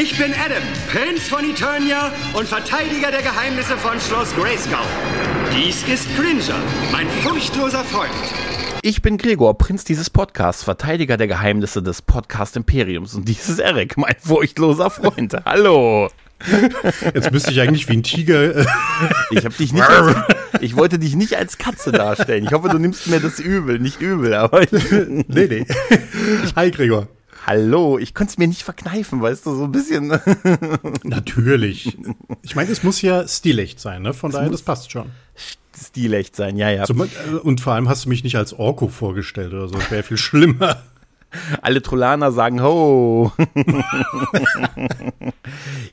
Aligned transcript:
Ich 0.00 0.16
bin 0.18 0.32
Adam, 0.44 0.62
Prinz 0.90 1.28
von 1.28 1.44
Eternia 1.48 2.10
und 2.34 2.46
Verteidiger 2.48 3.10
der 3.10 3.22
Geheimnisse 3.22 3.76
von 3.76 3.98
Schloss 4.00 4.34
Grayskull. 4.34 4.76
Dies 5.56 5.82
ist 5.86 6.08
Cringer, 6.16 6.58
mein 6.92 7.06
furchtloser 7.22 7.84
Freund. 7.84 8.10
Ich 8.82 9.02
bin 9.02 9.16
Gregor, 9.18 9.56
Prinz 9.56 9.84
dieses 9.84 10.10
Podcasts, 10.10 10.64
Verteidiger 10.64 11.16
der 11.16 11.28
Geheimnisse 11.28 11.82
des 11.82 12.02
Podcast 12.02 12.56
Imperiums 12.56 13.14
und 13.14 13.28
dies 13.28 13.48
ist 13.48 13.60
Eric, 13.60 13.96
mein 13.96 14.14
furchtloser 14.20 14.90
Freund. 14.90 15.36
Hallo. 15.44 16.08
Jetzt 17.14 17.30
müsste 17.30 17.52
ich 17.52 17.60
eigentlich 17.60 17.88
wie 17.88 17.94
ein 17.94 18.02
Tiger. 18.02 18.56
äh, 18.56 18.66
Ich 19.30 19.44
habe 19.44 19.54
dich 19.54 19.72
nicht 19.72 19.88
als, 19.88 20.16
ich 20.60 20.76
wollte 20.76 20.98
dich 20.98 21.14
nicht 21.14 21.36
als 21.38 21.56
Katze 21.56 21.92
darstellen. 21.92 22.44
Ich 22.44 22.52
hoffe, 22.52 22.68
du 22.68 22.78
nimmst 22.78 23.06
mir 23.06 23.20
das 23.20 23.38
übel, 23.38 23.78
nicht 23.78 24.00
übel, 24.02 24.34
aber 24.34 24.62
nee, 24.72 25.24
nee. 25.28 25.66
Hi, 26.56 26.70
Gregor. 26.70 27.06
Hallo, 27.46 27.98
ich 27.98 28.14
konnte 28.14 28.30
es 28.30 28.38
mir 28.38 28.48
nicht 28.48 28.62
verkneifen, 28.62 29.20
weißt 29.20 29.44
du, 29.44 29.54
so 29.54 29.64
ein 29.64 29.72
bisschen. 29.72 30.08
Natürlich. 31.02 31.98
Ich 32.42 32.56
meine, 32.56 32.70
es 32.70 32.82
muss 32.82 33.02
ja 33.02 33.28
stilecht 33.28 33.80
sein, 33.80 34.00
ne? 34.00 34.14
Von 34.14 34.32
daher, 34.32 34.48
das 34.48 34.62
passt 34.62 34.90
schon. 34.90 35.10
Stilecht 35.78 36.36
sein, 36.36 36.56
ja, 36.56 36.70
ja. 36.70 36.84
Zum, 36.84 37.02
äh, 37.02 37.06
und 37.42 37.60
vor 37.60 37.74
allem 37.74 37.88
hast 37.88 38.06
du 38.06 38.08
mich 38.08 38.24
nicht 38.24 38.36
als 38.36 38.54
Orko 38.54 38.88
vorgestellt 38.88 39.52
oder 39.52 39.68
so. 39.68 39.74
Das 39.74 39.90
wäre 39.90 40.02
viel 40.02 40.16
schlimmer. 40.16 40.82
Alle 41.62 41.82
Trollaner 41.82 42.32
sagen 42.32 42.62
Ho. 42.62 43.32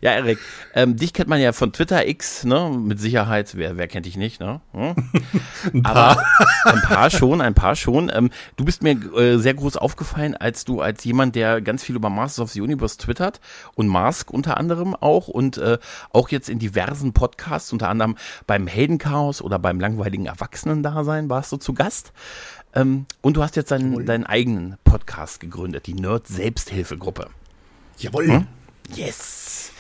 ja, 0.02 0.11
Erik, 0.11 0.39
ähm, 0.73 0.95
dich 0.95 1.14
kennt 1.14 1.30
man 1.30 1.39
ja 1.39 1.53
von 1.53 1.73
Twitter 1.73 2.08
X, 2.08 2.44
ne? 2.44 2.70
Mit 2.70 3.00
Sicherheit. 3.00 3.56
Wer, 3.56 3.78
wer 3.78 3.88
kennt 3.88 4.06
dich 4.06 4.17
nicht, 4.17 4.39
ne? 4.39 4.62
Hm? 4.73 4.95
Ein 5.73 5.84
paar. 5.84 5.95
Aber 5.95 6.25
ein 6.66 6.81
paar 6.81 7.09
schon, 7.09 7.42
ein 7.42 7.53
paar 7.53 7.75
schon. 7.75 8.12
Ähm, 8.14 8.30
du 8.56 8.66
bist 8.66 8.84
mir 8.84 8.92
äh, 8.92 9.38
sehr 9.38 9.53
groß 9.53 9.78
aufgefallen, 9.78 10.36
als 10.36 10.66
du 10.66 10.81
als 10.81 11.03
jemand, 11.03 11.36
der 11.36 11.62
ganz 11.62 11.84
viel 11.84 11.95
über 11.95 12.09
Masters 12.09 12.44
of 12.44 12.52
the 12.52 12.62
Universe 12.62 12.97
twittert 12.97 13.39
und 13.75 13.88
Mask 13.88 14.31
unter 14.31 14.58
anderem 14.58 14.95
auch 14.95 15.28
und 15.28 15.58
äh, 15.58 15.78
auch 16.12 16.30
jetzt 16.30 16.50
in 16.50 16.59
diversen 16.59 17.14
Podcasts, 17.14 17.72
unter 17.73 17.89
anderem 17.89 18.16
beim 18.47 18.67
Heldenchaos 18.67 19.42
oder 19.42 19.59
beim 19.59 19.80
langweiligen 19.80 20.25
Erwachsenen-Dasein 20.25 21.30
warst 21.30 21.52
du 21.52 21.58
zu 21.58 21.73
Gast. 21.73 22.14
Ähm, 22.73 23.05
und 23.22 23.38
du 23.38 23.44
hast 23.44 23.55
jetzt 23.55 23.72
deinen, 23.72 24.05
deinen 24.05 24.25
eigenen 24.25 24.77
Podcast 24.83 25.39
gegründet, 25.39 25.88
die 25.88 25.94
Nerd 25.94 26.27
Selbsthilfegruppe. 26.27 27.30
Jawohl. 27.97 28.28
Hm? 28.28 28.47
Yes. 28.95 29.72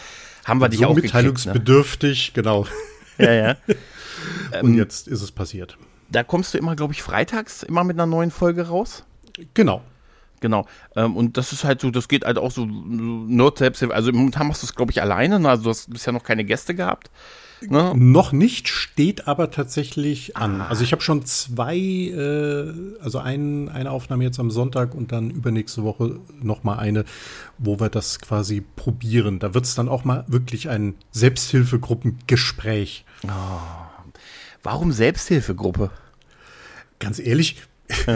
Haben 0.45 0.59
wir 0.59 0.69
dich 0.69 0.79
so 0.79 0.87
auch 0.87 0.95
gekriegt, 0.95 1.13
ne? 1.13 1.21
mitteilungsbedürftig, 1.21 2.33
genau. 2.33 2.65
Ja, 3.17 3.33
ja. 3.33 3.55
Und 4.61 4.73
jetzt 4.73 5.07
ist 5.07 5.21
es 5.21 5.31
passiert. 5.31 5.77
Da 6.09 6.23
kommst 6.23 6.53
du 6.53 6.57
immer, 6.57 6.75
glaube 6.75 6.93
ich, 6.93 7.03
freitags 7.03 7.61
immer 7.61 7.83
mit 7.83 7.97
einer 7.97 8.07
neuen 8.07 8.31
Folge 8.31 8.67
raus. 8.67 9.03
Genau. 9.53 9.83
Genau. 10.41 10.65
Ähm, 10.95 11.15
und 11.15 11.37
das 11.37 11.53
ist 11.53 11.63
halt 11.63 11.79
so, 11.79 11.91
das 11.91 12.09
geht 12.09 12.25
halt 12.25 12.37
auch 12.37 12.51
so 12.51 12.65
Nerd 12.65 13.59
Selbsthilfe. 13.59 13.95
Also 13.95 14.11
momentan 14.11 14.47
machst 14.47 14.63
du 14.63 14.67
es, 14.67 14.75
glaube 14.75 14.91
ich, 14.91 15.01
alleine. 15.01 15.39
ne? 15.39 15.49
Also 15.49 15.63
du 15.63 15.69
hast 15.69 15.89
bisher 15.89 16.11
noch 16.11 16.23
keine 16.23 16.43
Gäste 16.43 16.75
gehabt. 16.75 17.09
Ne? 17.61 17.93
Noch 17.95 18.31
nicht, 18.31 18.67
steht 18.67 19.27
aber 19.27 19.51
tatsächlich 19.51 20.35
an. 20.35 20.61
Also 20.61 20.83
ich 20.83 20.93
habe 20.93 21.03
schon 21.03 21.25
zwei, 21.25 21.77
äh, 21.77 22.73
also 23.03 23.19
ein, 23.19 23.69
eine 23.69 23.91
Aufnahme 23.91 24.23
jetzt 24.23 24.39
am 24.39 24.49
Sonntag 24.49 24.95
und 24.95 25.11
dann 25.11 25.29
übernächste 25.29 25.83
Woche 25.83 26.19
noch 26.41 26.63
mal 26.63 26.79
eine, 26.79 27.05
wo 27.59 27.79
wir 27.79 27.89
das 27.89 28.19
quasi 28.19 28.61
probieren. 28.61 29.37
Da 29.37 29.53
wird 29.53 29.65
es 29.65 29.75
dann 29.75 29.89
auch 29.89 30.05
mal 30.05 30.25
wirklich 30.27 30.69
ein 30.69 30.95
Selbsthilfegruppengespräch. 31.11 33.05
Warum 34.63 34.91
Selbsthilfegruppe? 34.91 35.91
Ganz 36.97 37.19
ehrlich, 37.19 37.57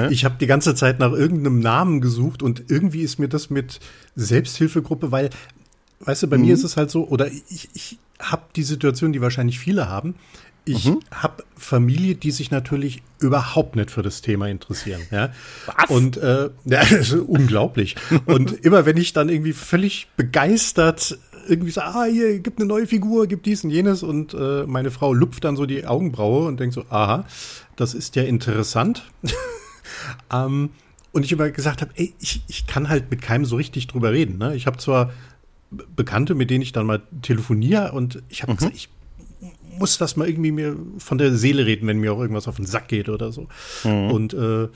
ich 0.09 0.25
habe 0.25 0.36
die 0.40 0.47
ganze 0.47 0.75
Zeit 0.75 1.00
nach 1.00 1.12
irgendeinem 1.12 1.59
Namen 1.59 2.02
gesucht 2.02 2.44
und 2.44 2.66
irgendwie 2.69 3.02
ist 3.02 3.19
mir 3.19 3.28
das 3.28 3.50
mit 3.50 3.80
Selbsthilfegruppe, 4.16 5.12
weil, 5.12 5.30
weißt 6.00 6.24
du, 6.24 6.28
bei 6.28 6.38
mir 6.38 6.53
ist 6.53 6.63
es 6.63 6.78
halt 6.78 6.91
so, 6.91 7.08
oder 7.08 7.28
ich, 7.28 7.69
ich 7.74 7.97
habe 8.19 8.44
die 8.56 8.63
Situation, 8.63 9.13
die 9.13 9.22
wahrscheinlich 9.22 9.59
viele 9.59 9.90
haben. 9.90 10.16
Ich 10.68 10.91
habe 11.12 11.44
Familie, 11.56 12.16
die 12.16 12.31
sich 12.31 12.50
natürlich 12.50 13.03
überhaupt 13.19 13.75
nicht 13.75 13.91
für 13.91 14.02
das 14.02 14.22
Thema 14.22 14.47
interessieren. 14.47 15.02
Ja? 15.12 15.31
Was? 15.68 15.90
Und 15.92 16.18
äh, 16.18 16.50
ja, 16.66 16.81
ist 16.81 17.13
unglaublich. 17.13 17.96
Und 18.25 18.52
immer 18.66 18.88
wenn 18.88 18.97
ich 18.97 19.13
dann 19.13 19.30
irgendwie 19.30 19.53
völlig 19.53 20.07
begeistert 20.18 21.19
irgendwie 21.47 21.72
so, 21.72 21.81
ah, 21.81 22.06
hier 22.06 22.40
gibt 22.40 22.59
eine 22.59 22.68
neue 22.68 22.88
Figur, 22.88 23.28
gibt 23.28 23.46
dies 23.46 23.63
und 23.63 23.69
jenes 23.69 24.02
und 24.03 24.34
äh, 24.34 24.66
meine 24.66 24.90
Frau 24.90 25.13
lupft 25.13 25.44
dann 25.44 25.56
so 25.56 25.68
die 25.68 25.86
Augenbraue 25.86 26.47
und 26.47 26.59
denkt 26.59 26.74
so, 26.74 26.86
aha, 26.90 27.25
das 27.75 27.94
ist 27.94 28.16
ja 28.16 28.24
interessant. 28.24 29.03
ähm, 30.31 30.69
und 31.11 31.23
ich 31.23 31.31
immer 31.31 31.49
gesagt 31.49 31.81
habe, 31.81 31.91
ey, 31.95 32.13
ich, 32.19 32.43
ich 32.47 32.67
kann 32.67 32.89
halt 32.89 33.09
mit 33.09 33.21
keinem 33.21 33.45
so 33.45 33.55
richtig 33.55 33.88
drüber 33.88 34.11
reden. 34.11 34.38
Ne? 34.38 34.55
Ich 34.55 34.67
habe 34.67 34.77
zwar 34.77 35.11
Bekannte, 35.95 36.35
mit 36.35 36.49
denen 36.49 36.61
ich 36.61 36.71
dann 36.71 36.85
mal 36.85 37.01
telefoniere 37.21 37.91
und 37.91 38.21
ich 38.29 38.44
habe 38.44 38.55
gesagt, 38.55 38.75
ich 38.75 38.89
muss 39.77 39.97
das 39.97 40.15
mal 40.15 40.27
irgendwie 40.27 40.51
mir 40.51 40.77
von 40.97 41.17
der 41.17 41.35
Seele 41.35 41.65
reden, 41.65 41.88
wenn 41.88 41.99
mir 41.99 42.13
auch 42.13 42.19
irgendwas 42.19 42.47
auf 42.47 42.57
den 42.57 42.65
Sack 42.65 42.88
geht 42.88 43.09
oder 43.09 43.31
so. 43.31 43.47
Und 44.09 44.33
äh, 44.33 44.69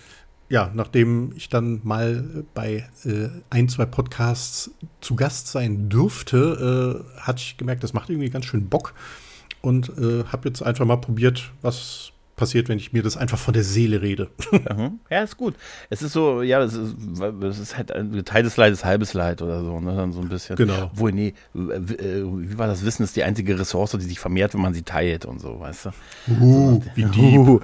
ja, 0.49 0.71
nachdem 0.73 1.31
ich 1.35 1.49
dann 1.49 1.79
mal 1.83 2.43
bei 2.53 2.89
äh, 3.05 3.29
ein, 3.49 3.69
zwei 3.69 3.85
Podcasts 3.85 4.71
zu 4.99 5.15
Gast 5.15 5.47
sein 5.47 5.89
durfte, 5.89 7.03
äh, 7.17 7.19
hatte 7.21 7.41
ich 7.41 7.57
gemerkt, 7.57 7.83
das 7.83 7.93
macht 7.93 8.09
irgendwie 8.09 8.29
ganz 8.29 8.45
schön 8.45 8.67
Bock 8.67 8.93
und 9.61 9.89
äh, 9.89 10.23
habe 10.25 10.49
jetzt 10.49 10.63
einfach 10.63 10.85
mal 10.85 10.97
probiert, 10.97 11.51
was 11.61 12.11
passiert, 12.39 12.69
wenn 12.69 12.77
ich 12.77 12.93
mir 12.93 13.03
das 13.03 13.17
einfach 13.17 13.37
von 13.37 13.53
der 13.53 13.63
Seele 13.63 14.01
rede. 14.01 14.29
Mhm. 14.69 14.99
Ja, 15.09 15.23
ist 15.23 15.37
gut. 15.37 15.55
Es 15.89 16.01
ist 16.01 16.13
so, 16.13 16.43
ja, 16.43 16.61
es 16.61 16.73
ist, 16.73 16.95
es 17.43 17.59
ist 17.59 17.77
halt 17.77 17.91
ein 17.91 18.11
geteiltes 18.11 18.55
Leid 18.57 18.71
ist 18.73 18.85
halbes 18.85 19.13
Leid 19.13 19.41
oder 19.41 19.63
so, 19.63 19.79
ne? 19.79 19.95
Dann 19.95 20.11
so 20.11 20.21
ein 20.21 20.29
bisschen. 20.29 20.57
Genau. 20.57 20.91
Obwohl, 20.93 21.11
nee, 21.11 21.33
äh, 21.55 21.59
wie 21.79 22.57
war 22.57 22.67
das 22.67 22.85
Wissen 22.85 23.03
ist 23.03 23.15
die 23.15 23.23
einzige 23.23 23.57
Ressource, 23.57 23.91
die 23.91 24.05
sich 24.05 24.19
vermehrt, 24.19 24.53
wenn 24.53 24.61
man 24.61 24.73
sie 24.73 24.83
teilt 24.83 25.25
und 25.25 25.39
so, 25.39 25.59
weißt 25.59 25.85
du? 25.85 25.89
Uh, 26.41 26.81
wie 26.93 27.03
deep. 27.05 27.39
Uh, 27.39 27.59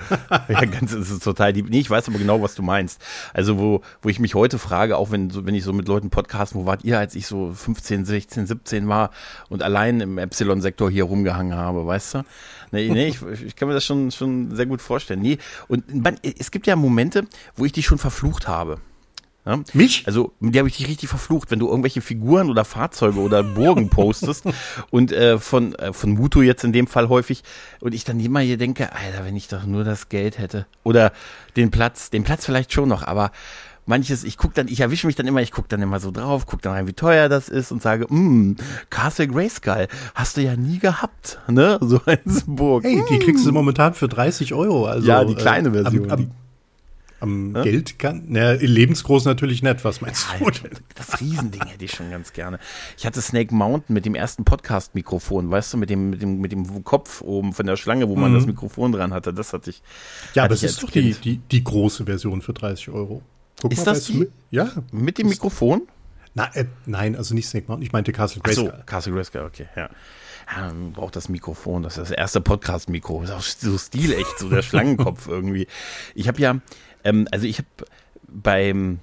ja, 0.47 0.65
ganz, 0.65 0.91
das 0.91 1.11
ist 1.11 1.23
total 1.23 1.53
deep. 1.53 1.69
Nee, 1.69 1.79
ich 1.79 1.89
weiß 1.89 2.07
aber 2.07 2.17
genau, 2.17 2.41
was 2.41 2.55
du 2.55 2.63
meinst. 2.63 3.01
Also, 3.33 3.59
wo, 3.59 3.81
wo 4.01 4.09
ich 4.09 4.19
mich 4.19 4.33
heute 4.33 4.57
frage, 4.57 4.97
auch 4.97 5.11
wenn, 5.11 5.29
so, 5.29 5.45
wenn 5.45 5.53
ich 5.53 5.63
so 5.63 5.73
mit 5.73 5.87
Leuten 5.87 6.09
podcasten, 6.09 6.61
wo 6.61 6.65
wart 6.65 6.83
ihr, 6.83 6.97
als 6.97 7.13
ich 7.15 7.27
so 7.27 7.51
15, 7.53 8.05
16, 8.05 8.47
17 8.47 8.87
war 8.87 9.11
und 9.49 9.63
allein 9.63 10.01
im 10.01 10.17
Epsilon-Sektor 10.17 10.89
hier 10.89 11.03
rumgehangen 11.03 11.55
habe, 11.55 11.85
weißt 11.85 12.15
du? 12.15 12.23
Nee, 12.75 12.89
nee, 12.89 13.07
ich, 13.07 13.21
ich 13.45 13.55
kann 13.55 13.67
mir 13.67 13.73
das 13.73 13.85
schon, 13.85 14.11
schon 14.11 14.55
sehr 14.55 14.65
gut 14.65 14.81
vorstellen. 14.81 15.21
Nee, 15.21 15.37
und 15.67 16.03
man, 16.03 16.17
es 16.21 16.51
gibt 16.51 16.67
ja 16.67 16.75
Momente, 16.75 17.25
wo 17.55 17.65
ich 17.65 17.71
dich 17.71 17.85
schon 17.85 17.97
verflucht 17.97 18.47
habe. 18.47 18.79
Ja? 19.45 19.59
Mich? 19.73 20.07
Also, 20.07 20.33
die 20.39 20.57
habe 20.57 20.67
ich 20.67 20.77
dich 20.77 20.87
richtig 20.87 21.07
verflucht, 21.07 21.51
wenn 21.51 21.59
du 21.59 21.69
irgendwelche 21.69 22.01
Figuren 22.01 22.49
oder 22.49 22.65
Fahrzeuge 22.65 23.19
oder 23.19 23.43
Burgen 23.43 23.89
postest 23.89 24.45
und 24.89 25.11
äh, 25.11 25.37
von, 25.37 25.75
äh, 25.75 25.93
von 25.93 26.11
Muto 26.11 26.41
jetzt 26.41 26.63
in 26.63 26.73
dem 26.73 26.87
Fall 26.87 27.09
häufig 27.09 27.43
und 27.79 27.93
ich 27.93 28.03
dann 28.03 28.19
immer 28.19 28.39
hier 28.39 28.57
denke, 28.57 28.91
Alter, 28.93 29.23
wenn 29.23 29.35
ich 29.35 29.47
doch 29.47 29.65
nur 29.65 29.83
das 29.83 30.09
Geld 30.09 30.39
hätte 30.39 30.65
oder 30.83 31.11
den 31.55 31.69
Platz, 31.69 32.09
den 32.09 32.23
Platz 32.23 32.45
vielleicht 32.45 32.73
schon 32.73 32.89
noch, 32.89 33.03
aber 33.03 33.31
manches, 33.85 34.23
ich 34.23 34.37
guck 34.37 34.53
dann, 34.53 34.67
ich 34.67 34.79
erwische 34.79 35.07
mich 35.07 35.15
dann 35.15 35.27
immer, 35.27 35.41
ich 35.41 35.51
guck 35.51 35.69
dann 35.69 35.81
immer 35.81 35.99
so 35.99 36.11
drauf, 36.11 36.45
guck 36.45 36.61
dann 36.61 36.73
rein, 36.73 36.87
wie 36.87 36.93
teuer 36.93 37.29
das 37.29 37.49
ist 37.49 37.71
und 37.71 37.81
sage, 37.81 38.11
mm, 38.13 38.57
Castle 38.89 39.27
Grayskull, 39.27 39.87
hast 40.13 40.37
du 40.37 40.41
ja 40.41 40.55
nie 40.55 40.79
gehabt, 40.79 41.39
ne, 41.47 41.77
so 41.81 42.01
als 42.05 42.43
Burg. 42.47 42.83
Hey, 42.83 43.03
die 43.09 43.19
kriegst 43.19 43.45
du 43.45 43.51
momentan 43.51 43.93
für 43.93 44.07
30 44.07 44.53
Euro. 44.53 44.85
Also, 44.85 45.07
Ja, 45.07 45.23
die 45.23 45.35
kleine 45.35 45.71
Version, 45.71 46.11
Am, 46.11 46.31
am, 47.21 47.53
am 47.53 47.63
Geld 47.63 47.97
kann. 47.97 48.23
Na, 48.27 48.51
lebensgroß 48.53 49.25
natürlich 49.25 49.63
nicht. 49.63 49.83
Was 49.85 50.01
meinst 50.01 50.27
du? 50.39 50.45
Alter, 50.45 50.69
das 50.95 51.21
Riesending 51.21 51.65
hätte 51.65 51.85
ich 51.85 51.91
schon 51.91 52.11
ganz 52.11 52.33
gerne. 52.33 52.59
Ich 52.97 53.05
hatte 53.05 53.21
Snake 53.21 53.53
Mountain 53.53 53.93
mit 53.93 54.05
dem 54.05 54.15
ersten 54.15 54.43
Podcast-Mikrofon, 54.45 55.49
weißt 55.49 55.73
du, 55.73 55.77
mit 55.77 55.89
dem, 55.89 56.09
mit 56.09 56.21
dem, 56.21 56.41
mit 56.41 56.51
dem 56.51 56.83
Kopf 56.83 57.21
oben 57.21 57.53
von 57.53 57.65
der 57.65 57.77
Schlange, 57.77 58.09
wo 58.09 58.15
man 58.15 58.33
das 58.33 58.45
Mikrofon 58.45 58.91
dran 58.91 59.13
hatte. 59.13 59.33
Das 59.33 59.53
hatte 59.53 59.69
ich. 59.69 59.81
Ja, 60.33 60.43
hatte 60.43 60.53
aber 60.53 60.53
es 60.55 60.63
ist 60.63 60.83
doch 60.83 60.91
die, 60.91 61.13
die, 61.13 61.37
die 61.37 61.63
große 61.63 62.05
Version 62.05 62.41
für 62.41 62.53
30 62.53 62.89
Euro. 62.89 63.21
Guck 63.61 63.71
Ist 63.71 63.79
mal, 63.79 63.93
das 63.93 64.05
die? 64.05 64.13
mit- 64.17 64.31
Ja. 64.51 64.71
Mit 64.91 65.17
dem 65.17 65.29
Mikrofon? 65.29 65.83
Na, 66.33 66.53
äh, 66.53 66.65
nein, 66.85 67.15
also 67.15 67.33
nicht 67.33 67.47
Snake 67.47 67.65
Mountain. 67.67 67.85
Ich 67.85 67.93
meinte 67.93 68.11
Castle 68.11 68.41
Ach 68.43 68.51
so, 68.51 68.63
Grayskull. 68.65 68.83
Castle 68.85 69.13
Grayskull, 69.13 69.41
okay, 69.41 69.67
ja. 69.75 69.89
Ja, 70.53 70.67
man 70.67 70.91
braucht 70.91 71.15
das 71.15 71.29
Mikrofon, 71.29 71.81
das 71.81 71.97
ist 71.97 72.11
das 72.11 72.17
erste 72.17 72.39
Podcast-Mikro. 72.41 73.23
Ist 73.23 73.31
auch 73.31 73.41
so 73.41 73.77
stilecht, 73.77 74.37
so 74.37 74.49
der 74.49 74.61
Schlangenkopf 74.61 75.27
irgendwie. 75.29 75.67
Ich 76.13 76.27
habe 76.27 76.39
ja, 76.39 76.59
ähm, 77.03 77.27
also 77.31 77.47
ich 77.47 77.57
habe 77.59 77.67
beim 78.27 78.99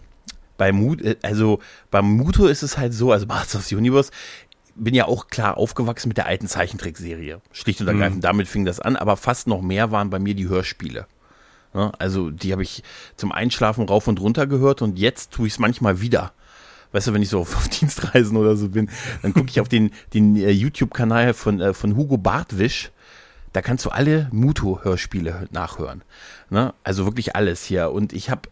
bei 0.58 0.70
Mut, 0.70 1.00
äh, 1.02 1.16
also 1.22 1.58
beim 1.90 2.04
Muto 2.16 2.46
ist 2.46 2.62
es 2.62 2.78
halt 2.78 2.94
so, 2.94 3.10
also 3.10 3.26
Masters 3.26 3.62
of 3.62 3.66
the 3.66 3.76
Universe, 3.76 4.12
bin 4.76 4.94
ja 4.94 5.06
auch 5.06 5.26
klar 5.28 5.56
aufgewachsen 5.56 6.08
mit 6.08 6.16
der 6.18 6.26
alten 6.26 6.46
Zeichentrickserie. 6.46 7.40
Schlicht 7.50 7.80
und 7.80 7.88
ergreifend, 7.88 8.18
mhm. 8.18 8.22
damit 8.22 8.46
fing 8.46 8.64
das 8.64 8.78
an, 8.78 8.94
aber 8.96 9.16
fast 9.16 9.46
noch 9.48 9.62
mehr 9.62 9.90
waren 9.90 10.10
bei 10.10 10.18
mir 10.18 10.34
die 10.34 10.48
Hörspiele. 10.48 11.06
Ja, 11.74 11.92
also 11.98 12.30
die 12.30 12.52
habe 12.52 12.62
ich 12.62 12.82
zum 13.16 13.32
Einschlafen 13.32 13.88
rauf 13.88 14.06
und 14.08 14.20
runter 14.20 14.46
gehört 14.46 14.82
und 14.82 14.98
jetzt 14.98 15.32
tue 15.32 15.46
ich 15.46 15.54
es 15.54 15.58
manchmal 15.58 16.00
wieder. 16.00 16.32
Weißt 16.92 17.06
du, 17.06 17.14
wenn 17.14 17.22
ich 17.22 17.30
so 17.30 17.40
auf, 17.40 17.68
Dienstreisen 17.68 18.36
oder 18.36 18.56
so 18.56 18.68
bin, 18.68 18.90
dann 19.22 19.32
gucke 19.32 19.48
ich 19.48 19.60
auf 19.60 19.68
den, 19.68 19.90
den 20.14 20.36
äh, 20.36 20.50
YouTube-Kanal 20.50 21.34
von, 21.34 21.60
äh, 21.60 21.74
von 21.74 21.96
Hugo 21.96 22.18
Bartwisch. 22.18 22.90
Da 23.52 23.60
kannst 23.60 23.84
du 23.84 23.90
alle 23.90 24.28
Muto-Hörspiele 24.32 25.48
nachhören. 25.50 26.02
Ne? 26.48 26.72
Also 26.84 27.04
wirklich 27.04 27.36
alles 27.36 27.64
hier. 27.64 27.90
Und 27.90 28.14
ich 28.14 28.30
habe 28.30 28.48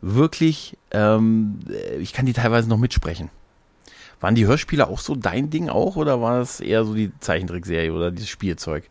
wirklich, 0.00 0.78
ähm, 0.90 1.60
ich 1.98 2.12
kann 2.14 2.24
die 2.24 2.32
teilweise 2.32 2.68
noch 2.68 2.78
mitsprechen. 2.78 3.30
Waren 4.20 4.34
die 4.34 4.46
Hörspiele 4.46 4.88
auch 4.88 5.00
so 5.00 5.14
dein 5.14 5.50
Ding 5.50 5.68
auch 5.68 5.96
oder 5.96 6.20
war 6.20 6.40
es 6.40 6.60
eher 6.60 6.84
so 6.84 6.94
die 6.94 7.12
Zeichentrickserie 7.20 7.92
oder 7.92 8.10
dieses 8.10 8.30
Spielzeug? 8.30 8.84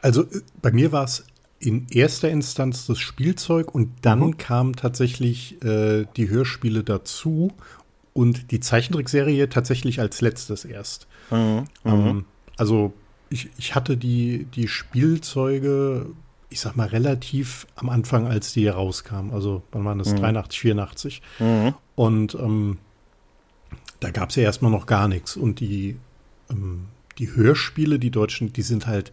Also 0.00 0.22
äh, 0.22 0.40
bei 0.62 0.72
mir 0.72 0.90
war 0.90 1.04
es 1.04 1.24
in 1.60 1.86
erster 1.90 2.30
Instanz 2.30 2.86
das 2.86 2.98
Spielzeug 2.98 3.74
und 3.74 3.90
dann 4.02 4.20
mhm. 4.20 4.38
kamen 4.38 4.76
tatsächlich 4.76 5.62
äh, 5.64 6.06
die 6.16 6.28
Hörspiele 6.28 6.84
dazu 6.84 7.52
und 8.12 8.50
die 8.50 8.60
Zeichentrickserie 8.60 9.48
tatsächlich 9.48 10.00
als 10.00 10.20
letztes 10.20 10.64
erst. 10.64 11.06
Mhm. 11.30 11.64
Ähm, 11.84 12.04
mhm. 12.04 12.24
also 12.56 12.92
ich, 13.30 13.50
ich 13.58 13.74
hatte 13.74 13.96
die, 13.96 14.46
die 14.54 14.68
Spielzeuge, 14.68 16.06
ich 16.48 16.60
sag 16.60 16.76
mal, 16.76 16.88
relativ 16.88 17.66
am 17.74 17.90
Anfang, 17.90 18.26
als 18.26 18.52
die 18.52 18.68
rauskamen. 18.68 19.32
Also 19.32 19.62
wann 19.72 19.84
waren 19.84 19.98
das? 19.98 20.12
Mhm. 20.12 20.16
83, 20.16 20.60
84. 20.60 21.22
Mhm. 21.38 21.74
Und 21.94 22.34
ähm, 22.34 22.78
da 24.00 24.10
gab 24.10 24.30
es 24.30 24.36
ja 24.36 24.44
erstmal 24.44 24.70
noch 24.70 24.86
gar 24.86 25.08
nichts. 25.08 25.36
Und 25.36 25.60
die, 25.60 25.96
ähm, 26.50 26.86
die 27.18 27.34
Hörspiele, 27.34 27.98
die 27.98 28.10
deutschen, 28.10 28.52
die 28.52 28.62
sind 28.62 28.86
halt 28.86 29.12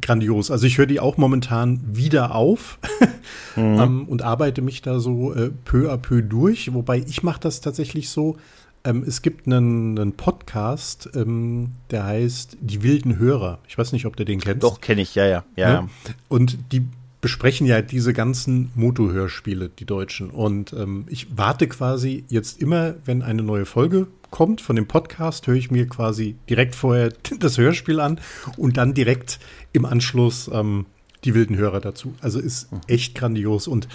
grandios. 0.00 0.50
Also 0.50 0.66
ich 0.66 0.78
höre 0.78 0.86
die 0.86 1.00
auch 1.00 1.16
momentan 1.16 1.80
wieder 1.84 2.34
auf 2.34 2.78
mhm. 3.56 3.62
ähm, 3.80 4.08
und 4.08 4.22
arbeite 4.22 4.62
mich 4.62 4.82
da 4.82 5.00
so 5.00 5.34
äh, 5.34 5.50
peu 5.64 5.92
à 5.92 5.96
peu 5.96 6.22
durch. 6.22 6.72
Wobei 6.74 6.98
ich 7.06 7.22
mache 7.22 7.40
das 7.40 7.60
tatsächlich 7.60 8.08
so. 8.08 8.36
Ähm, 8.84 9.04
es 9.06 9.22
gibt 9.22 9.46
einen, 9.46 9.98
einen 9.98 10.12
Podcast, 10.12 11.10
ähm, 11.14 11.72
der 11.90 12.04
heißt 12.04 12.58
Die 12.60 12.82
wilden 12.82 13.18
Hörer. 13.18 13.58
Ich 13.66 13.76
weiß 13.76 13.92
nicht, 13.92 14.06
ob 14.06 14.16
du 14.16 14.24
den 14.24 14.40
kennst. 14.40 14.62
Doch, 14.62 14.80
kenne 14.80 15.02
ich, 15.02 15.14
ja, 15.14 15.26
ja, 15.26 15.44
ja. 15.56 15.72
ja. 15.72 15.88
Und 16.28 16.58
die 16.72 16.86
besprechen 17.20 17.66
ja 17.66 17.82
diese 17.82 18.12
ganzen 18.12 18.70
Moto-Hörspiele, 18.74 19.70
die 19.70 19.84
deutschen. 19.84 20.30
Und 20.30 20.72
ähm, 20.72 21.04
ich 21.08 21.36
warte 21.36 21.66
quasi 21.66 22.24
jetzt 22.28 22.60
immer, 22.60 22.94
wenn 23.04 23.22
eine 23.22 23.42
neue 23.42 23.66
Folge 23.66 24.06
kommt 24.30 24.60
von 24.60 24.76
dem 24.76 24.86
Podcast, 24.86 25.46
höre 25.46 25.56
ich 25.56 25.70
mir 25.70 25.88
quasi 25.88 26.36
direkt 26.48 26.74
vorher 26.74 27.12
das 27.38 27.58
Hörspiel 27.58 28.00
an 28.00 28.20
und 28.56 28.76
dann 28.76 28.94
direkt 28.94 29.40
im 29.72 29.84
Anschluss 29.84 30.48
ähm, 30.52 30.86
die 31.24 31.34
wilden 31.34 31.56
Hörer 31.56 31.80
dazu. 31.80 32.14
Also 32.20 32.38
ist 32.38 32.70
mhm. 32.70 32.80
echt 32.86 33.14
grandios 33.14 33.66
und 33.66 33.88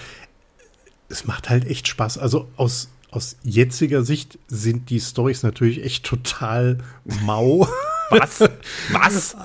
es 1.10 1.26
macht 1.26 1.50
halt 1.50 1.66
echt 1.66 1.88
Spaß. 1.88 2.18
Also 2.18 2.50
aus, 2.58 2.90
aus 3.12 3.38
jetziger 3.44 4.04
Sicht 4.04 4.40
sind 4.48 4.90
die 4.90 5.00
Stories 5.00 5.44
natürlich 5.44 5.84
echt 5.84 6.06
total 6.06 6.80
mau. 7.24 7.68
Was? 8.10 8.40
Was? 8.92 9.38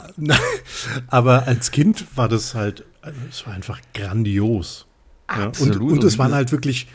Aber 1.07 1.47
als 1.47 1.71
Kind 1.71 2.07
war 2.17 2.29
das 2.29 2.55
halt, 2.55 2.85
es 3.29 3.47
war 3.47 3.55
einfach 3.55 3.81
grandios. 3.95 4.87
Absolut. 5.27 5.75
Ja, 5.75 5.81
und, 5.81 5.93
und 5.93 6.05
es 6.05 6.19
waren 6.19 6.33
halt 6.33 6.53
wirklich 6.53 6.89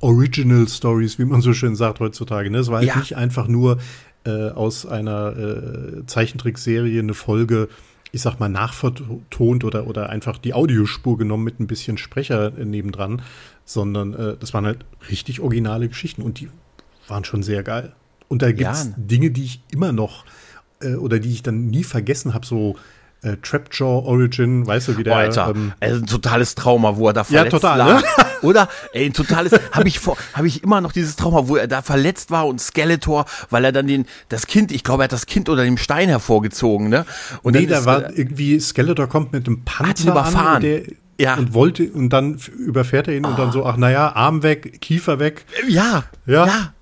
Original 0.00 0.68
Stories, 0.68 1.18
wie 1.18 1.24
man 1.24 1.40
so 1.40 1.52
schön 1.52 1.76
sagt 1.76 2.00
heutzutage. 2.00 2.50
Ne? 2.50 2.58
Es 2.58 2.68
war 2.68 2.78
halt 2.78 2.88
ja. 2.88 2.96
nicht 2.96 3.16
einfach 3.16 3.48
nur 3.48 3.78
äh, 4.24 4.50
aus 4.50 4.84
einer 4.84 5.36
äh, 5.36 6.06
Zeichentrickserie 6.06 7.00
eine 7.00 7.14
Folge, 7.14 7.68
ich 8.10 8.20
sag 8.20 8.40
mal, 8.40 8.48
nachvertont 8.48 9.64
oder, 9.64 9.86
oder 9.86 10.10
einfach 10.10 10.38
die 10.38 10.54
Audiospur 10.54 11.18
genommen 11.18 11.44
mit 11.44 11.60
ein 11.60 11.66
bisschen 11.66 11.98
Sprecher 11.98 12.56
äh, 12.58 12.64
nebendran, 12.64 13.22
sondern 13.64 14.14
äh, 14.14 14.36
das 14.38 14.52
waren 14.54 14.66
halt 14.66 14.84
richtig 15.08 15.40
originale 15.40 15.88
Geschichten 15.88 16.22
und 16.22 16.40
die 16.40 16.48
waren 17.08 17.24
schon 17.24 17.42
sehr 17.42 17.62
geil. 17.62 17.92
Und 18.28 18.42
da 18.42 18.50
gibt's 18.50 18.84
ja. 18.84 18.94
Dinge, 18.96 19.30
die 19.30 19.44
ich 19.44 19.60
immer 19.70 19.92
noch 19.92 20.24
äh, 20.80 20.94
oder 20.94 21.18
die 21.18 21.30
ich 21.30 21.42
dann 21.42 21.66
nie 21.66 21.84
vergessen 21.84 22.34
habe, 22.34 22.46
so 22.46 22.76
äh, 23.22 23.36
Trapjaw 23.40 24.04
Origin, 24.04 24.66
weißt 24.66 24.88
du, 24.88 24.98
wie 24.98 25.04
der. 25.04 25.14
Oh, 25.14 25.16
Alter, 25.16 25.52
ähm, 25.54 25.72
also 25.80 26.00
ein 26.00 26.06
totales 26.06 26.54
Trauma, 26.54 26.96
wo 26.96 27.06
er 27.06 27.12
da 27.12 27.24
verletzt 27.24 27.52
ja, 27.52 27.58
total, 27.58 27.78
lag. 27.78 28.02
Ne? 28.02 28.08
Oder? 28.42 28.68
Ey, 28.92 29.06
ein 29.06 29.12
totales, 29.12 29.52
habe 29.70 29.86
ich 29.86 30.00
vor, 30.00 30.16
habe 30.34 30.48
ich 30.48 30.64
immer 30.64 30.80
noch 30.80 30.92
dieses 30.92 31.14
Trauma, 31.14 31.46
wo 31.46 31.56
er 31.56 31.68
da 31.68 31.82
verletzt 31.82 32.32
war 32.32 32.46
und 32.48 32.60
Skeletor, 32.60 33.24
weil 33.50 33.64
er 33.64 33.72
dann 33.72 33.86
den, 33.86 34.06
das 34.28 34.48
Kind, 34.48 34.72
ich 34.72 34.82
glaube, 34.82 35.02
er 35.02 35.04
hat 35.04 35.12
das 35.12 35.26
Kind 35.26 35.48
unter 35.48 35.64
dem 35.64 35.78
Stein 35.78 36.08
hervorgezogen, 36.08 36.88
ne? 36.88 37.06
Und 37.42 37.54
nee, 37.54 37.66
da 37.66 37.84
war 37.84 38.10
irgendwie, 38.16 38.58
Skeletor 38.58 39.06
kommt 39.06 39.32
mit 39.32 39.46
dem 39.46 39.64
Panzer 39.64 40.10
überfahren. 40.10 40.56
An, 40.56 40.62
der, 40.62 40.82
ja. 41.20 41.36
Und 41.36 41.54
wollte, 41.54 41.92
und 41.92 42.08
dann 42.08 42.40
überfährt 42.58 43.06
er 43.06 43.14
ihn 43.14 43.24
oh. 43.24 43.28
und 43.28 43.38
dann 43.38 43.52
so, 43.52 43.64
ach 43.64 43.76
naja, 43.76 44.12
Arm 44.16 44.42
weg, 44.42 44.80
Kiefer 44.80 45.20
weg. 45.20 45.44
Ja. 45.68 46.04
Ja. 46.26 46.46
ja. 46.46 46.72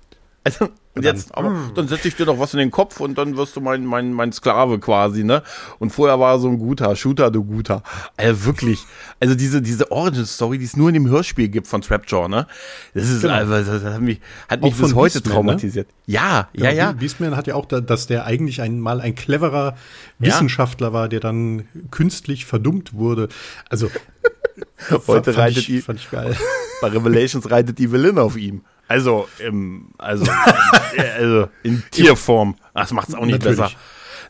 Also, 0.43 0.69
und 0.93 1.03
jetzt, 1.03 1.33
aber 1.35 1.49
hm. 1.49 1.71
dann 1.73 1.87
setze 1.87 2.09
ich 2.09 2.15
dir 2.17 2.25
doch 2.25 2.37
was 2.37 2.53
in 2.53 2.59
den 2.59 2.69
Kopf 2.69 2.99
und 2.99 3.17
dann 3.17 3.37
wirst 3.37 3.55
du 3.55 3.61
mein, 3.61 3.85
mein, 3.85 4.11
mein 4.11 4.33
Sklave 4.33 4.77
quasi, 4.77 5.23
ne? 5.23 5.41
Und 5.79 5.91
vorher 5.91 6.19
war 6.19 6.33
er 6.33 6.39
so 6.39 6.49
ein 6.49 6.59
guter, 6.59 6.93
Shooter, 6.97 7.31
du 7.31 7.45
guter. 7.45 7.81
Also 8.17 8.45
wirklich. 8.45 8.83
Also 9.21 9.35
diese, 9.35 9.61
diese 9.61 9.89
Origin-Story, 9.89 10.57
die 10.57 10.65
es 10.65 10.75
nur 10.75 10.89
in 10.89 10.95
dem 10.95 11.07
Hörspiel 11.07 11.47
gibt 11.47 11.67
von 11.67 11.81
Trapjaw, 11.81 12.27
ne? 12.27 12.45
Das 12.93 13.09
ist, 13.09 13.21
genau. 13.21 13.35
also, 13.35 13.53
das 13.53 13.83
hat 13.85 14.01
mich, 14.01 14.19
hat 14.49 14.61
mich 14.61 14.75
bis 14.75 14.93
heute 14.93 15.13
Beastman, 15.13 15.23
ne? 15.23 15.33
traumatisiert. 15.33 15.87
Ne? 15.87 16.13
Ja, 16.13 16.49
genau, 16.51 16.65
ja, 16.65 16.71
ja. 16.71 16.91
Beastman 16.91 17.37
hat 17.37 17.47
ja 17.47 17.55
auch, 17.55 17.65
da, 17.65 17.79
dass 17.79 18.07
der 18.07 18.25
eigentlich 18.25 18.61
einmal 18.61 18.99
ein 18.99 19.15
cleverer 19.15 19.77
Wissenschaftler 20.19 20.87
ja. 20.87 20.93
war, 20.93 21.09
der 21.09 21.21
dann 21.21 21.69
künstlich 21.91 22.45
verdummt 22.45 22.93
wurde. 22.93 23.29
Also, 23.69 23.89
heute 25.07 25.37
reitet 25.37 25.59
ich, 25.59 25.65
die, 25.67 25.81
fand 25.81 25.99
ich 25.99 26.11
geil. 26.11 26.35
Bei 26.81 26.89
Revelations 26.89 27.49
reitet 27.49 27.79
die 27.79 27.93
Villain 27.93 28.17
auf 28.17 28.35
ihm. 28.35 28.63
Also, 28.91 29.29
im, 29.39 29.85
also, 29.97 30.25
also 31.17 31.47
in 31.63 31.81
Tierform. 31.91 32.55
Das 32.73 32.91
macht 32.91 33.07
es 33.07 33.15
auch 33.15 33.25
nicht 33.25 33.39
Natürlich. 33.39 33.57
besser. 33.57 33.71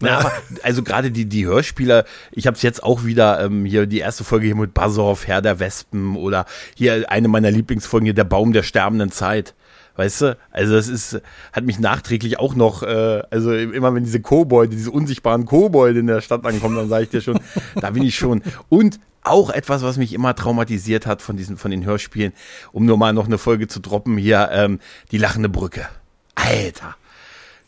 Na, 0.02 0.20
aber, 0.20 0.32
also 0.62 0.84
gerade 0.84 1.10
die, 1.10 1.26
die 1.26 1.48
Hörspieler, 1.48 2.06
ich 2.32 2.46
habe 2.46 2.56
es 2.56 2.62
jetzt 2.62 2.84
auch 2.84 3.04
wieder 3.04 3.44
ähm, 3.44 3.66
hier 3.66 3.88
die 3.88 3.98
erste 3.98 4.24
Folge 4.24 4.46
hier 4.46 4.56
mit 4.56 4.76
Buzzoff, 4.76 5.26
Herr 5.26 5.42
der 5.42 5.60
Wespen 5.60 6.16
oder 6.16 6.46
hier 6.76 7.10
eine 7.10 7.28
meiner 7.28 7.50
Lieblingsfolgen 7.50 8.06
hier, 8.06 8.14
Der 8.14 8.24
Baum 8.24 8.54
der 8.54 8.62
sterbenden 8.62 9.12
Zeit. 9.12 9.56
Weißt 9.96 10.22
du? 10.22 10.38
Also 10.52 10.76
das 10.76 10.88
ist, 10.88 11.20
hat 11.54 11.64
mich 11.64 11.80
nachträglich 11.80 12.38
auch 12.38 12.54
noch, 12.54 12.84
äh, 12.84 13.24
also 13.32 13.54
immer 13.54 13.96
wenn 13.96 14.04
diese 14.04 14.22
Kobolde, 14.22 14.76
diese 14.76 14.92
unsichtbaren 14.92 15.46
Kobolde 15.46 16.02
in 16.02 16.08
der 16.08 16.22
Stadt 16.22 16.46
ankommen, 16.46 16.76
dann 16.76 16.88
sage 16.88 17.06
ich 17.06 17.10
dir 17.10 17.22
schon, 17.22 17.40
da 17.82 17.90
bin 17.90 18.04
ich 18.04 18.16
schon. 18.16 18.44
Und 18.70 19.00
auch 19.24 19.50
etwas, 19.50 19.84
was 19.84 19.98
mich 19.98 20.14
immer 20.14 20.36
traumatisiert 20.36 21.06
hat 21.06 21.22
von 21.22 21.38
diesen, 21.38 21.58
von 21.58 21.72
den 21.72 21.86
Hörspielen, 21.86 22.34
um 22.72 22.86
nur 22.86 22.98
mal 22.98 23.14
noch 23.14 23.26
eine 23.26 23.38
Folge 23.38 23.68
zu 23.68 23.80
droppen, 23.80 24.18
hier, 24.18 24.50
ähm, 24.52 24.80
die 25.12 25.18
lachende 25.18 25.50
Brücke. 25.50 25.88
Alter. 26.36 26.96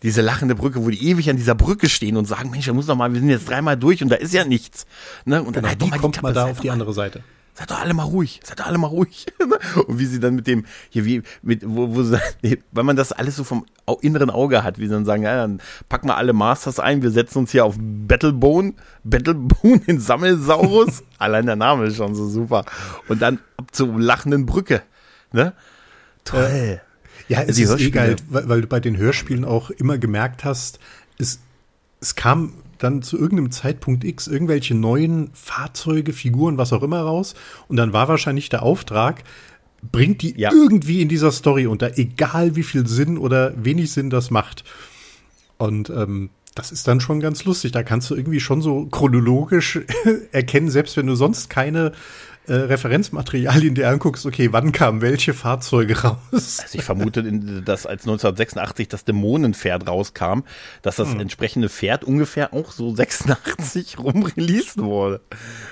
Diese 0.02 0.22
lachende 0.22 0.56
Brücke, 0.56 0.84
wo 0.84 0.90
die 0.90 1.08
ewig 1.08 1.30
an 1.30 1.38
dieser 1.38 1.56
Brücke 1.56 1.88
stehen 1.88 2.18
und 2.18 2.26
sagen, 2.26 2.50
Mensch, 2.50 2.66
da 2.66 2.74
muss 2.74 2.88
doch 2.88 2.96
mal, 2.96 3.14
wir 3.14 3.20
sind 3.20 3.30
jetzt 3.30 3.48
dreimal 3.48 3.78
durch 3.78 4.04
und 4.04 4.10
da 4.10 4.16
ist 4.16 4.34
ja 4.34 4.44
nichts. 4.44 4.86
Ne? 5.24 5.42
Und 5.42 5.56
dann 5.56 5.64
genau, 5.64 5.92
halt, 5.92 6.02
kommt 6.02 6.22
mal 6.22 6.34
da 6.34 6.46
auf 6.46 6.60
die 6.60 6.72
andere 6.72 6.94
Seite 6.94 7.24
seid 7.54 7.70
doch 7.70 7.80
alle 7.80 7.94
mal 7.94 8.04
ruhig, 8.04 8.40
seid 8.44 8.60
doch 8.60 8.66
alle 8.66 8.78
mal 8.78 8.88
ruhig. 8.88 9.26
und 9.88 10.00
wie 10.00 10.06
sie 10.06 10.20
dann 10.20 10.36
mit 10.36 10.48
dem, 10.48 10.66
hier 10.90 11.06
wie, 11.06 11.22
mit, 11.42 11.64
wo, 11.66 11.96
wo 11.96 12.04
sie, 12.04 12.20
wenn 12.72 12.86
man 12.86 12.96
das 12.96 13.12
alles 13.12 13.36
so 13.36 13.44
vom 13.44 13.66
inneren 14.02 14.30
Auge 14.30 14.64
hat, 14.64 14.80
wie 14.80 14.88
sie 14.88 14.94
dann 14.94 15.06
sagen, 15.06 15.24
ja, 15.24 15.36
dann 15.36 15.62
packen 15.90 16.08
wir 16.08 16.18
alle 16.18 16.34
Masters 16.34 16.80
ein, 16.80 17.02
wir 17.04 17.12
setzen 17.12 17.40
uns 17.40 17.52
hier 17.52 17.66
auf 17.66 17.76
Battlebone, 17.78 18.74
Battlebone 19.04 19.82
in 19.86 20.00
Sammelsaurus. 20.00 21.04
Allein 21.18 21.46
der 21.46 21.56
Name 21.56 21.86
ist 21.86 21.98
schon 21.98 22.16
so 22.16 22.28
super. 22.28 22.66
Und 23.08 23.22
dann 23.22 23.40
ab 23.58 23.68
zur 23.72 24.00
lachenden 24.00 24.46
Brücke. 24.46 24.82
Ne? 25.32 25.54
Toll. 26.24 26.44
Äh, 26.44 26.80
ja, 27.28 27.42
es 27.42 27.56
Die 27.56 27.64
ist 27.64 27.80
eh 27.80 27.92
geil, 27.92 28.16
weil, 28.30 28.50
weil 28.50 28.62
du 28.62 28.68
bei 28.68 28.80
den 28.80 28.98
Hörspielen 28.98 29.46
auch 29.46 29.70
immer 29.70 29.98
gemerkt 29.98 30.44
hast, 30.44 30.80
es, 31.18 31.40
es 32.02 32.16
kam 32.16 32.54
dann 32.84 33.02
zu 33.02 33.18
irgendeinem 33.18 33.52
Zeitpunkt 33.52 34.04
X 34.04 34.28
irgendwelche 34.28 34.76
neuen 34.76 35.30
Fahrzeuge, 35.34 36.14
Figuren, 36.14 36.58
was 36.58 36.74
auch 36.74 36.84
immer 36.84 37.02
raus. 37.02 37.36
Und 37.68 37.78
dann 37.78 37.94
war 37.94 38.08
wahrscheinlich 38.08 38.50
der 38.50 38.64
Auftrag, 38.64 39.24
bringt 39.92 40.22
die 40.22 40.40
ja. 40.40 40.52
irgendwie 40.52 41.02
in 41.02 41.10
dieser 41.10 41.32
Story 41.32 41.68
unter, 41.68 41.98
egal 41.98 42.56
wie 42.56 42.64
viel 42.64 42.88
Sinn 42.88 43.18
oder 43.18 43.54
wenig 43.64 43.92
Sinn 43.92 44.10
das 44.10 44.32
macht. 44.32 44.64
Und 45.58 45.90
ähm, 45.90 46.30
das 46.56 46.72
ist 46.72 46.88
dann 46.88 47.00
schon 47.00 47.20
ganz 47.20 47.46
lustig. 47.46 47.72
Da 47.72 47.84
kannst 47.84 48.10
du 48.10 48.16
irgendwie 48.16 48.40
schon 48.40 48.62
so 48.62 48.86
chronologisch 48.86 49.80
erkennen, 50.32 50.70
selbst 50.70 50.98
wenn 50.98 51.08
du 51.08 51.16
sonst 51.16 51.50
keine 51.50 51.94
äh, 52.46 52.54
Referenzmaterialien 52.54 53.74
dir 53.74 53.90
anguckst, 53.90 54.26
okay, 54.26 54.52
wann 54.52 54.72
kamen 54.74 55.02
welche 55.02 55.34
Fahrzeuge 55.34 56.02
raus? 56.02 56.60
Also 56.62 56.78
ich 56.78 56.84
vermute, 56.84 57.24
dass 57.24 57.86
als 57.86 58.02
1986 58.04 58.90
das 58.90 59.06
Dämonenpferd 59.06 59.88
rauskam, 59.88 60.42
dass 60.82 60.98
das 60.98 61.14
hm. 61.14 61.22
entsprechende 61.22 61.70
Pferd 61.70 62.04
ungefähr 62.04 62.54
auch 62.54 62.72
so 62.72 62.94
86 62.94 63.98
rum 64.00 64.24
released 64.24 64.78
wurde. 64.78 65.22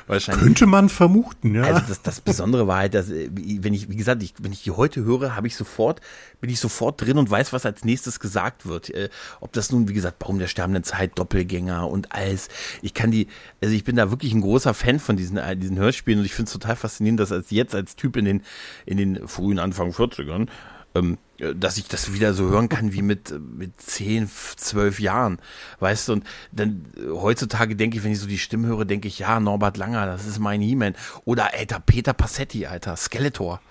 Wahrscheinlich. 0.08 0.44
Könnte 0.44 0.66
man 0.66 0.88
vermuten, 0.88 1.56
ja. 1.56 1.64
Also 1.64 1.82
das, 1.88 2.02
das 2.02 2.22
Besondere 2.22 2.68
war 2.68 2.78
halt, 2.78 2.94
dass, 2.94 3.10
äh, 3.10 3.30
wenn 3.34 3.74
ich, 3.74 3.90
wie 3.90 3.98
gesagt, 3.98 4.24
ich, 4.24 4.34
wenn 4.42 4.54
ich 4.54 4.64
die 4.64 4.72
heute 4.72 5.04
höre, 5.04 5.36
habe 5.36 5.48
ich 5.48 5.58
sofort, 5.58 6.00
bin 6.40 6.50
ich 6.50 6.60
sofort 6.60 7.02
drin 7.02 7.18
und 7.18 7.30
weiß, 7.30 7.52
was 7.52 7.66
als 7.66 7.84
nächstes 7.84 8.20
gesagt 8.20 8.66
wird. 8.66 8.90
Äh, 8.90 9.10
ob 9.42 9.52
das 9.52 9.72
nun, 9.72 9.90
wie 9.90 9.94
gesagt, 9.94 10.20
Baum 10.20 10.40
der 10.40 10.48
sterbenden 10.48 10.84
Zeit, 10.84 11.20
Doppelgänger 11.20 11.90
und 11.90 12.14
alles. 12.14 12.48
Ich 12.82 12.94
kann 12.94 13.12
die, 13.12 13.28
also 13.62 13.76
ich 13.76 13.84
bin 13.84 13.98
da 13.98 14.10
wirklich 14.10 14.34
ein 14.34 14.42
großer 14.42 14.74
Fan 14.74 15.00
von 15.00 15.18
diesen, 15.18 15.36
äh, 15.38 15.58
diesen 15.58 15.78
Hörspielen 15.78 16.20
und 16.20 16.26
ich 16.26 16.34
finde 16.34 16.48
es 16.48 16.61
total 16.62 16.76
faszinierend, 16.76 17.20
dass 17.20 17.32
als 17.32 17.52
jetzt 17.52 17.76
als 17.76 17.96
Typ 17.96 18.16
in 18.16 18.26
den, 18.26 18.44
in 18.86 18.98
den 18.98 19.28
frühen 19.28 19.60
Anfang 19.60 19.92
40ern, 19.92 20.48
ähm, 20.94 21.18
dass 21.56 21.78
ich 21.78 21.88
das 21.88 22.14
wieder 22.14 22.34
so 22.34 22.50
hören 22.50 22.70
kann 22.70 22.94
wie 22.94 23.02
mit, 23.02 23.34
mit 23.40 23.80
10, 23.82 24.30
12 24.30 25.00
Jahren. 25.00 25.40
Weißt 25.80 26.08
du, 26.08 26.14
und 26.14 26.26
dann 26.52 26.86
heutzutage 27.12 27.76
denke 27.76 27.98
ich, 27.98 28.04
wenn 28.04 28.12
ich 28.12 28.20
so 28.20 28.28
die 28.28 28.38
Stimme 28.38 28.68
höre, 28.68 28.86
denke 28.86 29.08
ich, 29.08 29.20
ja, 29.20 29.40
Norbert 29.40 29.78
Langer, 29.78 30.06
das 30.06 30.28
ist 30.28 30.40
mein 30.40 30.62
He-Man. 30.62 30.96
Oder, 31.26 31.54
Alter, 31.54 31.80
Peter 31.80 32.14
Passetti, 32.14 32.68
Alter, 32.68 32.96
Skeletor. 32.96 33.62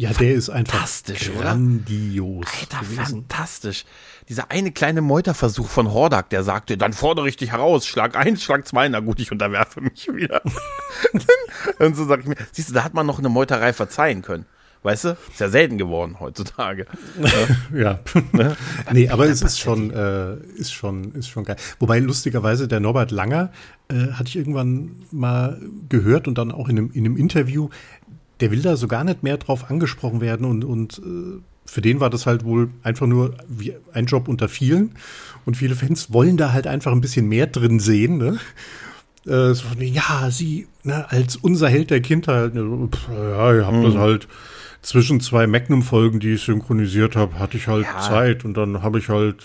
Ja, 0.00 0.14
der 0.14 0.32
ist 0.32 0.48
einfach 0.48 0.72
fantastisch, 0.72 1.30
grandios. 1.30 2.46
Alter, 2.58 2.80
gewesen. 2.80 3.04
fantastisch. 3.04 3.84
Dieser 4.30 4.50
eine 4.50 4.72
kleine 4.72 5.02
Meuterversuch 5.02 5.68
von 5.68 5.92
Hordak, 5.92 6.30
der 6.30 6.42
sagte, 6.42 6.78
dann 6.78 6.94
fordere 6.94 7.28
ich 7.28 7.36
dich 7.36 7.52
heraus, 7.52 7.86
Schlag 7.86 8.16
eins, 8.16 8.42
Schlag 8.42 8.66
zwei, 8.66 8.88
na 8.88 9.00
gut, 9.00 9.20
ich 9.20 9.30
unterwerfe 9.30 9.82
mich 9.82 10.08
wieder. 10.10 10.40
und 11.80 11.96
so 11.96 12.06
sag 12.06 12.20
ich 12.20 12.26
mir, 12.26 12.36
siehst 12.50 12.70
du, 12.70 12.72
da 12.72 12.82
hat 12.82 12.94
man 12.94 13.04
noch 13.04 13.18
eine 13.18 13.28
Meuterei 13.28 13.74
verzeihen 13.74 14.22
können. 14.22 14.46
Weißt 14.82 15.04
du? 15.04 15.08
Ist 15.30 15.40
ja 15.40 15.50
selten 15.50 15.76
geworden 15.76 16.16
heutzutage. 16.18 16.86
ja. 17.74 18.00
Ne? 18.32 18.56
nee, 18.92 19.10
aber 19.10 19.26
es 19.26 19.42
ist 19.42 19.58
schon, 19.58 19.90
äh, 19.90 20.36
ist 20.56 20.72
schon, 20.72 21.12
ist 21.12 21.28
schon 21.28 21.44
geil. 21.44 21.56
Wobei 21.78 21.98
lustigerweise 21.98 22.66
der 22.66 22.80
Norbert 22.80 23.10
Langer 23.10 23.52
äh, 23.90 24.12
hatte 24.12 24.28
ich 24.28 24.36
irgendwann 24.36 25.02
mal 25.10 25.60
gehört 25.90 26.26
und 26.28 26.38
dann 26.38 26.50
auch 26.50 26.70
in 26.70 26.78
einem, 26.78 26.90
in 26.92 27.04
einem 27.04 27.18
Interview, 27.18 27.68
der 28.40 28.50
will 28.50 28.62
da 28.62 28.76
so 28.76 28.88
gar 28.88 29.04
nicht 29.04 29.22
mehr 29.22 29.36
drauf 29.36 29.70
angesprochen 29.70 30.20
werden 30.20 30.46
und, 30.46 30.64
und 30.64 30.98
äh, 30.98 31.40
für 31.70 31.80
den 31.80 32.00
war 32.00 32.10
das 32.10 32.26
halt 32.26 32.44
wohl 32.44 32.70
einfach 32.82 33.06
nur 33.06 33.34
wie 33.48 33.74
ein 33.92 34.06
Job 34.06 34.26
unter 34.26 34.48
vielen. 34.48 34.92
Und 35.44 35.56
viele 35.56 35.76
Fans 35.76 36.12
wollen 36.12 36.36
da 36.36 36.52
halt 36.52 36.66
einfach 36.66 36.90
ein 36.90 37.00
bisschen 37.00 37.28
mehr 37.28 37.46
drin 37.46 37.78
sehen. 37.78 38.18
Ne? 38.18 38.38
Äh, 39.26 39.54
so, 39.54 39.64
ja, 39.78 40.30
sie 40.30 40.66
ne, 40.82 41.10
als 41.10 41.36
unser 41.36 41.68
Held 41.68 41.90
der 41.90 42.00
Kindheit. 42.00 42.54
Ne, 42.54 42.88
pff, 42.90 43.08
ja, 43.08 43.54
ihr 43.54 43.66
habt 43.66 43.76
mhm. 43.76 43.84
das 43.84 43.94
halt 43.94 44.28
zwischen 44.82 45.20
zwei 45.20 45.46
Magnum-Folgen, 45.46 46.20
die 46.20 46.34
ich 46.34 46.42
synchronisiert 46.42 47.14
habe, 47.14 47.38
hatte 47.38 47.56
ich 47.56 47.68
halt 47.68 47.84
ja. 47.84 48.00
Zeit 48.00 48.44
und 48.44 48.54
dann 48.54 48.82
habe 48.82 48.98
ich 48.98 49.08
halt 49.08 49.36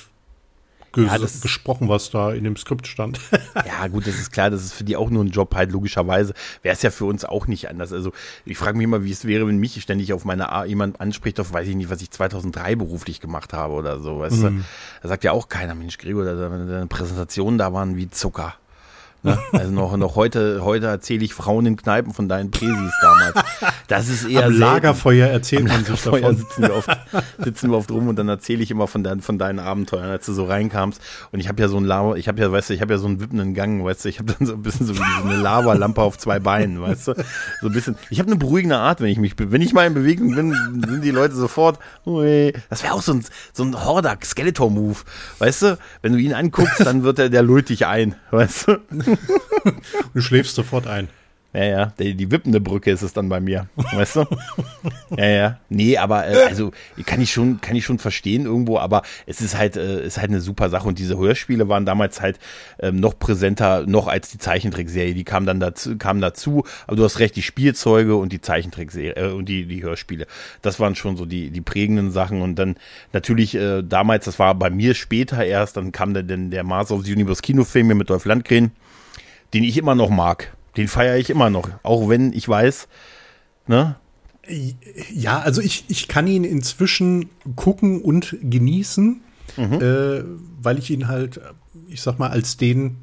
ges 0.95 1.05
ja, 1.05 1.17
das, 1.17 1.41
gesprochen, 1.41 1.89
was 1.89 2.09
da 2.09 2.31
in 2.31 2.43
dem 2.43 2.55
Skript 2.55 2.87
stand. 2.87 3.19
ja, 3.65 3.87
gut, 3.87 4.07
das 4.07 4.15
ist 4.15 4.31
klar, 4.31 4.49
das 4.49 4.63
ist 4.63 4.73
für 4.73 4.83
die 4.83 4.95
auch 4.95 5.09
nur 5.09 5.23
ein 5.23 5.29
Job, 5.29 5.53
halt 5.53 5.71
logischerweise. 5.71 6.33
Wäre 6.63 6.73
es 6.73 6.81
ja 6.81 6.89
für 6.89 7.05
uns 7.05 7.23
auch 7.25 7.47
nicht 7.47 7.69
anders. 7.69 7.93
Also 7.93 8.11
ich 8.45 8.57
frage 8.57 8.77
mich 8.77 8.85
immer, 8.85 9.03
wie 9.03 9.11
es 9.11 9.25
wäre, 9.25 9.47
wenn 9.47 9.57
mich 9.57 9.81
ständig 9.81 10.13
auf 10.13 10.25
meine 10.25 10.51
A 10.51 10.65
jemand 10.65 10.99
anspricht, 10.99 11.39
auf 11.39 11.53
weiß 11.53 11.67
ich 11.67 11.75
nicht, 11.75 11.89
was 11.89 12.01
ich 12.01 12.09
2003 12.11 12.75
beruflich 12.75 13.21
gemacht 13.21 13.53
habe 13.53 13.73
oder 13.73 13.99
so. 13.99 14.19
Weißt 14.19 14.37
mhm. 14.37 14.57
du? 14.59 14.63
Da 15.03 15.09
sagt 15.09 15.23
ja 15.23 15.31
auch 15.31 15.49
keiner, 15.49 15.75
Mensch, 15.75 15.97
Gregor, 15.97 16.25
deine 16.25 16.87
Präsentationen 16.87 17.57
da 17.57 17.73
waren 17.73 17.95
wie 17.97 18.09
Zucker. 18.09 18.55
Ne? 19.25 19.39
Also 19.53 19.71
noch, 19.71 19.97
noch 19.97 20.15
heute, 20.15 20.63
heute 20.63 20.85
erzähle 20.85 21.25
ich 21.25 21.33
Frauen 21.33 21.65
in 21.65 21.77
Kneipen 21.77 22.13
von 22.13 22.29
deinen 22.29 22.51
Präsis 22.51 22.93
damals. 23.01 23.35
Das 23.87 24.09
ist 24.09 24.25
eher 24.25 24.45
Am 24.45 24.57
Lagerfeuer 24.57 25.27
erzählt 25.27 25.61
Am 25.61 25.67
man 25.67 25.81
Lagerfeuer 25.83 26.13
sich 26.13 26.21
davon. 26.21 26.37
Sitzen 26.37 26.61
wir, 26.63 26.75
oft, 26.75 26.89
sitzen 27.37 27.69
wir 27.71 27.77
oft 27.77 27.91
rum 27.91 28.07
und 28.07 28.15
dann 28.15 28.27
erzähle 28.27 28.63
ich 28.63 28.71
immer 28.71 28.87
von, 28.87 29.03
dein, 29.03 29.21
von 29.21 29.37
deinen 29.37 29.59
Abenteuern, 29.59 30.09
als 30.09 30.25
du 30.25 30.33
so 30.33 30.45
reinkamst. 30.45 31.01
Und 31.31 31.39
ich 31.39 31.47
habe 31.47 31.61
ja 31.61 31.67
so 31.67 31.77
ein 31.77 31.85
Lava, 31.85 32.15
ich 32.15 32.27
habe 32.27 32.41
ja, 32.41 32.51
weißt 32.51 32.69
du, 32.69 32.73
ich 32.73 32.81
habe 32.81 32.93
ja 32.93 32.99
so 32.99 33.07
einen 33.07 33.19
wippenden 33.19 33.53
Gang, 33.53 33.83
weißt 33.83 34.05
du, 34.05 34.09
ich 34.09 34.19
habe 34.19 34.33
dann 34.33 34.47
so 34.47 34.53
ein 34.53 34.61
bisschen 34.61 34.87
so 34.87 34.93
eine 35.23 35.37
Lavalampe 35.37 36.01
auf 36.01 36.17
zwei 36.17 36.39
Beinen, 36.39 36.81
weißt 36.81 37.09
du, 37.09 37.13
so 37.61 37.67
ein 37.67 37.73
bisschen. 37.73 37.95
Ich 38.09 38.19
habe 38.19 38.27
eine 38.27 38.37
beruhigende 38.37 38.77
Art, 38.77 39.01
wenn 39.01 39.09
ich 39.09 39.19
mich, 39.19 39.35
wenn 39.37 39.61
ich 39.61 39.73
mal 39.73 39.85
in 39.85 39.93
Bewegung 39.93 40.35
bin, 40.35 40.53
sind 40.53 41.03
die 41.03 41.11
Leute 41.11 41.35
sofort. 41.35 41.79
Ui. 42.05 42.53
Das 42.69 42.83
wäre 42.83 42.93
auch 42.93 43.01
so 43.01 43.13
ein, 43.13 43.25
so 43.53 43.63
ein 43.63 43.85
Hordak 43.85 44.25
Skeletor-Move, 44.25 44.99
weißt 45.39 45.61
du. 45.61 45.77
Wenn 46.01 46.13
du 46.13 46.19
ihn 46.19 46.33
anguckst, 46.33 46.81
dann 46.81 47.03
wird 47.03 47.19
er, 47.19 47.29
der 47.29 47.43
lullt 47.43 47.69
dich 47.69 47.85
ein, 47.85 48.15
weißt 48.31 48.67
du. 48.67 48.77
du 50.13 50.21
schläfst 50.21 50.55
sofort 50.55 50.87
ein. 50.87 51.07
Ja, 51.55 51.63
ja, 51.63 51.93
die, 51.97 52.15
die 52.15 52.31
wippende 52.31 52.59
Brücke 52.59 52.91
ist 52.91 53.01
es 53.01 53.13
dann 53.13 53.29
bei 53.29 53.39
mir, 53.39 53.69
weißt 53.75 54.17
du? 54.17 54.25
Ja, 55.17 55.25
ja. 55.25 55.59
Nee, 55.69 55.97
aber 55.97 56.27
äh, 56.27 56.43
also 56.47 56.71
kann 57.05 57.21
ich 57.21 57.31
schon, 57.31 57.61
kann 57.61 57.77
ich 57.77 57.85
schon 57.85 57.99
verstehen 57.99 58.45
irgendwo, 58.45 58.77
aber 58.77 59.03
es 59.25 59.39
ist 59.39 59.57
halt, 59.57 59.77
äh, 59.77 60.05
ist 60.05 60.17
halt 60.17 60.29
eine 60.29 60.41
super 60.41 60.69
Sache 60.69 60.87
und 60.87 60.99
diese 60.99 61.17
Hörspiele 61.17 61.69
waren 61.69 61.85
damals 61.85 62.19
halt 62.19 62.39
ähm, 62.79 62.99
noch 62.99 63.17
präsenter, 63.17 63.85
noch 63.85 64.07
als 64.07 64.29
die 64.31 64.37
Zeichentrickserie. 64.37 65.13
Die 65.13 65.23
kamen 65.23 65.45
dann 65.45 65.61
dazu, 65.61 65.97
kamen 65.97 66.19
dazu, 66.19 66.65
aber 66.87 66.97
du 66.97 67.03
hast 67.05 67.19
recht, 67.19 67.35
die 67.37 67.41
Spielzeuge 67.41 68.17
und 68.17 68.33
die 68.33 68.41
Zeichentrickserie 68.41 69.15
äh, 69.15 69.31
und 69.31 69.47
die, 69.47 69.65
die 69.65 69.83
Hörspiele. 69.83 70.27
Das 70.61 70.79
waren 70.81 70.95
schon 70.95 71.15
so 71.15 71.25
die, 71.25 71.51
die 71.51 71.61
prägenden 71.61 72.11
Sachen 72.11 72.41
und 72.41 72.55
dann 72.55 72.75
natürlich 73.13 73.55
äh, 73.55 73.81
damals, 73.81 74.25
das 74.25 74.39
war 74.39 74.55
bei 74.55 74.69
mir 74.69 74.93
später 74.95 75.45
erst, 75.45 75.77
dann 75.77 75.93
kam 75.93 76.13
dann 76.13 76.51
der 76.51 76.63
Mars 76.65 76.91
of 76.91 77.05
the 77.05 77.13
Universe 77.13 77.41
Kinofilm 77.41 77.87
mit 77.87 78.09
Dolph 78.09 78.25
Landgren 78.25 78.71
den 79.53 79.63
ich 79.63 79.77
immer 79.77 79.95
noch 79.95 80.09
mag. 80.09 80.51
Den 80.77 80.87
feiere 80.87 81.17
ich 81.17 81.29
immer 81.29 81.49
noch, 81.49 81.69
auch 81.83 82.09
wenn 82.09 82.33
ich 82.33 82.47
weiß, 82.47 82.87
ne? 83.67 83.95
Ja, 85.13 85.39
also 85.39 85.61
ich, 85.61 85.85
ich 85.87 86.07
kann 86.07 86.27
ihn 86.27 86.43
inzwischen 86.43 87.29
gucken 87.55 88.01
und 88.01 88.37
genießen, 88.41 89.21
mhm. 89.57 89.73
äh, 89.81 90.23
weil 90.61 90.77
ich 90.77 90.91
ihn 90.91 91.07
halt, 91.07 91.41
ich 91.89 92.01
sag 92.01 92.19
mal, 92.19 92.29
als 92.29 92.57
den 92.57 92.97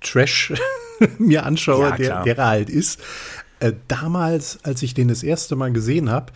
Trash 0.00 0.54
mir 1.18 1.44
anschaue, 1.44 1.90
ja, 1.90 1.96
der, 1.96 2.22
der 2.22 2.38
er 2.38 2.46
halt 2.46 2.70
ist. 2.70 3.00
Äh, 3.60 3.72
damals, 3.88 4.64
als 4.64 4.82
ich 4.82 4.94
den 4.94 5.08
das 5.08 5.22
erste 5.22 5.56
Mal 5.56 5.72
gesehen 5.72 6.10
habe, 6.10 6.32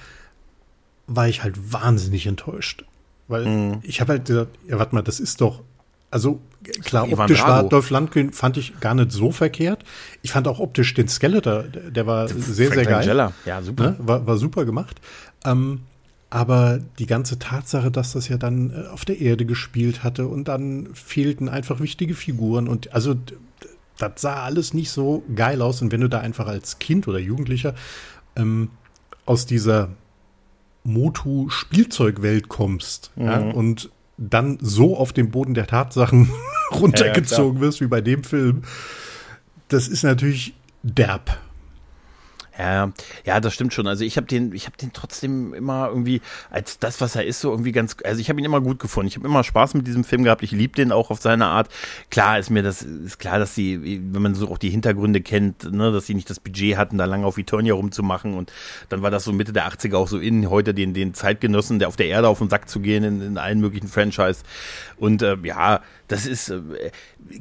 war 1.07 1.29
ich 1.29 1.43
halt 1.43 1.73
wahnsinnig 1.73 2.27
enttäuscht. 2.27 2.85
Weil 3.29 3.47
mhm. 3.47 3.79
ich 3.83 4.01
habe 4.01 4.13
halt 4.13 4.27
gesagt, 4.27 4.59
ja, 4.67 4.79
warte 4.79 4.95
mal, 4.95 5.03
das 5.03 5.21
ist 5.21 5.41
doch 5.41 5.63
also 6.11 6.41
klar, 6.85 7.07
Ivan 7.07 7.21
optisch 7.21 7.41
Drago. 7.41 7.53
war 7.53 7.69
Dolph 7.69 7.91
Lundgren 7.91 8.33
fand 8.33 8.57
ich 8.57 8.81
gar 8.81 8.95
nicht 8.95 9.13
so 9.13 9.33
verkehrt. 9.33 9.85
Ich 10.23 10.33
fand 10.33 10.49
auch 10.49 10.59
optisch 10.59 10.95
den 10.95 11.09
Skeletor, 11.09 11.65
der 11.65 12.07
war 12.07 12.29
sehr, 12.29 12.69
Frank 12.69 12.75
sehr 12.75 12.85
geil. 12.85 13.07
Langella. 13.07 13.33
Ja, 13.45 13.63
super. 13.63 13.91
Ne? 13.91 13.97
War, 13.99 14.27
war 14.27 14.37
super 14.37 14.65
gemacht. 14.65 15.01
Ähm, 15.45 15.83
aber 16.29 16.79
die 16.99 17.07
ganze 17.07 17.39
Tatsache, 17.39 17.91
dass 17.91 18.13
das 18.13 18.29
ja 18.29 18.39
dann 18.39 18.71
äh, 18.71 18.87
auf 18.89 19.05
der 19.05 19.21
Erde 19.21 19.45
gespielt 19.45 20.05
hatte 20.05 20.29
und 20.29 20.47
dann 20.49 20.91
fehlten 20.95 21.49
einfach 21.49 21.81
wichtige 21.81 22.15
Figuren 22.15 22.69
und 22.69 22.95
also 22.95 23.17
das 23.99 24.13
sah 24.23 24.45
alles 24.45 24.73
nicht 24.73 24.91
so 24.91 25.23
geil 25.35 25.61
aus. 25.61 25.83
Und 25.83 25.93
wenn 25.93 26.01
du 26.01 26.09
da 26.09 26.21
einfach 26.21 26.47
als 26.47 26.79
Kind 26.79 27.07
oder 27.07 27.19
Jugendlicher 27.19 27.75
ähm, 28.37 28.71
aus 29.27 29.45
dieser 29.47 29.91
Motu-Spielzeugwelt 30.85 32.49
kommst 32.49 33.11
mhm. 33.17 33.25
ja, 33.27 33.39
und 33.39 33.91
dann 34.21 34.59
so 34.61 34.97
auf 34.97 35.13
den 35.13 35.31
Boden 35.31 35.55
der 35.55 35.67
Tatsachen 35.67 36.31
runtergezogen 36.73 37.55
ja, 37.55 37.61
ja, 37.61 37.67
wirst 37.67 37.81
wie 37.81 37.87
bei 37.87 38.01
dem 38.01 38.23
Film, 38.23 38.63
das 39.69 39.89
ist 39.89 40.05
natürlich 40.05 40.55
derb. 40.83 41.39
Ja, 42.59 42.93
ja, 43.25 43.41
das 43.41 43.55
stimmt 43.55 43.73
schon. 43.73 43.87
Also 43.87 44.05
ich 44.05 44.17
habe 44.17 44.27
den, 44.27 44.53
ich 44.53 44.67
habe 44.67 44.77
den 44.77 44.93
trotzdem 44.93 45.55
immer 45.55 45.89
irgendwie 45.89 46.21
als 46.51 46.79
das, 46.79 47.01
was 47.01 47.17
er 47.17 47.25
ist, 47.25 47.41
so 47.41 47.51
irgendwie 47.51 47.73
ganz. 47.73 47.97
Also 48.05 48.21
ich 48.21 48.29
habe 48.29 48.41
ihn 48.41 48.45
immer 48.45 48.61
gut 48.61 48.79
gefunden. 48.79 49.09
Ich 49.09 49.17
habe 49.17 49.27
immer 49.27 49.45
Spaß 49.45 49.75
mit 49.75 49.87
diesem 49.87 50.05
Film 50.05 50.25
gehabt. 50.25 50.43
Ich 50.43 50.51
liebe 50.51 50.75
den 50.75 50.93
auch 50.93 51.11
auf 51.11 51.21
seine 51.21 51.47
Art. 51.47 51.69
Klar 52.11 52.39
ist 52.39 52.51
mir 52.51 52.63
das 52.63 52.83
ist 52.83 53.19
klar, 53.19 53.39
dass 53.39 53.55
sie, 53.55 54.03
wenn 54.13 54.23
man 54.23 54.35
so 54.35 54.49
auch 54.51 54.59
die 54.59 54.71
Hintergründe 54.71 55.21
kennt, 55.21 55.73
ne, 55.73 55.93
dass 55.93 56.07
sie 56.07 56.15
nicht 56.15 56.29
das 56.29 56.41
Budget 56.41 56.77
hatten, 56.77 56.99
da 56.99 57.05
lange 57.05 57.27
auf 57.27 57.39
Eternia 57.39 57.75
rumzumachen. 57.75 58.35
Und 58.35 58.53
dann 58.89 59.03
war 59.03 59.11
das 59.11 59.25
so 59.25 59.33
Mitte 59.33 59.53
der 59.53 59.69
80er 59.69 59.97
auch 59.97 60.09
so 60.09 60.19
in 60.19 60.51
heute 60.51 60.75
den 60.75 60.93
den 60.93 61.15
Zeitgenossen, 61.15 61.79
der 61.79 61.89
auf 61.89 61.97
der 61.97 62.07
Erde 62.07 62.29
auf 62.29 62.39
den 62.39 62.51
Sack 62.51 62.69
zu 62.69 62.81
gehen 62.81 63.05
in, 63.05 63.23
in 63.23 63.39
allen 63.39 63.61
möglichen 63.61 63.89
Franchise. 63.89 64.43
Und 64.97 65.23
äh, 65.23 65.37
ja, 65.45 65.81
das 66.11 66.27
ist 66.27 66.51
äh, 66.51 66.61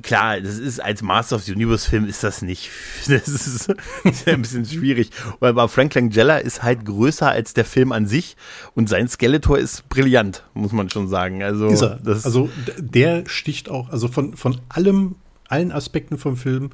klar, 0.04 0.40
das 0.40 0.60
ist 0.60 0.80
als 0.80 1.02
Master 1.02 1.36
of 1.36 1.44
the 1.44 1.54
Universe 1.54 1.90
Film 1.90 2.06
ist 2.06 2.24
das 2.24 2.42
nicht. 2.42 2.70
Das 3.08 3.28
ist, 3.28 3.70
ist 4.04 4.28
ein 4.28 4.42
bisschen 4.44 4.66
schwierig. 4.66 5.10
Weil 5.40 5.50
aber 5.50 5.68
Frank 5.68 5.96
Langella 5.96 6.38
ist 6.38 6.62
halt 6.62 6.86
größer 6.86 7.30
als 7.30 7.54
der 7.54 7.66
Film 7.66 7.92
an 7.92 8.06
sich 8.06 8.38
und 8.76 8.88
sein 8.88 9.08
Skeletor 9.08 9.58
ist 9.58 9.90
brillant, 9.90 10.44
muss 10.54 10.72
man 10.72 10.90
schon 10.90 11.08
sagen. 11.08 11.42
Also, 11.42 11.68
also 12.06 12.50
der 12.78 13.28
sticht 13.28 13.70
auch, 13.70 13.90
also 13.90 14.08
von, 14.08 14.38
von 14.38 14.62
allem, 14.70 15.16
allen 15.48 15.72
Aspekten 15.72 16.20
vom 16.20 16.38
Film 16.38 16.70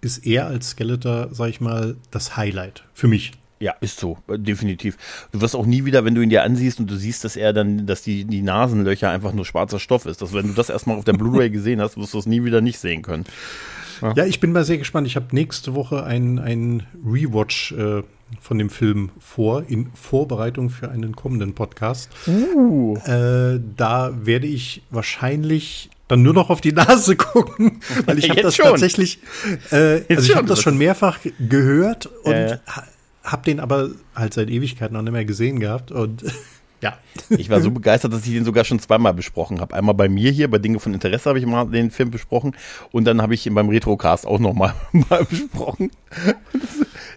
ist 0.00 0.26
er 0.26 0.46
als 0.46 0.70
Skeletor, 0.70 1.28
sag 1.32 1.50
ich 1.50 1.60
mal, 1.60 1.96
das 2.10 2.36
Highlight 2.36 2.84
für 2.94 3.08
mich. 3.08 3.32
Ja, 3.60 3.74
ist 3.80 4.00
so, 4.00 4.18
äh, 4.28 4.38
definitiv. 4.38 4.96
Du 5.32 5.40
wirst 5.40 5.54
auch 5.54 5.66
nie 5.66 5.84
wieder, 5.84 6.04
wenn 6.04 6.14
du 6.14 6.20
ihn 6.20 6.30
dir 6.30 6.42
ansiehst 6.42 6.80
und 6.80 6.90
du 6.90 6.96
siehst, 6.96 7.24
dass 7.24 7.36
er 7.36 7.52
dann, 7.52 7.86
dass 7.86 8.02
die, 8.02 8.24
die 8.24 8.42
Nasenlöcher 8.42 9.10
einfach 9.10 9.32
nur 9.32 9.44
schwarzer 9.44 9.78
Stoff 9.78 10.06
ist. 10.06 10.22
Dass, 10.22 10.32
wenn 10.32 10.48
du 10.48 10.54
das 10.54 10.70
erstmal 10.70 10.96
auf 10.96 11.04
der 11.04 11.12
Blu-ray 11.14 11.50
gesehen 11.50 11.80
hast, 11.80 11.96
wirst 11.96 12.14
du 12.14 12.18
es 12.18 12.26
nie 12.26 12.44
wieder 12.44 12.60
nicht 12.60 12.78
sehen 12.78 13.02
können. 13.02 13.24
Ja, 14.16 14.26
ich 14.26 14.40
bin 14.40 14.52
mal 14.52 14.64
sehr 14.64 14.78
gespannt. 14.78 15.06
Ich 15.06 15.16
habe 15.16 15.26
nächste 15.30 15.74
Woche 15.74 16.04
einen, 16.04 16.38
einen 16.38 16.82
Rewatch 17.06 17.72
äh, 17.72 18.02
von 18.40 18.58
dem 18.58 18.70
Film 18.70 19.10
vor, 19.18 19.64
in 19.68 19.90
Vorbereitung 19.94 20.70
für 20.70 20.90
einen 20.90 21.16
kommenden 21.16 21.54
Podcast. 21.54 22.10
Uh. 22.26 22.96
Äh, 23.06 23.60
da 23.76 24.12
werde 24.14 24.46
ich 24.46 24.82
wahrscheinlich 24.90 25.90
dann 26.08 26.22
nur 26.22 26.34
noch 26.34 26.50
auf 26.50 26.60
die 26.60 26.72
Nase 26.72 27.16
gucken, 27.16 27.80
weil 28.04 28.18
ich 28.18 28.28
habe 28.30 28.42
das 28.42 28.56
schon. 28.56 28.66
tatsächlich, 28.66 29.20
äh, 29.70 30.02
also 30.08 30.30
ich 30.30 30.36
habe 30.36 30.46
das 30.46 30.60
schon 30.60 30.76
mehrfach 30.76 31.18
gehört 31.38 32.06
und 32.24 32.32
äh. 32.32 32.58
Habe 33.24 33.42
den 33.42 33.58
aber 33.58 33.90
halt 34.14 34.34
seit 34.34 34.50
Ewigkeiten 34.50 34.94
noch 34.94 35.02
nicht 35.02 35.12
mehr 35.12 35.24
gesehen 35.24 35.58
gehabt 35.58 35.90
und 35.90 36.24
ja. 36.82 36.98
Ich 37.30 37.48
war 37.48 37.60
so 37.62 37.70
begeistert, 37.70 38.12
dass 38.12 38.26
ich 38.26 38.32
den 38.32 38.44
sogar 38.44 38.64
schon 38.64 38.78
zweimal 38.78 39.14
besprochen 39.14 39.60
habe. 39.60 39.74
Einmal 39.74 39.94
bei 39.94 40.08
mir 40.08 40.30
hier, 40.30 40.50
bei 40.50 40.58
Dinge 40.58 40.78
von 40.78 40.92
Interesse 40.92 41.30
habe 41.30 41.38
ich 41.38 41.46
mal 41.46 41.64
den 41.64 41.90
Film 41.90 42.10
besprochen 42.10 42.54
und 42.92 43.04
dann 43.04 43.22
habe 43.22 43.34
ich 43.34 43.46
ihn 43.46 43.54
beim 43.54 43.70
Retrocast 43.70 44.26
auch 44.26 44.38
noch 44.38 44.52
mal, 44.52 44.74
besprochen. 45.30 45.90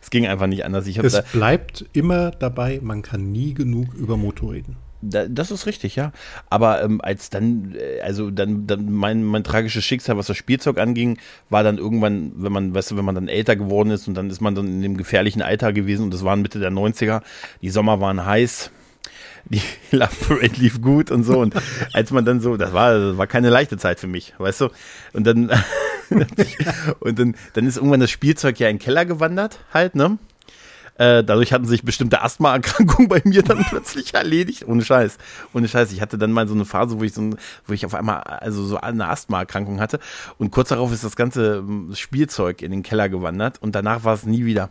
Es 0.01 0.09
ging 0.09 0.25
einfach 0.25 0.47
nicht 0.47 0.63
anders. 0.63 0.87
Es 0.87 1.21
bleibt 1.33 1.85
immer 1.91 2.31
dabei, 2.31 2.79
man 2.81 3.01
kann 3.01 3.31
nie 3.31 3.53
genug 3.53 3.93
über 3.93 4.15
Motor 4.15 4.53
reden. 4.53 4.77
Das 5.09 5.51
ist 5.51 5.65
richtig, 5.65 5.95
ja. 5.95 6.11
Aber 6.49 6.83
ähm, 6.83 7.01
als 7.01 7.29
dann, 7.29 7.75
äh, 7.75 8.01
also 8.01 8.31
dann, 8.31 8.67
dann 8.67 8.91
mein, 8.91 9.23
mein 9.23 9.43
tragisches 9.43 9.83
Schicksal, 9.83 10.17
was 10.17 10.27
das 10.27 10.37
Spielzeug 10.37 10.77
anging, 10.77 11.17
war 11.49 11.63
dann 11.63 11.77
irgendwann, 11.77 12.31
wenn 12.35 12.51
man, 12.51 12.73
weißt 12.73 12.91
du, 12.91 12.97
wenn 12.97 13.05
man 13.05 13.15
dann 13.15 13.27
älter 13.27 13.55
geworden 13.55 13.91
ist 13.91 14.07
und 14.07 14.15
dann 14.15 14.29
ist 14.29 14.41
man 14.41 14.55
dann 14.55 14.67
in 14.67 14.81
dem 14.81 14.97
gefährlichen 14.97 15.41
Alter 15.41 15.73
gewesen 15.73 16.03
und 16.03 16.13
das 16.13 16.23
waren 16.23 16.41
Mitte 16.41 16.59
der 16.59 16.71
90er, 16.71 17.21
die 17.61 17.69
Sommer 17.69 17.99
waren 17.99 18.25
heiß, 18.25 18.71
die 19.45 19.61
Love 19.91 20.15
Parade 20.27 20.55
lief 20.57 20.81
gut 20.81 21.11
und 21.11 21.23
so. 21.23 21.39
Und 21.39 21.55
als 21.93 22.11
man 22.11 22.25
dann 22.25 22.39
so, 22.41 22.57
das 22.57 22.73
war, 22.73 22.97
das 22.97 23.17
war 23.17 23.27
keine 23.27 23.49
leichte 23.49 23.77
Zeit 23.77 23.99
für 23.99 24.07
mich, 24.07 24.33
weißt 24.37 24.61
du? 24.61 24.69
Und 25.13 25.25
dann, 25.25 25.51
und 26.99 27.19
dann, 27.19 27.35
dann 27.53 27.65
ist 27.65 27.77
irgendwann 27.77 27.99
das 27.99 28.11
Spielzeug 28.11 28.59
ja 28.59 28.67
in 28.67 28.77
den 28.77 28.83
Keller 28.83 29.05
gewandert, 29.05 29.59
halt, 29.73 29.95
ne? 29.95 30.17
Äh, 30.97 31.23
dadurch 31.23 31.53
hatten 31.53 31.65
sich 31.65 31.83
bestimmte 31.83 32.21
Asthmaerkrankungen 32.21 33.07
bei 33.07 33.21
mir 33.23 33.43
dann 33.43 33.63
plötzlich 33.69 34.13
erledigt. 34.13 34.67
Ohne 34.67 34.83
Scheiß. 34.83 35.17
Ohne 35.53 35.67
Scheiß. 35.67 35.91
Ich 35.91 36.01
hatte 36.01 36.17
dann 36.17 36.31
mal 36.31 36.47
so 36.47 36.55
eine 36.55 36.65
Phase, 36.65 36.99
wo 36.99 37.03
ich 37.03 37.13
so 37.13 37.29
wo 37.65 37.73
ich 37.73 37.85
auf 37.85 37.93
einmal 37.93 38.21
also 38.21 38.65
so 38.65 38.77
eine 38.77 39.07
Asthmaerkrankung 39.07 39.79
hatte. 39.79 39.99
Und 40.37 40.51
kurz 40.51 40.69
darauf 40.69 40.91
ist 40.91 41.03
das 41.03 41.15
ganze 41.15 41.57
ähm, 41.57 41.91
Spielzeug 41.95 42.61
in 42.61 42.71
den 42.71 42.83
Keller 42.83 43.09
gewandert 43.09 43.61
und 43.61 43.75
danach 43.75 44.03
war 44.03 44.13
es 44.13 44.25
nie 44.25 44.45
wieder. 44.45 44.69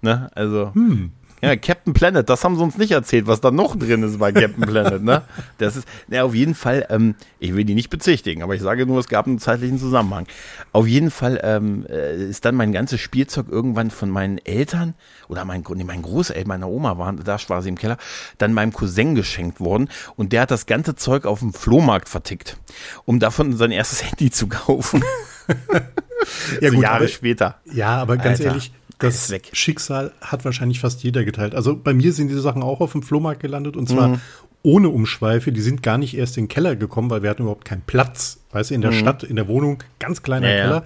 Ne? 0.00 0.30
Also. 0.34 0.72
Hm. 0.74 1.12
Ja, 1.40 1.56
Captain 1.56 1.92
Planet, 1.92 2.28
das 2.28 2.42
haben 2.42 2.56
sie 2.56 2.62
uns 2.62 2.78
nicht 2.78 2.92
erzählt, 2.92 3.26
was 3.26 3.40
da 3.40 3.50
noch 3.50 3.76
drin 3.76 4.02
ist 4.02 4.18
bei 4.18 4.32
Captain 4.32 4.64
Planet, 4.64 5.02
ne? 5.02 5.22
Das 5.58 5.76
ist, 5.76 5.86
na, 6.08 6.22
auf 6.22 6.34
jeden 6.34 6.54
Fall, 6.54 6.86
ähm, 6.88 7.16
ich 7.38 7.54
will 7.54 7.64
die 7.64 7.74
nicht 7.74 7.90
bezichtigen, 7.90 8.42
aber 8.42 8.54
ich 8.54 8.62
sage 8.62 8.86
nur, 8.86 8.98
es 8.98 9.08
gab 9.08 9.26
einen 9.26 9.38
zeitlichen 9.38 9.78
Zusammenhang. 9.78 10.26
Auf 10.72 10.86
jeden 10.86 11.10
Fall 11.10 11.40
ähm, 11.42 11.86
äh, 11.88 12.16
ist 12.16 12.44
dann 12.44 12.54
mein 12.54 12.72
ganzes 12.72 13.00
Spielzeug 13.00 13.46
irgendwann 13.50 13.90
von 13.90 14.08
meinen 14.08 14.38
Eltern 14.38 14.94
oder 15.28 15.44
mein, 15.44 15.62
nee, 15.74 15.84
mein 15.84 16.02
Großeltern, 16.02 16.48
meiner 16.48 16.68
Oma 16.68 16.98
waren, 16.98 17.22
da 17.22 17.36
war 17.48 17.62
sie 17.62 17.68
im 17.68 17.78
Keller, 17.78 17.98
dann 18.38 18.52
meinem 18.52 18.72
Cousin 18.72 19.14
geschenkt 19.14 19.60
worden 19.60 19.88
und 20.16 20.32
der 20.32 20.42
hat 20.42 20.50
das 20.50 20.66
ganze 20.66 20.94
Zeug 20.94 21.26
auf 21.26 21.40
dem 21.40 21.52
Flohmarkt 21.52 22.08
vertickt, 22.08 22.56
um 23.04 23.20
davon 23.20 23.56
sein 23.56 23.70
erstes 23.70 24.02
Handy 24.02 24.30
zu 24.30 24.46
kaufen. 24.46 25.02
ja, 26.60 26.70
so 26.70 26.76
gut, 26.76 26.82
Jahre 26.82 26.96
aber, 26.96 27.08
später. 27.08 27.60
Ja, 27.72 27.96
aber 27.96 28.16
ganz 28.16 28.40
Alter. 28.40 28.44
ehrlich, 28.44 28.72
das 28.98 29.32
Schicksal 29.52 30.12
hat 30.20 30.44
wahrscheinlich 30.44 30.80
fast 30.80 31.02
jeder 31.02 31.24
geteilt. 31.24 31.54
Also 31.54 31.76
bei 31.76 31.94
mir 31.94 32.12
sind 32.12 32.28
diese 32.28 32.40
Sachen 32.40 32.62
auch 32.62 32.80
auf 32.80 32.92
dem 32.92 33.02
Flohmarkt 33.02 33.40
gelandet 33.40 33.76
und 33.76 33.88
zwar 33.88 34.08
mhm. 34.08 34.20
ohne 34.62 34.88
Umschweife. 34.88 35.52
Die 35.52 35.60
sind 35.60 35.82
gar 35.82 35.98
nicht 35.98 36.16
erst 36.16 36.36
in 36.36 36.44
den 36.44 36.48
Keller 36.48 36.76
gekommen, 36.76 37.10
weil 37.10 37.22
wir 37.22 37.30
hatten 37.30 37.42
überhaupt 37.42 37.64
keinen 37.64 37.82
Platz. 37.82 38.40
Weißt 38.52 38.70
du, 38.70 38.74
in 38.74 38.80
der 38.80 38.92
mhm. 38.92 38.96
Stadt, 38.96 39.22
in 39.24 39.36
der 39.36 39.48
Wohnung, 39.48 39.82
ganz 39.98 40.22
kleiner 40.22 40.48
ja, 40.48 40.62
Keller. 40.62 40.76
Ja. 40.76 40.84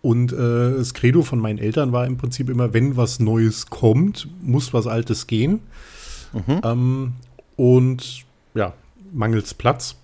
Und 0.00 0.32
äh, 0.32 0.76
das 0.76 0.94
Credo 0.94 1.22
von 1.22 1.40
meinen 1.40 1.58
Eltern 1.58 1.92
war 1.92 2.06
im 2.06 2.16
Prinzip 2.16 2.48
immer, 2.48 2.72
wenn 2.72 2.96
was 2.96 3.18
Neues 3.18 3.66
kommt, 3.66 4.28
muss 4.40 4.72
was 4.72 4.86
Altes 4.86 5.26
gehen. 5.26 5.60
Mhm. 6.32 6.60
Ähm, 6.62 7.12
und 7.56 8.24
ja, 8.54 8.74
mangels 9.12 9.54
Platz. 9.54 9.96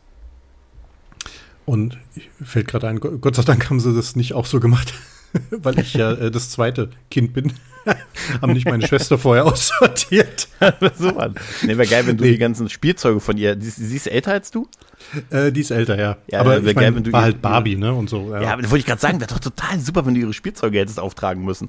Und 1.66 1.96
fällt 2.42 2.68
gerade 2.68 2.88
ein, 2.88 3.00
Gott 3.00 3.36
sei 3.36 3.42
Dank 3.42 3.70
haben 3.70 3.80
sie 3.80 3.94
das 3.94 4.16
nicht 4.16 4.34
auch 4.34 4.46
so 4.46 4.60
gemacht. 4.60 4.92
weil 5.50 5.78
ich 5.78 5.94
ja 5.94 6.12
äh, 6.12 6.30
das 6.30 6.50
zweite 6.50 6.90
Kind 7.10 7.32
bin. 7.32 7.52
Haben 8.40 8.52
nicht 8.54 8.66
meine 8.66 8.86
Schwester 8.86 9.18
vorher 9.18 9.44
aussortiert. 9.46 10.48
so, 10.96 11.12
Mann. 11.12 11.34
Nee, 11.62 11.76
wäre 11.76 11.86
geil, 11.86 12.06
wenn 12.06 12.16
du 12.16 12.24
nee. 12.24 12.32
die 12.32 12.38
ganzen 12.38 12.68
Spielzeuge 12.70 13.20
von 13.20 13.36
ihr. 13.36 13.56
Sie, 13.60 13.70
sie 13.70 13.96
ist 13.96 14.06
älter 14.06 14.32
als 14.32 14.50
du? 14.50 14.68
Äh, 15.30 15.52
die 15.52 15.60
ist 15.60 15.70
älter, 15.70 15.98
ja. 15.98 16.16
ja 16.26 16.40
aber 16.40 16.62
ich 16.62 16.74
geil, 16.74 16.94
wenn 16.94 17.04
du 17.04 17.12
war 17.12 17.22
halt 17.22 17.42
Barbie, 17.42 17.76
ne? 17.76 17.92
Und 17.92 18.08
so. 18.08 18.32
Ja, 18.32 18.42
ja 18.42 18.52
aber 18.52 18.62
das 18.62 18.70
wollte 18.70 18.80
ich 18.80 18.86
gerade 18.86 19.00
sagen, 19.00 19.20
wäre 19.20 19.28
doch 19.28 19.38
total 19.38 19.78
super, 19.80 20.06
wenn 20.06 20.14
du 20.14 20.20
ihre 20.20 20.32
Spielzeuge 20.32 20.78
hättest 20.78 20.98
auftragen 20.98 21.44
müssen. 21.44 21.68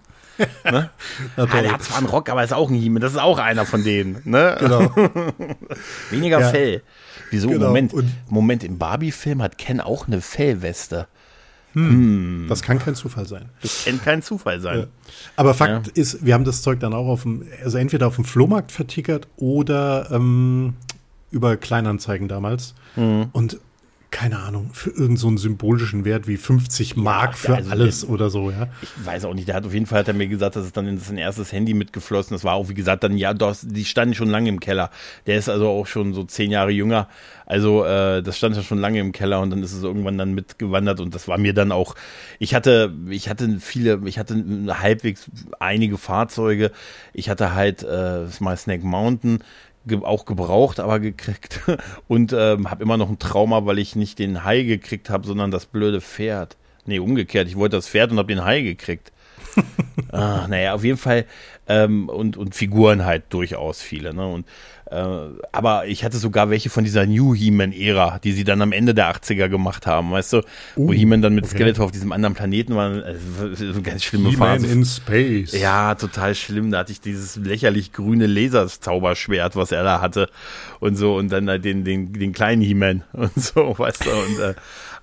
Ne? 0.70 0.90
ah, 1.38 1.46
der 1.46 1.72
hat 1.74 1.84
zwar 1.84 1.98
einen 1.98 2.08
Rock, 2.08 2.30
aber 2.30 2.44
ist 2.44 2.54
auch 2.54 2.70
ein 2.70 2.76
Hieme. 2.76 3.00
Das 3.00 3.14
ist 3.14 3.20
auch 3.20 3.38
einer 3.38 3.66
von 3.66 3.84
denen. 3.84 4.22
Ne? 4.26 4.56
Genau. 4.60 4.92
Weniger 6.12 6.40
ja. 6.40 6.50
Fell. 6.50 6.82
Wieso? 7.30 7.50
Genau. 7.50 7.68
Moment, 7.68 7.94
Und 7.94 8.10
Moment, 8.30 8.64
im 8.64 8.78
Barbie-Film 8.78 9.42
hat 9.42 9.58
Ken 9.58 9.82
auch 9.82 10.08
eine 10.08 10.22
Fellweste. 10.22 11.08
Hm. 11.76 11.90
hm. 11.90 12.46
Das 12.50 12.62
kann 12.62 12.80
kein 12.80 12.96
Zufall 12.96 13.28
sein. 13.28 13.50
Das 13.62 13.86
kann 13.86 14.02
kein 14.02 14.22
Zufall 14.22 14.60
sein. 14.60 14.80
Ja. 14.80 14.88
Aber 15.36 15.54
Fakt 15.54 15.88
ja. 15.88 15.94
ist, 15.94 16.26
wir 16.26 16.34
haben 16.34 16.46
das 16.46 16.62
Zeug 16.62 16.80
dann 16.80 16.94
auch 16.94 17.08
auf 17.08 17.24
dem, 17.24 17.46
also 17.64 17.78
entweder 17.78 18.08
auf 18.08 18.16
dem 18.16 18.26
Flohmarkt 18.26 18.72
vertickert 18.72 19.28
oder 19.36 20.10
ähm, 20.12 20.74
über 21.32 21.58
Kleinanzeigen 21.58 22.28
damals. 22.28 22.74
Mhm. 22.96 23.28
Und 23.34 23.60
keine 24.16 24.40
Ahnung, 24.40 24.70
für 24.72 24.92
irgendeinen 24.92 25.18
so 25.18 25.36
symbolischen 25.36 26.06
Wert 26.06 26.26
wie 26.26 26.38
50 26.38 26.96
Mark 26.96 27.32
ja, 27.32 27.36
für 27.36 27.56
also 27.56 27.70
alles 27.70 28.00
der, 28.00 28.10
oder 28.12 28.30
so, 28.30 28.50
ja. 28.50 28.68
Ich 28.82 29.06
weiß 29.06 29.26
auch 29.26 29.34
nicht, 29.34 29.50
der 29.50 29.56
hat 29.56 29.66
auf 29.66 29.74
jeden 29.74 29.88
Fall 29.88 30.00
hat 30.00 30.08
er 30.08 30.14
mir 30.14 30.30
gesagt, 30.30 30.56
dass 30.56 30.64
es 30.64 30.72
dann 30.72 30.88
in 30.88 30.98
sein 31.00 31.18
erstes 31.18 31.52
Handy 31.52 31.74
mitgeflossen. 31.74 32.34
Das 32.34 32.46
war 32.46 32.54
auch, 32.54 32.70
wie 32.70 32.74
gesagt, 32.76 33.04
dann, 33.04 33.18
ja, 33.18 33.34
doch, 33.34 33.58
die 33.62 33.84
standen 33.84 34.16
schon 34.16 34.30
lange 34.30 34.48
im 34.48 34.62
Keller. 34.62 34.90
Der 35.28 35.38
ist 35.38 35.50
also 35.50 35.68
auch 35.68 35.86
schon 35.86 36.14
so 36.14 36.24
zehn 36.24 36.50
Jahre 36.50 36.72
jünger. 36.72 37.10
Also, 37.46 37.84
äh, 37.84 38.24
das 38.24 38.38
stand 38.38 38.56
ja 38.56 38.64
schon 38.64 38.80
lange 38.80 39.02
im 39.02 39.12
Keller 39.12 39.42
und 39.42 39.50
dann 39.50 39.62
ist 39.62 39.74
es 39.74 39.84
irgendwann 39.84 40.18
dann 40.18 40.34
mitgewandert 40.34 41.02
und 41.02 41.14
das 41.14 41.28
war 41.28 41.38
mir 41.38 41.54
dann 41.54 41.74
auch, 41.74 41.96
ich 42.40 42.56
hatte, 42.56 42.94
ich 43.10 43.28
hatte 43.28 43.58
viele, 43.60 44.02
ich 44.06 44.18
hatte 44.18 44.42
halbwegs 44.70 45.30
einige 45.60 45.98
Fahrzeuge. 45.98 46.72
Ich 47.12 47.30
hatte 47.30 47.54
halt 47.54 47.84
äh, 47.84 48.30
Smile 48.30 48.58
Snake 48.58 48.86
Mountain, 48.86 49.40
ge 49.86 50.02
auch 50.04 50.26
gebraucht, 50.26 50.80
aber 50.80 51.00
gekriegt. 51.00 51.62
Und 52.08 52.34
ähm, 52.34 52.70
habe 52.70 52.84
immer 52.84 52.98
noch 52.98 53.10
ein 53.10 53.20
Trauma, 53.20 53.66
weil 53.66 53.80
ich 53.80 53.96
nicht 53.96 54.20
den 54.20 54.44
Hai 54.44 54.64
gekriegt 54.64 55.10
habe, 55.10 55.26
sondern 55.28 55.52
das 55.52 55.66
blöde 55.66 56.02
Pferd. 56.02 56.58
Nee, 56.86 57.00
umgekehrt. 57.00 57.48
Ich 57.48 57.56
wollte 57.56 57.78
das 57.78 57.88
Pferd 57.88 58.12
und 58.12 58.20
habe 58.20 58.28
den 58.28 58.46
Hai 58.46 58.62
gekriegt. 58.62 59.12
ah, 60.12 60.46
naja, 60.48 60.76
auf 60.76 60.84
jeden 60.84 60.98
Fall. 60.98 61.26
Ähm, 61.68 62.10
und, 62.10 62.38
und 62.38 62.56
Figuren 62.56 63.06
halt 63.06 63.24
durchaus 63.30 63.82
viele. 63.82 64.14
Ne? 64.14 64.28
Und 64.28 64.46
äh, 64.92 64.96
aber 65.52 65.88
ich 65.88 66.04
hatte 66.04 66.18
sogar 66.18 66.52
welche 66.52 66.70
von 66.70 66.84
dieser 66.84 67.08
New 67.08 67.34
He-Man-Ära, 67.34 68.20
die 68.24 68.34
sie 68.34 68.44
dann 68.44 68.62
am 68.62 68.72
Ende 68.72 68.94
der 68.94 69.12
80er 69.12 69.50
gemacht 69.50 69.88
haben, 69.88 70.12
weißt 70.12 70.34
du? 70.34 70.38
Uh, 70.38 70.88
wo 70.90 70.94
He-Man 70.94 71.24
dann 71.24 71.34
mit 71.34 71.46
okay. 71.46 71.56
Skeletor 71.56 71.86
auf 71.86 71.92
diesem 71.92 72.12
anderen 72.12 72.36
Planeten 72.36 72.76
war. 72.76 73.04
Also, 73.04 73.66
eine 73.66 73.82
ganz 73.82 74.04
schlimme 74.04 74.32
Phase. 74.34 74.68
in 74.68 74.86
Space. 74.86 75.60
Ja, 75.60 75.96
total 75.96 76.36
schlimm. 76.36 76.70
Da 76.70 76.80
hatte 76.80 76.92
ich 76.92 77.02
dieses 77.02 77.36
lächerlich 77.38 77.94
grüne 77.94 78.28
Laserzauberschwert, 78.28 79.56
was 79.56 79.72
er 79.72 79.84
da 79.84 80.02
hatte. 80.02 80.30
Und 80.80 80.98
so. 80.98 81.16
Und 81.16 81.32
dann 81.32 81.48
den, 81.62 81.84
den, 81.84 82.14
den 82.14 82.32
kleinen 82.32 82.62
He-Man 82.62 83.04
und 83.14 83.36
so, 83.36 83.76
weißt 83.78 84.06
du? 84.06 84.12
Und 84.12 84.40
äh, 84.40 84.54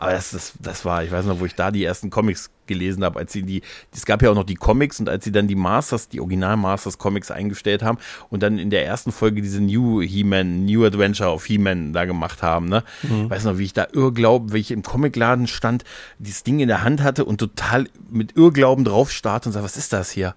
aber 0.03 0.13
das, 0.15 0.33
das, 0.33 0.53
das 0.61 0.85
war, 0.85 1.05
ich 1.05 1.13
weiß 1.13 1.27
noch, 1.27 1.39
wo 1.39 1.47
ich 1.47 1.55
da 1.55 1.71
die 1.71 1.85
ersten 1.85 2.11
Comics 2.11 2.51
gelesen 2.67 3.05
habe, 3.05 3.21
als 3.21 3.33
sie 3.33 3.45
die, 3.45 3.63
es 3.95 4.05
gab 4.05 4.21
ja 4.21 4.31
auch 4.31 4.35
noch 4.35 4.43
die 4.43 4.57
Comics 4.57 4.99
und 4.99 5.09
als 5.09 5.25
sie 5.25 5.31
dann 5.31 5.47
die 5.47 5.55
Masters, 5.55 6.09
die 6.09 6.21
Original 6.21 6.57
Masters 6.57 6.99
Comics 6.99 7.31
eingestellt 7.31 7.85
haben 7.85 7.99
und 8.29 8.43
dann 8.43 8.59
in 8.59 8.71
der 8.71 8.85
ersten 8.85 9.13
Folge 9.13 9.43
diese 9.43 9.61
New 9.61 10.03
He-Man, 10.03 10.65
New 10.65 10.85
Adventure 10.85 11.31
of 11.31 11.45
He-Man 11.45 11.93
da 11.93 12.05
gemacht 12.05 12.43
haben, 12.43 12.69
ne? 12.69 12.83
Mhm. 13.03 13.25
Ich 13.25 13.31
weiß 13.31 13.45
noch, 13.45 13.59
wie 13.59 13.65
ich 13.65 13.75
da 13.75 13.87
Irrglauben, 13.93 14.53
wie 14.53 14.59
ich 14.59 14.73
im 14.73 14.83
Comicladen 14.83 15.47
stand, 15.47 15.85
dieses 16.19 16.43
Ding 16.43 16.59
in 16.59 16.67
der 16.67 16.83
Hand 16.83 17.01
hatte 17.01 17.25
und 17.25 17.39
total 17.39 17.87
mit 18.11 18.37
Irrglauben 18.37 18.85
drauf 18.85 19.13
starte 19.13 19.49
und 19.49 19.53
sage, 19.53 19.65
was 19.65 19.77
ist 19.77 19.93
das 19.93 20.11
hier? 20.11 20.35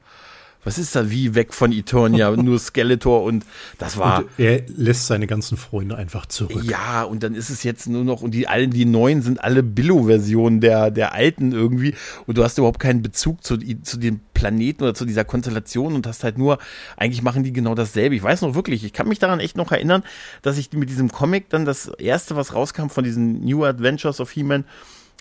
Was 0.66 0.78
ist 0.78 0.96
da 0.96 1.10
wie 1.10 1.36
weg 1.36 1.54
von 1.54 1.72
Eternia, 1.72 2.32
nur 2.36 2.60
Skeletor 2.60 3.24
und 3.24 3.46
das 3.78 3.98
war. 3.98 4.20
Und 4.20 4.30
er 4.38 4.64
lässt 4.68 5.08
seine 5.08 5.28
ganzen 5.28 5.56
Freunde 5.58 5.96
einfach 5.96 6.26
zurück. 6.26 6.64
Ja, 6.64 7.04
und 7.04 7.24
dann 7.24 7.36
ist 7.36 7.50
es 7.50 7.64
jetzt 7.64 7.88
nur 7.88 8.04
noch, 8.04 8.22
und 8.22 8.32
die 8.32 8.48
allen, 8.48 8.72
die 8.72 8.86
neuen 8.86 9.22
sind 9.22 9.42
alle 9.42 9.64
Billo-Versionen 9.64 10.60
der, 10.60 10.92
der 10.92 11.14
alten 11.14 11.54
irgendwie. 11.54 11.94
Und 12.26 12.38
du 12.38 12.44
hast 12.44 12.58
überhaupt 12.58 12.80
keinen 12.80 13.02
Bezug 13.02 13.44
zu, 13.44 13.58
zu 13.58 13.98
dem 13.98 14.20
Planeten 14.34 14.84
oder 14.84 14.96
zu 14.96 15.06
dieser 15.06 15.24
Konstellation 15.24 15.94
und 15.94 16.08
hast 16.08 16.24
halt 16.24 16.38
nur, 16.38 16.58
eigentlich 16.98 17.22
machen 17.22 17.44
die 17.44 17.54
genau 17.54 17.76
dasselbe. 17.76 18.16
Ich 18.16 18.24
weiß 18.24 18.42
noch 18.42 18.56
wirklich, 18.56 18.84
ich 18.84 18.92
kann 18.92 19.08
mich 19.08 19.20
daran 19.20 19.40
echt 19.40 19.56
noch 19.56 19.72
erinnern, 19.72 20.04
dass 20.42 20.58
ich 20.58 20.74
mit 20.74 20.90
diesem 20.90 21.12
Comic 21.12 21.50
dann 21.50 21.66
das 21.66 21.88
erste, 21.88 22.36
was 22.36 22.54
rauskam 22.54 22.88
von 22.90 23.04
diesen 23.04 23.46
New 23.46 23.64
Adventures 23.64 24.20
of 24.20 24.32
He-Man, 24.32 24.66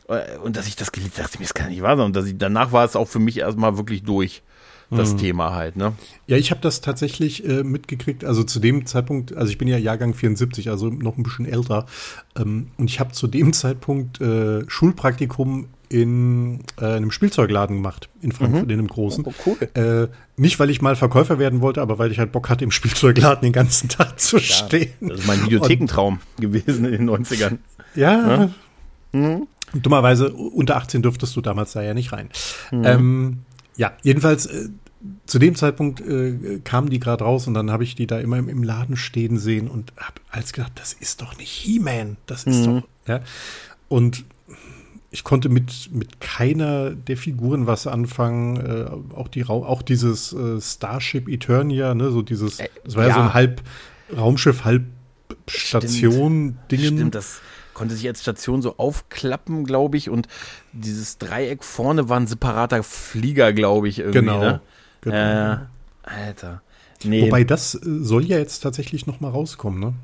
äh, 0.09 0.39
und 0.39 0.57
dass 0.57 0.67
ich 0.67 0.77
das 0.77 0.93
gelesen 0.93 1.13
dachte, 1.17 1.39
mir, 1.39 1.45
das 1.45 1.55
kann 1.55 1.69
nicht 1.69 1.83
wahr 1.83 1.97
sein. 1.97 2.07
Und 2.07 2.17
dass 2.17 2.27
ich, 2.27 2.37
danach 2.39 2.73
war 2.73 2.85
es 2.85 2.97
auch 2.97 3.09
für 3.09 3.19
mich 3.19 3.39
erstmal 3.39 3.77
wirklich 3.77 4.03
durch 4.03 4.43
das 4.91 5.15
mhm. 5.15 5.19
Thema 5.19 5.55
halt, 5.55 5.77
ne? 5.77 5.93
Ja, 6.27 6.37
ich 6.37 6.51
habe 6.51 6.61
das 6.61 6.81
tatsächlich 6.81 7.47
äh, 7.49 7.63
mitgekriegt, 7.63 8.25
also 8.25 8.45
zu 8.45 8.61
dem 8.61 8.87
Zeitpunkt, 8.87 9.37
also 9.37 9.51
ich 9.51 9.59
bin 9.59 9.69
ja 9.69 9.79
Jahrgang 9.79 10.15
74, 10.15 10.71
also 10.71 10.89
noch 10.89 11.17
ein 11.17 11.23
bisschen 11.23 11.47
älter, 11.47 11.87
ähm, 12.37 12.69
und 12.77 12.91
ich 12.91 13.01
habe 13.01 13.13
zu 13.13 13.27
dem 13.27 13.53
Zeitpunkt 13.53 14.21
äh, 14.21 14.69
Schulpraktikum 14.69 15.67
in 15.89 16.61
äh, 16.81 16.87
einem 16.87 17.11
Spielzeugladen 17.11 17.77
gemacht, 17.77 18.09
in 18.21 18.33
Frankfurt, 18.33 18.65
in 18.65 18.73
einem 18.73 18.89
großen. 18.89 19.25
Oh, 19.27 19.35
cool. 19.47 19.57
Äh, 19.75 20.09
nicht, 20.37 20.59
weil 20.59 20.71
ich 20.71 20.83
mal 20.83 20.97
Verkäufer 20.97 21.39
werden 21.39 21.61
wollte, 21.61 21.83
aber 21.83 21.99
weil 21.99 22.11
ich 22.11 22.19
halt 22.19 22.33
Bock 22.33 22.49
hatte, 22.49 22.65
im 22.65 22.71
Spielzeugladen 22.71 23.43
den 23.43 23.53
ganzen 23.53 23.89
Tag 23.91 24.19
zu 24.19 24.39
stehen. 24.39 24.93
Das 25.01 25.21
ist 25.21 25.27
mein 25.27 25.45
Videothekentraum 25.45 26.19
gewesen 26.41 26.85
in 26.87 26.93
den 26.93 27.11
90ern. 27.11 27.59
Ja. 27.95 28.51
Dummerweise, 29.73 30.33
unter 30.33 30.77
18 30.77 31.03
dürftest 31.03 31.37
du 31.37 31.41
damals 31.41 31.73
da 31.73 31.83
ja 31.83 31.95
nicht 31.95 32.13
rein. 32.13 32.29
Ähm, 32.73 33.41
ja, 33.77 33.93
jedenfalls, 34.03 34.47
äh, 34.47 34.69
zu 35.27 35.39
dem 35.39 35.55
Zeitpunkt 35.55 36.01
äh, 36.01 36.61
kamen 36.65 36.89
die 36.89 36.99
gerade 36.99 37.25
raus 37.25 37.47
und 37.47 37.55
dann 37.55 37.71
habe 37.71 37.85
ich 37.85 37.95
die 37.95 38.07
da 38.07 38.19
immer 38.21 38.39
im, 38.39 38.49
im 38.49 38.63
Laden 38.63 38.97
stehen 38.97 39.37
sehen 39.37 39.69
und 39.69 39.93
habe 39.99 40.21
als 40.31 40.53
gedacht, 40.53 40.73
das 40.77 40.93
ist 40.95 41.21
doch 41.21 41.37
nicht 41.37 41.51
He-Man, 41.51 42.17
das 42.27 42.45
ist 42.45 42.67
doch, 42.67 42.83
ja. 43.07 43.21
Und 43.89 44.25
ich 45.11 45.23
konnte 45.23 45.49
mit, 45.49 45.91
mit 45.93 46.21
keiner 46.21 46.91
der 46.91 47.17
Figuren 47.17 47.67
was 47.67 47.87
anfangen, 47.87 48.57
äh, 48.57 49.15
auch 49.15 49.29
die 49.29 49.43
Rau 49.43 49.65
auch 49.65 49.83
dieses 49.83 50.33
äh, 50.33 50.61
Starship 50.61 51.29
Eternia, 51.29 51.95
ne, 51.95 52.11
so 52.11 52.23
dieses, 52.23 52.57
das 52.85 52.97
war 52.97 53.05
ja, 53.05 53.11
ja. 53.11 53.15
so 53.15 53.21
ein 53.21 53.35
halb 53.35 53.63
Raumschiff, 54.17 54.65
halb 54.65 54.85
Station 55.49 56.59
Dingen. 56.71 56.97
Stimmt, 56.97 57.15
das 57.15 57.41
konnte 57.75 57.95
sich 57.95 58.07
als 58.07 58.23
Station 58.23 58.63
so 58.63 58.77
aufklappen, 58.79 59.65
glaube 59.65 59.97
ich, 59.97 60.09
und 60.11 60.29
dieses 60.73 61.19
Dreieck 61.19 61.65
vorne 61.65 62.09
war 62.09 62.19
ein 62.19 62.27
separater 62.27 62.83
Flieger, 62.83 63.53
glaube 63.53 63.89
ich, 63.89 63.99
irgendwie. 63.99 64.21
Genau, 64.21 64.41
Ne? 64.41 64.61
genau. 65.03 65.17
Äh, 65.17 65.57
Alter. 66.05 66.63
Nee. 67.03 67.27
Wobei 67.27 67.45
das 67.45 67.75
äh, 67.75 67.81
soll 67.85 68.25
ja 68.25 68.39
jetzt 68.39 68.61
tatsächlich 68.61 69.07
noch 69.07 69.21
mal 69.21 69.31
rauskommen, 69.31 69.81
ne? 69.81 69.95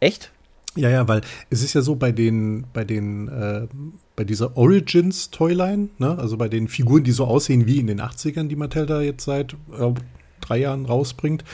Echt? 0.00 0.30
Ja, 0.76 0.90
ja, 0.90 1.06
weil 1.06 1.20
es 1.50 1.62
ist 1.62 1.74
ja 1.74 1.82
so 1.82 1.94
bei 1.94 2.10
den, 2.12 2.66
bei 2.72 2.84
den, 2.84 3.28
äh, 3.28 3.68
bei 4.16 4.24
dieser 4.24 4.56
Origins 4.56 5.30
Toyline, 5.30 5.88
ne, 5.98 6.18
also 6.18 6.36
bei 6.36 6.48
den 6.48 6.66
Figuren, 6.68 7.04
die 7.04 7.12
so 7.12 7.26
aussehen 7.26 7.66
wie 7.66 7.78
in 7.78 7.86
den 7.86 8.00
80ern, 8.00 8.48
die 8.48 8.56
Mattel 8.56 8.84
da 8.86 9.00
jetzt 9.00 9.24
seit 9.24 9.52
äh, 9.78 9.92
drei 10.40 10.58
Jahren 10.58 10.84
rausbringt, 10.86 11.44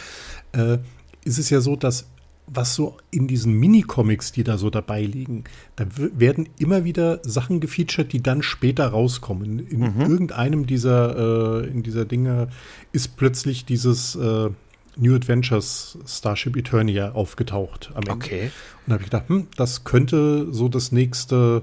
äh, 0.53 0.79
ist 1.25 1.39
es 1.39 1.51
ja 1.51 1.61
so, 1.61 1.77
dass 1.77 2.07
was 2.53 2.75
so 2.75 2.97
in 3.11 3.29
diesen 3.29 3.53
Minicomics, 3.55 4.33
die 4.33 4.43
da 4.43 4.59
so 4.59 4.71
dabei 4.71 5.03
liegen, 5.05 5.45
da 5.77 5.87
werden 5.97 6.49
immer 6.59 6.85
wieder 6.85 7.21
Sachen 7.23 7.61
gefeatured, 7.61 8.13
die 8.13 8.23
dann 8.23 8.43
später 8.43 8.89
rauskommen. 8.89 9.61
In 9.69 9.83
irgendeinem 10.01 10.67
dieser, 10.67 11.63
äh, 11.63 11.69
in 11.69 11.83
dieser 11.83 12.05
Dinge 12.05 12.49
ist 12.93 13.17
plötzlich 13.17 13.65
dieses 13.67 14.17
äh, 14.17 14.51
New 14.97 15.15
Adventures 15.15 15.97
Starship 16.07 16.57
Eternia 16.57 17.13
aufgetaucht 17.13 17.91
am 17.95 17.99
Ende. 18.03 18.11
Okay. 18.13 18.43
Und 18.45 18.89
da 18.89 18.93
habe 18.95 19.05
ich 19.05 19.11
gedacht, 19.11 19.29
hm, 19.29 19.47
das 19.57 19.85
könnte 19.85 20.53
so 20.53 20.69
das 20.69 20.91
nächste 20.91 21.63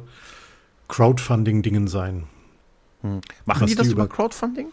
Crowdfunding-Dingen 0.87 1.87
sein. 1.87 2.23
Machen 3.01 3.21
Was 3.45 3.65
die 3.69 3.75
das 3.75 3.87
die 3.87 3.93
über 3.93 4.05
über- 4.05 4.13
Crowdfunding? 4.13 4.67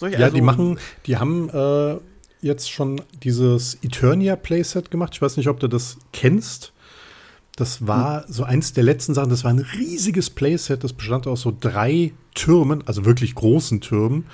Ja, 0.00 0.08
also- 0.18 0.34
die 0.36 0.42
machen, 0.42 0.78
die 1.06 1.16
haben 1.16 1.48
äh, 1.48 1.96
jetzt 2.40 2.70
schon 2.70 3.00
dieses 3.22 3.78
Eternia 3.82 4.36
Playset 4.36 4.90
gemacht. 4.90 5.12
Ich 5.14 5.22
weiß 5.22 5.36
nicht, 5.36 5.48
ob 5.48 5.60
du 5.60 5.68
das 5.68 5.98
kennst. 6.12 6.72
Das 7.56 7.86
war 7.86 8.24
so 8.28 8.44
eins 8.44 8.74
der 8.74 8.84
letzten 8.84 9.14
Sachen. 9.14 9.30
Das 9.30 9.42
war 9.44 9.50
ein 9.50 9.58
riesiges 9.78 10.28
Playset. 10.30 10.84
Das 10.84 10.92
bestand 10.92 11.26
aus 11.26 11.40
so 11.40 11.56
drei 11.58 12.12
Türmen, 12.34 12.82
also 12.86 13.04
wirklich 13.06 13.34
großen 13.34 13.80
Türmen. 13.80 14.26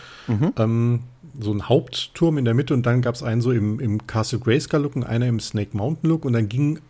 Ähm, 0.56 1.00
so 1.40 1.52
ein 1.52 1.68
Hauptturm 1.68 2.36
in 2.36 2.44
der 2.44 2.54
Mitte 2.54 2.74
und 2.74 2.84
dann 2.84 3.00
gab 3.00 3.14
es 3.14 3.22
einen 3.22 3.40
so 3.40 3.52
im, 3.52 3.80
im 3.80 4.06
Castle 4.06 4.38
Grayskull 4.40 4.82
Look 4.82 4.96
und 4.96 5.04
einer 5.04 5.26
im 5.26 5.40
Snake 5.40 5.76
Mountain 5.76 6.10
Look 6.10 6.24
und 6.24 6.32
dann 6.34 6.48
ging 6.48 6.80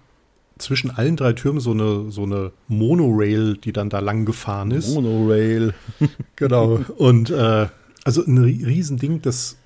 zwischen 0.58 0.90
allen 0.90 1.16
drei 1.16 1.32
Türmen 1.32 1.60
so 1.60 1.70
eine, 1.72 2.10
so 2.10 2.22
eine 2.24 2.52
Monorail, 2.68 3.56
die 3.56 3.72
dann 3.72 3.88
da 3.88 3.98
lang 4.00 4.24
gefahren 4.24 4.70
ist. 4.70 4.94
Monorail. 4.94 5.74
Genau. 6.36 6.80
Und 6.98 7.30
äh, 7.30 7.66
also 8.04 8.24
ein 8.24 8.38
ri- 8.38 8.64
Riesending, 8.64 9.22
das 9.22 9.56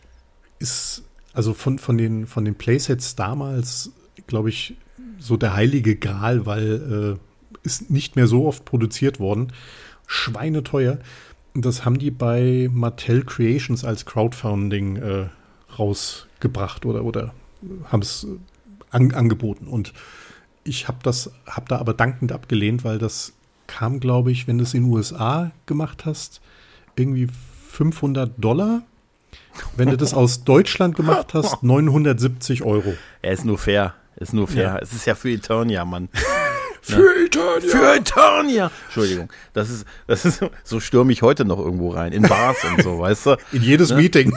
ist 0.59 1.05
also 1.37 1.53
von, 1.53 1.79
von, 1.79 1.99
den, 1.99 2.27
von 2.27 2.47
den 2.47 2.55
Playsets 2.55 3.15
damals, 3.15 3.93
glaube 4.27 4.49
ich, 4.49 4.75
so 5.19 5.37
der 5.37 5.53
heilige 5.53 5.95
Gral, 5.95 6.47
weil 6.47 7.19
äh, 7.19 7.57
ist 7.63 7.91
nicht 7.91 8.17
mehr 8.17 8.27
so 8.27 8.47
oft 8.47 8.65
produziert 8.65 9.21
worden. 9.21 9.53
Schweineteuer. 10.07 10.99
Das 11.53 11.85
haben 11.85 11.99
die 11.99 12.11
bei 12.11 12.71
Mattel 12.73 13.23
Creations 13.23 13.85
als 13.85 14.07
Crowdfunding 14.07 14.97
äh, 14.97 15.27
rausgebracht 15.79 16.87
oder, 16.87 17.05
oder 17.05 17.35
haben 17.85 18.01
es 18.01 18.27
an, 18.91 19.13
angeboten. 19.13 19.67
Und 19.67 19.93
ich 20.65 20.89
habe 20.89 20.99
das, 21.03 21.33
habe 21.47 21.67
da 21.69 21.77
aber 21.77 21.93
dankend 21.93 22.33
abgelehnt, 22.33 22.83
weil 22.83 22.99
das 22.99 23.35
kam, 23.67 24.01
glaube 24.01 24.33
ich, 24.33 24.49
wenn 24.49 24.57
du 24.57 24.65
es 24.65 24.73
in 24.73 24.85
den 24.85 24.93
USA 24.93 25.51
gemacht 25.67 26.07
hast, 26.07 26.41
irgendwie 26.97 27.29
500 27.69 28.33
Dollar. 28.43 28.85
Wenn 29.77 29.91
du 29.91 29.97
das 29.97 30.15
aus 30.15 30.45
Deutschland 30.45 30.97
gemacht 30.97 31.35
hast, 31.35 31.63
970 31.63 32.63
Euro. 32.63 32.95
Er 33.23 33.33
ist 33.33 33.45
nur 33.45 33.59
fair. 33.59 33.95
Ist 34.17 34.33
nur 34.33 34.49
fair. 34.49 34.63
Ja. 34.63 34.79
Es 34.79 34.93
ist 34.93 35.05
ja 35.07 35.15
für 35.15 35.31
Eternia, 35.31 35.85
Mann. 35.85 36.09
Für 36.87 37.25
Eternia! 37.25 37.69
Für 37.69 37.97
Eternia! 37.97 38.71
Entschuldigung. 38.85 39.29
Das 39.55 39.71
ist, 39.71 39.87
das 40.07 40.25
ist, 40.25 40.41
so 40.63 40.79
stürme 40.79 41.13
ich 41.13 41.21
heute 41.23 41.45
noch 41.45 41.59
irgendwo 41.59 41.91
rein. 41.91 42.13
In 42.13 42.23
Bars 42.23 42.59
und 42.65 42.85
so, 42.85 43.01
weißt 43.01 43.27
du? 43.27 43.37
In 43.53 43.63
jedes 43.63 43.93
Meeting. 43.93 44.33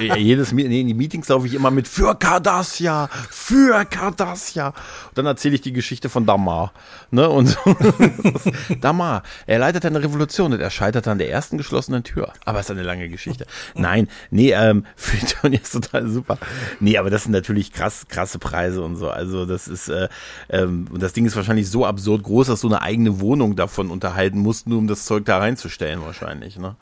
In, 0.00 0.06
in, 0.06 0.16
jedes, 0.16 0.50
in 0.50 0.70
die 0.70 0.94
Meetings 0.94 1.28
laufe 1.28 1.46
ich 1.46 1.54
immer 1.54 1.70
mit 1.70 1.86
für 1.86 2.16
Cardassia, 2.16 3.08
für 3.30 3.84
Cardassia. 3.84 4.68
Und 4.68 5.18
dann 5.18 5.26
erzähle 5.26 5.54
ich 5.54 5.60
die 5.60 5.72
Geschichte 5.72 6.08
von 6.08 6.26
Damar. 6.26 6.72
Ne? 7.12 7.28
Und 7.28 7.46
so. 7.46 7.58
Damar, 8.80 9.22
er 9.46 9.60
leitet 9.60 9.86
eine 9.86 10.02
Revolution 10.02 10.52
und 10.52 10.60
er 10.60 10.70
scheitert 10.70 11.06
an 11.06 11.18
der 11.18 11.30
ersten 11.30 11.58
geschlossenen 11.58 12.02
Tür. 12.02 12.32
Aber 12.44 12.58
es 12.58 12.66
ist 12.66 12.70
eine 12.72 12.82
lange 12.82 13.08
Geschichte. 13.08 13.46
Nein, 13.76 14.08
nee, 14.30 14.50
ähm, 14.50 14.84
für 14.96 15.16
Eternia 15.16 15.60
ist 15.60 15.72
total 15.72 16.08
super. 16.08 16.38
Nee, 16.80 16.98
aber 16.98 17.10
das 17.10 17.22
sind 17.22 17.32
natürlich 17.32 17.72
krass, 17.72 18.06
krasse 18.08 18.40
Preise 18.40 18.82
und 18.82 18.96
so. 18.96 19.10
Also 19.10 19.46
das 19.46 19.68
ist, 19.68 19.88
äh, 19.88 20.08
ähm, 20.48 20.88
und 20.90 21.00
das 21.00 21.12
Ding 21.12 21.24
ist 21.24 21.36
wahrscheinlich 21.36 21.70
so 21.70 21.83
absurd 21.86 22.22
groß, 22.22 22.46
dass 22.48 22.60
du 22.60 22.68
eine 22.68 22.82
eigene 22.82 23.20
Wohnung 23.20 23.56
davon 23.56 23.90
unterhalten 23.90 24.38
musst, 24.38 24.66
nur 24.68 24.78
um 24.78 24.86
das 24.86 25.04
Zeug 25.04 25.24
da 25.24 25.38
reinzustellen 25.38 26.00
wahrscheinlich. 26.02 26.58
Ne? 26.58 26.76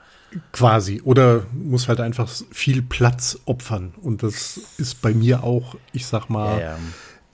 Quasi. 0.52 1.00
Oder 1.04 1.42
muss 1.52 1.88
halt 1.88 2.00
einfach 2.00 2.28
viel 2.50 2.82
Platz 2.82 3.38
opfern. 3.44 3.92
Und 4.02 4.22
das 4.22 4.58
ist 4.78 5.02
bei 5.02 5.12
mir 5.14 5.44
auch, 5.44 5.76
ich 5.92 6.06
sag 6.06 6.28
mal, 6.28 6.58
Ja, 6.58 6.60
ja. 6.60 6.76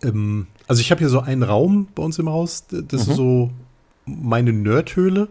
Ähm, 0.04 0.46
also 0.68 0.80
ich 0.80 0.90
habe 0.90 1.00
hier 1.00 1.08
so 1.08 1.20
einen 1.20 1.42
Raum 1.42 1.88
bei 1.94 2.02
uns 2.02 2.18
im 2.18 2.28
Haus, 2.28 2.66
das 2.68 3.06
Mhm. 3.06 3.10
ist 3.12 3.16
so 3.16 3.50
meine 4.06 4.52
Nerdhöhle. 4.52 5.28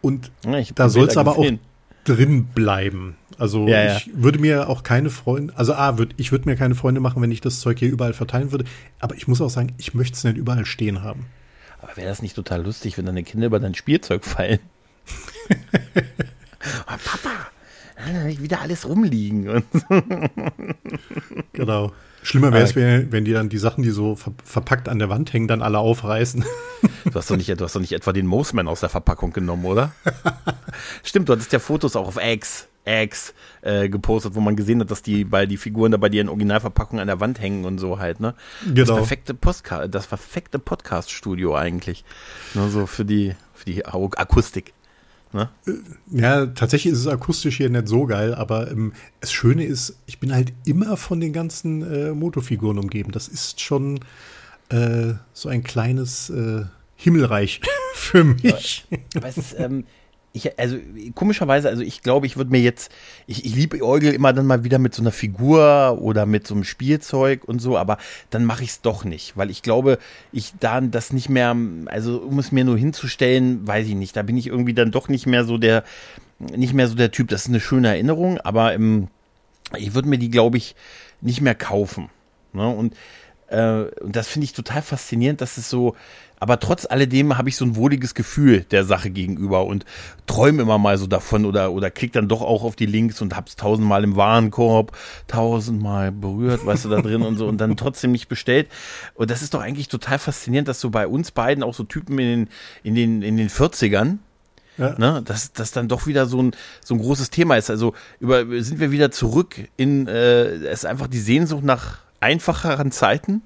Und 0.00 0.30
Ja, 0.44 0.60
da 0.74 0.88
soll 0.88 1.08
es 1.08 1.16
aber 1.16 1.32
auch 1.32 1.36
gesehen. 1.42 1.58
drin 2.04 2.44
bleiben. 2.54 3.16
Also 3.38 3.66
Ja, 3.66 3.82
ja. 3.84 3.96
ich 3.96 4.10
würde 4.14 4.38
mir 4.38 4.68
auch 4.68 4.82
keine 4.84 5.10
Freunde, 5.10 5.56
also 5.56 5.74
A, 5.74 5.98
würd, 5.98 6.14
ich 6.16 6.30
würde 6.32 6.48
mir 6.48 6.54
keine 6.56 6.74
Freunde 6.76 7.00
machen, 7.00 7.20
wenn 7.22 7.32
ich 7.32 7.40
das 7.40 7.58
Zeug 7.60 7.78
hier 7.78 7.90
überall 7.90 8.12
verteilen 8.12 8.52
würde. 8.52 8.64
Aber 9.00 9.16
ich 9.16 9.26
muss 9.26 9.40
auch 9.40 9.50
sagen, 9.50 9.72
ich 9.78 9.94
möchte 9.94 10.16
es 10.16 10.22
nicht 10.24 10.36
überall 10.36 10.64
stehen 10.64 11.02
haben. 11.02 11.26
Aber 11.82 11.96
wäre 11.96 12.08
das 12.08 12.22
nicht 12.22 12.36
total 12.36 12.62
lustig, 12.62 12.96
wenn 12.96 13.06
deine 13.06 13.24
Kinder 13.24 13.46
über 13.46 13.60
dein 13.60 13.74
Spielzeug 13.74 14.24
fallen? 14.24 14.60
oh, 15.96 16.96
Papa, 17.04 17.48
wieder 18.38 18.60
alles 18.60 18.88
rumliegen. 18.88 19.64
Genau. 21.52 21.92
Schlimmer 22.22 22.52
wäre 22.52 22.62
es, 22.62 22.76
wenn, 22.76 23.10
wenn 23.10 23.24
die 23.24 23.32
dann 23.32 23.48
die 23.48 23.58
Sachen, 23.58 23.82
die 23.82 23.90
so 23.90 24.14
ver 24.14 24.32
verpackt 24.44 24.88
an 24.88 25.00
der 25.00 25.08
Wand 25.08 25.32
hängen, 25.32 25.48
dann 25.48 25.60
alle 25.60 25.78
aufreißen. 25.78 26.44
du, 27.04 27.14
hast 27.14 27.30
doch 27.30 27.36
nicht, 27.36 27.48
du 27.48 27.64
hast 27.64 27.74
doch 27.74 27.80
nicht 27.80 27.92
etwa 27.92 28.12
den 28.12 28.26
Moseman 28.26 28.68
aus 28.68 28.80
der 28.80 28.88
Verpackung 28.88 29.32
genommen, 29.32 29.64
oder? 29.64 29.92
Stimmt, 31.02 31.28
du 31.28 31.32
hattest 31.32 31.52
ja 31.52 31.58
Fotos 31.58 31.96
auch 31.96 32.06
auf 32.06 32.18
X, 32.22 32.68
X 32.84 33.34
äh, 33.62 33.88
gepostet, 33.88 34.34
wo 34.34 34.40
man 34.40 34.56
gesehen 34.56 34.80
hat, 34.80 34.90
dass 34.90 35.02
die 35.02 35.24
bei 35.24 35.46
die 35.46 35.56
Figuren 35.56 35.92
da 35.92 35.98
bei 35.98 36.08
dir 36.08 36.20
in 36.20 36.28
Originalverpackung 36.28 36.98
an 37.00 37.06
der 37.06 37.20
Wand 37.20 37.40
hängen 37.40 37.64
und 37.64 37.78
so 37.78 37.98
halt, 37.98 38.20
ne? 38.20 38.34
Das 38.66 38.88
Genau. 38.88 38.96
perfekte 38.96 39.34
Postka 39.34 39.86
das 39.88 40.06
perfekte 40.08 40.58
Podcast-Studio 40.58 41.54
eigentlich. 41.56 42.04
Nur 42.54 42.68
so 42.70 42.86
für 42.86 43.04
die, 43.04 43.34
für 43.54 43.64
die 43.66 43.86
Akustik. 43.86 44.72
Ne? 45.32 45.48
Ja, 46.10 46.44
tatsächlich 46.46 46.92
ist 46.92 46.98
es 47.00 47.06
akustisch 47.06 47.56
hier 47.56 47.70
nicht 47.70 47.88
so 47.88 48.04
geil, 48.04 48.34
aber 48.34 48.70
ähm, 48.70 48.92
das 49.20 49.32
Schöne 49.32 49.64
ist, 49.64 49.96
ich 50.06 50.18
bin 50.18 50.34
halt 50.34 50.52
immer 50.66 50.96
von 50.98 51.20
den 51.20 51.32
ganzen 51.32 51.82
äh, 51.90 52.12
Motofiguren 52.12 52.78
umgeben. 52.78 53.12
Das 53.12 53.28
ist 53.28 53.60
schon 53.60 54.00
äh, 54.68 55.14
so 55.32 55.48
ein 55.48 55.62
kleines 55.64 56.28
äh, 56.28 56.64
Himmelreich 56.96 57.62
für 57.94 58.24
mich. 58.24 58.84
Aber 59.16 59.26
es 59.28 59.38
ist, 59.38 59.54
ähm, 59.58 59.84
ich, 60.32 60.58
also 60.58 60.76
komischerweise, 61.14 61.68
also 61.68 61.82
ich 61.82 62.02
glaube, 62.02 62.26
ich 62.26 62.36
würde 62.36 62.50
mir 62.50 62.60
jetzt, 62.60 62.90
ich, 63.26 63.44
ich 63.44 63.54
liebe 63.54 63.82
Eugel 63.82 64.12
immer 64.12 64.32
dann 64.32 64.46
mal 64.46 64.64
wieder 64.64 64.78
mit 64.78 64.94
so 64.94 65.02
einer 65.02 65.12
Figur 65.12 65.98
oder 66.00 66.24
mit 66.26 66.46
so 66.46 66.54
einem 66.54 66.64
Spielzeug 66.64 67.44
und 67.44 67.58
so, 67.60 67.76
aber 67.76 67.98
dann 68.30 68.44
mache 68.44 68.62
ich 68.64 68.70
es 68.70 68.80
doch 68.80 69.04
nicht, 69.04 69.36
weil 69.36 69.50
ich 69.50 69.62
glaube, 69.62 69.98
ich 70.32 70.52
da 70.58 70.80
das 70.80 71.12
nicht 71.12 71.28
mehr, 71.28 71.54
also 71.86 72.18
um 72.18 72.38
es 72.38 72.50
mir 72.50 72.64
nur 72.64 72.78
hinzustellen, 72.78 73.66
weiß 73.66 73.86
ich 73.86 73.94
nicht, 73.94 74.16
da 74.16 74.22
bin 74.22 74.38
ich 74.38 74.46
irgendwie 74.46 74.74
dann 74.74 74.90
doch 74.90 75.08
nicht 75.08 75.26
mehr 75.26 75.44
so 75.44 75.58
der, 75.58 75.84
nicht 76.38 76.72
mehr 76.72 76.88
so 76.88 76.94
der 76.94 77.10
Typ. 77.10 77.28
Das 77.28 77.42
ist 77.42 77.48
eine 77.48 77.60
schöne 77.60 77.88
Erinnerung, 77.88 78.38
aber 78.38 78.72
ähm, 78.74 79.08
ich 79.76 79.94
würde 79.94 80.08
mir 80.08 80.18
die, 80.18 80.30
glaube 80.30 80.56
ich, 80.56 80.74
nicht 81.20 81.40
mehr 81.40 81.54
kaufen. 81.54 82.08
Ne? 82.52 82.66
Und 82.68 82.94
Äh, 83.48 83.90
und 84.00 84.16
das 84.16 84.28
finde 84.28 84.46
ich 84.46 84.54
total 84.54 84.80
faszinierend, 84.80 85.42
dass 85.42 85.58
es 85.58 85.68
so, 85.68 85.94
aber 86.42 86.58
trotz 86.58 86.86
alledem 86.90 87.38
habe 87.38 87.48
ich 87.48 87.56
so 87.56 87.64
ein 87.64 87.76
wohliges 87.76 88.16
Gefühl 88.16 88.64
der 88.72 88.82
Sache 88.84 89.10
gegenüber 89.10 89.64
und 89.64 89.84
träume 90.26 90.62
immer 90.62 90.76
mal 90.76 90.98
so 90.98 91.06
davon 91.06 91.44
oder, 91.44 91.70
oder 91.70 91.88
klick 91.88 92.12
dann 92.12 92.26
doch 92.26 92.42
auch 92.42 92.64
auf 92.64 92.74
die 92.74 92.86
Links 92.86 93.22
und 93.22 93.36
hab's 93.36 93.54
tausendmal 93.54 94.02
im 94.02 94.16
Warenkorb, 94.16 94.90
tausendmal 95.28 96.10
berührt, 96.10 96.66
weißt 96.66 96.86
du, 96.86 96.88
da 96.88 97.00
drin 97.00 97.22
und 97.22 97.36
so 97.36 97.46
und 97.46 97.58
dann 97.60 97.76
trotzdem 97.76 98.10
nicht 98.10 98.26
bestellt. 98.26 98.66
Und 99.14 99.30
das 99.30 99.42
ist 99.42 99.54
doch 99.54 99.60
eigentlich 99.60 99.86
total 99.86 100.18
faszinierend, 100.18 100.66
dass 100.66 100.80
so 100.80 100.90
bei 100.90 101.06
uns 101.06 101.30
beiden 101.30 101.62
auch 101.62 101.74
so 101.74 101.84
Typen 101.84 102.18
in 102.18 102.26
den, 102.26 102.48
in 102.82 102.96
den, 102.96 103.22
in 103.22 103.36
den 103.36 103.48
40ern, 103.48 104.18
ja. 104.78 104.98
Ne, 104.98 105.22
dass 105.24 105.52
das 105.52 105.70
dann 105.70 105.86
doch 105.86 106.08
wieder 106.08 106.26
so 106.26 106.42
ein, 106.42 106.56
so 106.84 106.94
ein 106.94 106.98
großes 106.98 107.30
Thema 107.30 107.54
ist. 107.54 107.70
Also 107.70 107.94
über, 108.18 108.44
sind 108.64 108.80
wir 108.80 108.90
wieder 108.90 109.12
zurück 109.12 109.68
in, 109.76 110.08
äh, 110.08 110.46
es 110.46 110.80
ist 110.80 110.86
einfach 110.86 111.06
die 111.06 111.20
Sehnsucht 111.20 111.62
nach 111.62 111.98
einfacheren 112.18 112.90
Zeiten? 112.90 113.42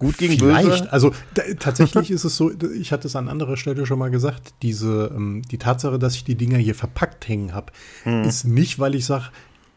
Gut 0.00 0.16
gegen 0.16 0.38
Vielleicht. 0.38 0.66
Böse? 0.66 0.92
Also 0.92 1.12
tatsächlich 1.58 2.10
ist 2.10 2.24
es 2.24 2.34
so, 2.34 2.50
ich 2.74 2.90
hatte 2.90 3.06
es 3.06 3.14
an 3.16 3.28
anderer 3.28 3.58
Stelle 3.58 3.84
schon 3.84 3.98
mal 3.98 4.10
gesagt, 4.10 4.54
diese, 4.62 5.12
ähm, 5.14 5.42
die 5.50 5.58
Tatsache, 5.58 5.98
dass 5.98 6.14
ich 6.14 6.24
die 6.24 6.36
Dinger 6.36 6.56
hier 6.56 6.74
verpackt 6.74 7.28
hängen 7.28 7.52
habe, 7.54 7.70
hm. 8.04 8.24
ist 8.24 8.44
nicht, 8.44 8.78
weil 8.78 8.94
ich 8.94 9.04
sage, 9.04 9.26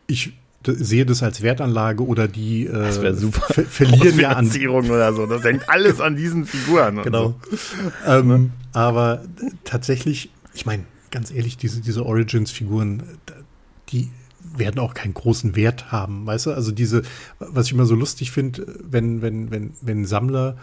ich 0.07 0.31
sehe 0.65 1.05
das 1.05 1.21
als 1.23 1.41
Wertanlage 1.41 2.05
oder 2.05 2.29
die 2.29 2.67
äh, 2.67 2.91
ver 2.93 3.65
verlieren 3.65 4.17
ja 4.17 4.29
an 4.29 4.49
oder 4.69 5.13
so. 5.13 5.25
Das 5.25 5.43
hängt 5.43 5.69
alles 5.69 5.99
an 5.99 6.15
diesen 6.15 6.45
Figuren. 6.45 7.03
Genau. 7.03 7.36
So. 7.51 7.57
Ähm, 8.07 8.53
aber 8.71 9.25
tatsächlich, 9.65 10.31
ich 10.53 10.65
meine, 10.65 10.86
ganz 11.12 11.31
ehrlich, 11.31 11.57
diese, 11.57 11.81
diese 11.81 12.05
Origins-Figuren, 12.05 13.03
die 13.89 14.09
werden 14.58 14.80
auch 14.80 14.94
keinen 14.94 15.13
großen 15.13 15.56
Wert 15.56 15.92
haben, 15.92 16.26
weißt 16.26 16.48
du? 16.48 16.52
Also 16.52 16.72
diese, 16.72 17.04
was 17.39 17.68
ich 17.68 17.74
immer 17.74 17.86
so 17.86 17.96
lustig 17.96 18.32
finde, 18.32 18.80
wenn, 18.84 19.22
wenn, 19.22 19.52
wenn, 19.52 19.74
wenn 19.82 20.06
Sammler 20.06 20.58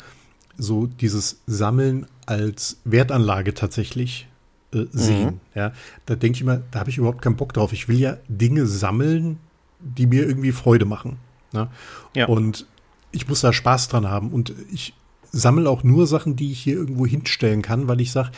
so 0.57 0.87
dieses 0.87 1.41
Sammeln 1.47 2.07
als 2.27 2.79
Wertanlage 2.85 3.55
tatsächlich 3.55 4.29
äh, 4.73 4.85
sehen, 4.93 5.27
mhm. 5.27 5.41
ja, 5.55 5.73
da 6.07 6.15
denke 6.15 6.37
ich 6.37 6.43
immer, 6.43 6.61
da 6.71 6.81
habe 6.81 6.91
ich 6.91 6.99
überhaupt 6.99 7.23
keinen 7.23 7.37
Bock 7.37 7.53
drauf. 7.53 7.73
Ich 7.73 7.89
will 7.89 7.99
ja 7.99 8.19
Dinge 8.29 8.67
sammeln, 8.67 9.39
die 9.81 10.07
mir 10.07 10.27
irgendwie 10.27 10.53
Freude 10.53 10.85
machen. 10.85 11.17
Ne? 11.53 11.69
Ja. 12.15 12.27
Und 12.27 12.67
ich 13.13 13.29
muss 13.29 13.41
da 13.41 13.53
Spaß 13.53 13.89
dran 13.89 14.09
haben. 14.09 14.31
Und 14.31 14.55
ich 14.73 14.95
sammle 15.33 15.69
auch 15.69 15.83
nur 15.83 16.07
Sachen, 16.07 16.37
die 16.37 16.53
ich 16.53 16.61
hier 16.61 16.75
irgendwo 16.75 17.07
hinstellen 17.07 17.63
kann, 17.63 17.89
weil 17.89 18.01
ich 18.01 18.13
sage, 18.13 18.31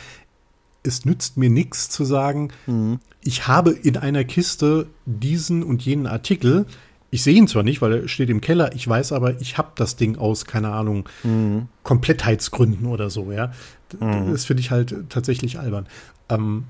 es 0.83 1.05
nützt 1.05 1.37
mir 1.37 1.49
nichts 1.49 1.89
zu 1.89 2.05
sagen, 2.05 2.51
mhm. 2.67 2.99
ich 3.23 3.47
habe 3.47 3.71
in 3.71 3.97
einer 3.97 4.23
Kiste 4.23 4.87
diesen 5.05 5.63
und 5.63 5.83
jenen 5.83 6.07
Artikel. 6.07 6.65
Ich 7.09 7.23
sehe 7.23 7.35
ihn 7.35 7.47
zwar 7.47 7.63
nicht, 7.63 7.81
weil 7.81 7.93
er 7.93 8.07
steht 8.07 8.29
im 8.29 8.41
Keller, 8.41 8.73
ich 8.75 8.87
weiß 8.87 9.11
aber, 9.11 9.39
ich 9.39 9.57
habe 9.57 9.71
das 9.75 9.95
Ding 9.95 10.17
aus, 10.17 10.45
keine 10.45 10.71
Ahnung, 10.71 11.07
mhm. 11.23 11.67
Komplettheitsgründen 11.83 12.87
oder 12.87 13.09
so, 13.09 13.31
ja. 13.31 13.51
Mhm. 13.99 14.31
Das 14.31 14.45
finde 14.45 14.61
ich 14.61 14.71
halt 14.71 14.95
tatsächlich 15.09 15.59
albern. 15.59 15.87
Ähm, 16.29 16.65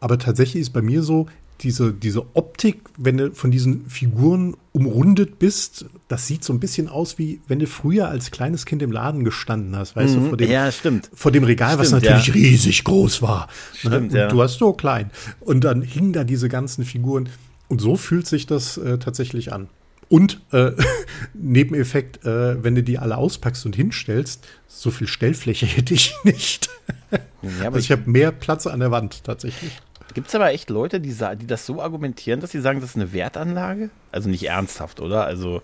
aber 0.00 0.18
tatsächlich 0.18 0.62
ist 0.62 0.70
bei 0.70 0.82
mir 0.82 1.02
so, 1.02 1.26
diese, 1.60 1.92
diese 1.92 2.36
Optik, 2.36 2.82
wenn 2.96 3.16
du 3.16 3.32
von 3.32 3.50
diesen 3.50 3.88
Figuren 3.88 4.56
umrundet 4.72 5.38
bist, 5.38 5.86
das 6.08 6.26
sieht 6.26 6.44
so 6.44 6.52
ein 6.52 6.60
bisschen 6.60 6.88
aus, 6.88 7.18
wie 7.18 7.40
wenn 7.48 7.58
du 7.58 7.66
früher 7.66 8.08
als 8.08 8.30
kleines 8.30 8.66
Kind 8.66 8.82
im 8.82 8.92
Laden 8.92 9.24
gestanden 9.24 9.74
hast, 9.76 9.96
weißt 9.96 10.16
mhm. 10.16 10.22
du, 10.22 10.28
vor 10.28 10.36
dem, 10.36 10.50
ja, 10.50 10.70
stimmt. 10.70 11.10
vor 11.14 11.32
dem 11.32 11.44
Regal, 11.44 11.70
stimmt, 11.70 11.80
was 11.80 11.92
natürlich 11.92 12.26
ja. 12.28 12.34
riesig 12.34 12.84
groß 12.84 13.22
war. 13.22 13.46
Ne? 13.82 13.90
Stimmt, 13.90 14.12
ne? 14.12 14.18
ja. 14.18 14.28
Du 14.28 14.42
hast 14.42 14.58
so 14.58 14.72
klein. 14.72 15.10
Und 15.40 15.64
dann 15.64 15.82
hingen 15.82 16.12
da 16.12 16.24
diese 16.24 16.48
ganzen 16.48 16.84
Figuren. 16.84 17.28
Und 17.68 17.80
so 17.80 17.96
fühlt 17.96 18.26
sich 18.26 18.46
das 18.46 18.76
äh, 18.76 18.98
tatsächlich 18.98 19.52
an. 19.52 19.68
Und 20.08 20.40
äh, 20.52 20.72
Nebeneffekt, 21.34 22.24
äh, 22.24 22.62
wenn 22.62 22.74
du 22.74 22.82
die 22.82 22.98
alle 22.98 23.16
auspackst 23.16 23.66
und 23.66 23.74
hinstellst, 23.74 24.46
so 24.68 24.90
viel 24.90 25.06
Stellfläche 25.06 25.66
hätte 25.66 25.94
ich 25.94 26.14
nicht. 26.24 26.68
Ja, 27.60 27.66
also 27.66 27.78
ich 27.78 27.90
habe 27.90 28.08
mehr 28.10 28.32
Platz 28.32 28.66
an 28.66 28.80
der 28.80 28.90
Wand 28.90 29.24
tatsächlich. 29.24 29.72
Gibt 30.16 30.28
es 30.28 30.34
aber 30.34 30.50
echt 30.50 30.70
Leute, 30.70 30.98
die, 30.98 31.14
die 31.14 31.46
das 31.46 31.66
so 31.66 31.82
argumentieren, 31.82 32.40
dass 32.40 32.50
sie 32.50 32.62
sagen, 32.62 32.80
das 32.80 32.88
ist 32.88 32.96
eine 32.96 33.12
Wertanlage? 33.12 33.90
Also 34.12 34.30
nicht 34.30 34.44
ernsthaft, 34.44 35.02
oder? 35.02 35.26
Also 35.26 35.60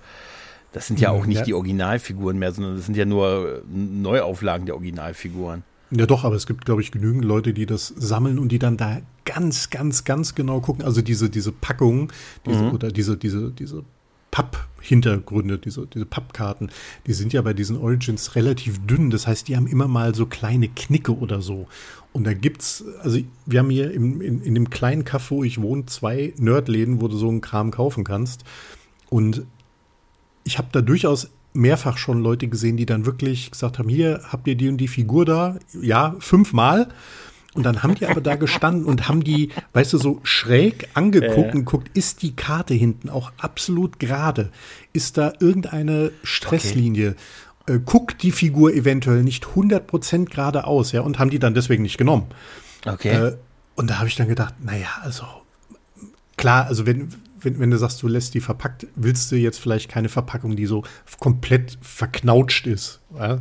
das 0.73 0.87
sind 0.87 1.01
ja 1.01 1.09
auch 1.09 1.25
nicht 1.25 1.39
ja. 1.39 1.45
die 1.45 1.55
Originalfiguren 1.55 2.39
mehr, 2.39 2.53
sondern 2.53 2.77
das 2.77 2.85
sind 2.85 2.95
ja 2.95 3.07
nur 3.07 3.63
Neuauflagen 3.73 4.67
der 4.67 4.75
Originalfiguren. 4.75 5.63
Ja 5.91 6.05
doch, 6.05 6.25
aber 6.25 6.37
es 6.37 6.47
gibt, 6.47 6.67
glaube 6.67 6.83
ich, 6.83 6.93
genügend 6.93 7.25
Leute, 7.25 7.55
die 7.55 7.65
das 7.65 7.95
sammeln 7.97 8.39
und 8.39 8.53
die 8.53 8.59
dann 8.59 8.77
da 8.77 8.99
ganz, 9.25 9.71
ganz, 9.71 10.05
ganz 10.05 10.35
genau 10.35 10.61
gucken. 10.61 10.85
Also 10.85 11.01
diese, 11.01 11.31
diese 11.31 11.51
Packungen 11.51 12.13
diese, 12.45 12.63
mhm. 12.63 12.73
oder 12.73 12.93
diese, 12.93 13.17
diese, 13.17 13.53
diese 13.53 13.85
Papp-Hintergründe, 14.33 15.59
diese, 15.59 15.87
diese 15.87 16.07
Pappkarten, 16.07 16.73
die 17.07 17.13
sind 17.13 17.33
ja 17.33 17.43
bei 17.43 17.53
diesen 17.53 17.77
Origins 17.77 18.35
relativ 18.35 18.85
dünn. 18.85 19.11
Das 19.11 19.29
heißt, 19.29 19.47
die 19.47 19.57
haben 19.57 19.69
immer 19.69 19.87
mal 19.87 20.17
so 20.17 20.27
kleine 20.27 20.69
Knicke 20.69 21.17
oder 21.17 21.41
so. 21.41 21.69
Und 22.13 22.25
da 22.25 22.35
gibt's, 22.35 22.85
also 23.01 23.21
wir 23.47 23.61
haben 23.61 23.71
hier 23.71 23.93
im, 23.93 24.21
in, 24.21 24.43
in 24.43 24.55
dem 24.55 24.71
kleinen 24.71 25.05
Kaff, 25.05 25.31
wo 25.31 25.45
ich 25.45 25.63
wohne, 25.63 25.87
zwei 25.87 26.35
Nerdläden, 26.37 27.01
wo 27.01 27.09
du 27.09 27.17
so 27.17 27.29
einen 27.29 27.41
Kram 27.43 27.71
kaufen 27.71 28.03
kannst. 28.03 28.45
Und 29.09 29.47
ich 30.45 30.59
habe 30.59 30.69
da 30.73 30.81
durchaus 30.81 31.31
mehrfach 31.53 31.99
schon 31.99 32.23
Leute 32.23 32.49
gesehen, 32.49 32.77
die 32.79 32.87
dann 32.87 33.05
wirklich 33.07 33.51
gesagt 33.51 33.79
haben, 33.79 33.89
hier 33.89 34.23
habt 34.29 34.49
ihr 34.49 34.57
die 34.57 34.69
und 34.69 34.79
die 34.79 34.89
Figur 34.89 35.25
da, 35.25 35.59
ja, 35.81 36.17
fünfmal. 36.19 36.89
Und 37.55 37.65
dann 37.65 37.83
haben 37.83 37.95
die 37.95 38.07
aber 38.07 38.23
da 38.23 38.37
gestanden 38.37 38.87
und 38.87 39.09
haben 39.09 39.23
die, 39.25 39.51
weißt 39.75 39.93
du, 39.93 39.99
so 39.99 40.21
schräg 40.23 40.89
angeguckt 40.95 41.55
äh. 41.55 41.59
und 41.59 41.65
guckt, 41.67 41.91
ist 41.97 42.23
die 42.23 42.35
Karte 42.35 42.73
hinten 42.73 43.11
auch 43.11 43.31
absolut 43.37 43.99
gerade? 43.99 44.51
Ist 44.95 45.19
da 45.19 45.33
irgendeine 45.39 46.13
Stresslinie? 46.23 47.11
Okay 47.11 47.19
äh, 47.67 47.79
guckt 47.79 48.23
die 48.23 48.33
Figur 48.33 48.73
eventuell 48.73 49.23
nicht 49.23 49.45
100% 49.45 50.31
geradeaus, 50.31 50.93
ja, 50.93 51.03
und 51.03 51.19
haben 51.19 51.31
die 51.31 51.39
dann 51.39 51.55
deswegen 51.55 51.83
nicht 51.83 51.99
genommen. 51.99 52.27
Okay. 52.87 53.11
Äh, 53.11 53.37
und 53.75 53.89
da 53.89 53.99
habe 53.99 54.09
ich 54.09 54.17
dann 54.17 54.29
gedacht, 54.29 54.55
naja, 54.61 54.89
also 55.03 55.25
klar, 56.37 56.67
also 56.67 56.87
wenn, 56.87 57.09
wenn, 57.41 57.59
wenn 57.59 57.71
du 57.71 57.79
sagst, 57.79 58.03
du 58.03 58.09
lässt 58.09 58.35
die 58.35 58.41
verpackt, 58.41 58.87
willst 58.97 59.31
du 59.33 59.37
jetzt 59.37 59.59
vielleicht 59.59 59.89
keine 59.89 60.09
Verpackung, 60.09 60.57
die 60.57 60.67
so 60.67 60.85
komplett 61.21 61.79
verknautscht 61.81 62.67
ist. 62.67 63.01
Ja? 63.17 63.39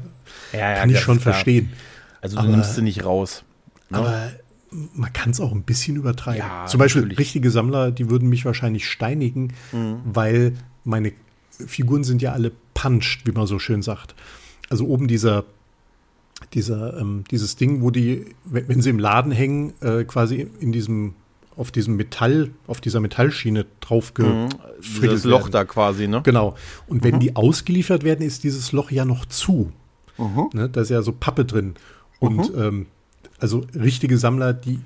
Ja, 0.54 0.60
ja, 0.60 0.76
kann 0.76 0.90
ich 0.90 1.00
schon 1.00 1.20
verstehen. 1.20 1.74
Also 2.22 2.38
du 2.38 2.44
aber, 2.44 2.52
nimmst 2.52 2.76
sie 2.76 2.82
nicht 2.82 3.04
raus. 3.04 3.44
Ne? 3.92 3.98
Aber 3.98 4.32
man 4.94 5.12
kann 5.12 5.32
es 5.32 5.40
auch 5.40 5.52
ein 5.52 5.64
bisschen 5.64 5.98
übertreiben. 5.98 6.40
Ja, 6.40 6.66
Zum 6.66 6.80
Beispiel 6.80 7.02
natürlich. 7.02 7.20
richtige 7.20 7.52
Sammler, 7.52 7.92
die 7.92 8.10
würden 8.10 8.30
mich 8.30 8.46
wahrscheinlich 8.46 8.88
steinigen, 8.88 9.54
mhm. 9.72 9.98
weil 10.06 10.54
meine 10.84 11.12
Figuren 11.52 12.04
sind 12.04 12.22
ja 12.22 12.32
alle 12.32 12.52
punched, 12.74 13.28
wie 13.28 13.32
man 13.32 13.48
so 13.48 13.60
schön 13.60 13.82
sagt. 13.82 14.16
Also 14.70 14.88
oben 14.88 15.08
dieser, 15.08 15.44
dieser, 16.54 16.98
ähm, 16.98 17.26
dieses 17.30 17.58
Ding, 17.58 17.82
wo 17.82 17.92
die, 17.92 18.26
wenn 18.46 18.82
sie 18.82 18.90
im 18.90 19.00
Laden 19.00 19.32
hängen, 19.32 19.74
äh, 19.82 20.06
quasi 20.06 20.48
in 20.60 20.72
diesem, 20.72 21.14
auf 21.58 21.72
diesem 21.72 21.98
Metall, 21.98 22.52
auf 22.68 22.80
dieser 22.80 23.02
Metallschiene 23.02 23.66
drauf 23.82 24.14
mhm, 24.18 24.50
Das 25.02 25.26
Loch 25.26 25.50
da 25.50 25.66
quasi, 25.66 26.08
ne? 26.08 26.22
Genau. 26.24 26.56
Und 26.88 27.04
wenn 27.04 27.16
mhm. 27.16 27.20
die 27.20 27.36
ausgeliefert 27.36 28.04
werden, 28.04 28.26
ist 28.26 28.46
dieses 28.46 28.72
Loch 28.72 28.90
ja 28.90 29.04
noch 29.04 29.26
zu. 29.26 29.72
Mhm. 30.18 30.50
Ne? 30.54 30.70
Da 30.70 30.82
ist 30.82 30.90
ja 30.90 31.02
so 31.02 31.12
Pappe 31.12 31.44
drin. 31.44 31.76
Und 32.20 32.56
mhm. 32.56 32.62
ähm, 32.62 32.86
also 33.42 33.66
richtige 33.76 34.18
Sammler, 34.18 34.54
die 34.54 34.80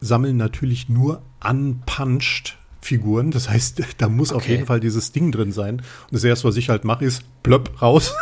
sammeln 0.00 0.36
natürlich 0.36 0.88
nur 0.88 1.22
unpunched 1.46 2.56
Figuren. 2.80 3.30
Das 3.30 3.48
heißt, 3.50 3.82
da 3.98 4.08
muss 4.08 4.30
okay. 4.30 4.36
auf 4.36 4.48
jeden 4.48 4.66
Fall 4.66 4.80
dieses 4.80 5.12
Ding 5.12 5.30
drin 5.30 5.52
sein. 5.52 5.76
Und 5.76 6.12
das 6.12 6.24
erste, 6.24 6.48
was 6.48 6.56
ich 6.56 6.70
halt 6.70 6.84
mache, 6.84 7.04
ist 7.04 7.22
plöpp 7.42 7.82
raus, 7.82 8.14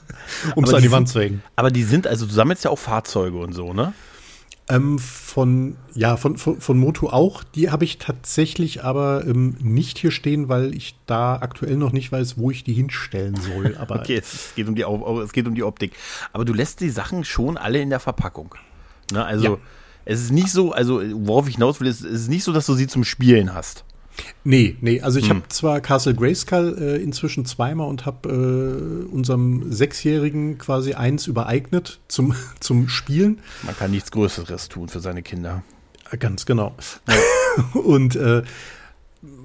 um 0.56 0.64
es 0.64 0.74
an 0.74 0.82
die 0.82 0.90
Wand 0.90 1.08
zu 1.08 1.20
hängen. 1.20 1.42
Aber 1.56 1.70
die 1.70 1.84
sind, 1.84 2.06
also 2.06 2.26
du 2.26 2.32
sammelst 2.32 2.64
ja 2.64 2.70
auch 2.70 2.78
Fahrzeuge 2.78 3.38
und 3.38 3.52
so, 3.52 3.72
ne? 3.72 3.92
Ähm, 4.70 4.98
von, 4.98 5.76
ja, 5.94 6.18
von, 6.18 6.36
von, 6.36 6.60
von 6.60 6.78
Moto 6.78 7.08
auch. 7.08 7.42
Die 7.42 7.70
habe 7.70 7.84
ich 7.84 7.96
tatsächlich 7.96 8.84
aber 8.84 9.24
ähm, 9.26 9.56
nicht 9.60 9.96
hier 9.96 10.10
stehen, 10.10 10.50
weil 10.50 10.74
ich 10.74 10.96
da 11.06 11.36
aktuell 11.36 11.76
noch 11.76 11.92
nicht 11.92 12.12
weiß, 12.12 12.36
wo 12.36 12.50
ich 12.50 12.64
die 12.64 12.74
hinstellen 12.74 13.36
soll. 13.36 13.76
Aber 13.78 14.00
okay, 14.00 14.18
es 14.18 14.52
geht, 14.56 14.68
um 14.68 14.74
die, 14.74 14.82
es 14.82 15.32
geht 15.32 15.46
um 15.46 15.54
die 15.54 15.62
Optik. 15.62 15.92
Aber 16.34 16.44
du 16.44 16.52
lässt 16.52 16.80
die 16.80 16.90
Sachen 16.90 17.24
schon 17.24 17.56
alle 17.56 17.80
in 17.80 17.88
der 17.88 18.00
Verpackung. 18.00 18.56
Ne? 19.12 19.24
Also, 19.24 19.44
ja. 19.44 19.58
es 20.04 20.20
ist 20.20 20.32
nicht 20.32 20.50
so, 20.50 20.72
also 20.72 21.00
worauf 21.26 21.48
ich 21.48 21.54
hinaus 21.54 21.80
will, 21.80 21.88
ist, 21.88 22.04
es 22.04 22.22
ist 22.22 22.28
nicht 22.28 22.44
so, 22.44 22.52
dass 22.52 22.66
du 22.66 22.74
sie 22.74 22.86
zum 22.86 23.04
Spielen 23.04 23.54
hast. 23.54 23.84
Nee, 24.44 24.76
nee, 24.80 25.00
also 25.00 25.18
ich 25.18 25.28
hm. 25.28 25.36
habe 25.36 25.48
zwar 25.48 25.80
Castle 25.80 26.14
Grayskull 26.14 26.76
äh, 26.80 27.02
inzwischen 27.02 27.44
zweimal 27.44 27.88
und 27.88 28.06
habe 28.06 28.28
äh, 28.28 29.12
unserem 29.12 29.72
Sechsjährigen 29.72 30.58
quasi 30.58 30.94
eins 30.94 31.26
übereignet 31.26 32.00
zum, 32.08 32.34
zum 32.60 32.88
Spielen. 32.88 33.40
Man 33.62 33.76
kann 33.76 33.90
nichts 33.90 34.10
Größeres 34.10 34.68
tun 34.68 34.88
für 34.88 35.00
seine 35.00 35.22
Kinder. 35.22 35.62
Ganz 36.18 36.46
genau. 36.46 36.74
Ja. 37.08 37.14
und 37.80 38.16
äh, 38.16 38.42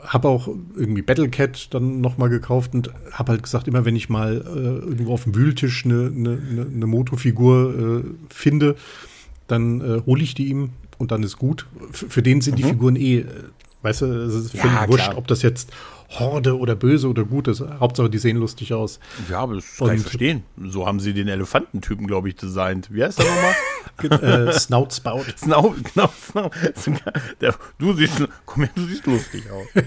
habe 0.01 0.27
auch 0.27 0.47
irgendwie 0.47 1.01
Battlecat 1.01 1.73
dann 1.73 1.99
nochmal 2.01 2.29
gekauft 2.29 2.73
und 2.73 2.91
habe 3.11 3.33
halt 3.33 3.43
gesagt, 3.43 3.67
immer 3.67 3.85
wenn 3.85 3.95
ich 3.95 4.09
mal 4.09 4.37
äh, 4.37 4.87
irgendwo 4.87 5.13
auf 5.13 5.23
dem 5.23 5.35
Wühltisch 5.35 5.85
eine, 5.85 6.11
eine, 6.15 6.67
eine 6.73 6.87
Motofigur 6.87 8.03
äh, 8.03 8.03
finde, 8.29 8.75
dann 9.47 9.81
äh, 9.81 10.01
hole 10.05 10.23
ich 10.23 10.35
die 10.35 10.47
ihm 10.47 10.71
und 10.97 11.11
dann 11.11 11.23
ist 11.23 11.37
gut. 11.37 11.67
F 11.91 12.05
für 12.09 12.21
den 12.21 12.41
sind 12.41 12.53
mhm. 12.53 12.57
die 12.57 12.63
Figuren 12.63 12.95
eh 12.95 13.19
äh, 13.19 13.25
Weißt 13.83 14.01
du, 14.01 14.05
es 14.05 14.33
ist 14.33 14.53
Ja, 14.53 14.61
völlig 14.61 14.75
klar. 14.77 14.89
wurscht, 14.89 15.13
ob 15.15 15.27
das 15.27 15.41
jetzt 15.41 15.71
Horde 16.09 16.57
oder 16.57 16.73
böse 16.75 17.09
oder 17.09 17.25
gut 17.25 17.49
ist. 17.49 17.61
Hauptsache, 17.61 18.09
die 18.09 18.17
sehen 18.17 18.37
lustig 18.37 18.73
aus. 18.73 18.99
Ja, 19.29 19.39
aber 19.39 19.55
das 19.55 19.75
kann 19.77 19.87
ich 19.87 19.93
Und- 19.95 19.99
verstehen. 20.01 20.43
So 20.67 20.87
haben 20.87 20.99
sie 21.01 21.13
den 21.13 21.27
Elefantentypen, 21.27 22.07
glaube 22.07 22.29
ich, 22.29 22.35
designt. 22.35 22.93
Wie 22.93 23.03
heißt 23.03 23.19
der 23.19 23.25
nochmal? 23.25 24.49
äh, 24.49 24.53
Snout 24.53 24.87
Spout. 24.91 25.25
Snau, 25.37 25.75
genau. 25.93 26.09
Der, 27.41 27.55
du 27.77 27.93
siehst, 27.93 28.25
komm 28.45 28.63
her, 28.63 28.71
du 28.73 28.85
siehst 28.85 29.05
lustig 29.05 29.43
aus. 29.51 29.67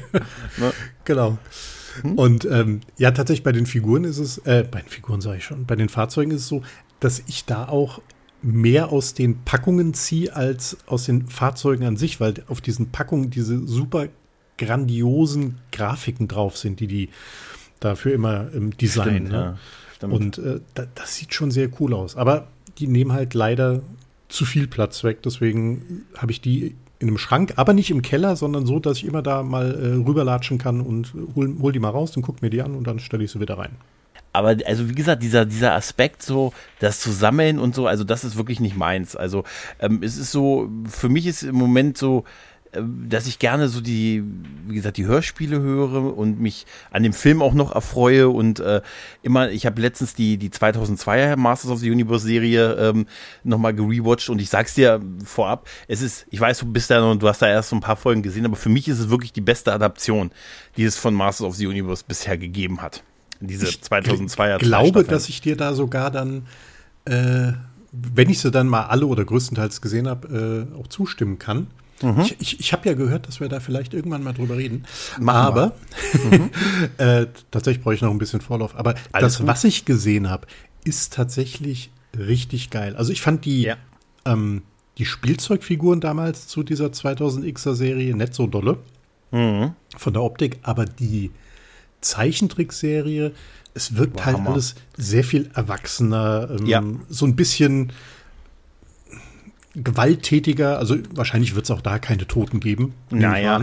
Ne? 0.59 0.73
Genau. 1.05 1.39
Und 2.17 2.45
ähm, 2.45 2.81
ja, 2.99 3.11
tatsächlich 3.13 3.43
bei 3.43 3.53
den 3.53 3.65
Figuren 3.65 4.05
ist 4.05 4.19
es, 4.19 4.39
äh, 4.39 4.67
bei 4.71 4.81
den 4.83 4.89
Figuren 4.89 5.23
sage 5.23 5.39
ich 5.39 5.45
schon, 5.45 5.65
bei 5.65 5.77
den 5.77 5.89
Fahrzeugen 5.89 6.31
ist 6.31 6.43
es 6.43 6.49
so, 6.49 6.63
dass 7.01 7.23
ich 7.27 7.47
da 7.47 7.67
auch 7.69 8.01
mehr 8.43 8.93
aus 8.93 9.15
den 9.15 9.43
Packungen 9.45 9.95
ziehe 9.95 10.35
als 10.35 10.77
aus 10.87 11.05
den 11.07 11.27
Fahrzeugen 11.27 11.85
an 11.85 11.97
sich, 11.97 12.21
weil 12.21 12.35
auf 12.49 12.61
diesen 12.61 12.91
Packungen 12.91 13.31
diese 13.31 13.67
super 13.67 14.09
grandiosen 14.59 15.59
Grafiken 15.73 16.29
drauf 16.29 16.57
sind, 16.57 16.81
die 16.81 16.87
die 16.87 17.09
dafür 17.81 18.15
immer 18.15 18.51
im 18.53 18.77
Design. 18.77 19.27
Stimmt, 19.27 19.31
ne? 19.31 19.59
ja. 20.03 20.09
Und 20.09 20.39
äh, 20.39 20.61
da, 20.75 20.87
das 20.95 21.17
sieht 21.17 21.35
schon 21.35 21.51
sehr 21.51 21.69
cool 21.81 21.95
aus. 21.95 22.17
Aber 22.17 22.49
die 22.79 22.87
nehmen 22.87 23.13
halt 23.13 23.35
leider 23.35 23.83
zu 24.29 24.45
viel 24.45 24.67
Platz 24.67 25.05
weg. 25.05 25.23
Deswegen 25.23 26.05
habe 26.17 26.33
ich 26.33 26.41
die 26.41 26.75
in 26.99 27.09
einem 27.09 27.19
Schrank, 27.19 27.55
aber 27.57 27.73
nicht 27.73 27.91
im 27.91 28.03
Keller, 28.03 28.37
sondern 28.37 28.67
so, 28.67 28.79
dass 28.79 28.99
ich 28.99 29.05
immer 29.05 29.23
da 29.23 29.43
mal 29.43 29.75
äh, 29.75 30.07
rüberlatschen 30.07 30.59
kann 30.59 30.81
und 30.81 31.13
hol, 31.35 31.55
hol 31.61 31.73
die 31.73 31.79
mal 31.79 31.91
raus 31.91 32.17
und 32.17 32.23
guck 32.23 32.41
mir 32.41 32.51
die 32.51 32.63
an 32.63 32.75
und 32.75 32.87
dann 32.87 32.99
stelle 32.99 33.25
ich 33.25 33.31
sie 33.31 33.41
wieder 33.41 33.59
rein. 33.59 33.77
Aber 34.37 34.57
also 34.67 34.89
wie 34.91 34.95
gesagt, 34.95 35.23
dieser, 35.23 35.47
dieser 35.47 35.73
Aspekt 35.73 36.23
so, 36.23 36.53
das 36.79 37.01
zu 37.01 37.11
sammeln 37.11 37.59
und 37.59 37.75
so, 37.75 37.87
also 37.87 38.05
das 38.05 38.23
ist 38.23 38.37
wirklich 38.37 38.61
nicht 38.61 38.77
meins. 38.77 39.17
Also 39.17 39.45
ähm, 39.81 40.01
es 40.03 40.19
ist 40.19 40.31
so, 40.31 40.71
für 40.89 41.09
mich 41.09 41.27
ist 41.27 41.43
im 41.43 41.55
Moment 41.57 41.97
so, 41.97 42.25
ähm, 42.75 43.07
dass 43.09 43.27
ich 43.27 43.39
gerne 43.39 43.69
so 43.69 43.81
die, 43.81 44.23
wie 44.67 44.75
gesagt, 44.75 44.99
die 44.99 45.07
Hörspiele 45.07 45.59
höre 45.59 46.17
und 46.17 46.39
mich 46.39 46.67
an 46.91 47.03
dem 47.03 47.15
Film 47.15 47.41
auch 47.41 47.55
noch 47.55 47.75
erfreue 47.75 48.29
und 48.29 48.61
äh, 48.61 48.83
immer, 49.23 49.51
ich 49.51 49.65
habe 49.65 49.81
letztens 49.81 50.15
die, 50.15 50.37
die 50.37 50.51
2002er 50.51 51.37
Masters 51.37 51.71
of 51.71 51.79
the 51.79 51.91
Universe 51.91 52.27
Serie 52.27 52.75
ähm, 52.75 53.07
nochmal 53.43 53.73
gerewatcht 53.73 54.29
und 54.29 54.39
ich 54.41 54.51
sag's 54.51 54.75
dir 54.75 55.01
vorab, 55.25 55.67
es 55.89 56.03
ist, 56.03 56.27
ich 56.31 56.41
weiß, 56.41 56.59
du 56.59 56.67
bist 56.67 56.91
da 56.91 57.03
und 57.11 57.23
du 57.23 57.29
hast 57.29 57.41
da 57.41 57.49
erst 57.49 57.71
so 57.71 57.77
ein 57.77 57.81
paar 57.81 57.97
Folgen 57.97 58.23
gesehen, 58.23 58.45
aber 58.45 58.57
für 58.57 58.69
mich 58.69 58.87
ist 58.87 58.99
es 58.99 59.09
wirklich 59.09 59.33
die 59.33 59.41
beste 59.41 59.73
Adaption, 59.73 60.31
die 60.77 60.85
es 60.85 60.99
von 60.99 61.15
Masters 61.15 61.47
of 61.47 61.57
the 61.57 61.67
Universe 61.67 62.05
bisher 62.07 62.37
gegeben 62.37 62.83
hat. 62.83 63.03
Diese 63.41 63.67
2002er 63.67 64.57
Ich 64.57 64.63
glaube, 64.63 64.89
Staffeln. 64.89 65.07
dass 65.09 65.29
ich 65.29 65.41
dir 65.41 65.57
da 65.57 65.75
sogar 65.75 66.11
dann, 66.11 66.47
äh, 67.05 67.53
wenn 67.93 68.31
ich 68.31 68.41
sie 68.41 68.51
dann 68.51 68.69
mal 68.69 68.85
alle 68.87 69.07
oder 69.07 69.25
größtenteils 69.25 69.81
gesehen 69.81 70.09
habe, 70.09 70.67
äh, 70.75 70.79
auch 70.79 70.87
zustimmen 70.89 71.39
kann. 71.39 71.69
Mhm. 72.03 72.21
Ich, 72.21 72.37
ich, 72.41 72.61
ich 72.61 72.73
habe 72.75 72.87
ja 72.89 72.95
gehört, 72.95 73.27
dass 73.27 73.41
wir 73.41 73.49
da 73.49 73.59
vielleicht 73.61 73.95
irgendwann 73.95 74.23
mal 74.23 74.35
drüber 74.35 74.57
reden. 74.59 74.85
Machen 75.19 75.37
Aber 75.37 75.73
äh, 76.99 77.27
tatsächlich 77.51 77.83
brauche 77.83 77.95
ich 77.95 78.03
noch 78.03 78.11
ein 78.11 78.19
bisschen 78.19 78.41
Vorlauf. 78.41 78.77
Aber 78.77 78.95
Alles 79.13 79.33
das, 79.35 79.39
gut. 79.39 79.47
was 79.47 79.65
ich 79.65 79.85
gesehen 79.85 80.29
habe, 80.29 80.47
ist 80.85 81.15
tatsächlich 81.15 81.91
richtig 82.17 82.71
geil. 82.71 82.97
Also 82.97 83.13
ich 83.13 83.21
fand 83.23 83.45
die, 83.45 83.63
Ja. 83.63 83.77
ähm, 84.25 84.63
die 84.99 85.05
Spielzeugfiguren 85.07 86.01
damals 86.01 86.47
zu 86.49 86.63
dieser 86.63 86.87
2000Xer 86.93 87.75
Serie 87.75 88.15
nicht 88.17 88.35
so 88.35 88.47
dolle 88.47 88.79
Mhm. 89.33 89.73
von 89.97 90.13
der 90.13 90.23
Optik, 90.23 90.59
aber 90.63 90.85
die 90.85 91.31
Zeichentrickserie, 92.09 93.33
es 93.75 93.97
wirkt 93.97 94.17
War 94.19 94.27
halt 94.27 94.37
Hammer. 94.39 94.51
alles 94.53 94.75
sehr 94.97 95.25
viel 95.25 95.51
erwachsener, 95.55 96.49
ähm, 96.59 96.67
Ja. 96.67 96.83
so 97.09 97.27
ein 97.27 97.37
bisschen 97.37 97.93
gewalttätiger. 99.75 100.79
Also 100.79 100.97
wahrscheinlich 101.15 101.55
wird 101.55 101.67
es 101.67 101.71
auch 101.71 101.83
da 101.83 101.99
keine 101.99 102.27
Toten 102.27 102.61
geben. 102.61 102.95
Naja, 103.11 103.61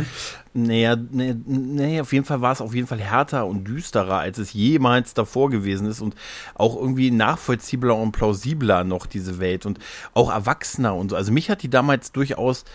naja, 0.53 0.95
nee, 1.12 1.34
nee, 1.47 1.99
auf 1.99 2.13
jeden 2.13 2.25
Fall 2.25 2.41
war 2.41 2.51
es 2.51 2.62
auf 2.62 2.75
jeden 2.75 2.86
Fall 2.86 2.99
härter 2.99 3.47
und 3.47 3.63
düsterer, 3.63 4.19
als 4.19 4.38
es 4.38 4.53
jemals 4.53 5.15
davor 5.15 5.49
gewesen 5.49 5.88
ist 5.88 6.01
und 6.01 6.13
auch 6.53 6.75
irgendwie 6.75 7.10
nachvollziehbarer 7.10 7.95
und 7.97 8.12
plausibler 8.12 8.84
noch 8.84 9.08
diese 9.08 9.39
Welt 9.39 9.65
und 9.65 9.79
auch 10.13 10.32
erwachsener 10.32 10.93
und 10.93 11.10
so. 11.10 11.15
Also 11.15 11.32
mich 11.32 11.49
hat 11.49 11.63
die 11.63 11.69
damals 11.69 12.12
durchaus 12.12 12.65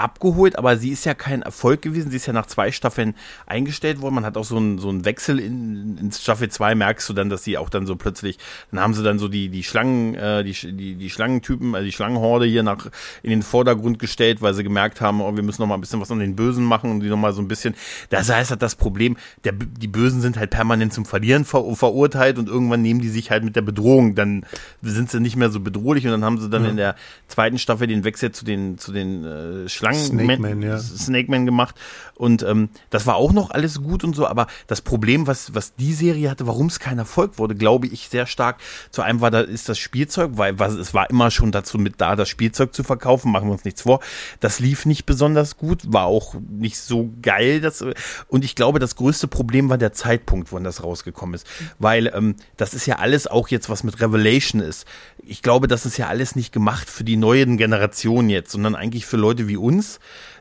abgeholt, 0.00 0.56
aber 0.56 0.76
sie 0.76 0.90
ist 0.90 1.04
ja 1.04 1.14
kein 1.14 1.42
Erfolg 1.42 1.82
gewesen. 1.82 2.10
Sie 2.10 2.16
ist 2.16 2.26
ja 2.26 2.32
nach 2.32 2.46
zwei 2.46 2.72
Staffeln 2.72 3.14
eingestellt 3.46 4.00
worden. 4.00 4.14
Man 4.16 4.24
hat 4.24 4.36
auch 4.36 4.44
so 4.44 4.56
einen 4.56 4.78
so 4.78 4.88
einen 4.88 5.04
Wechsel 5.04 5.38
in, 5.38 5.98
in 5.98 6.12
Staffel 6.12 6.48
2 6.48 6.74
merkst 6.74 7.08
du 7.08 7.12
dann, 7.12 7.28
dass 7.28 7.44
sie 7.44 7.58
auch 7.58 7.68
dann 7.68 7.86
so 7.86 7.96
plötzlich, 7.96 8.38
dann 8.70 8.80
haben 8.80 8.94
sie 8.94 9.02
dann 9.02 9.18
so 9.18 9.28
die, 9.28 9.48
die 9.48 9.62
Schlangen, 9.62 10.14
äh, 10.14 10.42
die, 10.42 10.52
die, 10.52 10.94
die 10.94 11.10
Schlangentypen, 11.10 11.74
also 11.74 11.84
die 11.84 11.92
Schlangenhorde 11.92 12.46
hier 12.46 12.62
nach, 12.62 12.86
in 13.22 13.30
den 13.30 13.42
Vordergrund 13.42 13.98
gestellt, 13.98 14.42
weil 14.42 14.54
sie 14.54 14.64
gemerkt 14.64 15.00
haben, 15.00 15.20
oh, 15.20 15.34
wir 15.36 15.42
müssen 15.42 15.62
noch 15.62 15.68
mal 15.68 15.74
ein 15.74 15.80
bisschen 15.80 16.00
was 16.00 16.10
an 16.10 16.18
den 16.18 16.36
Bösen 16.36 16.64
machen 16.64 16.90
und 16.90 17.00
die 17.00 17.08
noch 17.08 17.16
mal 17.16 17.32
so 17.32 17.42
ein 17.42 17.48
bisschen, 17.48 17.74
das 18.08 18.30
heißt 18.30 18.50
halt 18.50 18.62
das 18.62 18.74
Problem, 18.74 19.16
der, 19.44 19.52
die 19.52 19.88
Bösen 19.88 20.20
sind 20.20 20.38
halt 20.38 20.50
permanent 20.50 20.92
zum 20.92 21.04
Verlieren 21.04 21.44
ver, 21.44 21.64
verurteilt 21.74 22.38
und 22.38 22.48
irgendwann 22.48 22.82
nehmen 22.82 23.00
die 23.00 23.08
sich 23.08 23.30
halt 23.30 23.44
mit 23.44 23.56
der 23.56 23.62
Bedrohung, 23.62 24.14
dann 24.14 24.44
sind 24.82 25.10
sie 25.10 25.20
nicht 25.20 25.36
mehr 25.36 25.50
so 25.50 25.60
bedrohlich 25.60 26.04
und 26.06 26.12
dann 26.12 26.24
haben 26.24 26.40
sie 26.40 26.48
dann 26.48 26.64
in 26.64 26.76
der 26.76 26.96
zweiten 27.28 27.58
Staffel 27.58 27.86
den 27.86 28.04
Wechsel 28.04 28.32
zu 28.32 28.44
den, 28.44 28.78
zu 28.78 28.92
den 28.92 29.24
äh, 29.24 29.68
Schlangen 29.68 29.89
Snake 29.94 30.38
Man, 30.38 30.62
ja. 30.62 30.78
Snake 30.78 31.30
Man 31.30 31.46
gemacht. 31.46 31.74
Und 32.20 32.42
ähm, 32.42 32.68
das 32.90 33.06
war 33.06 33.16
auch 33.16 33.32
noch 33.32 33.50
alles 33.50 33.82
gut 33.82 34.04
und 34.04 34.14
so, 34.14 34.26
aber 34.26 34.46
das 34.66 34.82
Problem, 34.82 35.26
was, 35.26 35.54
was 35.54 35.74
die 35.76 35.94
Serie 35.94 36.28
hatte, 36.28 36.46
warum 36.46 36.66
es 36.66 36.78
kein 36.78 36.98
Erfolg 36.98 37.38
wurde, 37.38 37.54
glaube 37.54 37.86
ich 37.86 38.10
sehr 38.10 38.26
stark. 38.26 38.58
Zu 38.90 39.00
einem 39.00 39.22
war 39.22 39.30
da 39.30 39.40
ist 39.40 39.70
das 39.70 39.78
Spielzeug, 39.78 40.32
weil 40.34 40.58
was, 40.58 40.74
es 40.74 40.92
war 40.92 41.08
immer 41.08 41.30
schon 41.30 41.50
dazu 41.50 41.78
mit 41.78 41.94
da, 41.98 42.16
das 42.16 42.28
Spielzeug 42.28 42.74
zu 42.74 42.84
verkaufen, 42.84 43.32
machen 43.32 43.48
wir 43.48 43.52
uns 43.52 43.64
nichts 43.64 43.80
vor. 43.80 44.00
Das 44.38 44.60
lief 44.60 44.84
nicht 44.84 45.06
besonders 45.06 45.56
gut, 45.56 45.94
war 45.94 46.04
auch 46.04 46.34
nicht 46.50 46.76
so 46.76 47.08
geil. 47.22 47.62
Das, 47.62 47.82
und 48.28 48.44
ich 48.44 48.54
glaube, 48.54 48.80
das 48.80 48.96
größte 48.96 49.26
Problem 49.26 49.70
war 49.70 49.78
der 49.78 49.94
Zeitpunkt, 49.94 50.52
wann 50.52 50.62
das 50.62 50.84
rausgekommen 50.84 51.36
ist. 51.36 51.46
Weil 51.78 52.12
ähm, 52.14 52.34
das 52.58 52.74
ist 52.74 52.84
ja 52.84 52.96
alles 52.96 53.28
auch 53.28 53.48
jetzt, 53.48 53.70
was 53.70 53.82
mit 53.82 53.98
Revelation 53.98 54.60
ist. 54.60 54.86
Ich 55.24 55.40
glaube, 55.40 55.68
das 55.68 55.86
ist 55.86 55.96
ja 55.96 56.08
alles 56.08 56.36
nicht 56.36 56.52
gemacht 56.52 56.90
für 56.90 57.04
die 57.04 57.16
neuen 57.16 57.56
Generationen 57.56 58.28
jetzt, 58.28 58.52
sondern 58.52 58.74
eigentlich 58.74 59.06
für 59.06 59.16
Leute 59.16 59.48
wie 59.48 59.56
uns, 59.56 60.00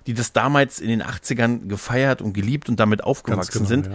die 0.10 0.16
das 0.16 0.34
damals 0.34 0.80
in 0.80 0.90
den 0.90 1.04
80ern 1.04 1.68
gefeiert 1.68 2.24
und 2.24 2.34
geliebt 2.34 2.68
und 2.68 2.80
damit 2.80 3.04
aufgewachsen 3.04 3.60
genau, 3.60 3.68
sind. 3.68 3.86
ja. 3.86 3.92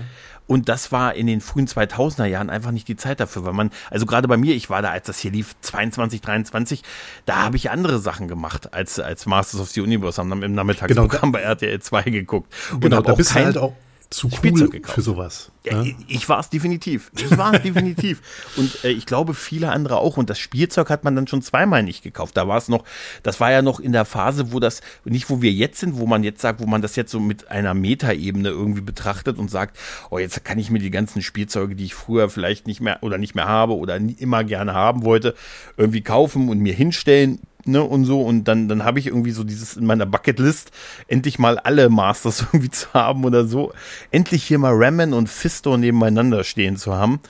Und 0.46 0.68
das 0.68 0.92
war 0.92 1.14
in 1.16 1.26
den 1.26 1.40
frühen 1.40 1.66
2000er 1.66 2.26
Jahren 2.26 2.50
einfach 2.50 2.70
nicht 2.70 2.86
die 2.86 2.94
Zeit 2.94 3.18
dafür, 3.18 3.44
weil 3.44 3.52
man, 3.52 3.72
also 3.90 4.06
gerade 4.06 4.28
bei 4.28 4.36
mir, 4.36 4.54
ich 4.54 4.70
war 4.70 4.80
da, 4.80 4.90
als 4.92 5.08
das 5.08 5.18
hier 5.18 5.32
lief, 5.32 5.56
22, 5.62 6.20
23, 6.20 6.82
da 7.26 7.38
habe 7.38 7.56
ich 7.56 7.72
andere 7.72 7.98
Sachen 7.98 8.28
gemacht 8.28 8.72
als, 8.72 9.00
als 9.00 9.26
Masters 9.26 9.60
of 9.60 9.70
the 9.70 9.80
Universe, 9.80 10.20
haben 10.20 10.30
dann 10.30 10.42
im 10.44 10.54
Nachmittagsprogramm 10.54 11.32
bei 11.32 11.40
RTL 11.40 11.80
2 11.80 12.02
geguckt. 12.04 12.52
Und 12.72 12.80
Genau, 12.80 13.00
da 13.02 13.14
bist 13.14 13.32
kein- 13.32 13.46
halt 13.46 13.58
auch 13.58 13.72
zu 14.16 14.30
Spielzeug 14.30 14.62
cool 14.68 14.70
gekauft. 14.70 14.94
für 14.94 15.00
sowas. 15.02 15.50
ja, 15.64 15.82
ne? 15.82 15.94
ich- 16.08 16.16
ich 16.16 16.28
war 16.28 16.38
es 16.40 16.48
definitiv. 16.50 17.10
Ich 17.16 17.36
war 17.36 17.54
es 17.54 17.62
definitiv. 17.62 18.20
Und 18.56 18.84
äh, 18.84 18.90
ich 18.90 19.06
glaube, 19.06 19.34
viele 19.34 19.70
andere 19.70 19.98
auch. 19.98 20.16
Und 20.16 20.30
das 20.30 20.38
Spielzeug 20.38 20.90
hat 20.90 21.04
man 21.04 21.14
dann 21.16 21.26
schon 21.26 21.42
zweimal 21.42 21.82
nicht 21.82 22.02
gekauft. 22.02 22.36
Da 22.36 22.46
war 22.48 22.58
es 22.58 22.68
noch, 22.68 22.84
das 23.22 23.40
war 23.40 23.50
ja 23.50 23.62
noch 23.62 23.80
in 23.80 23.92
der 23.92 24.04
Phase, 24.04 24.52
wo 24.52 24.60
das, 24.60 24.80
nicht 25.04 25.30
wo 25.30 25.42
wir 25.42 25.52
jetzt 25.52 25.80
sind, 25.80 25.98
wo 25.98 26.06
man 26.06 26.22
jetzt 26.24 26.40
sagt, 26.40 26.60
wo 26.60 26.66
man 26.66 26.82
das 26.82 26.96
jetzt 26.96 27.10
so 27.10 27.20
mit 27.20 27.50
einer 27.50 27.74
Metaebene 27.74 28.48
irgendwie 28.48 28.80
betrachtet 28.82 29.38
und 29.38 29.50
sagt, 29.50 29.76
oh, 30.10 30.18
jetzt 30.18 30.44
kann 30.44 30.58
ich 30.58 30.70
mir 30.70 30.78
die 30.78 30.90
ganzen 30.90 31.22
Spielzeuge, 31.22 31.74
die 31.74 31.84
ich 31.84 31.94
früher 31.94 32.28
vielleicht 32.28 32.66
nicht 32.66 32.80
mehr 32.80 33.02
oder 33.02 33.18
nicht 33.18 33.34
mehr 33.34 33.48
habe 33.48 33.76
oder 33.76 33.98
nie, 33.98 34.12
immer 34.18 34.44
gerne 34.44 34.74
haben 34.74 35.04
wollte, 35.04 35.34
irgendwie 35.76 36.02
kaufen 36.02 36.48
und 36.48 36.58
mir 36.58 36.74
hinstellen. 36.74 37.40
Ne, 37.66 37.82
und 37.82 38.04
so, 38.04 38.20
und 38.20 38.44
dann, 38.44 38.68
dann 38.68 38.84
habe 38.84 38.98
ich 38.98 39.06
irgendwie 39.06 39.30
so 39.30 39.42
dieses 39.42 39.76
in 39.76 39.86
meiner 39.86 40.04
Bucketlist, 40.04 40.70
endlich 41.08 41.38
mal 41.38 41.58
alle 41.58 41.88
Masters 41.88 42.40
irgendwie 42.52 42.70
zu 42.70 42.92
haben 42.92 43.24
oder 43.24 43.46
so. 43.46 43.72
Endlich 44.10 44.44
hier 44.44 44.58
mal 44.58 44.74
Ramen 44.74 45.14
und 45.14 45.30
Fisto 45.30 45.78
nebeneinander 45.78 46.44
stehen 46.44 46.76
zu 46.76 46.94
haben. 46.94 47.20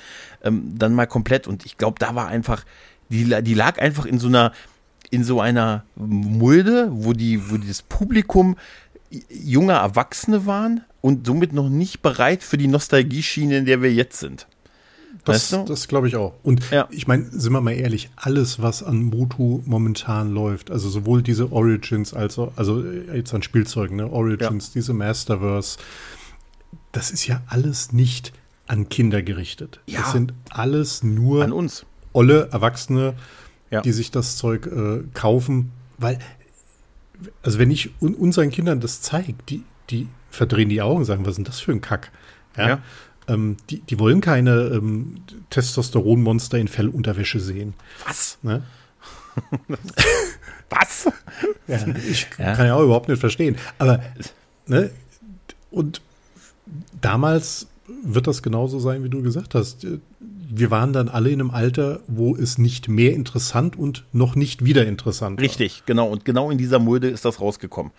Ähm, 0.43 0.75
dann 0.77 0.93
mal 0.95 1.07
komplett. 1.07 1.47
Und 1.47 1.65
ich 1.65 1.79
glaube, 1.79 2.01
da 2.01 2.17
war 2.17 2.27
einfach, 2.27 2.65
die, 3.11 3.43
die 3.43 3.55
lag 3.55 3.79
einfach 3.79 4.07
in 4.07 4.19
so 4.19 4.27
einer, 4.27 4.53
in 5.11 5.23
so 5.23 5.41
einer 5.41 5.85
Mulde, 5.95 6.89
wo 6.91 7.13
die, 7.13 7.51
wo 7.51 7.57
das 7.57 7.83
Publikum 7.83 8.57
junge 9.29 9.75
Erwachsene 9.75 10.47
waren 10.47 10.85
und 11.01 11.27
somit 11.27 11.53
noch 11.53 11.69
nicht 11.69 12.03
bereit 12.03 12.43
für 12.43 12.59
die 12.59 12.67
Nostalgieschiene, 12.67 13.59
in 13.59 13.67
der 13.67 13.83
wir 13.83 13.93
jetzt 13.93 14.19
sind. 14.19 14.49
Das, 15.25 15.37
Weißt 15.37 15.53
du? 15.53 15.65
das 15.73 15.89
glaube 15.89 16.07
ich 16.09 16.17
auch. 16.17 16.35
Und 16.43 16.71
Ja. 16.71 16.87
ich 16.91 17.07
meine, 17.07 17.25
sind 17.31 17.53
wir 17.53 17.61
mal 17.63 17.73
ehrlich, 17.73 18.11
alles, 18.17 18.61
was 18.61 18.83
an 18.83 19.03
Motu 19.05 19.63
momentan 19.65 20.33
läuft, 20.35 20.71
also 20.71 20.89
sowohl 20.91 21.23
diese 21.23 21.51
Origins 21.51 22.13
als 22.13 22.39
auch, 22.39 22.53
also 22.57 22.85
äh, 22.85 23.17
jetzt 23.17 23.33
an 23.33 23.43
Spielzeugen, 23.43 23.97
ne, 23.97 24.11
Origins, 24.11 24.73
diese 24.73 24.93
Masterverse, 24.93 25.79
das 26.93 27.11
ist 27.11 27.27
ja 27.27 27.43
alles 27.47 27.93
nicht 27.93 28.33
an 28.67 28.89
Kinder 28.89 29.23
gerichtet. 29.23 29.81
Ja. 29.87 30.01
Das 30.01 30.13
sind 30.13 30.35
alles 30.51 31.03
nur 31.03 31.43
An 31.45 31.53
uns. 31.53 31.87
olle 32.13 32.49
Erwachsene, 32.53 33.15
Ja. 33.71 33.81
die 33.81 33.93
sich 33.93 34.11
das 34.11 34.37
Zeug 34.37 34.67
äh, 34.67 35.05
kaufen, 35.15 35.73
weil, 35.99 36.19
also 37.43 37.59
wenn 37.59 37.71
ich 37.71 37.91
un 38.01 38.15
unseren 38.15 38.51
Kindern 38.51 38.81
das 38.81 39.01
zeige, 39.01 39.35
die, 39.49 39.63
die 39.91 40.09
verdrehen 40.31 40.69
die 40.69 40.83
Augen, 40.83 41.05
sagen, 41.05 41.25
was 41.25 41.31
ist 41.33 41.37
denn 41.39 41.45
das 41.45 41.61
für 41.61 41.73
ein 41.73 41.81
Kack? 41.81 42.11
Ja. 42.57 42.69
Ja. 42.69 42.79
Ähm, 43.29 43.57
die, 43.71 43.81
die 43.81 43.99
wollen 43.99 44.21
keine 44.21 44.71
ähm, 44.75 45.17
Testosteronmonster 45.51 46.59
in 46.59 46.69
Fellunterwäsche 46.69 47.41
sehen. 47.41 47.75
Was? 48.07 48.39
Ne? 48.43 48.63
Was? 50.71 51.09
Ja, 51.67 51.79
ich 52.09 52.27
Ja. 52.39 52.55
kann 52.55 52.67
ja 52.67 52.75
auch 52.75 52.83
überhaupt 52.83 53.09
nicht 53.09 53.21
verstehen. 53.21 53.57
Aber 53.79 54.01
ne, 54.67 54.91
Und 55.71 56.01
damals 57.01 57.67
wird 58.03 58.27
das 58.27 58.43
genauso 58.43 58.79
sein, 58.79 59.05
wie 59.05 59.09
du 59.09 59.23
gesagt 59.23 59.55
hast. 59.55 59.87
Wir 60.21 60.71
waren 60.71 60.93
dann 60.93 61.09
alle 61.09 61.31
in 61.31 61.41
einem 61.41 61.51
Alter, 61.51 62.01
wo 62.07 62.37
es 62.37 62.59
nicht 62.59 62.89
mehr 62.89 63.13
interessant 63.13 63.77
und 63.77 64.05
noch 64.13 64.37
nicht 64.37 64.65
wieder 64.65 64.87
interessant 64.87 65.39
war. 65.39 65.43
Richtig, 65.43 65.83
genau. 65.87 66.09
Und 66.09 66.25
genau 66.25 66.51
in 66.51 66.59
dieser 66.59 66.79
Mulde 66.79 67.09
ist 67.09 67.25
das 67.25 67.41
rausgekommen. 67.41 67.93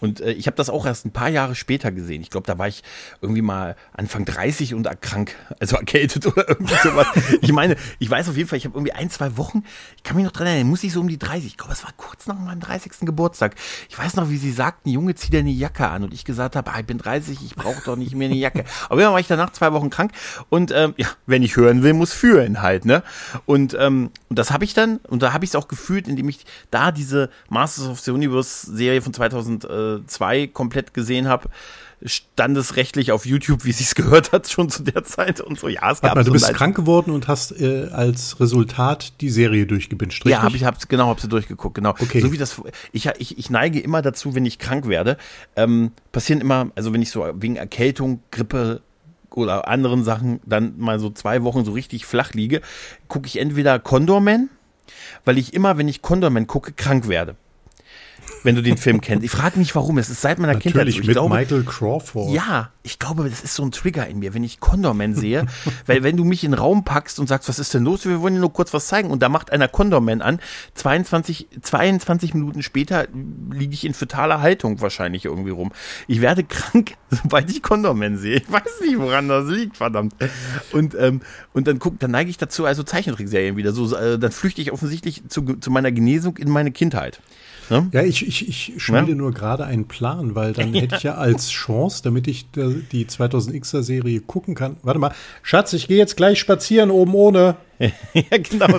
Und 0.00 0.20
äh, 0.20 0.32
ich 0.32 0.46
habe 0.46 0.56
das 0.56 0.70
auch 0.70 0.86
erst 0.86 1.06
ein 1.06 1.12
paar 1.12 1.28
Jahre 1.28 1.54
später 1.54 1.92
gesehen. 1.92 2.22
Ich 2.22 2.30
glaube, 2.30 2.46
da 2.46 2.58
war 2.58 2.68
ich 2.68 2.82
irgendwie 3.20 3.42
mal 3.42 3.76
Anfang 3.92 4.24
30 4.24 4.74
und 4.74 4.88
krank, 5.00 5.34
also 5.60 5.76
erkältet 5.76 6.26
oder 6.26 6.48
irgendwie 6.48 6.74
sowas. 6.82 7.06
ich 7.40 7.52
meine, 7.52 7.76
ich 7.98 8.10
weiß 8.10 8.28
auf 8.28 8.36
jeden 8.36 8.48
Fall, 8.48 8.58
ich 8.58 8.64
habe 8.64 8.76
irgendwie 8.76 8.92
ein, 8.92 9.10
zwei 9.10 9.36
Wochen, 9.36 9.64
ich 9.96 10.02
kann 10.02 10.16
mich 10.16 10.24
noch 10.24 10.32
dran 10.32 10.46
erinnern, 10.46 10.68
muss 10.68 10.84
ich 10.84 10.92
so 10.92 11.00
um 11.00 11.08
die 11.08 11.18
30, 11.18 11.46
ich 11.46 11.56
glaube, 11.56 11.72
es 11.72 11.84
war 11.84 11.92
kurz 11.96 12.26
nach 12.26 12.38
meinem 12.38 12.60
30. 12.60 12.92
Geburtstag. 13.00 13.54
Ich 13.88 13.98
weiß 13.98 14.16
noch, 14.16 14.30
wie 14.30 14.36
sie 14.36 14.52
sagten, 14.52 14.90
Junge, 14.90 15.14
zieh 15.14 15.30
dir 15.30 15.40
eine 15.40 15.50
Jacke 15.50 15.88
an. 15.88 16.04
Und 16.04 16.14
ich 16.14 16.24
gesagt 16.24 16.56
habe, 16.56 16.72
ah, 16.72 16.80
ich 16.80 16.86
bin 16.86 16.98
30, 16.98 17.38
ich 17.44 17.54
brauche 17.54 17.82
doch 17.84 17.96
nicht 17.96 18.14
mehr 18.14 18.28
eine 18.28 18.36
Jacke. 18.36 18.64
Aber 18.88 19.00
dann 19.00 19.12
war 19.12 19.20
ich 19.20 19.26
danach 19.26 19.50
zwei 19.50 19.72
Wochen 19.72 19.90
krank 19.90 20.12
und 20.48 20.72
ähm, 20.72 20.94
ja, 20.96 21.08
wenn 21.26 21.42
ich 21.42 21.56
hören 21.56 21.82
will, 21.82 21.92
muss 21.92 22.12
führen 22.12 22.62
halt, 22.62 22.84
ne? 22.84 23.02
Und, 23.46 23.76
ähm, 23.78 24.10
und 24.28 24.38
das 24.38 24.50
habe 24.50 24.64
ich 24.64 24.74
dann, 24.74 24.98
und 25.08 25.22
da 25.22 25.32
habe 25.32 25.44
ich 25.44 25.50
es 25.50 25.56
auch 25.56 25.68
gefühlt, 25.68 26.08
indem 26.08 26.28
ich 26.28 26.44
da 26.70 26.92
diese 26.92 27.30
Masters 27.48 27.88
of 27.88 28.00
the 28.00 28.10
Universe 28.10 28.74
Serie 28.74 29.02
von 29.02 29.12
2000 29.12 29.64
äh, 29.96 30.06
2 30.06 30.48
komplett 30.48 30.94
gesehen 30.94 31.28
habe, 31.28 31.48
standesrechtlich 32.02 33.10
auf 33.10 33.26
YouTube, 33.26 33.64
wie 33.64 33.72
sie 33.72 33.84
es 33.84 33.94
gehört 33.94 34.32
hat, 34.32 34.48
schon 34.48 34.70
zu 34.70 34.82
der 34.82 35.02
Zeit 35.04 35.40
und 35.40 35.58
so. 35.58 35.68
Ja, 35.68 35.90
es 35.90 36.00
gab 36.00 36.14
mal, 36.14 36.24
Du 36.24 36.32
bist 36.32 36.52
krank 36.54 36.76
geworden 36.76 37.10
und 37.10 37.26
hast 37.26 37.60
äh, 37.60 37.88
als 37.90 38.38
Resultat 38.40 39.20
die 39.20 39.30
Serie 39.30 39.66
durchgebinscht, 39.66 40.24
richtig? 40.24 40.32
Ja, 40.32 40.42
habe 40.42 40.56
ich 40.56 40.64
hab's, 40.64 40.86
genau, 40.88 41.08
habe 41.08 41.20
sie 41.20 41.28
durchgeguckt, 41.28 41.74
genau. 41.74 41.90
Okay. 41.90 42.20
So 42.20 42.32
wie 42.32 42.38
das, 42.38 42.60
ich, 42.92 43.06
ich, 43.18 43.38
ich 43.38 43.50
neige 43.50 43.80
immer 43.80 44.02
dazu, 44.02 44.34
wenn 44.34 44.46
ich 44.46 44.58
krank 44.58 44.86
werde, 44.86 45.16
ähm, 45.56 45.90
passieren 46.12 46.40
immer, 46.40 46.70
also 46.76 46.92
wenn 46.92 47.02
ich 47.02 47.10
so 47.10 47.26
wegen 47.34 47.56
Erkältung, 47.56 48.20
Grippe, 48.30 48.82
oder 49.30 49.68
anderen 49.68 50.04
Sachen 50.04 50.40
dann 50.46 50.78
mal 50.78 50.98
so 50.98 51.10
zwei 51.10 51.42
Wochen 51.42 51.64
so 51.64 51.72
richtig 51.72 52.06
flach 52.06 52.32
liege, 52.32 52.60
gucke 53.08 53.26
ich 53.26 53.38
entweder 53.38 53.78
Condorman, 53.78 54.48
weil 55.24 55.38
ich 55.38 55.54
immer, 55.54 55.78
wenn 55.78 55.86
ich 55.86 56.02
Condorman 56.02 56.46
gucke, 56.46 56.72
krank 56.72 57.08
werde 57.08 57.36
wenn 58.48 58.54
du 58.54 58.62
den 58.62 58.78
Film 58.78 59.02
kennst. 59.02 59.26
Ich 59.26 59.30
frage 59.30 59.58
mich, 59.58 59.74
warum. 59.74 59.98
Es 59.98 60.08
ist 60.08 60.22
seit 60.22 60.38
meiner 60.38 60.54
Natürlich, 60.54 60.72
Kindheit. 60.72 60.88
Ich 60.88 61.02
mit 61.02 61.10
glaube, 61.10 61.34
Michael 61.34 61.64
Crawford. 61.64 62.32
Ja, 62.32 62.70
ich 62.82 62.98
glaube, 62.98 63.28
das 63.28 63.42
ist 63.42 63.54
so 63.54 63.62
ein 63.62 63.72
Trigger 63.72 64.06
in 64.06 64.20
mir, 64.20 64.32
wenn 64.32 64.42
ich 64.42 64.58
Condorman 64.58 65.14
sehe. 65.14 65.44
weil 65.86 66.02
wenn 66.02 66.16
du 66.16 66.24
mich 66.24 66.44
in 66.44 66.52
den 66.52 66.58
Raum 66.58 66.82
packst 66.82 67.20
und 67.20 67.26
sagst, 67.26 67.50
was 67.50 67.58
ist 67.58 67.74
denn 67.74 67.84
los? 67.84 68.06
Wir 68.06 68.22
wollen 68.22 68.32
dir 68.32 68.40
nur 68.40 68.52
kurz 68.54 68.72
was 68.72 68.86
zeigen. 68.86 69.10
Und 69.10 69.22
da 69.22 69.28
macht 69.28 69.52
einer 69.52 69.68
Condorman 69.68 70.22
an. 70.22 70.40
22, 70.72 71.48
22 71.60 72.32
Minuten 72.32 72.62
später 72.62 73.06
liege 73.52 73.74
ich 73.74 73.84
in 73.84 73.92
fetaler 73.92 74.40
Haltung 74.40 74.80
wahrscheinlich 74.80 75.26
irgendwie 75.26 75.50
rum. 75.50 75.70
Ich 76.06 76.22
werde 76.22 76.42
krank, 76.42 76.94
sobald 77.10 77.50
ich 77.50 77.62
Condorman 77.62 78.16
sehe. 78.16 78.36
Ich 78.36 78.50
weiß 78.50 78.80
nicht, 78.80 78.98
woran 78.98 79.28
das 79.28 79.46
liegt, 79.50 79.76
verdammt. 79.76 80.14
Und, 80.72 80.94
ähm, 80.98 81.20
und 81.52 81.66
dann 81.66 81.78
guck, 81.78 82.00
dann 82.00 82.12
neige 82.12 82.30
ich 82.30 82.38
dazu, 82.38 82.64
also 82.64 82.82
Zeichentrickserien 82.82 83.58
wieder. 83.58 83.72
So, 83.72 83.94
äh, 83.94 84.18
dann 84.18 84.32
flüchte 84.32 84.62
ich 84.62 84.72
offensichtlich 84.72 85.28
zu, 85.28 85.42
zu 85.56 85.70
meiner 85.70 85.92
Genesung 85.92 86.38
in 86.38 86.48
meine 86.48 86.70
Kindheit. 86.70 87.20
Ne? 87.70 87.88
Ja, 87.92 88.02
ich, 88.02 88.26
ich, 88.26 88.48
ich 88.48 88.72
schmiede 88.82 89.10
ja? 89.10 89.14
nur 89.14 89.32
gerade 89.32 89.64
einen 89.64 89.86
Plan, 89.86 90.34
weil 90.34 90.52
dann 90.52 90.72
hätte 90.74 90.96
ich 90.96 91.02
ja 91.02 91.14
als 91.14 91.50
Chance, 91.50 92.02
damit 92.02 92.26
ich 92.26 92.50
die 92.50 93.06
2000Xer 93.06 93.82
Serie 93.82 94.20
gucken 94.20 94.54
kann. 94.54 94.76
Warte 94.82 95.00
mal, 95.00 95.12
Schatz, 95.42 95.72
ich 95.72 95.88
gehe 95.88 95.98
jetzt 95.98 96.16
gleich 96.16 96.38
spazieren 96.38 96.90
oben 96.90 97.14
ohne. 97.14 97.56
ja, 98.12 98.38
genau. 98.38 98.66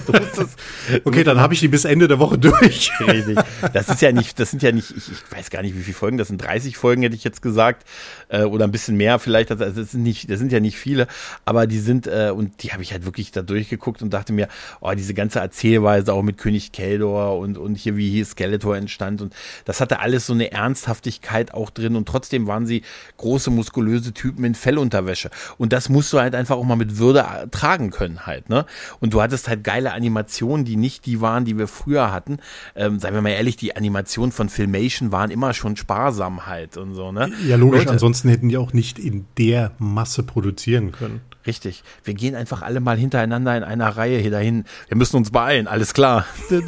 Okay, 1.05 1.23
dann 1.23 1.39
habe 1.39 1.53
ich 1.53 1.59
die 1.59 1.67
bis 1.67 1.85
Ende 1.85 2.07
der 2.07 2.19
Woche 2.19 2.37
durch. 2.37 2.91
Richtig. 2.99 3.39
Das 3.73 3.87
ist 3.89 4.01
ja 4.01 4.11
nicht, 4.11 4.39
das 4.39 4.51
sind 4.51 4.61
ja 4.61 4.71
nicht, 4.71 4.91
ich, 4.91 5.11
ich, 5.11 5.31
weiß 5.31 5.49
gar 5.49 5.61
nicht, 5.61 5.77
wie 5.77 5.83
viele 5.83 5.95
Folgen, 5.95 6.17
das 6.17 6.27
sind 6.27 6.39
30 6.39 6.77
Folgen, 6.77 7.03
hätte 7.03 7.15
ich 7.15 7.23
jetzt 7.23 7.41
gesagt, 7.41 7.85
äh, 8.27 8.43
oder 8.43 8.65
ein 8.65 8.71
bisschen 8.71 8.97
mehr 8.97 9.19
vielleicht. 9.19 9.51
Also 9.51 9.65
das 9.65 9.91
sind 9.91 10.03
nicht, 10.03 10.29
das 10.29 10.39
sind 10.39 10.51
ja 10.51 10.59
nicht 10.59 10.77
viele, 10.77 11.07
aber 11.45 11.67
die 11.67 11.79
sind, 11.79 12.07
äh, 12.07 12.31
und 12.35 12.63
die 12.63 12.71
habe 12.73 12.83
ich 12.83 12.91
halt 12.91 13.05
wirklich 13.05 13.31
da 13.31 13.41
durchgeguckt 13.41 14.01
und 14.01 14.13
dachte 14.13 14.33
mir, 14.33 14.47
oh, 14.81 14.91
diese 14.91 15.13
ganze 15.13 15.39
Erzählweise 15.39 16.13
auch 16.13 16.23
mit 16.23 16.37
König 16.37 16.71
Keldor 16.71 17.37
und, 17.37 17.57
und 17.57 17.75
hier, 17.75 17.95
wie 17.95 18.09
hier 18.09 18.25
Skeletor 18.25 18.75
entstand 18.75 19.21
und 19.21 19.33
das 19.65 19.79
hatte 19.79 19.99
alles 19.99 20.25
so 20.25 20.33
eine 20.33 20.51
Ernsthaftigkeit 20.51 21.53
auch 21.53 21.69
drin 21.69 21.95
und 21.95 22.07
trotzdem 22.07 22.47
waren 22.47 22.65
sie 22.65 22.83
große, 23.17 23.49
muskulöse 23.51 24.13
Typen 24.13 24.43
in 24.43 24.55
Fellunterwäsche. 24.55 25.29
Und 25.57 25.73
das 25.73 25.89
musst 25.89 26.11
du 26.13 26.19
halt 26.19 26.35
einfach 26.35 26.57
auch 26.57 26.63
mal 26.63 26.75
mit 26.75 26.97
Würde 26.97 27.25
tragen 27.51 27.91
können 27.91 28.25
halt, 28.25 28.49
ne? 28.49 28.65
Und 28.99 29.13
du 29.13 29.21
hattest 29.21 29.47
halt 29.47 29.63
geile 29.63 29.93
Animationen, 29.93 30.65
die 30.65 30.75
nicht 30.75 31.05
die 31.05 31.21
waren, 31.21 31.45
die 31.45 31.57
wir 31.57 31.67
früher 31.67 32.11
hatten. 32.11 32.39
Ähm, 32.75 32.99
seien 32.99 33.13
wir 33.13 33.21
mal 33.21 33.29
ehrlich, 33.29 33.57
die 33.57 33.75
Animationen 33.75 34.31
von 34.31 34.49
Filmation 34.49 35.11
waren 35.11 35.31
immer 35.31 35.53
schon 35.53 35.75
sparsam 35.75 36.45
halt 36.45 36.77
und 36.77 36.95
so, 36.95 37.11
ne? 37.11 37.31
Ja, 37.47 37.55
logisch, 37.55 37.79
Leute, 37.79 37.91
ansonsten 37.91 38.29
hätten 38.29 38.49
die 38.49 38.57
auch 38.57 38.73
nicht 38.73 38.99
in 38.99 39.25
der 39.37 39.71
Masse 39.79 40.23
produzieren 40.23 40.91
können. 40.91 41.21
Richtig. 41.47 41.83
Wir 42.03 42.13
gehen 42.13 42.35
einfach 42.35 42.61
alle 42.61 42.79
mal 42.81 42.97
hintereinander 42.97 43.55
in 43.55 43.63
einer 43.63 43.87
Reihe 43.87 44.19
hier 44.19 44.29
dahin. 44.29 44.65
Wir 44.87 44.97
müssen 44.97 45.15
uns 45.15 45.31
beeilen, 45.31 45.67
alles 45.67 45.93
klar. 45.93 46.25
Und 46.49 46.67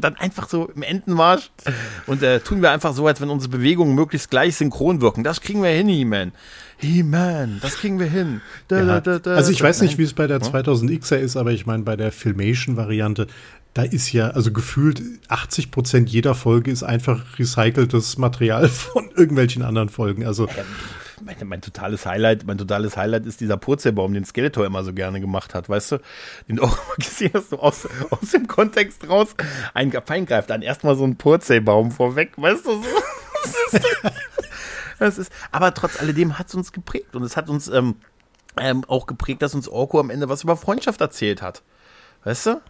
dann 0.00 0.16
einfach 0.16 0.48
so 0.48 0.68
im 0.74 0.82
Entenmarsch. 0.82 1.50
Und 2.06 2.22
äh, 2.22 2.40
tun 2.40 2.62
wir 2.62 2.72
einfach 2.72 2.92
so, 2.92 3.06
als 3.06 3.20
wenn 3.20 3.30
unsere 3.30 3.50
Bewegungen 3.50 3.94
möglichst 3.94 4.30
gleich 4.30 4.56
synchron 4.56 5.00
wirken. 5.00 5.22
Das 5.22 5.40
kriegen 5.40 5.62
wir 5.62 5.70
hin, 5.70 5.88
He-Man. 5.88 6.32
He-Man, 6.78 7.60
das 7.62 7.76
kriegen 7.76 8.00
wir 8.00 8.08
hin. 8.08 8.40
Da, 8.66 9.00
da, 9.00 9.18
da, 9.20 9.34
also 9.34 9.52
ich 9.52 9.62
weiß 9.62 9.82
nicht, 9.82 9.98
wie 9.98 10.02
es 10.02 10.14
bei 10.14 10.26
der 10.26 10.40
2000Xer 10.62 11.16
ist, 11.16 11.36
aber 11.36 11.50
ich 11.52 11.66
meine, 11.66 11.82
bei 11.82 11.96
der 11.96 12.12
Filmation-Variante, 12.12 13.26
da 13.74 13.82
ist 13.82 14.12
ja, 14.12 14.28
also 14.30 14.52
gefühlt 14.52 15.02
80 15.28 15.70
Prozent 15.70 16.10
jeder 16.10 16.34
Folge 16.34 16.70
ist 16.70 16.82
einfach 16.82 17.38
recyceltes 17.38 18.18
Material 18.18 18.68
von 18.68 19.10
irgendwelchen 19.16 19.62
anderen 19.62 19.88
Folgen. 19.88 20.26
Also 20.26 20.48
mein, 21.24 21.36
mein, 21.44 21.60
totales 21.60 22.04
Highlight, 22.04 22.46
mein 22.46 22.58
totales 22.58 22.96
Highlight 22.96 23.26
ist 23.26 23.40
dieser 23.40 23.56
Purzelbaum, 23.56 24.12
den 24.12 24.24
Skeletor 24.24 24.66
immer 24.66 24.84
so 24.84 24.92
gerne 24.92 25.20
gemacht 25.20 25.54
hat, 25.54 25.68
weißt 25.68 25.92
du? 25.92 25.98
Den 26.48 26.56
du 26.56 26.64
auch 26.64 26.76
mal 26.76 26.94
gesehen 26.98 27.30
hast, 27.34 27.50
so 27.50 27.60
aus, 27.60 27.88
aus 28.10 28.30
dem 28.32 28.46
Kontext 28.46 29.08
raus. 29.08 29.34
Ein 29.74 29.92
Feind 30.04 30.28
greift 30.28 30.50
dann 30.50 30.62
erstmal 30.62 30.96
so 30.96 31.04
einen 31.04 31.16
Purzelbaum 31.16 31.90
vorweg, 31.90 32.32
weißt 32.36 32.66
du? 32.66 32.82
Das 33.44 33.74
ist, 33.74 33.86
das 35.00 35.18
ist, 35.18 35.32
aber 35.50 35.74
trotz 35.74 35.98
alledem 36.00 36.38
hat 36.38 36.46
es 36.46 36.54
uns 36.54 36.70
geprägt 36.70 37.16
und 37.16 37.24
es 37.24 37.36
hat 37.36 37.48
uns 37.48 37.66
ähm, 37.66 37.96
ähm, 38.56 38.84
auch 38.88 39.06
geprägt, 39.06 39.42
dass 39.42 39.54
uns 39.54 39.68
Orko 39.68 40.00
am 40.00 40.10
Ende 40.10 40.28
was 40.28 40.44
über 40.44 40.56
Freundschaft 40.56 41.00
erzählt 41.00 41.42
hat. 41.42 41.62
Weißt 42.24 42.46
du? 42.46 42.60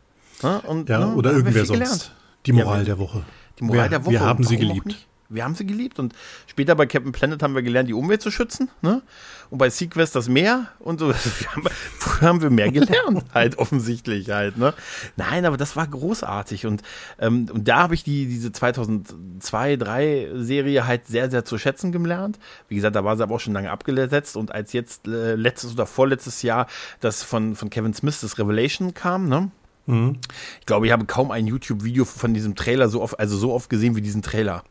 Ja, 0.43 0.57
und, 0.59 0.89
ja, 0.89 0.99
ne, 0.99 1.15
oder 1.15 1.33
irgendwer 1.33 1.65
sonst. 1.65 1.79
Gelernt. 1.79 2.13
Die 2.47 2.53
Moral 2.53 2.79
ja, 2.79 2.85
der 2.85 2.99
Woche. 2.99 3.23
Die 3.59 3.65
Moral 3.65 3.85
wir, 3.85 3.89
der 3.91 4.05
Woche. 4.05 4.13
Wir 4.13 4.21
haben 4.21 4.45
sie 4.45 4.57
geliebt 4.57 5.07
wir 5.35 5.45
haben 5.45 5.55
sie 5.55 5.67
geliebt 5.67 5.99
und 5.99 6.15
später 6.47 6.75
bei 6.75 6.87
Captain 6.87 7.13
Planet 7.13 7.43
haben 7.43 7.55
wir 7.55 7.63
gelernt, 7.63 7.89
die 7.89 7.95
Umwelt 7.95 8.23
zu 8.23 8.31
schützen, 8.31 8.71
ne? 8.81 9.03
Und 9.51 9.59
bei 9.59 9.69
Sequest 9.69 10.17
das 10.17 10.29
Meer 10.29 10.69
und 10.79 11.01
so. 11.01 11.13
Haben, 11.53 11.65
früher 11.99 12.29
haben 12.29 12.41
wir 12.41 12.51
mehr 12.51 12.71
gelernt, 12.71 13.25
halt 13.35 13.59
offensichtlich 13.59 14.31
halt, 14.31 14.57
ne? 14.57 14.73
Nein, 15.17 15.45
aber 15.45 15.57
das 15.57 15.77
war 15.77 15.87
großartig 15.87 16.67
und, 16.67 16.83
ähm, 17.19 17.49
und 17.53 17.69
da 17.69 17.79
habe 17.79 17.95
ich 17.95 18.05
die, 18.05 18.27
diese 18.27 18.53
2002, 18.53 19.77
3 19.77 20.31
Serie 20.37 20.87
halt 20.87 21.07
sehr, 21.07 21.31
sehr 21.31 21.45
zu 21.45 21.59
schätzen 21.59 21.93
gelernt. 21.93 22.39
Wie 22.69 22.77
gesagt, 22.77 22.97
da 22.97 23.05
war 23.05 23.17
sie 23.17 23.23
aber 23.23 23.35
auch 23.35 23.41
schon 23.41 23.53
lange 23.53 23.71
abgesetzt 23.71 24.37
und 24.37 24.53
als 24.53 24.73
jetzt 24.73 25.07
äh, 25.07 25.35
letztes 25.35 25.73
oder 25.73 25.87
vorletztes 25.87 26.43
Jahr 26.43 26.67
das 27.01 27.23
von, 27.23 27.55
von 27.55 27.71
Kevin 27.71 27.95
Smith 27.95 28.21
das 28.21 28.39
Revelation 28.39 28.95
kam, 28.95 29.29
ne? 29.29 29.51
Mhm. 29.87 30.19
Ich 30.61 30.67
glaube, 30.67 30.87
ich 30.87 30.93
habe 30.93 31.05
kaum 31.07 31.31
ein 31.31 31.47
YouTube-Video 31.47 32.05
von 32.05 32.35
diesem 32.35 32.55
Trailer 32.55 32.89
so 32.89 33.03
oft, 33.03 33.19
also 33.19 33.37
so 33.37 33.53
oft 33.53 33.69
gesehen 33.69 33.97
wie 33.97 34.03
diesen 34.03 34.23
Trailer. 34.23 34.65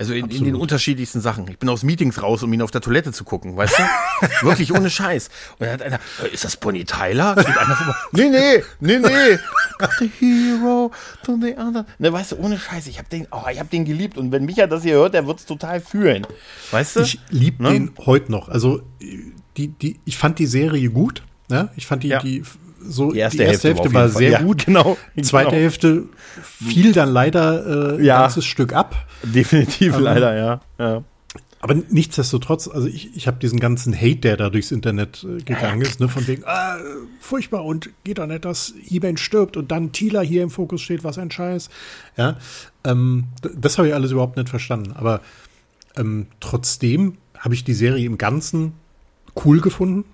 Also 0.00 0.14
in, 0.14 0.30
in, 0.30 0.44
den 0.44 0.54
unterschiedlichsten 0.54 1.20
Sachen. 1.20 1.48
Ich 1.48 1.58
bin 1.58 1.68
aus 1.68 1.82
Meetings 1.82 2.22
raus, 2.22 2.44
um 2.44 2.52
ihn 2.52 2.62
auf 2.62 2.70
der 2.70 2.80
Toilette 2.80 3.12
zu 3.12 3.24
gucken, 3.24 3.56
weißt 3.56 3.78
du? 3.78 3.82
Wirklich 4.46 4.72
ohne 4.72 4.90
Scheiß. 4.90 5.28
Und 5.58 5.66
dann 5.66 5.72
hat 5.72 5.82
einer, 5.82 5.98
äh, 6.22 6.32
ist 6.32 6.44
das 6.44 6.56
Bonnie 6.56 6.84
Tyler? 6.84 7.32
Steht 7.32 7.58
einer 7.58 7.74
vor, 7.74 7.96
nee, 8.12 8.28
nee, 8.28 8.62
nee, 8.78 8.98
nee. 8.98 9.38
The 9.98 10.10
hero 10.20 10.92
to 11.24 11.36
the 11.40 11.54
other. 11.54 11.84
Ne, 11.98 12.12
weißt 12.12 12.32
du, 12.32 12.36
ohne 12.36 12.58
Scheiß. 12.60 12.86
Ich 12.86 12.98
habe 12.98 13.08
den, 13.08 13.26
oh, 13.32 13.42
ich 13.50 13.58
habe 13.58 13.68
den 13.68 13.84
geliebt. 13.84 14.16
Und 14.18 14.30
wenn 14.30 14.44
Micha 14.44 14.68
das 14.68 14.84
hier 14.84 14.94
hört, 14.94 15.14
der 15.14 15.26
wird's 15.26 15.46
total 15.46 15.80
fühlen. 15.80 16.24
Weißt 16.70 16.96
du? 16.96 17.00
Ich 17.00 17.18
liebe 17.30 17.60
ne? 17.64 17.72
den 17.72 17.90
heute 17.98 18.30
noch. 18.30 18.48
Also, 18.48 18.82
die, 19.56 19.68
die, 19.68 19.98
ich 20.04 20.16
fand 20.16 20.38
die 20.38 20.46
Serie 20.46 20.90
gut. 20.90 21.24
Ne? 21.48 21.70
Ich 21.74 21.86
fand 21.86 22.04
die, 22.04 22.08
ja. 22.08 22.20
die 22.20 22.44
so 22.88 23.12
die 23.12 23.18
erste, 23.18 23.38
die 23.38 23.44
erste 23.44 23.68
Hälfte, 23.68 23.82
Hälfte 23.82 23.94
war, 23.94 24.08
sehr 24.08 24.30
ja, 24.30 24.42
gut. 24.42 24.66
Genau. 24.66 24.96
Die 25.16 25.22
zweite 25.22 25.50
genau. 25.50 25.62
Hälfte 25.62 26.04
fiel 26.42 26.92
dann 26.92 27.12
leider 27.12 27.94
äh, 27.94 27.98
ein 27.98 28.04
ja, 28.04 28.22
ganzes 28.22 28.44
Stück 28.44 28.72
ab. 28.72 28.96
Definitiv 29.22 29.96
ähm, 29.96 30.02
leider, 30.02 30.36
ja. 30.36 30.60
ja. 30.78 31.02
Aber 31.60 31.74
nichtsdestotrotz, 31.74 32.68
also 32.68 32.86
ich, 32.86 33.16
ich 33.16 33.26
habe 33.26 33.38
diesen 33.38 33.58
ganzen 33.58 33.94
Hate, 33.94 34.16
der 34.16 34.36
da 34.36 34.48
durchs 34.48 34.70
Internet 34.70 35.24
äh, 35.24 35.42
gegangen 35.42 35.80
ist, 35.80 35.98
ne, 35.98 36.08
von 36.08 36.26
wegen, 36.28 36.44
ah, 36.46 36.76
furchtbar 37.20 37.64
und 37.64 37.90
geht 38.04 38.18
doch 38.18 38.26
nicht, 38.26 38.44
dass 38.44 38.74
He-Man 38.80 39.16
stirbt 39.16 39.56
und 39.56 39.70
dann 39.72 39.90
Tila 39.90 40.20
hier 40.20 40.44
im 40.44 40.50
Fokus 40.50 40.82
steht, 40.82 41.02
was 41.02 41.18
ein 41.18 41.30
Scheiß. 41.30 41.68
Ja, 42.16 42.36
ähm, 42.84 43.24
das 43.56 43.76
habe 43.76 43.88
ich 43.88 43.94
alles 43.94 44.12
überhaupt 44.12 44.36
nicht 44.36 44.48
verstanden. 44.48 44.92
Aber 44.92 45.20
ähm, 45.96 46.26
trotzdem 46.38 47.18
habe 47.36 47.54
ich 47.54 47.64
die 47.64 47.74
Serie 47.74 48.06
im 48.06 48.18
Ganzen 48.18 48.74
cool 49.44 49.60
gefunden. 49.60 50.04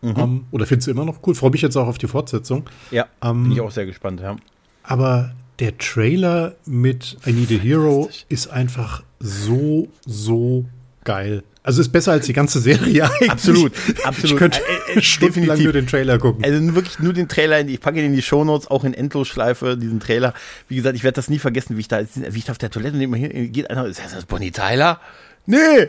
Mhm. 0.00 0.10
Um, 0.10 0.16
ähm, 0.20 0.44
oder 0.52 0.66
findest 0.66 0.86
du 0.86 0.90
immer 0.92 1.04
noch 1.04 1.18
cool? 1.26 1.34
Freue 1.34 1.50
mich 1.50 1.62
jetzt 1.62 1.76
auch 1.76 1.88
auf 1.88 1.98
die 1.98 2.06
Fortsetzung. 2.06 2.64
Ja, 2.90 3.06
um, 3.20 3.42
bin 3.44 3.52
ich 3.52 3.60
auch 3.60 3.70
sehr 3.72 3.86
gespannt, 3.86 4.20
ja. 4.20 4.36
Aber 4.84 5.32
der 5.58 5.76
Trailer 5.78 6.54
mit 6.66 7.16
I 7.26 7.32
Need 7.32 7.50
a 7.50 7.62
Hero 7.62 8.08
ist 8.28 8.46
einfach 8.48 9.02
so, 9.18 9.88
so 10.06 10.64
geil. 11.04 11.42
Also 11.64 11.80
ist 11.82 11.88
besser 11.90 12.12
als 12.12 12.26
die 12.26 12.32
ganze 12.32 12.60
Serie 12.60 13.04
eigentlich. 13.10 13.30
Absolut, 13.30 13.72
absolut. 14.04 14.32
Ich 14.32 14.36
könnte 14.36 14.60
Äh, 14.94 14.98
äh, 14.98 15.02
stundenlang 15.02 15.56
definitiv. 15.58 15.64
nur 15.64 15.72
den 15.72 15.86
Trailer 15.86 16.18
gucken. 16.18 16.44
Also 16.44 16.74
wirklich 16.74 16.98
nur 17.00 17.12
den 17.12 17.28
Trailer, 17.28 17.60
ich 17.66 17.80
packe 17.80 17.98
ihn 17.98 18.06
in 18.06 18.14
die 18.14 18.22
Shownotes, 18.22 18.68
auch 18.68 18.84
in 18.84 18.94
Endlosschleife, 18.94 19.76
diesen 19.76 20.00
Trailer. 20.00 20.32
Wie 20.68 20.76
gesagt, 20.76 20.96
ich 20.96 21.02
werde 21.04 21.16
das 21.16 21.28
nie 21.28 21.38
vergessen, 21.40 21.76
wie 21.76 21.80
ich 21.80 21.88
da, 21.88 22.00
wie 22.14 22.38
ich 22.38 22.44
da 22.44 22.52
auf 22.52 22.58
der 22.58 22.70
Toilette 22.70 22.96
hin, 22.96 23.52
geht 23.52 23.68
einer, 23.68 23.84
ist 23.86 24.00
das 24.00 24.24
Bonnie 24.26 24.52
Tyler? 24.52 25.00
Nee! 25.44 25.88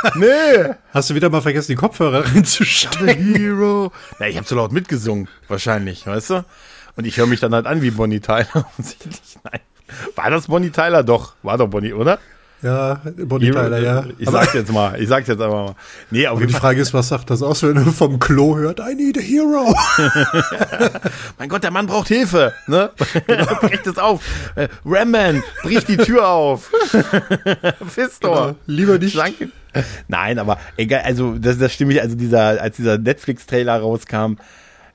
nee! 0.16 0.74
Hast 0.92 1.10
du 1.10 1.14
wieder 1.14 1.30
mal 1.30 1.40
vergessen, 1.42 1.72
die 1.72 1.76
Kopfhörer 1.76 2.24
reinzustecken? 2.34 3.34
Hero. 3.34 3.92
Na, 4.18 4.28
ich 4.28 4.36
habe 4.36 4.46
zu 4.46 4.54
laut 4.54 4.72
mitgesungen, 4.72 5.28
wahrscheinlich, 5.48 6.06
weißt 6.06 6.30
du? 6.30 6.44
Und 6.96 7.04
ich 7.04 7.16
höre 7.16 7.26
mich 7.26 7.40
dann 7.40 7.54
halt 7.54 7.66
an 7.66 7.82
wie 7.82 7.90
Bonnie 7.90 8.20
Tyler. 8.20 8.46
Nein. 9.44 9.60
War 10.16 10.30
das 10.30 10.48
Bonnie 10.48 10.70
Tyler? 10.70 11.02
Doch, 11.02 11.34
war 11.42 11.56
doch 11.56 11.68
Bonnie, 11.68 11.92
oder? 11.92 12.18
Ja, 12.60 13.00
Bonnie 13.16 13.52
Tyler, 13.52 13.78
ja. 13.78 14.04
Ich 14.18 14.26
Aber, 14.26 14.38
sag's 14.38 14.54
jetzt 14.54 14.72
mal, 14.72 15.00
ich 15.00 15.08
sag's 15.08 15.28
jetzt 15.28 15.40
einfach 15.40 15.66
mal. 15.66 15.74
Nee, 16.10 16.26
auf 16.26 16.40
jeden 16.40 16.52
die. 16.52 16.58
Frage 16.58 16.80
ist, 16.80 16.92
was 16.92 17.08
sagt 17.08 17.30
das 17.30 17.40
aus, 17.40 17.62
wenn 17.62 17.76
du 17.76 17.92
vom 17.92 18.18
Klo 18.18 18.56
hört, 18.56 18.80
I 18.80 18.94
need 18.96 19.16
a 19.16 19.20
hero? 19.20 19.72
Mein 21.38 21.48
Gott, 21.48 21.62
der 21.62 21.70
Mann 21.70 21.86
braucht 21.86 22.08
Hilfe, 22.08 22.52
ne? 22.66 22.90
Bricht 23.60 23.86
es 23.86 23.96
auf. 23.96 24.22
Äh, 24.56 24.68
Ramman, 24.84 25.42
brich 25.62 25.84
die 25.84 25.96
Tür 25.96 26.28
auf. 26.28 26.70
Fistor. 27.88 28.46
Genau, 28.46 28.56
lieber 28.66 28.98
nicht. 28.98 29.16
Danke. 29.16 29.50
Nein, 30.08 30.40
aber 30.40 30.58
egal, 30.76 31.02
also 31.04 31.38
das, 31.38 31.58
das 31.58 31.72
stimme 31.72 31.92
ich, 31.92 32.02
also 32.02 32.16
dieser, 32.16 32.60
als 32.60 32.76
dieser 32.76 32.98
Netflix-Trailer 32.98 33.78
rauskam, 33.78 34.34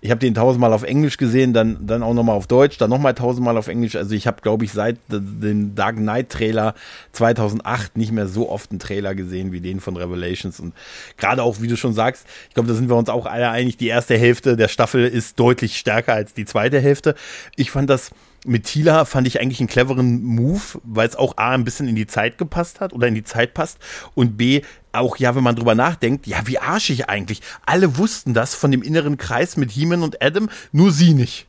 ich 0.04 0.12
habe 0.12 0.20
den 0.20 0.36
tausendmal 0.36 0.74
auf 0.74 0.84
Englisch 0.84 1.16
gesehen, 1.16 1.54
dann, 1.54 1.88
dann 1.88 2.04
auch 2.04 2.14
nochmal 2.14 2.36
auf 2.36 2.46
Deutsch, 2.46 2.78
dann 2.78 2.90
nochmal 2.90 3.14
tausendmal 3.14 3.58
auf 3.58 3.70
Englisch. 3.70 3.96
Also 3.96 4.14
ich 4.16 4.28
habe, 4.28 4.42
glaube 4.42 4.66
ich, 4.66 4.74
seit 4.74 4.98
dem 5.08 5.76
Dark 5.76 5.96
Knight-Trailer 5.96 6.76
2008 7.14 7.96
nicht 7.96 8.12
mehr 8.12 8.28
so 8.28 8.50
oft 8.50 8.72
einen 8.72 8.80
Trailer 8.80 9.16
gesehen 9.16 9.54
wie 9.54 9.62
den 9.62 9.80
von 9.80 9.96
Revelations. 9.96 10.60
Und 10.60 10.74
gerade 11.16 11.42
auch, 11.42 11.62
wie 11.62 11.68
du 11.68 11.78
schon 11.78 11.94
sagst, 11.94 12.26
ich 12.50 12.54
glaube, 12.54 12.68
da 12.68 12.76
sind 12.76 12.90
wir 12.90 12.98
uns 12.98 13.08
auch 13.08 13.26
alle 13.26 13.50
einig, 13.50 13.78
die 13.78 13.88
erste 13.88 14.18
Hälfte 14.18 14.58
der 14.58 14.68
Staffel 14.68 15.08
ist 15.08 15.40
deutlich 15.40 15.78
stärker 15.78 16.12
als 16.12 16.34
die 16.34 16.44
zweite 16.44 16.82
Hälfte. 16.82 17.16
Ich 17.56 17.72
fand 17.72 17.90
das 17.90 18.12
mit 18.46 18.66
Tila 18.66 19.06
fand 19.06 19.28
ich 19.28 19.40
eigentlich 19.40 19.60
einen 19.60 19.70
cleveren 19.70 20.24
Move, 20.24 20.62
weil 20.84 21.08
es 21.08 21.16
auch 21.16 21.38
A, 21.38 21.52
ein 21.52 21.64
bisschen 21.64 21.88
in 21.88 21.96
die 21.96 22.08
Zeit 22.08 22.38
gepasst 22.38 22.80
hat 22.80 22.94
oder 22.94 23.08
in 23.08 23.16
die 23.16 23.24
Zeit 23.24 23.54
passt 23.54 23.78
und 24.16 24.38
B, 24.38 24.62
auch 24.92 25.18
ja, 25.18 25.36
wenn 25.36 25.44
man 25.44 25.56
drüber 25.56 25.76
nachdenkt, 25.76 26.28
ja, 26.28 26.46
wie 26.46 26.60
arschig 26.60 27.10
eigentlich. 27.10 27.42
Alle 27.66 27.98
wussten 27.98 28.34
das 28.34 28.54
von 28.54 28.72
dem 28.72 28.82
inneren 28.82 29.18
Kreis 29.18 29.58
mit 29.58 29.72
Heeman 29.72 30.04
und 30.04 30.22
Adam, 30.22 30.50
nur 30.72 30.92
sie 30.92 31.14
nicht. 31.14 31.48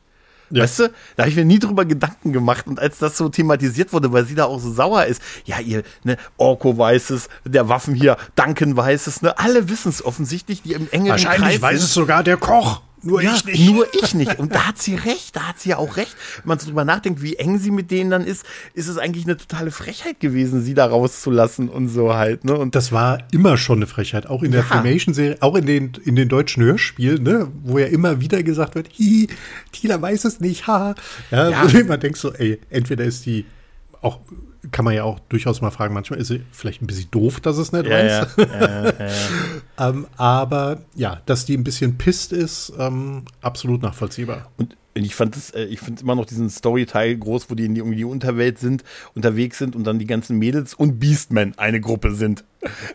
Weißt 0.51 0.79
du, 0.81 0.93
da 1.17 1.23
habe 1.23 1.31
ich 1.31 1.37
mir 1.37 1.45
nie 1.45 1.59
drüber 1.59 1.85
Gedanken 1.85 2.33
gemacht 2.33 2.67
und 2.67 2.79
als 2.79 2.99
das 2.99 3.17
so 3.17 3.29
thematisiert 3.29 3.93
wurde, 3.93 4.13
weil 4.13 4.25
sie 4.25 4.35
da 4.35 4.45
auch 4.45 4.61
so 4.61 4.73
sauer 4.73 5.05
ist, 5.07 5.21
ja, 5.45 5.59
ihr, 5.59 5.83
ne, 6.05 6.17
Orko 6.37 6.77
weiß 6.77 7.11
es, 7.11 7.29
der 7.45 7.69
Waffen 7.69 7.95
hier, 7.95 8.17
Duncan 8.37 8.77
weiß 8.77 9.07
es, 9.07 9.23
ne, 9.23 9.37
alle 9.39 9.69
wissen 9.69 9.89
es 9.89 10.05
offensichtlich, 10.05 10.63
die 10.63 10.75
im 10.75 10.89
engeren 10.91 11.11
Wahrscheinlich 11.11 11.61
Kreis 11.61 11.63
weiß 11.63 11.83
es 11.83 11.95
sogar 11.95 12.23
der 12.23 12.37
Koch. 12.37 12.83
Nur 13.05 13.23
Ja, 13.23 13.35
ich 13.35 13.45
nicht. 13.45 13.71
Nur 13.71 13.87
ich 13.95 14.15
nicht. 14.15 14.39
Und 14.39 14.55
da 14.55 14.69
hat 14.69 14.79
sie 14.81 14.95
recht, 14.95 15.37
da 15.37 15.49
hat 15.49 15.61
sie 15.61 15.69
ja 15.71 15.77
auch 15.77 15.97
recht. 15.97 16.17
Wenn 16.39 16.49
man 16.49 16.59
so 16.59 16.67
drüber 16.67 16.85
nachdenkt, 16.85 17.23
wie 17.23 17.37
eng 17.37 17.59
sie 17.59 17.71
mit 17.71 17.91
denen 17.91 18.11
dann 18.11 18.25
ist, 18.25 18.45
ist 18.75 18.89
es 18.89 18.97
eigentlich 18.99 19.25
eine 19.25 19.37
totale 19.37 19.71
Frechheit 19.71 20.21
gewesen, 20.21 20.63
sie 20.63 20.75
da 20.75 20.87
rauszulassen 20.87 21.69
und 21.69 21.89
so 21.89 22.15
halt. 22.15 22.45
Ne? 22.45 22.55
Und 22.57 22.75
Das 22.75 22.93
war 22.93 23.19
immer 23.33 23.57
schon 23.59 23.79
eine 23.79 23.87
Frechheit, 23.87 24.27
auch 24.27 24.43
in 24.43 24.53
der 24.53 24.63
Ja. 24.63 24.67
Filmation-Serie, 24.83 25.37
auch 25.41 25.55
in 25.55 25.67
den, 25.67 25.93
in 26.05 26.17
den 26.17 26.29
deutschen 26.29 26.63
Hörspielen, 26.63 27.23
ne, 27.23 27.49
wo 27.63 27.79
ja 27.79 27.87
immer 27.87 28.21
wieder 28.21 28.43
gesagt 28.43 28.75
wird, 28.75 28.89
hi, 28.99 29.29
Tila 29.73 30.01
weiß 30.01 30.25
es 30.25 30.41
nicht, 30.41 30.67
ha. 30.67 30.95
Ja, 31.31 31.51
Ja. 31.51 31.63
wo 31.65 31.69
du 31.69 31.79
immer 31.81 31.99
denkst 31.99 32.21
so, 32.21 32.33
ey, 32.33 32.59
entweder 32.71 33.05
ist 33.05 33.27
die 33.27 33.45
auch, 34.01 34.21
kann 34.75 34.85
man 34.85 34.93
ja 34.93 35.05
auch 35.05 35.21
durchaus 35.29 35.61
mal 35.61 35.71
fragen, 35.71 35.95
manchmal 35.95 36.19
ist 36.19 36.27
sie 36.27 36.43
vielleicht 36.51 36.83
ein 36.83 36.89
bisschen 36.89 37.09
doof, 37.13 37.39
dass 37.39 37.59
es 37.59 37.71
nicht 37.71 37.87
ja, 37.87 37.93
weiß. 37.93 38.37
ja, 38.37 38.45
ja, 38.45 38.85
ja, 38.85 39.07
ja. 39.07 39.89
Ähm, 39.89 40.09
aber 40.17 40.83
ja, 40.97 41.23
dass 41.27 41.47
die 41.47 41.57
ein 41.57 41.63
bisschen 41.63 41.97
pisst 41.97 42.33
ist, 42.33 42.73
ähm, 42.77 43.23
absolut 43.41 43.83
nachvollziehbar. 43.83 44.51
Und 44.57 44.77
ich 44.95 45.15
fand 45.15 45.37
es, 45.37 45.51
äh, 45.51 45.63
ich 45.63 45.79
finde 45.79 46.03
immer 46.03 46.17
noch 46.17 46.25
diesen 46.25 46.51
Story-Teil 46.51 47.17
groß, 47.17 47.51
wo 47.51 47.55
die 47.55 47.67
in 47.67 47.77
die, 47.77 47.83
irgendwie 47.83 47.99
die 47.99 48.05
Unterwelt 48.05 48.59
sind, 48.59 48.83
unterwegs 49.15 49.59
sind 49.59 49.77
und 49.77 49.85
dann 49.85 50.01
die 50.01 50.07
ganzen 50.07 50.39
Mädels 50.41 50.75
und 50.75 50.99
Beastmen 50.99 51.57
eine 51.57 51.81
Gruppe 51.81 52.13
sind. 52.13 52.45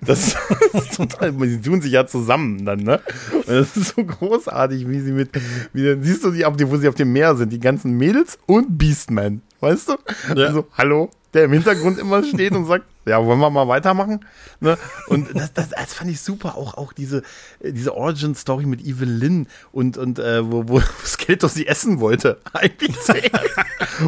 Das 0.02 0.36
ist 0.74 0.98
total, 0.98 1.34
sie 1.48 1.62
tun 1.62 1.82
sich 1.82 1.94
ja 1.94 2.06
zusammen 2.06 2.66
dann, 2.66 2.80
ne? 2.80 3.00
Und 3.32 3.48
das 3.48 3.78
ist 3.78 3.96
so 3.96 4.04
großartig, 4.04 4.90
wie 4.90 5.00
sie 5.00 5.14
mit, 5.14 5.30
wie 5.72 5.86
dann 5.86 6.04
siehst 6.04 6.26
du 6.26 6.32
die, 6.32 6.46
die, 6.58 6.70
wo 6.70 6.76
sie 6.76 6.90
auf 6.90 6.96
dem 6.96 7.14
Meer 7.14 7.38
sind, 7.38 7.54
die 7.54 7.60
ganzen 7.62 7.94
Mädels 7.94 8.38
und 8.48 8.78
Beastmen, 8.78 9.44
weißt 9.62 9.88
du? 9.88 9.94
Ja. 10.36 10.48
Also, 10.48 10.68
hallo, 10.78 11.10
der 11.34 11.46
im 11.46 11.54
Hintergrund 11.54 12.00
immer 12.00 12.24
steht 12.24 12.54
und 12.54 12.66
sagt, 12.66 12.86
ja, 13.10 13.26
wollen 13.26 13.40
wir 13.40 13.50
mal 13.50 13.68
weitermachen? 13.68 14.26
Ne? 14.60 14.78
Und 15.08 15.36
das, 15.36 15.54
das, 15.54 15.70
das 15.70 15.94
fand 15.94 16.12
ich 16.12 16.22
super, 16.22 16.56
auch, 16.56 16.76
auch 16.76 16.94
diese, 16.94 17.24
äh, 17.60 17.72
diese 17.74 17.96
Origin-Story 17.96 18.66
mit 18.66 18.86
Evelyn 18.86 19.48
und, 19.72 19.98
und 19.98 20.20
äh, 20.20 20.50
wo, 20.50 20.68
wo 20.68 20.82
Skeletor 21.06 21.50
sie 21.50 21.68
essen 21.68 22.00
wollte. 22.00 22.40
Eigentlich 22.54 22.96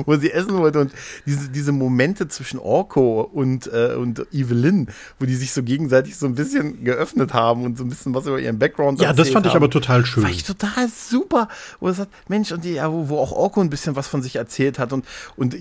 wo 0.05 0.15
sie 0.15 0.31
essen 0.31 0.53
wollte. 0.57 0.79
Und 0.79 0.91
diese, 1.25 1.49
diese 1.49 1.71
Momente 1.71 2.27
zwischen 2.27 2.59
Orko 2.59 3.21
und, 3.21 3.67
äh, 3.67 3.95
und 3.95 4.25
Evelyn, 4.31 4.87
wo 5.19 5.25
die 5.25 5.35
sich 5.35 5.51
so 5.53 5.63
gegenseitig 5.63 6.17
so 6.17 6.25
ein 6.25 6.35
bisschen 6.35 6.83
geöffnet 6.83 7.33
haben 7.33 7.63
und 7.65 7.77
so 7.77 7.83
ein 7.83 7.89
bisschen 7.89 8.13
was 8.13 8.25
über 8.25 8.39
ihren 8.39 8.59
Background 8.59 9.01
Ja, 9.01 9.13
das 9.13 9.29
fand 9.29 9.45
ich 9.45 9.53
haben. 9.53 9.63
aber 9.63 9.69
total 9.69 10.05
schön. 10.05 10.23
Fand 10.23 10.35
ich 10.35 10.43
total 10.43 10.87
super, 10.89 11.47
wo 11.79 11.87
er 11.87 11.93
sagt, 11.93 12.11
Mensch, 12.29 12.51
und 12.51 12.63
die, 12.63 12.73
ja, 12.73 12.91
wo, 12.91 13.09
wo 13.09 13.17
auch 13.17 13.31
Orko 13.31 13.61
ein 13.61 13.69
bisschen 13.69 13.95
was 13.95 14.07
von 14.07 14.21
sich 14.21 14.35
erzählt 14.35 14.79
hat 14.79 14.93
und, 14.93 15.05
und 15.35 15.55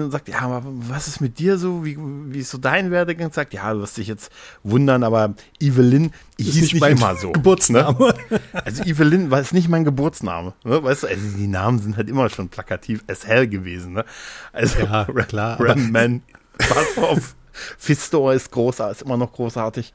dann 0.00 0.10
sagt, 0.10 0.28
ja, 0.28 0.40
aber 0.40 0.62
was 0.64 1.08
ist 1.08 1.20
mit 1.20 1.38
dir 1.38 1.58
so, 1.58 1.84
wie, 1.84 1.96
wie 1.98 2.38
ist 2.38 2.49
so 2.50 2.58
dein 2.58 2.90
Werdegang? 2.90 3.32
Sagt, 3.32 3.54
ja, 3.54 3.72
du 3.72 3.80
wirst 3.80 3.96
dich 3.96 4.08
jetzt 4.08 4.30
wundern, 4.62 5.02
aber 5.04 5.34
Evelyn 5.60 6.12
hieß 6.38 6.54
nicht 6.54 6.72
nicht, 6.74 6.80
mein 6.80 6.96
immer 6.96 7.16
so. 7.16 7.32
Geburtsname. 7.32 8.14
Ne? 8.30 8.40
Also 8.64 8.82
Evelyn 8.84 9.30
war 9.30 9.40
es 9.40 9.52
nicht 9.52 9.68
mein 9.68 9.84
Geburtsname. 9.84 10.52
Ne? 10.64 10.82
Weißt 10.82 11.02
du, 11.04 11.06
also 11.06 11.22
die 11.36 11.46
Namen 11.46 11.78
sind 11.78 11.96
halt 11.96 12.08
immer 12.08 12.28
schon 12.30 12.48
plakativ 12.48 13.02
as 13.08 13.26
hell 13.26 13.46
gewesen. 13.48 13.92
Ne? 13.94 14.04
Also 14.52 14.80
Ja, 14.80 15.04
klar, 15.28 15.54
aber- 15.54 15.68
Ram-Man, 15.70 16.22
pass 16.58 16.98
auf. 16.98 17.34
Fistor 17.78 18.32
ist 18.32 18.50
großartig, 18.52 19.00
ist 19.00 19.02
immer 19.06 19.16
noch 19.16 19.32
großartig. 19.32 19.92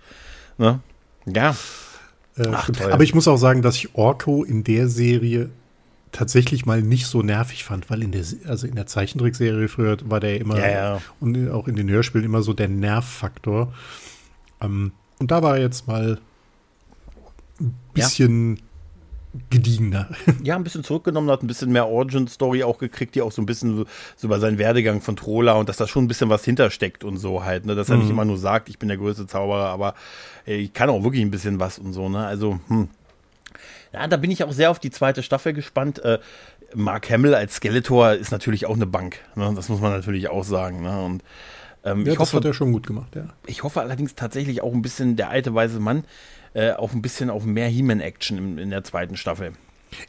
Ne? 0.57 0.79
Ja. 1.25 1.55
Äh, 2.37 2.47
Ach, 2.51 2.69
aber 2.91 3.03
ich 3.03 3.15
muss 3.15 3.27
auch 3.27 3.37
sagen, 3.37 3.61
dass 3.61 3.75
ich 3.75 3.95
Orko 3.95 4.43
in 4.43 4.63
der 4.63 4.87
Serie 4.89 5.49
tatsächlich 6.15 6.65
mal 6.65 6.81
nicht 6.81 7.07
so 7.07 7.21
nervig 7.21 7.65
fand, 7.65 7.89
weil 7.89 8.01
in 8.01 8.11
der, 8.11 8.23
also 8.47 8.65
in 8.67 8.75
der 8.75 8.87
Zeichentrickserie 8.87 9.67
früher 9.67 9.97
war 10.05 10.21
der 10.21 10.39
immer 10.39 10.57
Ja, 10.57 10.69
ja. 10.69 11.01
und 11.19 11.49
auch 11.51 11.67
in 11.67 11.75
den 11.75 11.89
Hörspielen 11.89 12.25
immer 12.25 12.41
so 12.41 12.53
der 12.53 12.69
Nervfaktor. 12.69 13.73
Ähm, 14.61 14.93
und 15.19 15.31
da 15.31 15.43
war 15.43 15.57
er 15.57 15.63
jetzt 15.63 15.87
mal 15.87 16.19
ein 17.59 17.75
bisschen 17.93 18.61
gediegener. 19.49 20.07
Ja, 20.43 20.55
ein 20.55 20.63
bisschen 20.63 20.85
zurückgenommen, 20.85 21.29
hat 21.29 21.43
ein 21.43 21.47
bisschen 21.47 21.71
mehr 21.71 21.87
Origin-Story 21.87 22.63
auch 22.63 22.77
gekriegt, 22.77 23.15
die 23.15 23.21
auch 23.21 23.33
so 23.33 23.41
ein 23.41 23.45
bisschen 23.45 23.75
so, 23.75 23.85
über 24.25 24.39
seinen 24.39 24.57
Werdegang 24.57 25.01
von 25.01 25.17
Trola 25.17 25.53
und 25.53 25.67
dass 25.67 25.77
da 25.77 25.87
schon 25.87 26.05
ein 26.05 26.07
bisschen 26.07 26.29
was 26.29 26.45
hintersteckt 26.45 27.03
und 27.03 27.17
so 27.17 27.43
halt, 27.43 27.65
ne? 27.65 27.75
Dass 27.75 27.89
er 27.89 27.97
nicht 27.97 28.09
immer 28.09 28.23
nur 28.23 28.37
sagt, 28.37 28.69
ich 28.69 28.79
bin 28.79 28.87
der 28.87 28.97
größte 28.97 29.27
Zauberer, 29.27 29.67
aber 29.67 29.95
äh, 30.47 30.55
ich 30.55 30.71
kann 30.71 30.89
auch 30.89 31.03
wirklich 31.03 31.23
ein 31.23 31.31
bisschen 31.31 31.59
was 31.59 31.77
und 31.77 31.91
so, 31.91 32.07
ne? 32.07 32.25
Also, 32.25 32.59
hm. 32.67 32.87
Ja, 33.95 34.07
da 34.07 34.17
bin 34.17 34.29
ich 34.29 34.43
auch 34.43 34.51
sehr 34.51 34.71
auf 34.71 34.79
die 34.79 34.91
zweite 34.91 35.23
Staffel 35.23 35.53
gespannt. 35.53 35.99
Äh, 35.99 36.19
Mark 36.73 37.09
Hamill 37.09 37.33
als 37.33 37.55
Skeletor 37.55 38.11
ist 38.11 38.31
natürlich 38.31 38.65
auch 38.65 38.75
eine 38.75 38.85
Bank, 38.85 39.19
ne? 39.35 39.53
Das 39.55 39.69
muss 39.69 39.79
man 39.79 39.93
natürlich 39.93 40.27
auch 40.27 40.43
sagen, 40.43 40.81
ne? 40.81 41.01
Und 41.01 41.23
ähm, 41.85 42.05
Ja, 42.05 42.11
ich 42.11 42.17
das 42.17 42.27
hoffe, 42.27 42.37
hat 42.37 42.45
er 42.45 42.53
schon 42.53 42.73
gut 42.73 42.85
gemacht, 42.85 43.15
ja. 43.15 43.27
ich 43.45 43.63
hoffe 43.63 43.79
allerdings 43.79 44.15
tatsächlich 44.15 44.61
auch 44.61 44.73
ein 44.73 44.81
bisschen 44.81 45.15
der 45.15 45.29
alte 45.29 45.55
weise 45.55 45.79
Mann, 45.79 46.03
äh, 46.53 46.73
auch 46.73 46.91
ein 46.91 47.01
bisschen 47.01 47.29
auf 47.29 47.45
mehr 47.45 47.69
He-Man-Action 47.69 48.37
in, 48.37 48.57
in 48.57 48.69
der 48.69 48.83
zweiten 48.83 49.15
Staffel. 49.15 49.53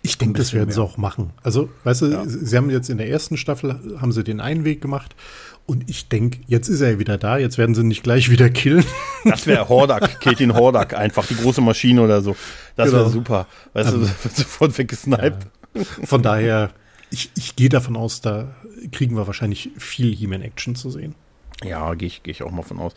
Ich 0.03 0.18
denke, 0.18 0.39
das 0.39 0.53
werden 0.53 0.72
sie 0.72 0.80
mehr. 0.80 0.89
auch 0.89 0.97
machen. 0.97 1.30
Also, 1.45 1.68
weißt 1.84 2.03
du, 2.03 2.28
sie 2.28 2.57
haben 2.57 2.70
jetzt 2.70 2.91
in 2.91 2.99
der 2.99 3.09
ersten 3.09 3.37
Staffel 3.37 3.99
haben 4.01 4.11
sie 4.11 4.24
den 4.24 4.41
einen 4.41 4.64
Weg 4.64 4.80
gemacht 4.80 5.14
und 5.66 5.89
ich 5.91 6.09
denke, 6.09 6.39
jetzt 6.47 6.68
ist 6.68 6.80
er 6.80 6.93
ja 6.93 6.99
wieder 6.99 7.18
da, 7.18 7.39
jetzt 7.39 7.59
werden 7.59 7.74
sie 7.74 7.82
ihn 7.82 7.89
nicht 7.89 8.03
gleich 8.03 8.30
wieder 8.30 8.49
killen. 8.51 8.84
Das 9.24 9.47
wäre 9.47 9.68
Hordak, 9.68 10.20
Ketin 10.20 10.55
Hordak, 10.55 10.95
einfach 10.95 11.26
die 11.26 11.37
große 11.37 11.61
Maschine 11.61 12.03
oder 12.03 12.22
so. 12.22 12.37
Das 12.77 12.93
wäre 12.93 13.03
Genau. 13.03 13.09
super. 13.12 13.47
Weißt 13.72 13.93
du, 13.93 14.01
wird 14.24 14.37
sofort 14.37 14.79
weggesniped. 14.79 15.47
Von 16.05 16.22
daher, 16.22 16.70
ich, 17.11 17.31
ich 17.37 17.57
gehe 17.57 17.68
davon 17.68 17.97
aus, 17.97 18.20
da 18.20 18.55
kriegen 18.93 19.16
wir 19.16 19.27
wahrscheinlich 19.27 19.70
viel 19.79 20.14
He-Man-Action 20.14 20.74
zu 20.77 20.91
sehen. 20.91 21.14
Ja, 21.65 21.95
gehe 21.95 22.07
ich, 22.09 22.23
geh 22.23 22.31
ich 22.33 22.43
auch 22.43 22.51
mal 22.51 22.63
von 22.63 22.79
aus. 22.79 22.93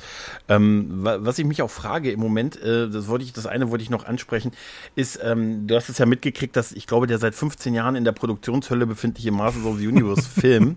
Ähm, 0.49 0.87
wa- 0.91 1.19
was 1.21 1.39
ich 1.39 1.45
mich 1.45 1.61
auch 1.61 1.69
frage 1.71 2.11
im 2.11 2.19
Moment, 2.19 2.61
äh, 2.61 2.89
das 2.89 3.07
wollte 3.07 3.23
ich, 3.23 3.31
das 3.31 3.45
eine 3.45 3.71
wollte 3.71 3.83
ich 3.83 3.89
noch 3.89 4.03
ansprechen, 4.05 4.51
ist, 4.95 5.17
ähm, 5.23 5.65
du 5.65 5.75
hast 5.77 5.87
es 5.87 5.97
ja 5.97 6.05
mitgekriegt, 6.05 6.57
dass 6.57 6.73
ich 6.73 6.85
glaube, 6.85 7.07
der 7.07 7.19
seit 7.19 7.35
15 7.35 7.73
Jahren 7.73 7.95
in 7.95 8.03
der 8.03 8.11
Produktionshölle 8.11 8.85
befindliche 8.85 9.31
Masters 9.31 9.63
of 9.63 9.77
the 9.79 9.87
Universe 9.87 10.27
Film, 10.41 10.75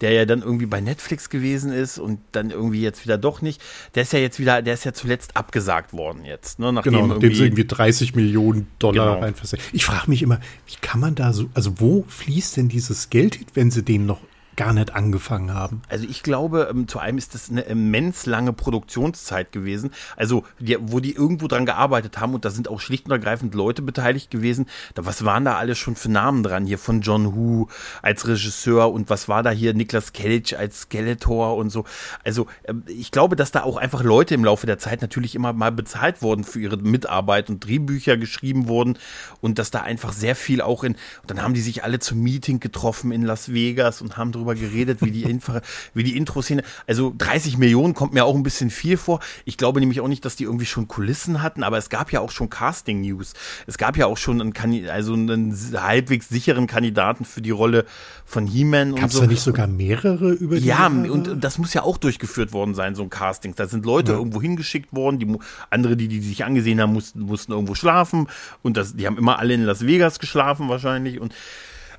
der 0.00 0.12
ja 0.12 0.26
dann 0.26 0.42
irgendwie 0.42 0.66
bei 0.66 0.80
Netflix 0.80 1.28
gewesen 1.28 1.72
ist 1.72 1.98
und 1.98 2.20
dann 2.30 2.50
irgendwie 2.50 2.82
jetzt 2.82 3.02
wieder 3.04 3.18
doch 3.18 3.42
nicht, 3.42 3.60
der 3.96 4.04
ist 4.04 4.12
ja 4.12 4.20
jetzt 4.20 4.38
wieder, 4.38 4.62
der 4.62 4.74
ist 4.74 4.84
ja 4.84 4.92
zuletzt 4.92 5.36
abgesagt 5.36 5.92
worden 5.92 6.24
jetzt, 6.24 6.60
ne, 6.60 6.72
nachdem 6.72 6.92
Genau, 6.92 7.06
nachdem 7.08 7.34
sie 7.34 7.42
irgendwie 7.46 7.64
30 7.66 8.14
Millionen 8.14 8.68
Dollar 8.78 9.08
Genau. 9.14 9.20
reinversenken. 9.24 9.68
Ich 9.72 9.84
frage 9.84 10.08
mich 10.08 10.22
immer, 10.22 10.38
wie 10.68 10.76
kann 10.80 11.00
man 11.00 11.16
da 11.16 11.32
so, 11.32 11.46
also 11.54 11.80
wo 11.80 12.04
fließt 12.06 12.58
denn 12.58 12.68
dieses 12.68 13.10
Geld 13.10 13.34
hin, 13.34 13.46
wenn 13.54 13.72
sie 13.72 13.82
den 13.82 14.06
noch 14.06 14.20
gar 14.56 14.72
nicht 14.72 14.94
angefangen 14.94 15.52
haben. 15.52 15.82
Also 15.88 16.06
ich 16.08 16.22
glaube, 16.22 16.68
ähm, 16.70 16.88
zu 16.88 16.98
einem 16.98 17.18
ist 17.18 17.34
das 17.34 17.50
eine 17.50 17.62
immens 17.62 18.26
lange 18.26 18.52
Produktionszeit 18.52 19.52
gewesen. 19.52 19.90
Also 20.16 20.44
die, 20.58 20.76
wo 20.80 21.00
die 21.00 21.14
irgendwo 21.14 21.48
dran 21.48 21.66
gearbeitet 21.66 22.18
haben 22.18 22.34
und 22.34 22.44
da 22.44 22.50
sind 22.50 22.68
auch 22.68 22.80
schlicht 22.80 23.06
und 23.06 23.12
ergreifend 23.12 23.54
Leute 23.54 23.82
beteiligt 23.82 24.30
gewesen. 24.30 24.66
Da, 24.94 25.06
was 25.06 25.24
waren 25.24 25.44
da 25.44 25.56
alles 25.56 25.78
schon 25.78 25.96
für 25.96 26.10
Namen 26.10 26.42
dran 26.42 26.66
hier 26.66 26.78
von 26.78 27.00
John 27.00 27.34
Who 27.34 27.68
als 28.02 28.26
Regisseur 28.26 28.92
und 28.92 29.10
was 29.10 29.28
war 29.28 29.42
da 29.42 29.50
hier 29.50 29.74
Niklas 29.74 30.12
Kelch 30.12 30.58
als 30.58 30.82
Skeletor 30.82 31.56
und 31.56 31.70
so. 31.70 31.84
Also 32.24 32.46
ähm, 32.64 32.84
ich 32.86 33.10
glaube, 33.10 33.36
dass 33.36 33.50
da 33.50 33.62
auch 33.62 33.76
einfach 33.76 34.02
Leute 34.02 34.34
im 34.34 34.44
Laufe 34.44 34.66
der 34.66 34.78
Zeit 34.78 35.02
natürlich 35.02 35.34
immer 35.34 35.52
mal 35.52 35.72
bezahlt 35.72 36.22
wurden 36.22 36.44
für 36.44 36.60
ihre 36.60 36.76
Mitarbeit 36.76 37.50
und 37.50 37.64
Drehbücher 37.64 38.16
geschrieben 38.16 38.68
wurden 38.68 38.98
und 39.40 39.58
dass 39.58 39.70
da 39.70 39.80
einfach 39.82 40.12
sehr 40.12 40.36
viel 40.36 40.60
auch 40.60 40.84
in, 40.84 40.92
und 40.92 41.30
dann 41.30 41.42
haben 41.42 41.54
die 41.54 41.60
sich 41.60 41.84
alle 41.84 41.98
zum 41.98 42.20
Meeting 42.20 42.60
getroffen 42.60 43.12
in 43.12 43.22
Las 43.22 43.52
Vegas 43.52 44.02
und 44.02 44.16
haben 44.16 44.32
drüber 44.44 44.54
geredet, 44.54 44.98
wie 45.02 45.10
die, 45.10 45.22
Infra, 45.22 45.60
wie 45.94 46.04
die 46.04 46.16
Intro-Szene, 46.16 46.62
also 46.86 47.14
30 47.16 47.58
Millionen 47.58 47.94
kommt 47.94 48.12
mir 48.12 48.24
auch 48.24 48.34
ein 48.34 48.42
bisschen 48.42 48.70
viel 48.70 48.96
vor. 48.96 49.20
Ich 49.44 49.56
glaube 49.56 49.80
nämlich 49.80 50.00
auch 50.00 50.08
nicht, 50.08 50.24
dass 50.24 50.36
die 50.36 50.44
irgendwie 50.44 50.66
schon 50.66 50.86
Kulissen 50.86 51.42
hatten, 51.42 51.62
aber 51.62 51.78
es 51.78 51.88
gab 51.88 52.12
ja 52.12 52.20
auch 52.20 52.30
schon 52.30 52.50
Casting-News. 52.50 53.32
Es 53.66 53.78
gab 53.78 53.96
ja 53.96 54.06
auch 54.06 54.18
schon 54.18 54.40
einen, 54.40 54.88
also 54.88 55.14
einen 55.14 55.56
halbwegs 55.74 56.28
sicheren 56.28 56.66
Kandidaten 56.66 57.24
für 57.24 57.40
die 57.40 57.50
Rolle 57.50 57.84
von 58.24 58.46
He-Man 58.46 58.92
und 58.92 59.12
so. 59.12 59.20
da 59.20 59.26
nicht 59.26 59.40
sogar 59.42 59.66
mehrere 59.66 60.32
über 60.32 60.56
die 60.56 60.66
Ja, 60.66 60.88
Jahre? 60.88 61.12
und 61.12 61.42
das 61.42 61.58
muss 61.58 61.74
ja 61.74 61.82
auch 61.82 61.96
durchgeführt 61.98 62.52
worden 62.52 62.74
sein, 62.74 62.94
so 62.94 63.02
ein 63.02 63.10
Casting. 63.10 63.54
Da 63.54 63.66
sind 63.66 63.84
Leute 63.86 64.12
ja. 64.12 64.18
irgendwo 64.18 64.40
hingeschickt 64.40 64.92
worden, 64.94 65.18
die 65.18 65.38
andere, 65.70 65.96
die, 65.96 66.08
die 66.08 66.20
sich 66.20 66.44
angesehen 66.44 66.80
haben, 66.80 66.92
mussten, 66.92 67.20
mussten 67.20 67.52
irgendwo 67.52 67.74
schlafen 67.74 68.28
und 68.62 68.76
das, 68.76 68.94
die 68.94 69.06
haben 69.06 69.18
immer 69.18 69.38
alle 69.38 69.54
in 69.54 69.64
Las 69.64 69.86
Vegas 69.86 70.18
geschlafen 70.18 70.68
wahrscheinlich 70.68 71.20
und 71.20 71.34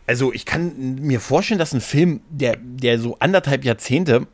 also 0.08 0.34
ich 0.34 0.46
kann 0.46 0.96
mir 0.96 1.20
vorstellen, 1.20 1.60
dass 1.60 1.74
ein 1.74 1.82
Film, 1.82 2.22
der, 2.30 2.58
der 2.60 3.00
so 3.00 3.18
anderthalb 3.20 3.66
Jahrzehnte 3.66 4.28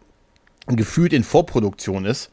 gefühlt 0.68 1.14
in 1.14 1.24
Vorproduktion 1.24 2.06
ist, 2.06 2.30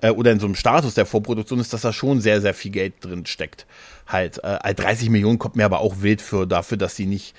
äh, 0.00 0.10
oder 0.10 0.32
in 0.32 0.40
so 0.40 0.46
einem 0.46 0.54
Status 0.54 0.94
der 0.94 1.06
Vorproduktion 1.06 1.60
ist, 1.60 1.72
dass 1.72 1.82
da 1.82 1.92
schon 1.92 2.20
sehr, 2.20 2.40
sehr 2.40 2.54
viel 2.54 2.70
Geld 2.70 2.94
drin 3.00 3.26
steckt. 3.26 3.66
Halt, 4.06 4.42
äh, 4.44 4.74
30 4.74 5.10
Millionen 5.10 5.38
kommt 5.38 5.56
mir 5.56 5.64
aber 5.64 5.80
auch 5.80 6.00
wild 6.00 6.22
für 6.22 6.46
dafür, 6.46 6.76
dass 6.76 6.96
sie 6.96 7.06
nicht 7.06 7.34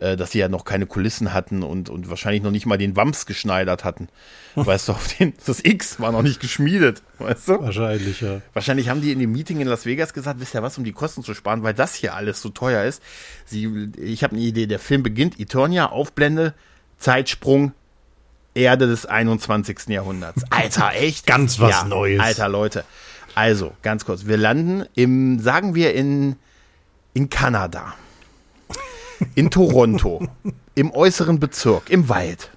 äh, 0.00 0.16
dass 0.16 0.32
sie 0.32 0.38
ja 0.38 0.48
noch 0.48 0.64
keine 0.64 0.86
Kulissen 0.86 1.32
hatten 1.32 1.62
und, 1.62 1.90
und 1.90 2.08
wahrscheinlich 2.08 2.42
noch 2.42 2.50
nicht 2.50 2.66
mal 2.66 2.78
den 2.78 2.96
Wams 2.96 3.26
geschneidert 3.26 3.84
hatten. 3.84 4.08
weißt 4.54 4.88
du, 4.88 4.92
auf 4.92 5.14
den, 5.14 5.34
das 5.46 5.62
X 5.62 6.00
war 6.00 6.10
noch 6.10 6.22
nicht 6.22 6.40
geschmiedet, 6.40 7.02
weißt 7.18 7.48
du? 7.48 7.60
Wahrscheinlich, 7.60 8.20
ja. 8.22 8.40
Wahrscheinlich 8.54 8.88
haben 8.88 9.02
die 9.02 9.12
in 9.12 9.18
dem 9.18 9.30
Meeting 9.30 9.60
in 9.60 9.68
Las 9.68 9.86
Vegas 9.86 10.12
gesagt, 10.14 10.40
wisst 10.40 10.54
ihr 10.54 10.62
was, 10.62 10.78
um 10.78 10.84
die 10.84 10.92
Kosten 10.92 11.22
zu 11.22 11.34
sparen, 11.34 11.62
weil 11.62 11.74
das 11.74 11.94
hier 11.94 12.14
alles 12.14 12.40
so 12.40 12.48
teuer 12.48 12.84
ist. 12.84 13.02
Sie, 13.44 13.90
ich 13.98 14.24
habe 14.24 14.34
eine 14.34 14.42
Idee, 14.42 14.66
der 14.66 14.78
Film 14.78 15.02
beginnt, 15.02 15.38
Eternia, 15.38 15.90
Aufblende, 15.90 16.54
Zeitsprung, 16.98 17.72
Erde 18.54 18.86
des 18.86 19.04
21. 19.06 19.88
Jahrhunderts. 19.88 20.44
Alter, 20.50 20.92
echt? 20.94 21.26
Ganz 21.26 21.60
was 21.60 21.70
ja, 21.70 21.84
Neues. 21.84 22.20
Alter, 22.20 22.48
Leute. 22.48 22.84
Also, 23.34 23.72
ganz 23.82 24.04
kurz, 24.04 24.26
wir 24.26 24.36
landen 24.36 24.86
im, 24.94 25.38
sagen 25.38 25.74
wir 25.74 25.94
in, 25.94 26.36
in 27.14 27.30
Kanada 27.30 27.94
in 29.34 29.50
Toronto, 29.50 30.26
im 30.74 30.90
äußeren 30.92 31.40
Bezirk, 31.40 31.90
im 31.90 32.08
Wald. 32.08 32.50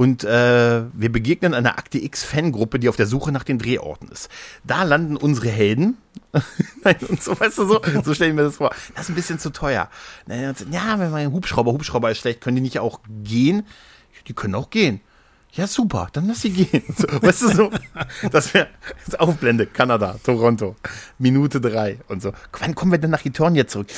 Und 0.00 0.24
äh, 0.24 0.84
wir 0.94 1.12
begegnen 1.12 1.52
einer 1.52 1.76
Akte 1.76 2.02
X-Fangruppe, 2.02 2.78
die 2.78 2.88
auf 2.88 2.96
der 2.96 3.06
Suche 3.06 3.32
nach 3.32 3.44
den 3.44 3.58
Drehorten 3.58 4.08
ist. 4.08 4.30
Da 4.64 4.82
landen 4.82 5.18
unsere 5.18 5.50
Helden. 5.50 5.98
Nein, 6.84 6.96
und 7.06 7.22
so, 7.22 7.38
weißt 7.38 7.58
du, 7.58 7.66
so, 7.66 7.82
so 8.02 8.14
stelle 8.14 8.30
ich 8.30 8.36
mir 8.36 8.44
das 8.44 8.56
vor. 8.56 8.70
Das 8.94 9.04
ist 9.04 9.08
ein 9.10 9.14
bisschen 9.14 9.38
zu 9.38 9.50
teuer. 9.50 9.90
Ja, 10.26 10.98
wenn 10.98 11.10
mein 11.10 11.32
Hubschrauber, 11.32 11.72
Hubschrauber 11.72 12.10
ist 12.10 12.16
schlecht, 12.16 12.40
können 12.40 12.56
die 12.56 12.62
nicht 12.62 12.78
auch 12.78 13.00
gehen? 13.22 13.66
Die 14.26 14.32
können 14.32 14.54
auch 14.54 14.70
gehen. 14.70 15.02
Ja, 15.52 15.66
super, 15.66 16.08
dann 16.12 16.28
lass 16.28 16.42
sie 16.42 16.50
gehen. 16.50 16.82
So, 16.96 17.06
weißt 17.20 17.42
du 17.42 17.48
so, 17.48 17.70
das 18.30 18.54
wäre 18.54 18.68
Aufblende, 19.18 19.66
Kanada, 19.66 20.16
Toronto, 20.24 20.76
Minute 21.18 21.60
drei 21.60 21.98
und 22.08 22.22
so. 22.22 22.32
Wann 22.58 22.74
kommen 22.74 22.92
wir 22.92 22.98
denn 22.98 23.10
nach 23.10 23.26
Eternia 23.26 23.66
zurück? 23.66 23.88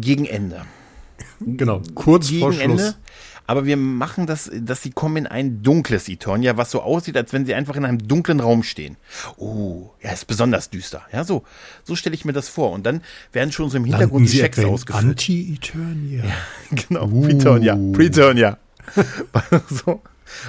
Gegen 0.00 0.26
Ende. 0.26 0.62
Genau, 1.40 1.82
kurz 1.94 2.28
gegen 2.28 2.40
vor 2.40 2.52
Schluss. 2.52 2.80
Ende. 2.80 2.94
Aber 3.48 3.64
wir 3.64 3.76
machen 3.76 4.26
das, 4.26 4.50
dass 4.52 4.82
sie 4.82 4.90
kommen 4.90 5.18
in 5.18 5.26
ein 5.28 5.62
dunkles 5.62 6.08
Eternia, 6.08 6.56
was 6.56 6.72
so 6.72 6.82
aussieht, 6.82 7.16
als 7.16 7.32
wenn 7.32 7.46
sie 7.46 7.54
einfach 7.54 7.76
in 7.76 7.84
einem 7.84 8.06
dunklen 8.06 8.40
Raum 8.40 8.64
stehen. 8.64 8.96
Oh, 9.36 9.90
ja, 10.02 10.10
ist 10.10 10.26
besonders 10.26 10.70
düster. 10.70 11.02
Ja, 11.12 11.22
so, 11.22 11.44
so 11.84 11.94
stelle 11.94 12.16
ich 12.16 12.24
mir 12.24 12.32
das 12.32 12.48
vor. 12.48 12.72
Und 12.72 12.84
dann 12.84 13.02
werden 13.32 13.52
schon 13.52 13.70
so 13.70 13.76
im 13.76 13.84
Hintergrund 13.84 14.24
Landen 14.24 14.32
die 14.32 14.38
Checks 14.38 14.64
ausgeführt. 14.64 15.04
Anti-Eternia. 15.04 16.24
Ja, 16.24 16.34
genau, 16.88 17.06
uh. 17.06 17.22
Preternia. 17.22 17.78
Preternia. 17.92 18.58
so. 19.84 20.02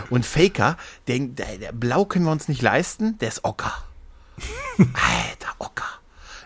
Und 0.09 0.25
Faker, 0.25 0.75
denkt, 1.07 1.37
der, 1.37 1.57
der 1.57 1.71
Blau 1.73 2.05
können 2.05 2.25
wir 2.25 2.31
uns 2.31 2.47
nicht 2.47 2.63
leisten, 2.63 3.17
der 3.19 3.27
ist 3.27 3.43
Ocker. 3.43 3.73
Alter, 4.77 5.53
Ocker. 5.59 5.99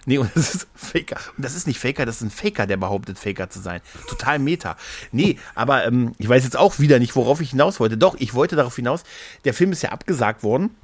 Nee, 0.06 0.18
und 0.18 0.32
das 0.36 0.56
ist 0.56 0.68
Faker. 0.76 1.18
Und 1.38 1.46
das 1.46 1.56
ist 1.56 1.68
nicht 1.68 1.80
Faker, 1.80 2.06
das 2.06 2.18
ist 2.18 2.22
ein 2.22 2.32
Faker, 2.32 2.66
der 2.66 2.78
behauptet, 2.78 3.20
Faker 3.20 3.50
zu 3.50 3.60
sein. 3.60 3.82
Total 4.08 4.40
Meta. 4.40 4.76
Nee, 5.12 5.38
aber 5.54 5.86
ähm, 5.86 6.14
ich 6.18 6.28
weiß 6.28 6.44
jetzt 6.44 6.58
auch 6.58 6.80
wieder 6.80 7.00
nicht, 7.00 7.16
worauf 7.16 7.42
ich 7.42 7.52
hinaus 7.52 7.80
wollte. 7.80 7.98
Doch, 7.98 8.16
ich 8.18 8.34
wollte 8.34 8.56
darauf 8.56 8.76
hinaus, 8.76 9.04
der 9.46 9.54
Film 9.54 9.72
ist 9.72 9.84
ja 9.84 9.92
abgesagt 9.92 10.44
worden. 10.44 10.76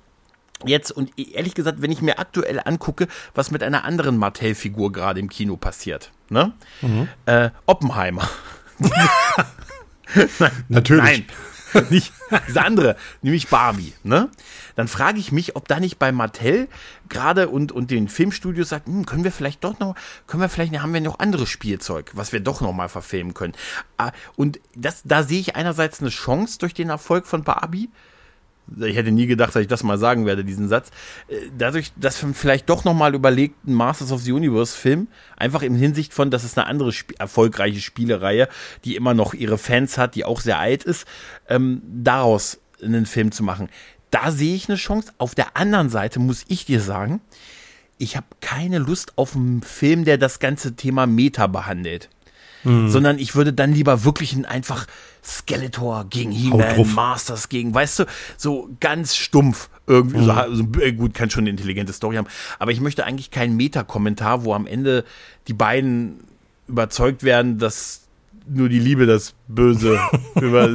Jetzt, 0.65 0.91
und 0.91 1.11
ehrlich 1.19 1.53
gesagt, 1.53 1.81
wenn 1.81 1.91
ich 1.91 2.01
mir 2.01 2.17
aktuell 2.17 2.59
angucke, 2.63 3.07
was 3.35 3.51
mit 3.51 3.61
einer 3.61 3.83
anderen 3.83 4.17
Mattel-Figur 4.17 4.91
gerade 4.91 5.19
im 5.19 5.29
Kino 5.29 5.55
passiert, 5.55 6.11
ne? 6.29 6.53
Mhm. 6.81 7.07
Äh, 7.27 7.51
Oppenheimer. 7.67 8.27
Nein, 10.39 10.51
Natürlich. 10.69 11.03
Nein. 11.03 11.25
nicht 11.89 12.13
diese 12.47 12.63
andere, 12.63 12.95
nämlich 13.21 13.47
Barbie, 13.47 13.93
ne? 14.03 14.29
Dann 14.75 14.87
frage 14.87 15.19
ich 15.19 15.31
mich, 15.31 15.55
ob 15.55 15.67
da 15.67 15.79
nicht 15.79 15.97
bei 15.97 16.11
Mattel 16.11 16.67
gerade 17.09 17.49
und, 17.49 17.71
und 17.71 17.91
den 17.91 18.07
Filmstudios 18.07 18.69
sagt, 18.69 18.87
hm, 18.87 19.05
können 19.05 19.23
wir 19.23 19.31
vielleicht 19.31 19.63
doch 19.63 19.79
noch, 19.79 19.95
können 20.27 20.41
wir 20.41 20.49
vielleicht, 20.49 20.77
haben 20.79 20.93
wir 20.93 21.01
noch 21.01 21.19
anderes 21.19 21.49
Spielzeug, 21.49 22.11
was 22.13 22.31
wir 22.31 22.39
doch 22.39 22.61
noch 22.61 22.73
mal 22.73 22.89
verfilmen 22.89 23.33
können. 23.33 23.53
Ah, 23.97 24.11
und 24.35 24.59
das, 24.75 25.01
da 25.03 25.23
sehe 25.23 25.39
ich 25.39 25.55
einerseits 25.55 26.01
eine 26.01 26.09
Chance 26.09 26.59
durch 26.59 26.73
den 26.73 26.89
Erfolg 26.89 27.25
von 27.25 27.43
Barbie, 27.43 27.89
ich 28.79 28.95
hätte 28.95 29.11
nie 29.11 29.27
gedacht, 29.27 29.55
dass 29.55 29.61
ich 29.61 29.67
das 29.67 29.83
mal 29.83 29.97
sagen 29.97 30.25
werde, 30.25 30.43
diesen 30.43 30.67
Satz. 30.67 30.89
Äh, 31.27 31.35
dadurch, 31.57 31.91
dass 31.95 32.21
man 32.21 32.33
vielleicht 32.33 32.69
doch 32.69 32.83
nochmal 32.83 33.15
überlegt, 33.15 33.55
einen 33.65 33.75
Masters 33.75 34.11
of 34.11 34.21
the 34.21 34.31
Universe 34.31 34.77
Film, 34.77 35.07
einfach 35.35 35.61
im 35.61 35.75
Hinsicht 35.75 36.13
von, 36.13 36.31
dass 36.31 36.43
es 36.43 36.57
eine 36.57 36.67
andere 36.67 36.89
sp 36.91 37.15
erfolgreiche 37.17 37.81
Spielereihe, 37.81 38.47
die 38.83 38.95
immer 38.95 39.13
noch 39.13 39.33
ihre 39.33 39.57
Fans 39.57 39.97
hat, 39.97 40.15
die 40.15 40.25
auch 40.25 40.41
sehr 40.41 40.59
alt 40.59 40.83
ist, 40.83 41.07
ähm, 41.49 41.81
daraus 41.85 42.59
einen 42.83 43.05
Film 43.05 43.31
zu 43.31 43.43
machen. 43.43 43.69
Da 44.11 44.31
sehe 44.31 44.55
ich 44.55 44.69
eine 44.69 44.77
Chance. 44.77 45.11
Auf 45.17 45.35
der 45.35 45.57
anderen 45.57 45.89
Seite 45.89 46.19
muss 46.19 46.45
ich 46.47 46.65
dir 46.65 46.81
sagen, 46.81 47.21
ich 47.97 48.15
habe 48.15 48.27
keine 48.41 48.77
Lust 48.77 49.17
auf 49.17 49.35
einen 49.35 49.61
Film, 49.61 50.05
der 50.05 50.17
das 50.17 50.39
ganze 50.39 50.75
Thema 50.75 51.07
Meta 51.07 51.47
behandelt. 51.47 52.09
Mhm. 52.67 52.89
Sondern 52.89 53.17
ich 53.17 53.33
würde 53.33 53.53
dann 53.53 53.73
lieber 53.73 54.03
wirklich 54.03 54.33
ein 54.33 54.45
einfach 54.45 54.87
Skeletor 55.23 56.05
gegen 56.09 56.31
He-Man, 56.31 56.93
Masters 56.93 57.47
gegen, 57.47 57.73
weißt 57.73 57.99
du, 57.99 58.05
so 58.35 58.69
ganz 58.81 59.15
stumpf 59.15 59.69
irgendwie. 59.87 60.17
Mhm. 60.17 60.25
So, 60.25 60.31
also, 60.31 60.63
gut, 60.65 61.13
kann 61.13 61.29
schon 61.29 61.43
eine 61.43 61.51
intelligente 61.51 61.93
Story 61.93 62.17
haben. 62.17 62.27
Aber 62.59 62.71
ich 62.71 62.81
möchte 62.81 63.05
eigentlich 63.05 63.31
keinen 63.31 63.55
Meta-Kommentar, 63.55 64.43
wo 64.43 64.53
am 64.53 64.67
Ende 64.67 65.05
die 65.47 65.53
beiden 65.53 66.19
überzeugt 66.67 67.23
werden, 67.23 67.57
dass 67.57 68.06
nur 68.49 68.69
die 68.69 68.79
Liebe 68.79 69.05
das 69.05 69.33
Böse 69.47 69.99
über 70.35 70.69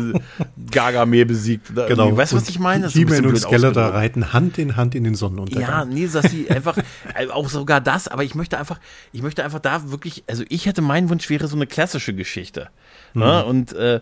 Gargamel 0.70 1.26
besiegt. 1.26 1.74
Genau. 1.74 2.16
Weißt 2.16 2.32
du, 2.32 2.36
was 2.36 2.48
ich 2.48 2.58
meine? 2.58 2.88
He-Man 2.88 3.26
und 3.26 3.36
Skeletor 3.36 3.82
reiten 3.82 4.32
Hand 4.32 4.58
in 4.58 4.76
Hand 4.76 4.94
in 4.94 5.04
den 5.04 5.14
Sonnenuntergang. 5.14 5.68
Ja, 5.68 5.84
nee, 5.84 6.06
dass 6.06 6.30
sie 6.30 6.50
einfach, 6.50 6.76
äh, 7.14 7.28
auch 7.28 7.48
sogar 7.48 7.80
das, 7.80 8.08
aber 8.08 8.24
ich 8.24 8.34
möchte 8.34 8.58
einfach, 8.58 8.78
ich 9.12 9.22
möchte 9.22 9.44
einfach 9.44 9.60
da 9.60 9.90
wirklich, 9.90 10.24
also 10.26 10.44
ich 10.48 10.66
hätte, 10.66 10.82
mein 10.82 11.08
Wunsch 11.08 11.28
wäre 11.30 11.48
so 11.48 11.56
eine 11.56 11.66
klassische 11.66 12.14
Geschichte. 12.14 12.68
Ne? 13.14 13.24
Mhm. 13.24 13.30
Ne? 13.30 13.44
Und 13.44 13.72
äh, 13.72 14.00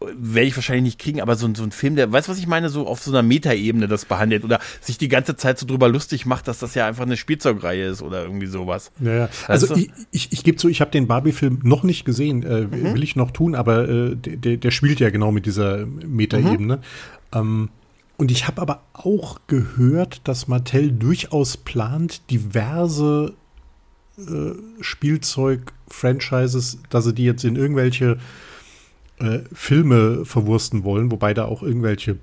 werde 0.00 0.46
ich 0.46 0.54
wahrscheinlich 0.54 0.84
nicht 0.84 0.98
kriegen, 1.00 1.20
aber 1.20 1.34
so, 1.34 1.52
so 1.54 1.64
ein 1.64 1.72
Film, 1.72 1.96
der, 1.96 2.12
weißt 2.12 2.28
du, 2.28 2.32
was 2.32 2.38
ich 2.38 2.46
meine, 2.46 2.68
so 2.68 2.86
auf 2.86 3.02
so 3.02 3.10
einer 3.10 3.22
Metaebene 3.22 3.88
das 3.88 4.04
behandelt 4.04 4.44
oder 4.44 4.60
sich 4.80 4.96
die 4.96 5.08
ganze 5.08 5.34
Zeit 5.34 5.58
so 5.58 5.66
drüber 5.66 5.88
lustig 5.88 6.24
macht, 6.24 6.46
dass 6.46 6.60
das 6.60 6.74
ja 6.74 6.86
einfach 6.86 7.02
eine 7.02 7.16
Spielzeugreihe 7.16 7.86
ist 7.86 8.02
oder 8.02 8.22
irgendwie 8.22 8.46
sowas. 8.46 8.92
Ja, 9.00 9.12
ja. 9.12 9.28
Also 9.48 9.74
ich, 9.74 9.90
ich, 10.12 10.32
ich 10.32 10.44
gebe 10.44 10.56
zu, 10.56 10.68
ich 10.68 10.80
habe 10.80 10.92
den 10.92 11.08
Barbie-Film 11.08 11.60
noch 11.64 11.82
nicht 11.82 12.04
gesehen, 12.04 12.44
äh, 12.44 12.60
mhm. 12.62 12.94
will 12.94 13.02
ich 13.02 13.16
noch 13.16 13.32
tun, 13.32 13.56
aber 13.56 13.88
äh, 13.88 14.14
der, 14.14 14.58
der 14.58 14.70
spielt 14.70 15.00
ja 15.00 15.10
genau 15.10 15.32
mit 15.32 15.46
dieser 15.46 15.84
Metaebene. 15.86 16.76
Mhm. 16.76 16.82
Ähm, 17.32 17.68
und 18.18 18.30
ich 18.30 18.46
habe 18.46 18.62
aber 18.62 18.82
auch 18.92 19.40
gehört, 19.48 20.20
dass 20.28 20.46
Mattel 20.46 20.92
durchaus 20.92 21.56
plant, 21.56 22.30
diverse 22.30 23.34
äh, 24.16 24.52
Spielzeug-Franchises, 24.80 26.78
dass 26.88 27.04
sie 27.04 27.14
die 27.14 27.24
jetzt 27.24 27.44
in 27.44 27.56
irgendwelche 27.56 28.18
äh, 29.20 29.40
Filme 29.52 30.24
verwursten 30.24 30.84
wollen, 30.84 31.10
wobei 31.10 31.34
da 31.34 31.44
auch 31.44 31.62
irgendwelche 31.62 32.18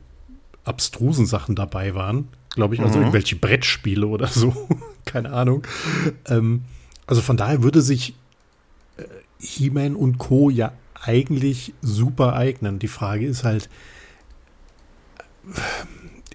abstrusen 0.64 1.26
Sachen 1.26 1.56
dabei 1.56 1.96
waren, 1.96 2.28
glaube 2.50 2.76
ich, 2.76 2.82
also 2.82 2.98
mhm. 2.98 3.06
irgendwelche 3.06 3.36
Brettspiele 3.36 4.08
oder 4.08 4.28
so, 4.28 4.68
keine 5.06 5.32
Ahnung. 5.32 5.66
Ähm, 6.28 6.64
also 7.08 7.22
von 7.22 7.38
daher 7.38 7.64
würde 7.64 7.82
sich 7.82 8.16
äh, 8.98 9.04
He-Man 9.40 9.96
und 9.96 10.18
Co. 10.18 10.50
ja 10.50 10.74
eigentlich 11.02 11.74
super 11.82 12.34
eignen. 12.34 12.80
Die 12.80 12.88
Frage 12.88 13.28
ist 13.28 13.44
halt, 13.44 13.70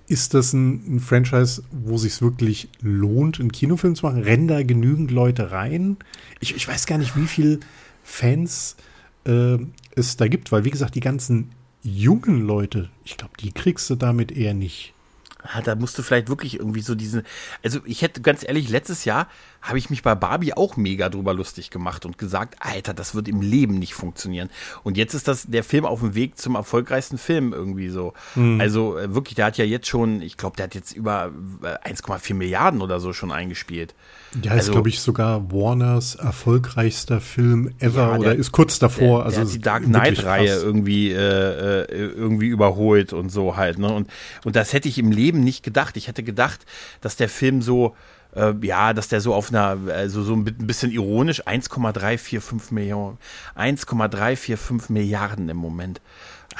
ist 0.06 0.34
das 0.34 0.52
ein, 0.52 0.96
ein 0.96 1.00
Franchise, 1.00 1.62
wo 1.70 1.96
sich 1.96 2.20
wirklich 2.20 2.68
lohnt, 2.80 3.40
einen 3.40 3.52
Kinofilm 3.52 3.94
zu 3.94 4.06
machen? 4.06 4.22
Rennen 4.22 4.48
da 4.48 4.62
genügend 4.62 5.10
Leute 5.10 5.50
rein? 5.50 5.96
Ich, 6.40 6.54
ich 6.54 6.66
weiß 6.66 6.86
gar 6.86 6.98
nicht, 6.98 7.16
wie 7.16 7.26
viele 7.26 7.60
Fans 8.02 8.76
äh, 9.24 9.58
es 9.94 10.16
da 10.16 10.28
gibt, 10.28 10.52
weil 10.52 10.64
wie 10.64 10.70
gesagt, 10.70 10.94
die 10.94 11.00
ganzen 11.00 11.50
jungen 11.82 12.40
Leute, 12.46 12.90
ich 13.04 13.16
glaube, 13.16 13.34
die 13.40 13.52
kriegst 13.52 13.88
du 13.90 13.94
damit 13.94 14.32
eher 14.32 14.54
nicht. 14.54 14.94
Ah, 15.42 15.62
da 15.62 15.74
musst 15.74 15.98
du 15.98 16.02
vielleicht 16.02 16.28
wirklich 16.28 16.58
irgendwie 16.58 16.80
so 16.80 16.94
diesen. 16.94 17.22
Also 17.64 17.80
ich 17.84 18.02
hätte 18.02 18.20
ganz 18.20 18.44
ehrlich, 18.46 18.68
letztes 18.68 19.04
Jahr 19.04 19.28
habe 19.62 19.78
ich 19.78 19.90
mich 19.90 20.02
bei 20.02 20.14
Barbie 20.14 20.54
auch 20.54 20.76
mega 20.76 21.08
drüber 21.08 21.34
lustig 21.34 21.70
gemacht 21.70 22.06
und 22.06 22.16
gesagt, 22.16 22.56
Alter, 22.60 22.94
das 22.94 23.14
wird 23.14 23.28
im 23.28 23.42
Leben 23.42 23.78
nicht 23.78 23.94
funktionieren. 23.94 24.48
Und 24.82 24.96
jetzt 24.96 25.14
ist 25.14 25.28
das 25.28 25.46
der 25.46 25.64
Film 25.64 25.84
auf 25.84 26.00
dem 26.00 26.14
Weg 26.14 26.38
zum 26.38 26.54
erfolgreichsten 26.54 27.18
Film 27.18 27.52
irgendwie 27.52 27.90
so. 27.90 28.14
Mhm. 28.34 28.60
Also 28.60 28.98
äh, 28.98 29.14
wirklich, 29.14 29.34
der 29.34 29.46
hat 29.46 29.58
ja 29.58 29.64
jetzt 29.64 29.86
schon, 29.86 30.22
ich 30.22 30.36
glaube, 30.36 30.56
der 30.56 30.64
hat 30.64 30.74
jetzt 30.74 30.92
über 30.92 31.30
1,4 31.62 32.30
äh, 32.30 32.34
Milliarden 32.34 32.80
oder 32.80 33.00
so 33.00 33.12
schon 33.12 33.32
eingespiert. 33.32 33.94
Ja, 34.42 34.52
also, 34.52 34.70
ist, 34.70 34.72
glaube 34.72 34.88
ich, 34.88 35.00
sogar 35.00 35.50
Warners 35.52 36.14
erfolgreichster 36.14 37.20
Film 37.20 37.74
ever 37.80 38.00
ja, 38.00 38.10
der, 38.10 38.20
oder 38.20 38.34
ist 38.34 38.52
kurz 38.52 38.78
davor. 38.78 39.18
Der, 39.18 39.26
also 39.26 39.40
der 39.40 39.44
hat 39.44 39.54
die 39.54 39.60
Dark 39.60 39.84
Knight-Reihe 39.84 40.54
irgendwie, 40.54 41.10
äh, 41.10 41.82
äh, 41.82 41.84
irgendwie 41.90 42.46
überholt 42.46 43.12
und 43.12 43.30
so 43.30 43.56
halt. 43.56 43.78
Ne? 43.78 43.92
Und, 43.92 44.08
und 44.44 44.56
das 44.56 44.72
hätte 44.72 44.88
ich 44.88 44.98
im 44.98 45.10
Leben 45.10 45.29
nicht 45.38 45.62
gedacht. 45.62 45.96
Ich 45.96 46.08
hätte 46.08 46.22
gedacht, 46.22 46.66
dass 47.00 47.16
der 47.16 47.28
Film 47.28 47.62
so 47.62 47.94
äh, 48.34 48.54
ja, 48.62 48.92
dass 48.92 49.08
der 49.08 49.20
so 49.20 49.34
auf 49.34 49.50
einer, 49.50 49.78
also 49.92 50.22
so 50.22 50.34
ein 50.34 50.44
bisschen 50.44 50.90
ironisch, 50.90 51.46
1,345 51.46 52.72
Millionen, 52.72 53.18
1,345 53.54 54.90
Milliarden 54.90 55.48
im 55.48 55.56
Moment. 55.56 56.00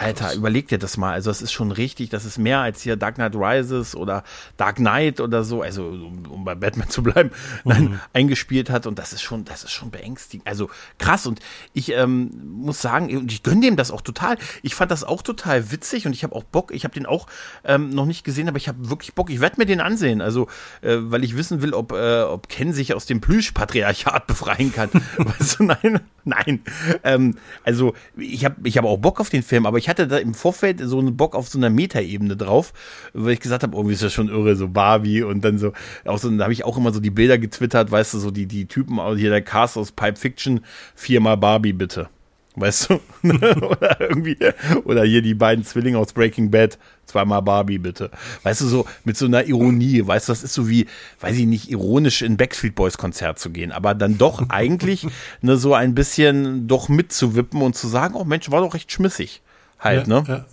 Alter, 0.00 0.34
überleg 0.34 0.68
dir 0.68 0.78
das 0.78 0.96
mal. 0.96 1.12
Also, 1.12 1.30
es 1.30 1.42
ist 1.42 1.52
schon 1.52 1.72
richtig. 1.72 2.08
Das 2.08 2.24
ist 2.24 2.38
mehr 2.38 2.60
als 2.60 2.80
hier 2.80 2.96
Dark 2.96 3.16
Knight 3.16 3.34
Rises 3.34 3.94
oder 3.94 4.24
Dark 4.56 4.76
Knight 4.76 5.20
oder 5.20 5.44
so. 5.44 5.60
Also, 5.60 5.88
um, 5.88 6.26
um 6.26 6.44
bei 6.44 6.54
Batman 6.54 6.88
zu 6.88 7.02
bleiben, 7.02 7.30
mhm. 7.64 7.70
nein, 7.70 8.00
eingespielt 8.14 8.70
hat. 8.70 8.86
Und 8.86 8.98
das 8.98 9.12
ist 9.12 9.20
schon, 9.20 9.44
das 9.44 9.62
ist 9.62 9.72
schon 9.72 9.90
beängstigend. 9.90 10.46
Also, 10.46 10.70
krass. 10.98 11.26
Und 11.26 11.40
ich 11.74 11.92
ähm, 11.92 12.30
muss 12.42 12.80
sagen, 12.80 13.14
und 13.14 13.30
ich 13.30 13.42
gönne 13.42 13.60
dem 13.60 13.76
das 13.76 13.90
auch 13.90 14.00
total. 14.00 14.38
Ich 14.62 14.74
fand 14.74 14.90
das 14.90 15.04
auch 15.04 15.20
total 15.20 15.70
witzig 15.70 16.06
und 16.06 16.14
ich 16.14 16.24
habe 16.24 16.34
auch 16.34 16.44
Bock. 16.44 16.72
Ich 16.72 16.84
habe 16.84 16.94
den 16.94 17.04
auch 17.04 17.26
ähm, 17.64 17.90
noch 17.90 18.06
nicht 18.06 18.24
gesehen, 18.24 18.48
aber 18.48 18.56
ich 18.56 18.68
habe 18.68 18.88
wirklich 18.88 19.12
Bock. 19.14 19.28
Ich 19.28 19.40
werde 19.40 19.56
mir 19.58 19.66
den 19.66 19.82
ansehen. 19.82 20.22
Also, 20.22 20.48
äh, 20.80 20.96
weil 20.98 21.24
ich 21.24 21.36
wissen 21.36 21.60
will, 21.60 21.74
ob, 21.74 21.92
äh, 21.92 22.22
ob 22.22 22.48
Ken 22.48 22.72
sich 22.72 22.94
aus 22.94 23.04
dem 23.04 23.20
Plüschpatriarchat 23.20 24.26
befreien 24.26 24.72
kann. 24.72 24.88
weißt 25.18 25.58
du, 25.58 25.64
nein, 25.64 26.00
nein. 26.24 26.62
Ähm, 27.04 27.36
also, 27.64 27.92
ich 28.16 28.46
habe 28.46 28.56
ich 28.64 28.78
hab 28.78 28.86
auch 28.86 28.96
Bock 28.96 29.20
auf 29.20 29.28
den 29.28 29.42
Film, 29.42 29.66
aber 29.66 29.76
ich 29.76 29.89
hatte 29.90 30.08
da 30.08 30.16
im 30.16 30.32
Vorfeld 30.32 30.80
so 30.82 30.98
einen 30.98 31.16
Bock 31.16 31.34
auf 31.34 31.48
so 31.48 31.58
einer 31.58 31.68
Metaebene 31.68 32.36
drauf, 32.36 32.72
weil 33.12 33.34
ich 33.34 33.40
gesagt 33.40 33.62
habe, 33.62 33.76
irgendwie 33.76 33.94
ist 33.94 34.02
das 34.02 34.14
schon 34.14 34.28
irre, 34.28 34.56
so 34.56 34.68
Barbie 34.68 35.22
und 35.22 35.44
dann 35.44 35.58
so, 35.58 35.72
auch 36.06 36.18
so, 36.18 36.30
da 36.30 36.44
habe 36.44 36.54
ich 36.54 36.64
auch 36.64 36.78
immer 36.78 36.92
so 36.92 37.00
die 37.00 37.10
Bilder 37.10 37.36
getwittert, 37.36 37.90
weißt 37.90 38.14
du, 38.14 38.18
so 38.18 38.30
die, 38.30 38.46
die 38.46 38.66
Typen, 38.66 38.98
hier 39.16 39.30
der 39.30 39.42
Cast 39.42 39.76
aus 39.76 39.92
Pipe 39.92 40.16
Fiction, 40.16 40.60
viermal 40.94 41.36
Barbie 41.36 41.74
bitte. 41.74 42.08
Weißt 42.56 42.90
du? 42.90 43.00
oder 43.64 44.00
irgendwie, 44.00 44.36
oder 44.84 45.04
hier 45.04 45.22
die 45.22 45.34
beiden 45.34 45.64
Zwillinge 45.64 45.98
aus 45.98 46.12
Breaking 46.12 46.50
Bad, 46.50 46.78
zweimal 47.06 47.42
Barbie 47.42 47.78
bitte. 47.78 48.10
Weißt 48.42 48.60
du, 48.60 48.66
so 48.66 48.86
mit 49.04 49.16
so 49.16 49.26
einer 49.26 49.44
Ironie, 49.44 50.04
weißt 50.04 50.28
du, 50.28 50.32
das 50.32 50.42
ist 50.42 50.54
so 50.54 50.68
wie, 50.68 50.86
weiß 51.20 51.36
ich 51.36 51.46
nicht, 51.46 51.70
ironisch 51.70 52.22
in 52.22 52.36
Backstreet 52.36 52.74
Boys 52.74 52.98
Konzert 52.98 53.38
zu 53.38 53.50
gehen, 53.50 53.70
aber 53.70 53.94
dann 53.94 54.18
doch 54.18 54.42
eigentlich 54.48 55.06
ne, 55.42 55.56
so 55.56 55.74
ein 55.74 55.94
bisschen 55.94 56.66
doch 56.66 56.88
mitzuwippen 56.88 57.62
und 57.62 57.76
zu 57.76 57.86
sagen, 57.86 58.14
oh 58.14 58.24
Mensch, 58.24 58.50
war 58.50 58.60
doch 58.60 58.74
recht 58.74 58.90
schmissig 58.90 59.42
halt, 59.80 60.06
ja, 60.06 60.20
ne? 60.20 60.24
Ja. 60.28 60.44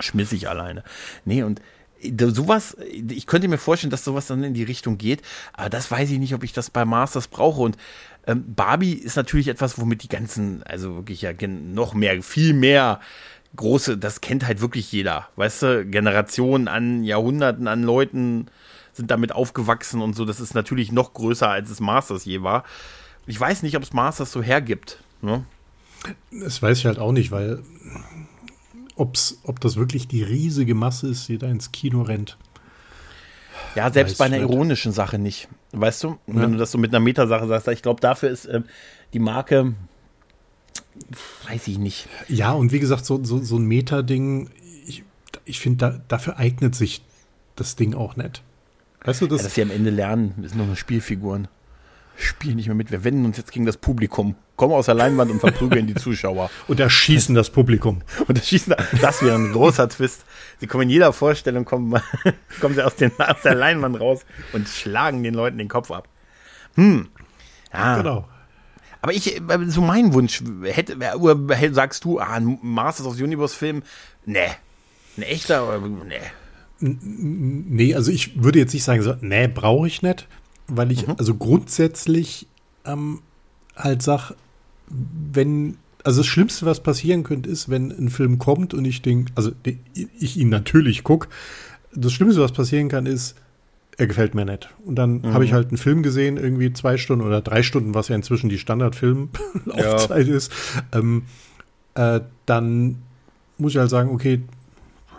Schmissig 0.00 0.48
alleine. 0.48 0.82
Nee, 1.24 1.42
und 1.42 1.60
sowas, 2.18 2.76
ich 2.90 3.26
könnte 3.26 3.48
mir 3.48 3.58
vorstellen, 3.58 3.90
dass 3.90 4.04
sowas 4.04 4.26
dann 4.26 4.44
in 4.44 4.54
die 4.54 4.64
Richtung 4.64 4.98
geht, 4.98 5.22
aber 5.52 5.70
das 5.70 5.90
weiß 5.90 6.10
ich 6.10 6.18
nicht, 6.18 6.34
ob 6.34 6.42
ich 6.44 6.52
das 6.52 6.70
bei 6.70 6.84
Masters 6.84 7.28
brauche. 7.28 7.62
Und 7.62 7.76
ähm, 8.26 8.54
Barbie 8.54 8.92
ist 8.92 9.16
natürlich 9.16 9.48
etwas, 9.48 9.78
womit 9.78 10.02
die 10.02 10.08
ganzen, 10.08 10.62
also 10.64 10.96
wirklich 10.96 11.22
ja 11.22 11.32
noch 11.46 11.94
mehr, 11.94 12.22
viel 12.22 12.52
mehr 12.52 13.00
große, 13.56 13.96
das 13.96 14.20
kennt 14.20 14.46
halt 14.46 14.60
wirklich 14.60 14.90
jeder, 14.90 15.28
weißt 15.36 15.62
du, 15.62 15.86
Generationen 15.86 16.68
an 16.68 17.04
Jahrhunderten 17.04 17.68
an 17.68 17.82
Leuten 17.82 18.46
sind 18.92 19.10
damit 19.10 19.32
aufgewachsen 19.32 20.00
und 20.00 20.14
so, 20.14 20.24
das 20.24 20.40
ist 20.40 20.54
natürlich 20.54 20.92
noch 20.92 21.14
größer, 21.14 21.48
als 21.48 21.70
es 21.70 21.80
Masters 21.80 22.24
je 22.24 22.42
war. 22.42 22.64
Ich 23.26 23.38
weiß 23.38 23.62
nicht, 23.62 23.76
ob 23.76 23.82
es 23.82 23.92
Masters 23.92 24.30
so 24.30 24.42
hergibt. 24.42 24.98
Ne? 25.20 25.44
Das 26.30 26.62
weiß 26.62 26.78
ich 26.78 26.86
halt 26.86 26.98
auch 26.98 27.12
nicht, 27.12 27.30
weil 27.30 27.62
ob's, 28.96 29.38
ob 29.44 29.60
das 29.60 29.76
wirklich 29.76 30.08
die 30.08 30.22
riesige 30.22 30.74
Masse 30.74 31.08
ist, 31.08 31.28
die 31.28 31.38
da 31.38 31.48
ins 31.48 31.72
Kino 31.72 32.02
rennt. 32.02 32.38
Ja, 33.74 33.92
selbst 33.92 34.18
bei 34.18 34.26
einer 34.26 34.38
nicht. 34.38 34.50
ironischen 34.50 34.92
Sache 34.92 35.18
nicht. 35.18 35.48
Weißt 35.72 36.04
du, 36.04 36.08
ja. 36.08 36.16
wenn 36.26 36.52
du 36.52 36.58
das 36.58 36.70
so 36.70 36.78
mit 36.78 36.92
einer 36.92 37.00
Metasache 37.00 37.46
sagst, 37.46 37.68
ich 37.68 37.82
glaube, 37.82 38.00
dafür 38.00 38.30
ist 38.30 38.46
äh, 38.46 38.62
die 39.12 39.18
Marke, 39.18 39.74
weiß 41.48 41.66
ich 41.68 41.78
nicht. 41.78 42.08
Ja, 42.28 42.52
und 42.52 42.72
wie 42.72 42.80
gesagt, 42.80 43.04
so, 43.04 43.22
so, 43.24 43.42
so 43.42 43.56
ein 43.56 43.64
Meta-Ding, 43.64 44.50
ich, 44.86 45.04
ich 45.44 45.58
finde, 45.58 45.78
da, 45.78 46.00
dafür 46.08 46.38
eignet 46.38 46.74
sich 46.74 47.02
das 47.56 47.76
Ding 47.76 47.94
auch 47.94 48.16
nicht. 48.16 48.42
Weißt 49.04 49.20
du, 49.20 49.26
das. 49.26 49.40
Ja, 49.40 49.44
dass 49.44 49.54
sie 49.54 49.62
am 49.62 49.70
Ende 49.70 49.90
lernen, 49.90 50.42
ist 50.44 50.54
nur 50.54 50.74
Spielfiguren 50.76 51.48
spielen 52.16 52.56
nicht 52.56 52.66
mehr 52.66 52.74
mit. 52.74 52.90
Wir 52.90 53.04
wenden 53.04 53.24
uns 53.24 53.36
jetzt 53.36 53.52
gegen 53.52 53.66
das 53.66 53.76
Publikum. 53.76 54.36
Kommen 54.56 54.74
aus 54.74 54.86
der 54.86 54.94
Leinwand 54.94 55.30
und 55.30 55.40
verprügeln 55.40 55.86
die 55.86 55.94
Zuschauer. 55.94 56.50
Und 56.68 56.78
erschießen 56.78 57.34
das 57.34 57.50
Publikum. 57.50 58.02
Und 58.28 58.38
erschießen, 58.38 58.74
das 59.00 59.22
wäre 59.22 59.34
ein 59.34 59.52
großer 59.52 59.88
Twist. 59.88 60.24
Sie 60.60 60.66
kommen 60.66 60.84
in 60.84 60.90
jeder 60.90 61.12
Vorstellung, 61.12 61.64
kommen, 61.64 62.00
kommen 62.60 62.74
sie 62.74 62.82
aus, 62.82 62.94
den, 62.96 63.10
aus 63.18 63.42
der 63.42 63.54
Leinwand 63.54 63.98
raus 64.00 64.24
und 64.52 64.68
schlagen 64.68 65.22
den 65.22 65.34
Leuten 65.34 65.58
den 65.58 65.68
Kopf 65.68 65.90
ab. 65.90 66.08
Hm. 66.76 67.08
Ja. 67.72 67.96
Genau. 67.96 68.28
Aber 69.02 69.12
ich, 69.12 69.42
so 69.66 69.82
mein 69.82 70.14
Wunsch, 70.14 70.42
hätte, 70.62 70.96
sagst 71.72 72.04
du, 72.04 72.20
ah, 72.20 72.34
ein 72.34 72.58
Masters 72.62 73.06
of 73.06 73.16
the 73.16 73.24
Universe 73.24 73.54
Film, 73.54 73.82
nee. 74.24 74.48
Ein 75.16 75.22
echter, 75.22 75.78
nee. 75.78 76.20
Nee, 76.80 77.94
also 77.94 78.10
ich 78.10 78.42
würde 78.42 78.60
jetzt 78.60 78.72
nicht 78.72 78.84
sagen, 78.84 79.02
so, 79.02 79.14
nee, 79.20 79.46
brauche 79.48 79.86
ich 79.86 80.02
nicht 80.02 80.26
weil 80.66 80.92
ich 80.92 81.06
mhm. 81.06 81.14
also 81.18 81.34
grundsätzlich 81.34 82.46
ähm, 82.84 83.20
halt 83.76 84.02
sag, 84.02 84.32
wenn, 84.88 85.76
also 86.02 86.20
das 86.20 86.26
Schlimmste, 86.26 86.66
was 86.66 86.82
passieren 86.82 87.22
könnte, 87.22 87.48
ist, 87.48 87.68
wenn 87.68 87.90
ein 87.90 88.08
Film 88.08 88.38
kommt 88.38 88.74
und 88.74 88.84
ich 88.84 89.02
denke, 89.02 89.32
also 89.34 89.52
ich 89.94 90.36
ihn 90.36 90.48
natürlich 90.48 91.02
gucke, 91.02 91.28
das 91.94 92.12
Schlimmste, 92.12 92.40
was 92.40 92.52
passieren 92.52 92.88
kann, 92.88 93.06
ist, 93.06 93.36
er 93.96 94.06
gefällt 94.06 94.34
mir 94.34 94.44
nicht. 94.44 94.68
Und 94.84 94.96
dann 94.96 95.18
mhm. 95.18 95.34
habe 95.34 95.44
ich 95.44 95.52
halt 95.52 95.68
einen 95.68 95.76
Film 95.76 96.02
gesehen, 96.02 96.36
irgendwie 96.36 96.72
zwei 96.72 96.96
Stunden 96.96 97.24
oder 97.24 97.40
drei 97.40 97.62
Stunden, 97.62 97.94
was 97.94 98.08
ja 98.08 98.16
inzwischen 98.16 98.48
die 98.48 98.58
Standardfilm-Laufzeit 98.58 100.26
ja. 100.26 100.34
ist. 100.34 100.52
Ähm, 100.92 101.22
äh, 101.94 102.20
dann 102.46 103.02
muss 103.56 103.72
ich 103.72 103.78
halt 103.78 103.90
sagen, 103.90 104.10
okay, 104.10 104.42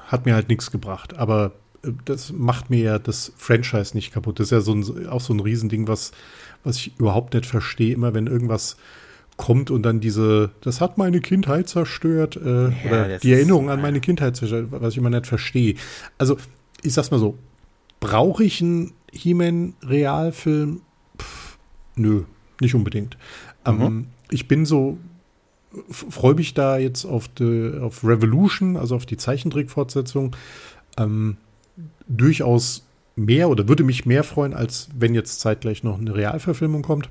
hat 0.07 0.25
mir 0.25 0.35
halt 0.35 0.49
nichts 0.49 0.71
gebracht. 0.71 1.17
Aber 1.17 1.53
das 2.05 2.31
macht 2.31 2.69
mir 2.69 2.79
ja 2.79 2.99
das 2.99 3.31
Franchise 3.38 3.95
nicht 3.95 4.11
kaputt. 4.11 4.39
Das 4.39 4.47
ist 4.47 4.51
ja 4.51 4.61
so 4.61 4.73
ein, 4.73 5.07
auch 5.07 5.21
so 5.21 5.33
ein 5.33 5.39
Riesending, 5.39 5.88
was, 5.88 6.11
was 6.63 6.77
ich 6.77 6.97
überhaupt 6.99 7.33
nicht 7.33 7.45
verstehe. 7.45 7.93
Immer 7.93 8.13
wenn 8.13 8.27
irgendwas 8.27 8.77
kommt 9.38 9.69
und 9.69 9.83
dann 9.83 9.99
diese, 9.99 10.51
das 10.61 10.81
hat 10.81 10.97
meine 10.97 11.19
Kindheit 11.19 11.67
zerstört, 11.67 12.38
äh, 12.38 12.69
ja, 12.69 12.71
oder 12.88 13.17
die 13.17 13.33
Erinnerung 13.33 13.69
an 13.69 13.81
meine 13.81 13.99
Kindheit 13.99 14.36
zerstört, 14.36 14.67
was 14.69 14.93
ich 14.93 14.97
immer 14.97 15.09
nicht 15.09 15.27
verstehe. 15.27 15.75
Also, 16.17 16.38
ich 16.81 16.93
sag's 16.93 17.11
mal 17.11 17.19
so, 17.19 17.38
brauche 17.99 18.43
ich 18.43 18.61
einen 18.61 18.93
He-Man-Realfilm? 19.11 20.81
Nö, 21.95 22.23
nicht 22.61 22.75
unbedingt. 22.75 23.17
Ähm, 23.65 23.75
mhm. 23.75 23.81
Ähm, 23.81 24.07
ich 24.31 24.47
bin 24.47 24.65
so, 24.65 24.97
freue 25.89 26.36
mich 26.36 26.53
da 26.53 26.77
jetzt 26.77 27.05
auf, 27.05 27.27
die, 27.27 27.73
auf 27.81 28.03
Revolution, 28.03 28.77
also 28.77 28.95
auf 28.95 29.05
die 29.05 29.17
Zeichentrickfortsetzung. 29.17 30.36
Ähm, 30.97 31.38
durchaus 32.07 32.86
mehr 33.15 33.49
oder 33.49 33.67
würde 33.67 33.84
mich 33.84 34.05
mehr 34.05 34.23
freuen, 34.23 34.53
als 34.53 34.89
wenn 34.97 35.15
jetzt 35.15 35.39
zeitgleich 35.39 35.84
noch 35.84 35.99
eine 35.99 36.15
Realverfilmung 36.15 36.82
kommt. 36.82 37.09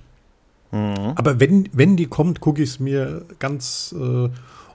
Mhm. 0.70 1.12
Aber 1.14 1.40
wenn, 1.40 1.68
wenn 1.72 1.96
die 1.96 2.06
kommt, 2.06 2.40
gucke 2.40 2.62
ich 2.62 2.70
es 2.70 2.80
mir 2.80 3.24
ganz 3.38 3.94
äh, 3.98 4.28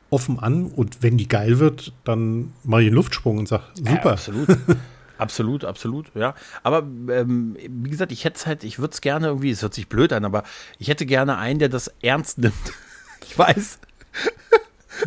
offen 0.10 0.40
an 0.40 0.66
und 0.66 1.04
wenn 1.04 1.18
die 1.18 1.28
geil 1.28 1.60
wird, 1.60 1.94
dann 2.04 2.54
mache 2.64 2.82
ich 2.82 2.88
einen 2.88 2.96
Luftsprung 2.96 3.38
und 3.38 3.48
sage, 3.48 3.64
super. 3.76 3.94
Ja, 3.94 4.12
absolut. 4.12 4.48
Absolut, 5.20 5.66
absolut, 5.66 6.16
ja. 6.16 6.34
Aber 6.64 6.78
ähm, 6.80 7.58
wie 7.68 7.90
gesagt, 7.90 8.14
ich 8.14 8.24
hätte 8.24 8.38
es 8.38 8.48
halt, 8.48 8.64
ich 8.64 8.80
würde 8.80 8.94
es 8.94 9.02
gerne 9.02 9.28
irgendwie, 9.28 9.52
es 9.52 9.62
hört 9.62 9.74
sich 9.74 9.90
blöd 9.90 10.14
an, 10.14 10.24
aber 10.24 10.44
ich 10.78 10.88
hätte 10.88 11.06
gerne 11.06 11.38
einen, 11.38 11.60
der 11.60 11.68
das 11.68 11.92
ernst 12.02 12.38
nimmt. 12.38 12.54
ich 13.28 13.38
weiß. 13.38 13.80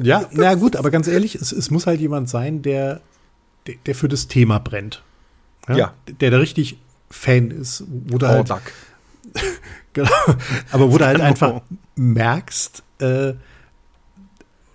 ja, 0.02 0.28
na 0.32 0.54
gut, 0.54 0.76
aber 0.76 0.90
ganz 0.90 1.08
ehrlich, 1.08 1.34
es, 1.36 1.50
es 1.50 1.70
muss 1.70 1.86
halt 1.86 1.98
jemand 1.98 2.28
sein, 2.28 2.60
der 2.60 3.00
der, 3.66 3.74
der 3.86 3.94
für 3.94 4.08
das 4.08 4.28
Thema 4.28 4.58
brennt. 4.58 5.02
Ja? 5.68 5.76
ja. 5.76 5.94
Der 6.20 6.30
da 6.30 6.38
richtig 6.38 6.78
Fan 7.10 7.50
ist. 7.50 7.84
Wo 7.88 8.18
du 8.18 8.26
halt, 8.26 8.50
genau, 9.92 10.10
aber 10.70 10.90
wo 10.90 10.98
du 10.98 11.04
halt 11.04 11.20
einfach 11.20 11.62
merkst, 11.94 12.82
äh, 12.98 13.34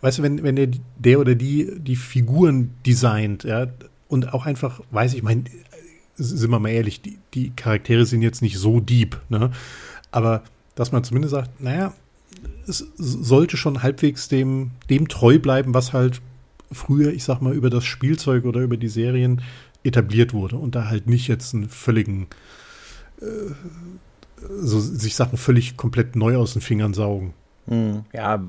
weißt 0.01 0.19
du, 0.19 0.23
wenn, 0.23 0.43
wenn 0.43 0.55
der, 0.55 0.69
der 0.97 1.19
oder 1.19 1.35
die 1.35 1.79
die 1.79 1.95
Figuren 1.95 2.75
designt, 2.85 3.43
ja, 3.43 3.67
und 4.07 4.33
auch 4.33 4.45
einfach, 4.45 4.81
weiß 4.91 5.15
ich, 5.15 5.23
mein, 5.23 5.45
sind 6.15 6.49
wir 6.49 6.59
mal 6.59 6.69
ehrlich, 6.69 7.01
die, 7.01 7.19
die 7.33 7.51
Charaktere 7.51 8.05
sind 8.05 8.21
jetzt 8.21 8.41
nicht 8.41 8.57
so 8.57 8.79
deep, 8.79 9.19
ne? 9.29 9.51
Aber 10.11 10.43
dass 10.75 10.91
man 10.91 11.03
zumindest 11.03 11.33
sagt, 11.33 11.59
naja, 11.61 11.93
es 12.67 12.85
sollte 12.97 13.57
schon 13.57 13.83
halbwegs 13.83 14.27
dem, 14.27 14.71
dem 14.89 15.07
treu 15.07 15.39
bleiben, 15.39 15.73
was 15.73 15.93
halt 15.93 16.21
früher, 16.71 17.13
ich 17.13 17.23
sag 17.23 17.41
mal, 17.41 17.53
über 17.53 17.69
das 17.69 17.85
Spielzeug 17.85 18.45
oder 18.45 18.61
über 18.61 18.77
die 18.77 18.89
Serien 18.89 19.41
etabliert 19.83 20.33
wurde 20.33 20.57
und 20.57 20.75
da 20.75 20.87
halt 20.87 21.07
nicht 21.07 21.27
jetzt 21.27 21.53
einen 21.53 21.69
völligen, 21.69 22.27
äh, 23.21 23.25
so 24.59 24.79
sich 24.79 25.15
Sachen 25.15 25.37
völlig 25.37 25.77
komplett 25.77 26.15
neu 26.15 26.37
aus 26.37 26.53
den 26.53 26.61
Fingern 26.61 26.93
saugen. 26.93 27.33
Hm, 27.67 28.05
ja, 28.13 28.41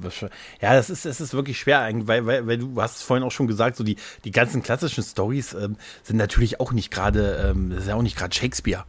ja, 0.60 0.74
das 0.74 0.90
ist, 0.90 1.04
das 1.04 1.20
ist 1.20 1.34
wirklich 1.34 1.58
schwer 1.58 1.88
weil, 2.04 2.24
weil, 2.26 2.46
weil 2.46 2.58
du 2.58 2.80
hast 2.80 2.98
es 2.98 3.02
vorhin 3.02 3.24
auch 3.24 3.32
schon 3.32 3.48
gesagt, 3.48 3.76
so 3.76 3.82
die, 3.82 3.96
die 4.24 4.30
ganzen 4.30 4.62
klassischen 4.62 5.02
Stories 5.02 5.54
ähm, 5.54 5.76
sind 6.04 6.16
natürlich 6.16 6.60
auch 6.60 6.72
nicht 6.72 6.92
gerade, 6.92 7.50
ähm, 7.50 7.70
das 7.70 7.80
ist 7.80 7.88
ja 7.88 7.96
auch 7.96 8.02
nicht 8.02 8.16
gerade 8.16 8.34
Shakespeare. 8.34 8.84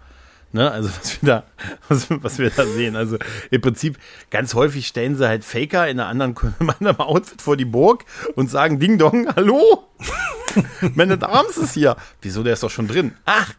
Ne, 0.52 0.72
also 0.72 0.90
was 0.90 1.22
wir 1.22 1.30
da, 1.30 1.44
was, 1.90 2.08
was, 2.10 2.40
wir 2.40 2.50
da 2.50 2.66
sehen. 2.66 2.96
Also 2.96 3.18
im 3.52 3.62
Prinzip 3.62 4.00
ganz 4.32 4.56
häufig 4.56 4.88
stellen 4.88 5.16
sie 5.16 5.28
halt 5.28 5.44
Faker 5.44 5.88
in, 5.88 6.00
einer 6.00 6.10
anderen, 6.10 6.36
in 6.60 6.70
einem 6.70 6.70
anderen 6.70 7.00
Outfit 7.00 7.42
vor 7.42 7.56
die 7.56 7.66
Burg 7.66 8.06
und 8.36 8.50
sagen 8.50 8.80
Ding 8.80 8.98
Dong, 8.98 9.28
hallo? 9.36 9.88
Meine 10.96 11.22
Arms 11.22 11.58
ist 11.58 11.74
hier. 11.74 11.96
Wieso, 12.22 12.42
der 12.42 12.54
ist 12.54 12.64
doch 12.64 12.72
schon 12.72 12.88
drin. 12.88 13.14
Ach, 13.26 13.54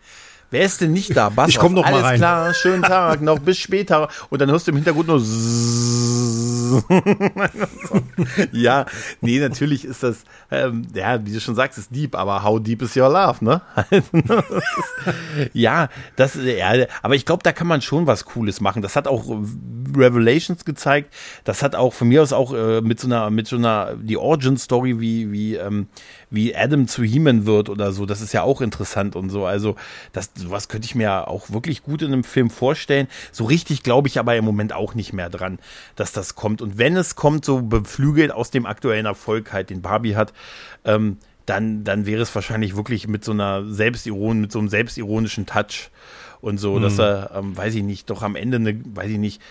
Wer 0.50 0.62
ist 0.62 0.80
denn 0.80 0.92
nicht 0.92 1.16
da? 1.16 1.28
Bass 1.28 1.48
ich 1.48 1.58
komme 1.58 1.76
noch 1.76 1.84
Alles 1.84 2.02
mal 2.02 2.08
rein. 2.08 2.18
klar, 2.18 2.52
schönen 2.54 2.82
Tag, 2.82 3.20
noch 3.20 3.38
bis 3.38 3.58
später. 3.58 4.08
Und 4.30 4.40
dann 4.40 4.50
hörst 4.50 4.66
du 4.66 4.72
im 4.72 4.78
Hintergrund 4.78 5.06
nur 5.06 5.20
Ja, 8.52 8.86
nee, 9.20 9.38
natürlich 9.38 9.84
ist 9.84 10.02
das, 10.02 10.24
ähm, 10.50 10.88
ja, 10.92 11.24
wie 11.24 11.32
du 11.32 11.40
schon 11.40 11.54
sagst, 11.54 11.78
ist 11.78 11.94
deep, 11.94 12.16
aber 12.16 12.42
how 12.42 12.60
deep 12.60 12.82
is 12.82 12.96
your 12.96 13.08
love, 13.08 13.44
ne? 13.44 13.62
ja, 15.52 15.88
das, 16.16 16.34
ja, 16.34 16.72
aber 17.02 17.14
ich 17.14 17.24
glaube, 17.24 17.44
da 17.44 17.52
kann 17.52 17.68
man 17.68 17.80
schon 17.80 18.08
was 18.08 18.24
Cooles 18.24 18.60
machen. 18.60 18.82
Das 18.82 18.96
hat 18.96 19.06
auch 19.06 19.24
Revelations 19.96 20.64
gezeigt. 20.64 21.12
Das 21.44 21.62
hat 21.62 21.74
auch 21.74 21.92
von 21.92 22.08
mir 22.08 22.22
aus 22.22 22.32
auch 22.32 22.52
äh, 22.52 22.80
mit 22.80 23.00
so 23.00 23.06
einer, 23.06 23.30
mit 23.30 23.46
so 23.46 23.56
einer, 23.56 23.96
die 23.96 24.16
Origin-Story, 24.16 25.00
wie, 25.00 25.32
wie, 25.32 25.54
ähm, 25.56 25.88
wie 26.30 26.54
Adam 26.54 26.88
zu 26.88 27.02
He-Man 27.02 27.46
wird 27.46 27.68
oder 27.68 27.92
so. 27.92 28.06
Das 28.06 28.20
ist 28.20 28.32
ja 28.32 28.42
auch 28.42 28.60
interessant 28.60 29.16
und 29.16 29.30
so. 29.30 29.46
Also, 29.46 29.76
das, 30.12 30.30
sowas 30.34 30.68
könnte 30.68 30.86
ich 30.86 30.94
mir 30.94 31.28
auch 31.28 31.50
wirklich 31.50 31.82
gut 31.82 32.02
in 32.02 32.12
einem 32.12 32.24
Film 32.24 32.50
vorstellen. 32.50 33.08
So 33.32 33.44
richtig 33.44 33.82
glaube 33.82 34.08
ich 34.08 34.18
aber 34.18 34.36
im 34.36 34.44
Moment 34.44 34.72
auch 34.72 34.94
nicht 34.94 35.12
mehr 35.12 35.30
dran, 35.30 35.58
dass 35.96 36.12
das 36.12 36.34
kommt. 36.34 36.62
Und 36.62 36.78
wenn 36.78 36.96
es 36.96 37.16
kommt, 37.16 37.44
so 37.44 37.62
beflügelt 37.62 38.32
aus 38.32 38.50
dem 38.50 38.66
aktuellen 38.66 39.06
Erfolg 39.06 39.52
halt, 39.52 39.70
den 39.70 39.82
Barbie 39.82 40.16
hat, 40.16 40.32
ähm, 40.84 41.18
dann, 41.46 41.84
dann 41.84 42.06
wäre 42.06 42.22
es 42.22 42.34
wahrscheinlich 42.34 42.76
wirklich 42.76 43.08
mit 43.08 43.24
so 43.24 43.32
einer 43.32 43.64
Selbstiron, 43.64 44.40
mit 44.40 44.52
so 44.52 44.58
einem 44.58 44.68
selbstironischen 44.68 45.46
Touch 45.46 45.90
und 46.40 46.58
so, 46.58 46.76
mhm. 46.76 46.82
dass 46.82 46.98
er, 46.98 47.32
ähm, 47.34 47.56
weiß 47.56 47.74
ich 47.74 47.82
nicht, 47.82 48.08
doch 48.10 48.22
am 48.22 48.36
Ende 48.36 48.56
eine, 48.56 48.80
weiß 48.94 49.10
ich 49.10 49.18
nicht, 49.18 49.42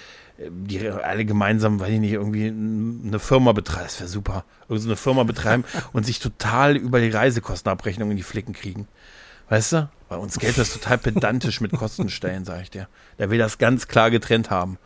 die 0.50 0.90
alle 0.90 1.26
gemeinsam, 1.26 1.80
weiß 1.80 1.90
ich 1.90 2.00
nicht, 2.00 2.14
irgendwie 2.14 2.48
eine 2.48 3.20
Firma 3.20 3.52
betreiben, 3.52 3.86
das 3.86 4.00
wäre 4.00 4.10
super, 4.10 4.46
irgendwie 4.64 4.82
so 4.84 4.90
eine 4.90 4.96
Firma 4.96 5.24
betreiben 5.24 5.66
und 5.94 6.06
sich 6.06 6.20
total 6.20 6.78
über 6.78 7.00
die 7.00 7.10
Reisekostenabrechnung 7.10 8.12
in 8.12 8.18
die 8.18 8.24
Flicken 8.24 8.54
kriegen. 8.54 8.88
Weißt 9.50 9.74
du? 9.74 9.90
Bei 10.08 10.16
uns 10.16 10.40
Geld 10.40 10.58
das 10.58 10.74
total 10.74 10.98
pedantisch 10.98 11.60
mit 11.62 11.72
Kostenstellen, 11.72 12.46
sag 12.46 12.62
ich 12.62 12.72
dir. 12.72 12.88
Der 13.18 13.30
will 13.30 13.38
das 13.38 13.58
ganz 13.58 13.88
klar 13.88 14.12
getrennt 14.12 14.50
haben. 14.50 14.78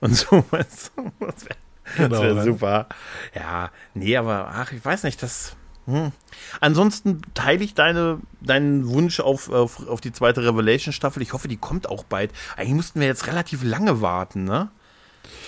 Und 0.00 0.16
so, 0.16 0.44
weißt 0.50 0.92
du, 0.96 1.12
das 1.20 1.44
wäre 1.44 1.56
genau, 1.96 2.22
wär 2.22 2.42
super. 2.44 2.86
Ja, 3.34 3.70
nee, 3.94 4.16
aber 4.16 4.48
ach, 4.52 4.72
ich 4.72 4.84
weiß 4.84 5.04
nicht, 5.04 5.22
das. 5.22 5.56
Hm. 5.86 6.12
Ansonsten 6.60 7.22
teile 7.34 7.64
ich 7.64 7.74
deine, 7.74 8.20
deinen 8.40 8.88
Wunsch 8.88 9.18
auf, 9.18 9.50
auf, 9.50 9.86
auf 9.88 10.00
die 10.00 10.12
zweite 10.12 10.44
Revelation-Staffel. 10.44 11.22
Ich 11.22 11.32
hoffe, 11.32 11.48
die 11.48 11.56
kommt 11.56 11.88
auch 11.88 12.04
bald. 12.04 12.32
Eigentlich 12.56 12.74
mussten 12.74 13.00
wir 13.00 13.08
jetzt 13.08 13.26
relativ 13.26 13.64
lange 13.64 14.00
warten, 14.00 14.44
ne? 14.44 14.70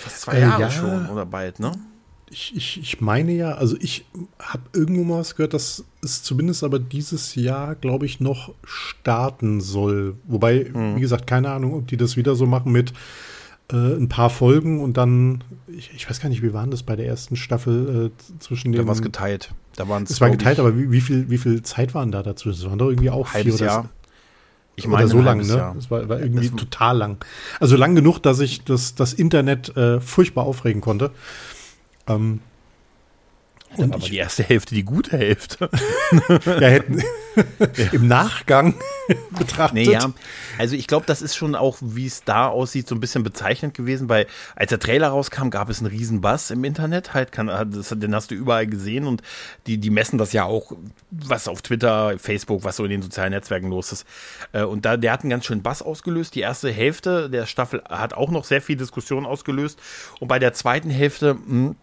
Fast 0.01 0.23
zwei 0.23 0.37
äh, 0.37 0.41
Jahre 0.41 0.63
ja, 0.63 0.71
schon 0.71 1.09
oder 1.09 1.27
bald, 1.27 1.61
ne? 1.61 1.73
Ich, 2.31 2.57
ich, 2.57 2.81
ich 2.81 3.01
meine 3.01 3.33
ja, 3.33 3.53
also 3.53 3.77
ich 3.81 4.07
habe 4.41 4.63
irgendwo 4.73 5.05
mal 5.05 5.21
was 5.21 5.37
gehört, 5.37 5.55
dass 5.55 5.85
es 6.03 6.23
zumindest 6.23 6.65
aber 6.65 6.79
dieses 6.79 7.35
Jahr, 7.37 7.75
glaube 7.77 8.07
ich, 8.07 8.19
noch 8.19 8.55
starten 8.65 9.61
soll. 9.61 10.17
Wobei, 10.25 10.65
hm. 10.65 10.97
wie 10.97 11.01
gesagt, 11.01 11.27
keine 11.27 11.51
Ahnung, 11.51 11.75
ob 11.75 11.87
die 11.87 11.97
das 11.97 12.17
wieder 12.17 12.35
so 12.35 12.47
machen 12.47 12.73
mit 12.73 12.93
äh, 13.73 13.77
ein 13.77 14.09
paar 14.09 14.31
Folgen 14.31 14.81
und 14.81 14.97
dann, 14.97 15.43
ich, 15.69 15.91
ich, 15.95 16.09
weiß 16.09 16.21
gar 16.21 16.29
nicht, 16.29 16.43
wie 16.43 16.53
waren 16.53 16.71
das 16.71 16.83
bei 16.83 16.97
der 16.97 17.07
ersten 17.07 17.37
Staffel 17.37 18.11
äh, 18.13 18.39
zwischen 18.39 18.73
den. 18.73 18.83
Da 18.83 18.87
war 18.87 18.95
es 18.95 19.03
geteilt. 19.03 19.55
Da 19.77 19.89
waren 19.89 20.05
es 20.05 20.21
war 20.21 20.31
geteilt, 20.31 20.59
aber 20.59 20.77
wie, 20.77 20.91
wie, 20.91 21.01
viel, 21.01 21.31
wie 21.31 21.39
viel 21.39 21.63
Zeit 21.63 21.95
waren 21.95 22.13
da 22.13 22.23
dazu? 22.23 22.51
Das 22.51 22.65
waren 22.65 22.79
doch 22.79 22.89
irgendwie 22.89 23.11
auch 23.11 23.27
vier 23.27 23.55
oder 23.55 23.65
Jahr. 23.65 23.91
Ich 24.77 24.87
meine, 24.87 25.09
so 25.09 25.21
lang, 25.21 25.39
ne? 25.39 25.57
Jahr. 25.57 25.75
Das 25.75 25.91
war, 25.91 26.09
war 26.09 26.21
irgendwie 26.21 26.49
das 26.49 26.59
total 26.59 26.99
lang. 26.99 27.25
Also 27.61 27.77
lang 27.77 27.95
genug, 27.95 28.19
dass 28.19 28.41
ich 28.41 28.65
das, 28.65 28.95
das 28.95 29.13
Internet 29.13 29.77
äh, 29.77 30.01
furchtbar 30.01 30.45
aufregen 30.45 30.81
konnte. 30.81 31.11
Ähm, 32.09 32.41
und 33.77 33.95
aber 33.95 34.07
die 34.07 34.17
erste 34.17 34.43
Hälfte, 34.43 34.75
die 34.75 34.85
gute 34.85 35.17
Hälfte. 35.17 35.69
ja, 36.47 36.69
hätten 36.69 37.03
im 37.93 38.09
Nachgang 38.09 38.75
betrachtet. 39.39 39.75
Nee, 39.75 39.93
ja. 39.93 40.13
Also 40.59 40.77
ich 40.77 40.87
glaube, 40.87 41.07
das 41.07 41.23
ist 41.23 41.37
schon 41.37 41.55
auch, 41.55 41.79
wie 41.81 42.07
es 42.07 42.25
da 42.25 42.49
aussieht, 42.49 42.89
so 42.89 42.95
ein 42.95 43.01
bisschen 43.01 43.23
bezeichnend 43.23 43.75
gewesen, 43.75 44.09
weil 44.09 44.27
als 44.57 44.71
der 44.71 44.79
Trailer 44.79 45.09
rauskam, 45.09 45.51
gab 45.51 45.69
es 45.69 45.81
einen 45.81 45.89
riesen 45.89 46.21
Bass 46.21 46.51
im 46.51 46.65
Internet, 46.65 47.15
halt, 47.15 47.33
kann, 47.33 47.47
das, 47.47 47.89
den 47.91 48.15
hast 48.15 48.31
du 48.31 48.35
überall 48.35 48.67
gesehen 48.67 49.07
und 49.07 49.23
die, 49.67 49.79
die 49.79 49.91
messen 49.91 50.19
das 50.19 50.33
ja 50.33 50.45
auch, 50.45 50.73
was 51.11 51.49
auf 51.49 51.63
Twitter, 51.63 52.19
Facebook, 52.19 52.65
was 52.65 52.77
so 52.77 52.85
in 52.85 52.91
den 52.91 53.03
sozialen 53.03 53.33
Netzwerken 53.33 53.69
los 53.69 53.93
ist. 53.93 54.07
Äh, 54.53 54.63
und 54.63 54.85
da, 54.85 54.97
der 54.97 55.13
hat 55.13 55.23
einen 55.23 55.31
ganz 55.31 55.45
schönen 55.47 55.63
Bass 55.63 55.83
ausgelöst. 55.83 56.35
Die 56.35 56.41
erste 56.41 56.71
Hälfte 56.71 57.29
der 57.31 57.47
Staffel 57.47 57.83
hat 57.89 58.15
auch 58.15 58.31
noch 58.31 58.45
sehr 58.45 58.63
viel 58.63 58.77
Diskussion 58.77 59.27
ausgelöst. 59.27 59.79
Und 60.21 60.29
bei 60.29 60.39
der 60.39 60.53
zweiten 60.53 60.91
Hälfte, 60.91 61.35
mh, 61.35 61.41
hm, 61.47 61.77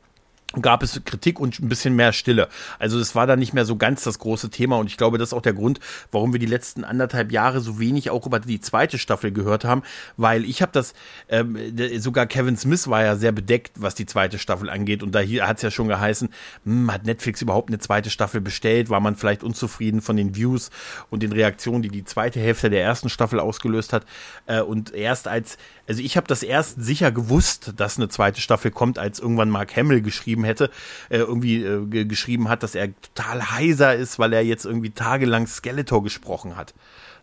gab 0.60 0.84
es 0.84 0.99
Kritik 1.06 1.39
und 1.39 1.60
ein 1.60 1.70
bisschen 1.70 1.95
mehr 1.95 2.12
Stille. 2.12 2.49
Also 2.80 2.99
es 2.99 3.16
war 3.16 3.28
dann 3.28 3.39
nicht 3.39 3.54
mehr 3.54 3.66
so 3.66 3.78
ganz 3.78 4.04
das 4.04 4.20
große 4.20 4.49
Thema 4.49 4.78
und 4.78 4.88
ich 4.88 4.97
glaube, 4.97 5.18
das 5.18 5.30
ist 5.30 5.34
auch 5.34 5.41
der 5.41 5.54
Grund, 5.54 5.80
warum 6.12 6.34
wir 6.34 6.39
die 6.39 6.45
letzten 6.45 6.84
anderthalb 6.84 7.32
Jahre 7.32 7.62
so 7.62 7.80
wenig 7.80 8.10
auch 8.10 8.26
über 8.26 8.39
die 8.39 8.60
zweite 8.60 8.97
Staffel 8.97 9.32
gehört 9.32 9.64
haben, 9.64 9.84
weil 10.18 10.43
ich 10.43 10.62
habe 10.62 10.72
das, 10.74 10.93
ähm, 11.30 11.58
sogar 11.99 12.26
Kevin 12.26 12.58
Smith 12.58 12.89
war 12.89 13.04
ja 13.04 13.16
sehr 13.16 13.32
bedeckt, 13.32 13.74
was 13.80 13.95
die 13.95 14.06
zweite 14.06 14.39
Staffel 14.39 14.70
angeht 14.70 15.04
und 15.04 15.16
da 15.16 15.22
hat 15.22 15.58
es 15.58 15.64
ja 15.64 15.72
schon 15.72 15.88
geheißen, 15.88 16.30
hm, 16.66 16.91
hat 16.91 17.06
Netflix 17.06 17.41
überhaupt 17.41 17.70
eine 17.70 17.80
zweite 17.80 18.10
Staffel 18.10 18.41
bestellt, 18.41 18.89
war 18.89 18.99
man 18.99 19.16
vielleicht 19.16 19.43
unzufrieden 19.43 20.02
von 20.02 20.18
den 20.18 20.36
Views 20.36 20.70
und 21.10 21.24
den 21.24 21.32
Reaktionen, 21.32 21.82
die 21.82 21.89
die 21.89 22.04
zweite 22.04 22.39
Hälfte 22.39 22.70
der 22.70 22.84
ersten 22.84 23.10
Staffel 23.10 23.39
ausgelöst 23.39 23.93
hat 23.93 24.06
äh, 24.47 24.62
und 24.62 24.93
erst 24.93 25.28
als 25.28 25.58
also 25.92 26.04
ich 26.04 26.16
habe 26.16 26.26
das 26.26 26.42
erst 26.42 26.82
sicher 26.82 27.12
gewusst, 27.12 27.74
dass 27.76 27.98
eine 27.98 28.08
zweite 28.08 28.39
Staffel 28.39 28.72
kommt, 28.72 28.98
als 28.98 29.20
irgendwann 29.20 29.50
Mark 29.50 29.76
Hamill 29.76 30.02
geschrieben 30.02 30.46
hätte, 30.46 30.70
äh, 31.10 31.18
irgendwie 31.18 31.66
äh, 31.66 32.06
geschrieben 32.06 32.48
hat, 32.48 32.64
dass 32.64 32.76
er 32.76 32.94
total 33.02 33.52
heiser 33.52 33.94
ist, 33.94 34.18
weil 34.18 34.32
er 34.32 34.42
jetzt 34.42 34.64
irgendwie 34.64 34.92
tagelang 34.92 35.48
Skeletor 35.48 36.02
gesprochen 36.02 36.56
hat. 36.56 36.74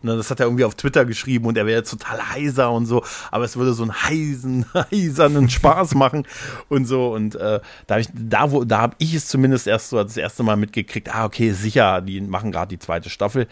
Ne, 0.01 0.15
das 0.15 0.31
hat 0.31 0.39
er 0.39 0.45
irgendwie 0.45 0.63
auf 0.63 0.75
Twitter 0.75 1.03
geschrieben 1.03 1.45
und 1.45 1.57
er 1.57 1.65
wäre 1.65 1.79
jetzt 1.79 1.91
total 1.91 2.31
heiser 2.31 2.71
und 2.71 2.85
so, 2.85 3.03
aber 3.31 3.43
es 3.43 3.57
würde 3.57 3.73
so 3.73 3.83
einen 3.83 3.93
heisen, 3.93 4.65
heisernen 4.73 5.49
Spaß 5.49 5.95
machen 5.95 6.25
und 6.69 6.85
so. 6.85 7.13
Und 7.13 7.35
äh, 7.35 7.59
da 7.87 7.95
habe 7.95 8.01
ich, 8.01 8.07
da, 8.13 8.51
wo, 8.51 8.63
da 8.63 8.79
habe 8.79 8.95
ich 8.99 9.13
es 9.13 9.27
zumindest 9.27 9.67
erst 9.67 9.89
so 9.89 10.01
das 10.01 10.15
erste 10.15 10.43
Mal 10.43 10.55
mitgekriegt, 10.55 11.13
ah, 11.13 11.25
okay, 11.25 11.51
sicher, 11.51 11.99
die 11.99 12.21
machen 12.21 12.53
gerade 12.53 12.69
die 12.69 12.79
zweite 12.79 13.09
Staffel. 13.09 13.47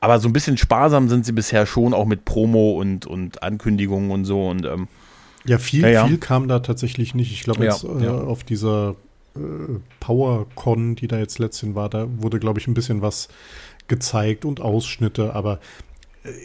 Aber 0.00 0.18
so 0.18 0.28
ein 0.28 0.32
bisschen 0.32 0.56
sparsam 0.56 1.08
sind 1.08 1.24
sie 1.24 1.32
bisher 1.32 1.66
schon, 1.66 1.94
auch 1.94 2.06
mit 2.06 2.24
Promo 2.24 2.72
und, 2.72 3.06
und 3.06 3.42
Ankündigungen 3.44 4.10
und 4.10 4.24
so. 4.24 4.48
Und 4.48 4.66
ähm, 4.66 4.88
ja, 5.44 5.58
viel, 5.58 5.82
ja, 5.82 5.88
ja. 5.88 6.06
viel 6.06 6.18
kam 6.18 6.48
da 6.48 6.58
tatsächlich 6.60 7.14
nicht. 7.14 7.30
Ich 7.30 7.44
glaube, 7.44 7.64
jetzt 7.64 7.84
äh, 7.84 8.08
auf 8.08 8.42
dieser 8.42 8.96
äh, 9.36 9.40
PowerCon, 10.00 10.96
die 10.96 11.06
da 11.06 11.18
jetzt 11.18 11.38
letztens 11.38 11.76
war, 11.76 11.88
da 11.88 12.06
wurde, 12.16 12.40
glaube 12.40 12.58
ich, 12.58 12.66
ein 12.66 12.74
bisschen 12.74 13.02
was 13.02 13.28
gezeigt 13.88 14.44
und 14.44 14.60
Ausschnitte, 14.60 15.34
aber 15.34 15.58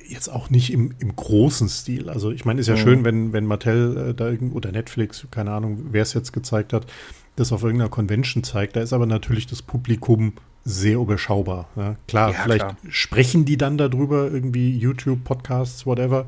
jetzt 0.07 0.29
auch 0.29 0.49
nicht 0.49 0.73
im, 0.73 0.93
im 0.99 1.15
großen 1.15 1.69
Stil. 1.69 2.09
Also 2.09 2.31
ich 2.31 2.45
meine, 2.45 2.59
ist 2.59 2.67
ja 2.67 2.75
mhm. 2.75 2.79
schön, 2.79 3.05
wenn, 3.05 3.33
wenn 3.33 3.45
Mattel 3.45 4.09
äh, 4.09 4.13
da 4.13 4.29
irgend, 4.29 4.55
oder 4.55 4.71
Netflix, 4.71 5.27
keine 5.31 5.51
Ahnung, 5.51 5.87
wer 5.91 6.01
es 6.01 6.13
jetzt 6.13 6.33
gezeigt 6.33 6.73
hat, 6.73 6.87
das 7.35 7.51
auf 7.51 7.63
irgendeiner 7.63 7.89
Convention 7.89 8.43
zeigt. 8.43 8.75
Da 8.75 8.81
ist 8.81 8.93
aber 8.93 9.05
natürlich 9.05 9.45
das 9.45 9.61
Publikum 9.61 10.33
sehr 10.65 10.97
überschaubar. 10.97 11.69
Ja, 11.75 11.95
klar, 12.07 12.31
ja, 12.31 12.39
vielleicht 12.43 12.65
klar. 12.65 12.77
sprechen 12.89 13.45
die 13.45 13.57
dann 13.57 13.77
darüber, 13.77 14.31
irgendwie 14.31 14.75
YouTube, 14.75 15.23
Podcasts, 15.23 15.85
whatever. 15.85 16.25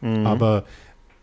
Mhm. 0.00 0.26
Aber 0.26 0.64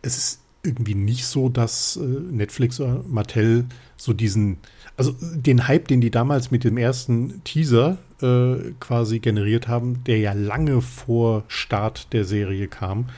es 0.01 0.17
ist 0.17 0.39
irgendwie 0.63 0.95
nicht 0.95 1.25
so, 1.25 1.49
dass 1.49 1.97
äh, 1.97 2.01
Netflix 2.01 2.79
oder 2.79 3.03
Mattel 3.07 3.65
so 3.97 4.13
diesen, 4.13 4.57
also 4.95 5.13
den 5.19 5.67
Hype, 5.67 5.87
den 5.87 5.99
die 5.99 6.11
damals 6.11 6.51
mit 6.51 6.63
dem 6.63 6.77
ersten 6.77 7.43
Teaser 7.43 7.97
äh, 8.23 8.73
quasi 8.79 9.19
generiert 9.19 9.67
haben, 9.67 10.03
der 10.05 10.19
ja 10.19 10.33
lange 10.33 10.81
vor 10.81 11.43
Start 11.47 12.13
der 12.13 12.25
Serie 12.25 12.67
kam, 12.67 13.09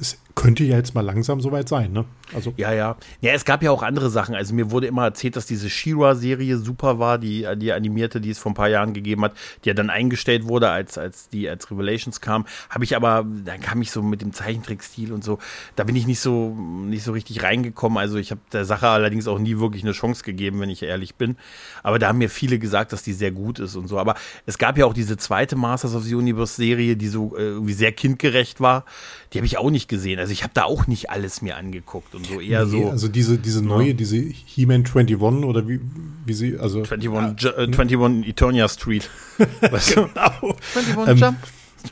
es 0.00 0.18
könnte 0.34 0.64
ja 0.64 0.76
jetzt 0.76 0.94
mal 0.94 1.02
langsam 1.02 1.40
soweit 1.40 1.68
sein, 1.68 1.92
ne? 1.92 2.04
Also 2.34 2.54
ja, 2.56 2.72
ja. 2.72 2.96
Ja, 3.20 3.32
es 3.32 3.44
gab 3.44 3.62
ja 3.62 3.70
auch 3.70 3.82
andere 3.82 4.10
Sachen. 4.10 4.34
Also 4.34 4.54
mir 4.54 4.70
wurde 4.70 4.86
immer 4.86 5.04
erzählt, 5.04 5.36
dass 5.36 5.46
diese 5.46 5.68
She-Ra-Serie 5.68 6.58
super 6.58 6.98
war, 6.98 7.18
die, 7.18 7.46
die 7.56 7.72
animierte, 7.72 8.20
die 8.20 8.30
es 8.30 8.38
vor 8.38 8.52
ein 8.52 8.54
paar 8.54 8.68
Jahren 8.68 8.92
gegeben 8.92 9.24
hat, 9.24 9.32
die 9.64 9.68
ja 9.68 9.74
dann 9.74 9.90
eingestellt 9.90 10.46
wurde, 10.46 10.70
als, 10.70 10.98
als 10.98 11.28
die 11.28 11.48
als 11.48 11.70
Revelations 11.70 12.20
kam. 12.20 12.46
Habe 12.68 12.84
ich 12.84 12.96
aber, 12.96 13.26
dann 13.44 13.60
kam 13.60 13.82
ich 13.82 13.90
so 13.90 14.02
mit 14.02 14.22
dem 14.22 14.32
Zeichentrickstil 14.32 15.12
und 15.12 15.24
so, 15.24 15.38
da 15.76 15.84
bin 15.84 15.96
ich 15.96 16.06
nicht 16.06 16.20
so, 16.20 16.54
nicht 16.54 17.04
so 17.04 17.12
richtig 17.12 17.42
reingekommen. 17.42 17.98
Also 17.98 18.16
ich 18.16 18.30
habe 18.30 18.40
der 18.52 18.64
Sache 18.64 18.88
allerdings 18.88 19.26
auch 19.28 19.38
nie 19.38 19.58
wirklich 19.58 19.82
eine 19.82 19.92
Chance 19.92 20.24
gegeben, 20.24 20.60
wenn 20.60 20.70
ich 20.70 20.82
ehrlich 20.82 21.14
bin. 21.14 21.36
Aber 21.82 21.98
da 21.98 22.08
haben 22.08 22.18
mir 22.18 22.30
viele 22.30 22.58
gesagt, 22.58 22.92
dass 22.92 23.02
die 23.02 23.12
sehr 23.12 23.32
gut 23.32 23.58
ist 23.58 23.76
und 23.76 23.88
so. 23.88 23.98
Aber 23.98 24.14
es 24.46 24.58
gab 24.58 24.78
ja 24.78 24.86
auch 24.86 24.94
diese 24.94 25.16
zweite 25.16 25.56
Masters 25.56 25.94
of 25.94 26.04
the 26.04 26.14
Universe 26.14 26.54
Serie, 26.54 26.96
die 26.96 27.08
so 27.08 27.36
äh, 27.36 27.40
irgendwie 27.40 27.72
sehr 27.72 27.92
kindgerecht 27.92 28.60
war. 28.60 28.84
Die 29.32 29.38
habe 29.38 29.46
ich 29.46 29.58
auch 29.58 29.70
nicht 29.70 29.88
gesehen. 29.88 30.18
Also 30.18 30.32
ich 30.32 30.42
habe 30.42 30.52
da 30.54 30.64
auch 30.64 30.86
nicht 30.86 31.10
alles 31.10 31.42
mir 31.42 31.56
angeguckt 31.56 32.14
und 32.20 32.26
so 32.26 32.40
eher 32.40 32.64
nee, 32.64 32.70
so. 32.82 32.90
Also 32.90 33.08
diese, 33.08 33.38
diese 33.38 33.62
neue, 33.62 33.88
ja. 33.88 33.92
diese 33.94 34.16
He-Man 34.16 34.84
21 34.84 35.16
oder 35.20 35.68
wie, 35.68 35.80
wie 36.26 36.32
sie, 36.32 36.58
also. 36.58 36.82
21, 36.82 37.42
ja, 37.42 37.50
äh, 37.58 37.66
21 37.66 38.28
Eternia 38.28 38.68
Street. 38.68 39.10
Was 39.70 39.94
genau. 39.94 40.56
21 40.74 41.08
ähm, 41.08 41.16
Jump. 41.16 41.38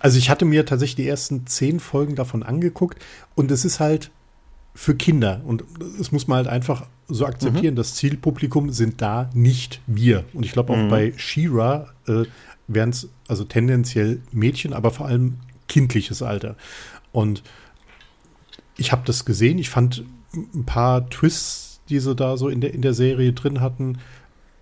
Also 0.00 0.18
ich 0.18 0.28
hatte 0.28 0.44
mir 0.44 0.66
tatsächlich 0.66 0.96
die 0.96 1.08
ersten 1.08 1.46
zehn 1.46 1.80
Folgen 1.80 2.14
davon 2.14 2.42
angeguckt 2.42 3.02
und 3.34 3.50
es 3.50 3.64
ist 3.64 3.80
halt 3.80 4.10
für 4.74 4.94
Kinder 4.94 5.40
und 5.44 5.64
es 5.98 6.12
muss 6.12 6.28
man 6.28 6.36
halt 6.36 6.48
einfach 6.48 6.86
so 7.08 7.24
akzeptieren, 7.24 7.74
mhm. 7.74 7.78
das 7.78 7.94
Zielpublikum 7.94 8.70
sind 8.70 9.00
da 9.00 9.30
nicht 9.32 9.80
wir. 9.86 10.24
Und 10.34 10.44
ich 10.44 10.52
glaube 10.52 10.74
auch 10.74 10.76
mhm. 10.76 10.88
bei 10.90 11.14
She-Ra 11.16 11.88
äh, 12.06 12.24
wären 12.68 12.90
es 12.90 13.08
also 13.26 13.44
tendenziell 13.44 14.20
Mädchen, 14.30 14.74
aber 14.74 14.90
vor 14.90 15.06
allem 15.06 15.38
kindliches 15.68 16.22
Alter. 16.22 16.54
Und 17.12 17.42
ich 18.76 18.92
habe 18.92 19.02
das 19.04 19.24
gesehen. 19.24 19.58
Ich 19.58 19.70
fand 19.70 20.04
ein 20.34 20.64
paar 20.64 21.08
Twists, 21.08 21.80
die 21.88 22.00
sie 22.00 22.14
da 22.14 22.36
so 22.36 22.48
in 22.48 22.60
der, 22.60 22.74
in 22.74 22.82
der 22.82 22.94
Serie 22.94 23.32
drin 23.32 23.60
hatten, 23.60 23.98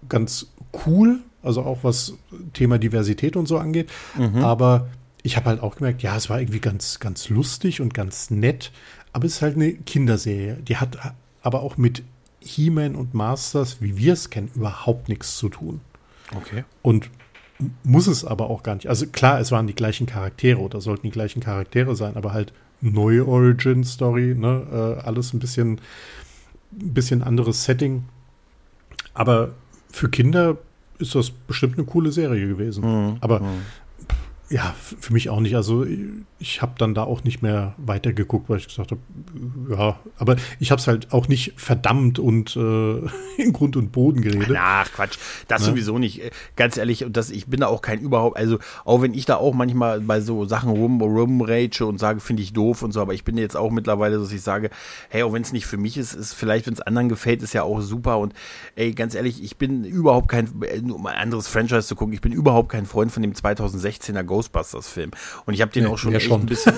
ganz 0.09 0.53
cool. 0.87 1.21
Also 1.43 1.63
auch 1.63 1.85
was 1.85 2.15
Thema 2.55 2.79
Diversität 2.79 3.37
und 3.37 3.47
so 3.47 3.59
angeht. 3.59 3.91
Mhm. 4.17 4.45
Aber 4.45 4.89
ich 5.23 5.37
habe 5.37 5.47
halt 5.51 5.63
auch 5.63 5.77
gemerkt, 5.77 6.03
ja, 6.03 6.17
es 6.17 6.29
war 6.31 6.41
irgendwie 6.41 6.61
ganz, 6.61 6.99
ganz 6.99 7.29
lustig 7.29 7.81
und 7.81 7.95
ganz 7.95 8.31
nett. 8.31 8.73
Aber 9.13 9.27
es 9.27 9.37
ist 9.37 9.43
halt 9.43 9.57
eine 9.57 9.73
Kinderserie. 9.73 10.57
Die 10.57 10.77
hat 10.77 10.99
aber 11.43 11.63
auch 11.63 11.77
mit 11.77 12.03
He-Man 12.41 12.95
und 12.95 13.15
Masters, 13.15 13.81
wie 13.81 13.97
wir 13.97 14.13
es 14.13 14.31
kennen, 14.31 14.51
überhaupt 14.55 15.09
nichts 15.09 15.37
zu 15.37 15.49
tun. 15.49 15.81
Okay. 16.37 16.65
Und 16.83 17.11
muss 17.83 18.07
es 18.07 18.25
aber 18.25 18.51
auch 18.51 18.63
gar 18.63 18.75
nicht. 18.75 18.89
Also 18.89 19.07
klar, 19.07 19.41
es 19.41 19.51
waren 19.51 19.67
die 19.67 19.75
gleichen 19.75 20.07
Charaktere 20.07 20.61
oder 20.61 20.81
sollten 20.81 21.07
die 21.07 21.13
gleichen 21.13 21.41
Charaktere 21.41 21.97
sein, 21.97 22.17
aber 22.17 22.33
halt 22.33 22.53
neue 22.93 23.27
Origin-Story, 23.27 24.35
ne? 24.35 24.99
Äh, 25.03 25.07
alles 25.07 25.33
ein 25.33 25.39
bisschen, 25.39 25.81
ein 26.73 26.95
bisschen 26.95 27.23
anderes 27.23 27.65
Setting. 27.65 28.05
Aber 29.15 29.51
für 29.91 30.09
Kinder 30.11 30.59
ist 30.99 31.15
das 31.15 31.31
bestimmt 31.31 31.79
eine 31.79 31.87
coole 31.87 32.13
Serie 32.13 32.47
gewesen. 32.49 32.85
Mhm. 32.85 33.17
Aber 33.21 33.41
mhm. 33.41 33.63
Ja, 34.49 34.77
für 34.79 35.13
mich 35.13 35.29
auch 35.29 35.41
nicht. 35.41 35.57
Also 35.57 35.85
ich 36.39 36.63
habe 36.63 36.75
dann 36.79 36.95
da 36.95 37.03
auch 37.03 37.25
nicht 37.25 37.43
mehr 37.43 37.75
weitergeguckt, 37.79 38.49
weil 38.49 38.59
ich 38.59 38.69
gesagt 38.69 38.93
habe, 38.93 39.01
ja, 39.71 39.99
aber 40.19 40.37
ich 40.61 40.71
habe 40.71 40.81
es 40.81 40.87
halt 40.87 41.13
auch 41.13 41.27
nicht 41.27 41.55
verdammt 41.57 42.21
und 42.21 42.55
äh, 42.55 43.01
in 43.43 43.53
Grund 43.53 43.75
und 43.77 43.91
Boden 43.91 44.23
geredet. 44.23 44.57
Ach 44.57 44.89
Quatsch, 44.93 45.19
das 45.49 45.63
ja. 45.63 45.67
sowieso 45.67 45.99
nicht. 45.99 46.23
Ganz 46.55 46.77
ehrlich, 46.77 47.05
und 47.05 47.17
das, 47.17 47.31
ich 47.31 47.47
bin 47.47 47.61
da 47.61 47.67
auch 47.67 47.83
kein 47.83 47.99
überhaupt, 47.99 48.37
also 48.37 48.59
auch 48.85 49.03
wenn 49.03 49.15
ich 49.15 49.25
da 49.25 49.37
auch 49.37 49.53
manchmal 49.53 50.01
bei 50.01 50.21
so 50.21 50.45
Sachen 50.45 50.71
rum, 50.71 51.03
rumrage 51.03 51.85
und 51.85 51.99
sage, 51.99 52.21
finde 52.21 52.45
ich 52.45 52.53
doof 52.53 52.83
und 52.83 52.93
so, 52.93 53.01
aber 53.01 53.15
ich 53.15 53.25
bin 53.25 53.37
jetzt 53.37 53.57
auch 53.57 53.73
mittlerweile, 53.73 54.19
dass 54.19 54.31
ich 54.31 54.43
sage, 54.43 54.71
hey, 55.09 55.25
auch 55.25 55.33
wenn 55.33 55.43
es 55.43 55.53
nicht 55.53 55.67
für 55.67 55.77
mich 55.77 55.97
ist, 55.97 56.15
ist 56.15 56.35
vielleicht, 56.35 56.67
wenn 56.69 56.75
es 56.75 56.81
anderen 56.81 57.09
gefällt, 57.09 57.43
ist 57.43 57.53
ja 57.53 57.65
auch 57.65 57.81
super. 57.81 58.19
Und 58.19 58.33
ey, 58.77 58.93
ganz 58.93 59.17
ehrlich, 59.17 59.43
ich 59.43 59.57
bin 59.57 59.85
überhaupt 59.85 60.29
kein, 60.29 60.49
um 60.93 61.05
ein 61.07 61.17
anderes 61.17 61.49
Franchise 61.49 61.89
zu 61.89 61.97
gucken, 61.97 62.15
ich 62.15 62.21
bin 62.21 62.33
überhaupt 62.33 62.69
kein 62.69 62.87
Freund 62.87 63.11
von 63.11 63.23
dem 63.23 63.33
2016er 63.33 64.23
Go 64.23 64.36
Ghostbusters-Film. 64.37 65.13
Und 65.47 65.55
ich 65.55 65.63
habe 65.63 65.73
den 65.73 65.85
ja, 65.85 65.91
auch 65.91 65.99
schon 65.99 66.15
echt 66.15 66.27
schon. 66.27 66.43
ein 66.43 66.47
bisschen 66.47 66.75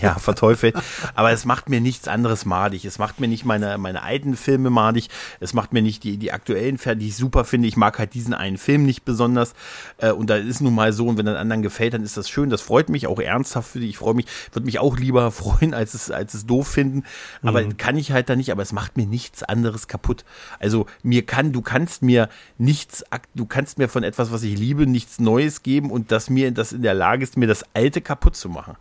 ja, 0.00 0.14
verteufelt. 0.14 0.74
Aber 1.14 1.32
es 1.32 1.44
macht 1.44 1.68
mir 1.68 1.80
nichts 1.80 2.08
anderes 2.08 2.46
madig. 2.46 2.84
Es 2.84 2.98
macht 2.98 3.20
mir 3.20 3.28
nicht 3.28 3.44
meine, 3.44 3.76
meine 3.78 4.02
alten 4.02 4.36
Filme 4.36 4.70
madig. 4.70 5.08
Es 5.40 5.52
macht 5.52 5.72
mir 5.72 5.82
nicht 5.82 6.04
die, 6.04 6.16
die 6.16 6.32
aktuellen 6.32 6.78
Filme, 6.78 6.96
die 6.96 7.08
ich 7.08 7.16
super 7.16 7.44
finde. 7.44 7.68
Ich 7.68 7.76
mag 7.76 7.98
halt 7.98 8.14
diesen 8.14 8.32
einen 8.32 8.56
Film 8.56 8.84
nicht 8.84 9.04
besonders. 9.04 9.52
Äh, 9.98 10.12
und 10.12 10.30
da 10.30 10.36
ist 10.36 10.60
nun 10.60 10.74
mal 10.74 10.92
so. 10.92 11.06
Und 11.06 11.18
wenn 11.18 11.26
den 11.26 11.36
anderen 11.36 11.62
gefällt, 11.62 11.94
dann 11.94 12.02
ist 12.02 12.16
das 12.16 12.28
schön. 12.28 12.48
Das 12.48 12.62
freut 12.62 12.88
mich 12.88 13.06
auch 13.06 13.20
ernsthaft 13.20 13.70
für 13.70 13.80
dich. 13.80 13.90
Ich 13.90 13.98
freue 13.98 14.14
mich, 14.14 14.26
würde 14.52 14.64
mich 14.64 14.78
auch 14.78 14.96
lieber 14.96 15.30
freuen, 15.30 15.74
als 15.74 15.92
es, 15.94 16.10
als 16.10 16.32
es 16.32 16.46
doof 16.46 16.68
finden. 16.68 17.04
Aber 17.42 17.62
mhm. 17.62 17.76
kann 17.76 17.96
ich 17.96 18.12
halt 18.12 18.30
da 18.30 18.36
nicht. 18.36 18.50
Aber 18.50 18.62
es 18.62 18.72
macht 18.72 18.96
mir 18.96 19.06
nichts 19.06 19.42
anderes 19.42 19.88
kaputt. 19.88 20.24
Also 20.58 20.86
mir 21.02 21.26
kann, 21.26 21.52
du 21.52 21.60
kannst 21.60 22.02
mir 22.02 22.28
nichts, 22.56 23.04
du 23.34 23.44
kannst 23.44 23.78
mir 23.78 23.88
von 23.88 24.02
etwas, 24.02 24.32
was 24.32 24.42
ich 24.42 24.58
liebe, 24.58 24.86
nichts 24.86 25.18
Neues 25.18 25.62
geben 25.62 25.90
und 25.90 26.12
das 26.12 26.30
mir 26.30 26.50
das 26.52 26.72
in 26.78 26.82
der 26.82 26.94
Lage 26.94 27.22
ist, 27.22 27.36
mir 27.36 27.46
das 27.46 27.64
Alte 27.74 28.00
kaputt 28.00 28.36
zu 28.36 28.48
machen. 28.48 28.76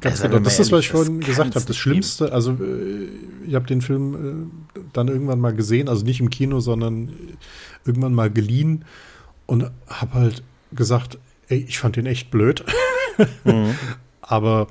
Ganz 0.00 0.22
also, 0.22 0.28
genau, 0.28 0.44
das 0.44 0.60
ist, 0.60 0.70
was 0.70 0.80
ich 0.80 0.90
vorhin 0.90 1.20
gesagt 1.20 1.56
habe. 1.56 1.64
Das 1.66 1.76
Schlimmste, 1.76 2.32
also 2.32 2.52
äh, 2.52 3.08
ich 3.46 3.54
habe 3.54 3.66
den 3.66 3.80
Film 3.80 4.50
äh, 4.76 4.80
dann 4.92 5.08
irgendwann 5.08 5.40
mal 5.40 5.54
gesehen, 5.54 5.88
also 5.88 6.04
nicht 6.04 6.20
im 6.20 6.30
Kino, 6.30 6.60
sondern 6.60 7.10
irgendwann 7.84 8.14
mal 8.14 8.30
geliehen 8.30 8.84
und 9.46 9.70
habe 9.88 10.14
halt 10.14 10.42
gesagt, 10.72 11.18
ey, 11.48 11.64
ich 11.68 11.78
fand 11.78 11.96
den 11.96 12.06
echt 12.06 12.30
blöd. 12.30 12.64
Mhm. 13.44 13.76
Aber 14.22 14.66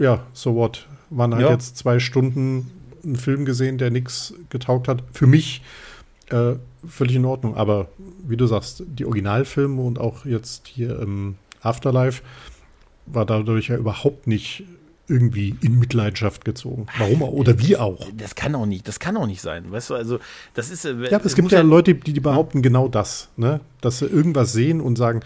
ja, 0.00 0.26
so 0.32 0.56
what. 0.56 0.88
Waren 1.10 1.34
halt 1.34 1.44
ja. 1.44 1.52
jetzt 1.52 1.76
zwei 1.76 2.00
Stunden 2.00 2.68
einen 3.04 3.14
Film 3.14 3.44
gesehen, 3.44 3.78
der 3.78 3.92
nichts 3.92 4.34
getaugt 4.48 4.88
hat. 4.88 5.04
Für 5.12 5.28
mich 5.28 5.62
äh, 6.30 6.54
völlig 6.84 7.14
in 7.14 7.24
Ordnung. 7.24 7.56
Aber 7.56 7.86
wie 8.26 8.36
du 8.36 8.48
sagst, 8.48 8.82
die 8.86 9.04
Originalfilme 9.04 9.80
und 9.80 10.00
auch 10.00 10.24
jetzt 10.24 10.66
hier 10.66 10.98
im 10.98 11.36
Afterlife 11.64 12.22
war 13.06 13.26
dadurch 13.26 13.68
ja 13.68 13.76
überhaupt 13.76 14.26
nicht 14.26 14.64
irgendwie 15.06 15.54
in 15.60 15.78
Mitleidenschaft 15.78 16.44
gezogen. 16.44 16.86
Warum 16.98 17.22
oder 17.22 17.58
wie 17.58 17.76
auch? 17.76 18.06
Das 18.16 18.34
kann 18.34 18.54
auch 18.54 18.66
nicht, 18.66 18.88
das 18.88 18.98
kann 19.00 19.16
auch 19.16 19.26
nicht 19.26 19.42
sein. 19.42 19.70
Weißt 19.70 19.90
du, 19.90 19.94
also 19.94 20.18
das 20.54 20.70
ist. 20.70 20.84
Äh, 20.84 21.10
ja, 21.10 21.18
aber 21.18 21.26
es 21.26 21.34
gibt 21.34 21.52
ja 21.52 21.60
Leute, 21.60 21.94
die, 21.94 22.12
die 22.12 22.20
behaupten 22.20 22.62
genau 22.62 22.88
das, 22.88 23.28
ne? 23.36 23.60
Dass 23.80 23.98
sie 23.98 24.06
irgendwas 24.06 24.52
sehen 24.52 24.80
und 24.80 24.96
sagen, 24.96 25.20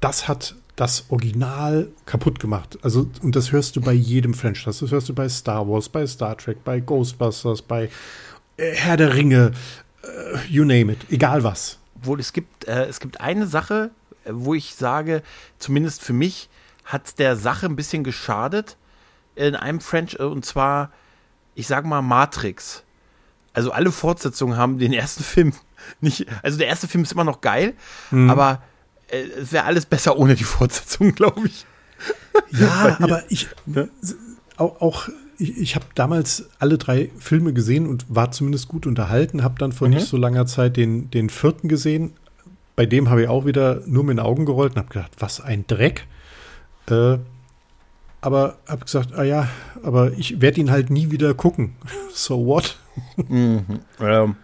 das 0.00 0.28
hat 0.28 0.54
das 0.76 1.06
Original 1.08 1.88
kaputt 2.06 2.38
gemacht. 2.38 2.78
Also, 2.82 3.10
und 3.20 3.34
das 3.34 3.50
hörst 3.50 3.74
du 3.74 3.80
bei 3.80 3.92
jedem 3.92 4.32
Franchise. 4.34 4.80
Das 4.80 4.92
hörst 4.92 5.08
du 5.08 5.14
bei 5.14 5.28
Star 5.28 5.68
Wars, 5.68 5.88
bei 5.88 6.06
Star 6.06 6.38
Trek, 6.38 6.62
bei 6.64 6.78
Ghostbusters, 6.78 7.62
bei 7.62 7.90
äh, 8.56 8.72
Herr 8.74 8.96
der 8.96 9.14
Ringe, 9.14 9.50
äh, 10.02 10.08
you 10.48 10.64
name 10.64 10.92
it, 10.92 10.98
egal 11.10 11.42
was. 11.42 11.78
Wohl, 12.00 12.20
es 12.20 12.32
gibt, 12.32 12.68
äh, 12.68 12.86
es 12.86 13.00
gibt 13.00 13.20
eine 13.20 13.48
Sache, 13.48 13.90
wo 14.30 14.54
ich 14.54 14.74
sage, 14.74 15.22
zumindest 15.58 16.02
für 16.02 16.12
mich, 16.12 16.48
hat 16.84 17.18
der 17.18 17.36
Sache 17.36 17.66
ein 17.66 17.76
bisschen 17.76 18.02
geschadet 18.02 18.76
in 19.34 19.54
einem 19.54 19.80
French, 19.80 20.16
äh, 20.18 20.24
und 20.24 20.44
zwar, 20.44 20.90
ich 21.54 21.66
sag 21.66 21.84
mal, 21.84 22.02
Matrix. 22.02 22.82
Also 23.52 23.72
alle 23.72 23.92
Fortsetzungen 23.92 24.56
haben 24.56 24.78
den 24.78 24.92
ersten 24.92 25.22
Film 25.24 25.52
nicht, 26.00 26.26
also 26.42 26.58
der 26.58 26.66
erste 26.66 26.88
Film 26.88 27.04
ist 27.04 27.12
immer 27.12 27.24
noch 27.24 27.40
geil, 27.40 27.74
mhm. 28.10 28.30
aber 28.30 28.62
äh, 29.08 29.22
es 29.40 29.52
wäre 29.52 29.64
alles 29.64 29.86
besser 29.86 30.18
ohne 30.18 30.34
die 30.34 30.44
Fortsetzung, 30.44 31.14
glaube 31.14 31.46
ich. 31.46 31.66
Ja, 32.50 32.96
aber 33.00 33.22
ich, 33.28 33.48
ne? 33.66 33.88
auch, 34.56 34.80
auch 34.80 35.08
ich, 35.38 35.56
ich 35.56 35.74
habe 35.74 35.86
damals 35.94 36.48
alle 36.58 36.78
drei 36.78 37.10
Filme 37.18 37.52
gesehen 37.52 37.86
und 37.86 38.06
war 38.08 38.32
zumindest 38.32 38.68
gut 38.68 38.86
unterhalten, 38.86 39.42
habe 39.42 39.58
dann 39.58 39.72
vor 39.72 39.88
mhm. 39.88 39.94
nicht 39.94 40.06
so 40.06 40.16
langer 40.16 40.46
Zeit 40.46 40.76
den, 40.76 41.10
den 41.10 41.30
vierten 41.30 41.68
gesehen, 41.68 42.14
bei 42.78 42.86
dem 42.86 43.10
habe 43.10 43.22
ich 43.22 43.28
auch 43.28 43.44
wieder 43.44 43.82
nur 43.86 44.04
mit 44.04 44.18
den 44.18 44.24
Augen 44.24 44.46
gerollt 44.46 44.76
und 44.76 44.78
habe 44.78 44.88
gedacht, 44.88 45.10
was 45.18 45.40
ein 45.40 45.66
Dreck. 45.66 46.06
Äh, 46.88 47.18
aber 48.20 48.58
habe 48.68 48.84
gesagt, 48.84 49.14
ah 49.16 49.24
ja, 49.24 49.48
aber 49.82 50.12
ich 50.12 50.40
werde 50.40 50.60
ihn 50.60 50.70
halt 50.70 50.88
nie 50.88 51.10
wieder 51.10 51.34
gucken. 51.34 51.74
so 52.12 52.46
what? 52.46 52.78
mhm. 53.16 53.80
ähm, 54.00 54.36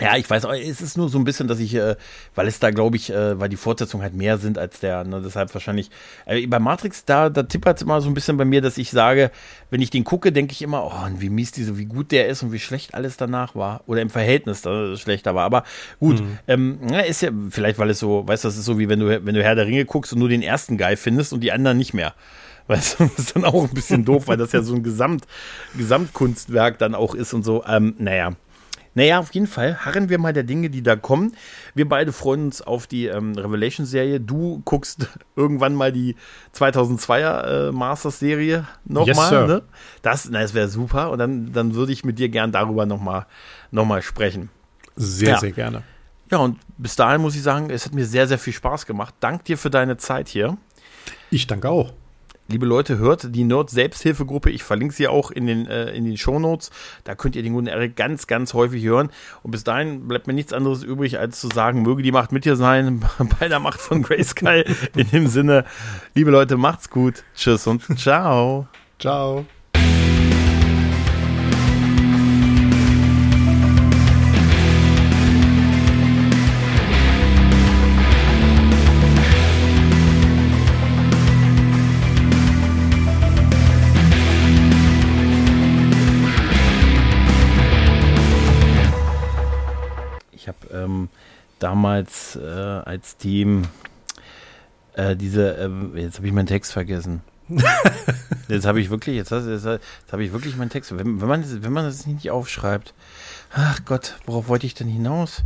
ja, 0.00 0.16
ich 0.16 0.28
weiß, 0.28 0.44
es 0.44 0.80
ist 0.80 0.96
nur 0.96 1.08
so 1.08 1.18
ein 1.18 1.24
bisschen, 1.24 1.48
dass 1.48 1.58
ich, 1.58 1.74
äh, 1.74 1.96
weil 2.34 2.46
es 2.46 2.58
da, 2.58 2.70
glaube 2.70 2.96
ich, 2.96 3.10
äh, 3.10 3.38
weil 3.38 3.48
die 3.48 3.56
Fortsetzungen 3.56 4.02
halt 4.02 4.14
mehr 4.14 4.38
sind 4.38 4.58
als 4.58 4.80
der, 4.80 5.04
ne, 5.04 5.20
deshalb 5.24 5.52
wahrscheinlich. 5.54 5.90
Äh, 6.26 6.46
bei 6.46 6.58
Matrix, 6.58 7.04
da, 7.04 7.30
da 7.30 7.42
tippert 7.42 7.78
es 7.78 7.82
immer 7.82 8.00
so 8.00 8.08
ein 8.08 8.14
bisschen 8.14 8.36
bei 8.36 8.44
mir, 8.44 8.60
dass 8.60 8.78
ich 8.78 8.90
sage, 8.90 9.30
wenn 9.70 9.82
ich 9.82 9.90
den 9.90 10.04
gucke, 10.04 10.32
denke 10.32 10.52
ich 10.52 10.62
immer, 10.62 10.84
oh, 10.84 11.20
wie 11.20 11.30
mies 11.30 11.52
diese, 11.52 11.78
wie 11.78 11.86
gut 11.86 12.12
der 12.12 12.28
ist 12.28 12.42
und 12.42 12.52
wie 12.52 12.58
schlecht 12.58 12.94
alles 12.94 13.16
danach 13.16 13.54
war. 13.54 13.82
Oder 13.86 14.02
im 14.02 14.10
Verhältnis 14.10 14.62
da 14.62 14.96
schlechter 14.96 15.34
war. 15.34 15.44
Aber 15.44 15.64
gut, 16.00 16.20
mhm. 16.20 16.38
ähm, 16.46 16.78
ja, 16.90 17.00
ist 17.00 17.22
ja, 17.22 17.30
vielleicht, 17.50 17.78
weil 17.78 17.90
es 17.90 17.98
so, 17.98 18.26
weißt 18.26 18.44
du, 18.44 18.48
das 18.48 18.56
ist 18.56 18.64
so 18.64 18.78
wie 18.78 18.88
wenn 18.88 19.00
du, 19.00 19.24
wenn 19.24 19.34
du 19.34 19.42
Herr 19.42 19.54
der 19.54 19.66
Ringe 19.66 19.84
guckst 19.84 20.12
und 20.12 20.18
nur 20.18 20.28
den 20.28 20.42
ersten 20.42 20.76
geil 20.78 20.96
findest 20.96 21.32
und 21.32 21.40
die 21.40 21.52
anderen 21.52 21.78
nicht 21.78 21.94
mehr. 21.94 22.14
Weißt 22.68 23.00
du, 23.00 23.04
das 23.04 23.18
ist 23.18 23.34
dann 23.34 23.46
auch 23.46 23.64
ein 23.64 23.72
bisschen 23.72 24.04
doof, 24.04 24.28
weil 24.28 24.36
das 24.36 24.52
ja 24.52 24.60
so 24.60 24.74
ein 24.74 24.82
Gesamt, 24.82 25.24
Gesamtkunstwerk 25.78 26.76
dann 26.76 26.94
auch 26.94 27.14
ist 27.14 27.32
und 27.32 27.42
so. 27.42 27.64
Ähm, 27.66 27.94
naja. 27.98 28.32
Naja, 28.98 29.20
auf 29.20 29.32
jeden 29.32 29.46
Fall 29.46 29.84
harren 29.84 30.08
wir 30.08 30.18
mal 30.18 30.32
der 30.32 30.42
Dinge, 30.42 30.70
die 30.70 30.82
da 30.82 30.96
kommen. 30.96 31.36
Wir 31.72 31.88
beide 31.88 32.12
freuen 32.12 32.46
uns 32.46 32.62
auf 32.62 32.88
die 32.88 33.06
ähm, 33.06 33.38
Revelation-Serie. 33.38 34.18
Du 34.18 34.60
guckst 34.64 35.06
irgendwann 35.36 35.76
mal 35.76 35.92
die 35.92 36.16
2002er 36.52 37.68
äh, 37.68 37.72
Masters-Serie 37.72 38.66
nochmal. 38.84 39.32
Yes, 39.42 39.48
ne? 39.48 39.62
Das, 40.02 40.28
na, 40.28 40.40
das 40.40 40.52
wäre 40.52 40.66
super. 40.66 41.12
Und 41.12 41.20
dann, 41.20 41.52
dann 41.52 41.76
würde 41.76 41.92
ich 41.92 42.04
mit 42.04 42.18
dir 42.18 42.28
gern 42.28 42.50
darüber 42.50 42.86
nochmal 42.86 43.26
noch 43.70 43.84
mal 43.84 44.02
sprechen. 44.02 44.50
Sehr, 44.96 45.28
Ja. 45.28 45.38
sehr 45.38 45.52
gerne. 45.52 45.84
Ja, 46.32 46.38
und 46.38 46.58
bis 46.76 46.96
dahin 46.96 47.20
muss 47.20 47.36
ich 47.36 47.42
sagen, 47.42 47.70
es 47.70 47.84
hat 47.86 47.94
mir 47.94 48.04
sehr, 48.04 48.26
sehr 48.26 48.38
viel 48.38 48.52
Spaß 48.52 48.84
gemacht. 48.84 49.14
Dank 49.20 49.44
dir 49.44 49.56
für 49.56 49.70
deine 49.70 49.96
Zeit 49.96 50.28
hier. 50.28 50.56
Ich 51.30 51.46
danke 51.46 51.68
auch. 51.68 51.92
Liebe 52.50 52.64
Leute, 52.64 52.96
hört 52.96 53.34
die 53.34 53.44
Nerd 53.44 53.68
Selbsthilfegruppe. 53.68 54.50
Ich 54.50 54.62
verlinke 54.62 54.94
sie 54.94 55.06
auch 55.06 55.30
in 55.30 55.46
den, 55.46 55.66
äh, 55.66 55.90
in 55.90 56.06
den 56.06 56.16
Shownotes. 56.16 56.70
Da 57.04 57.14
könnt 57.14 57.36
ihr 57.36 57.42
den 57.42 57.52
guten 57.52 57.66
Eric 57.66 57.94
ganz, 57.94 58.26
ganz 58.26 58.54
häufig 58.54 58.82
hören. 58.84 59.10
Und 59.42 59.50
bis 59.50 59.64
dahin 59.64 60.08
bleibt 60.08 60.26
mir 60.26 60.32
nichts 60.32 60.54
anderes 60.54 60.82
übrig, 60.82 61.18
als 61.18 61.40
zu 61.40 61.48
sagen, 61.48 61.82
möge 61.82 62.02
die 62.02 62.10
Macht 62.12 62.32
mit 62.32 62.46
dir 62.46 62.56
sein, 62.56 63.04
bei 63.38 63.48
der 63.48 63.60
Macht 63.60 63.80
von 63.80 64.02
Grayskull. 64.02 64.64
in 64.96 65.10
dem 65.10 65.26
Sinne, 65.26 65.66
liebe 66.14 66.30
Leute, 66.30 66.56
macht's 66.56 66.88
gut. 66.88 67.22
Tschüss 67.34 67.66
und 67.66 67.82
ciao. 67.98 68.66
Ciao. 68.98 69.44
Damals 91.58 92.36
äh, 92.36 92.40
als 92.48 93.16
Team 93.16 93.64
äh, 94.94 95.14
diese, 95.16 95.52
ähm, 95.52 95.96
jetzt 95.96 96.16
habe 96.18 96.26
ich 96.26 96.32
meinen 96.32 96.46
Text 96.46 96.72
vergessen. 96.72 97.22
jetzt 98.48 98.66
habe 98.66 98.80
ich 98.80 98.90
wirklich, 98.90 99.16
jetzt, 99.16 99.30
jetzt, 99.30 99.64
jetzt 99.64 100.12
habe 100.12 100.24
ich 100.24 100.32
wirklich 100.32 100.56
meinen 100.56 100.70
Text. 100.70 100.96
Wenn, 100.96 101.20
wenn 101.20 101.28
man 101.28 101.42
das- 101.42 101.62
wenn 101.62 101.72
man 101.72 101.84
das 101.84 102.06
nicht 102.06 102.30
aufschreibt, 102.30 102.92
ach 103.54 103.80
Gott, 103.84 104.16
worauf 104.26 104.48
wollte 104.48 104.66
ich 104.66 104.74
denn 104.74 104.88
hinaus? 104.88 105.42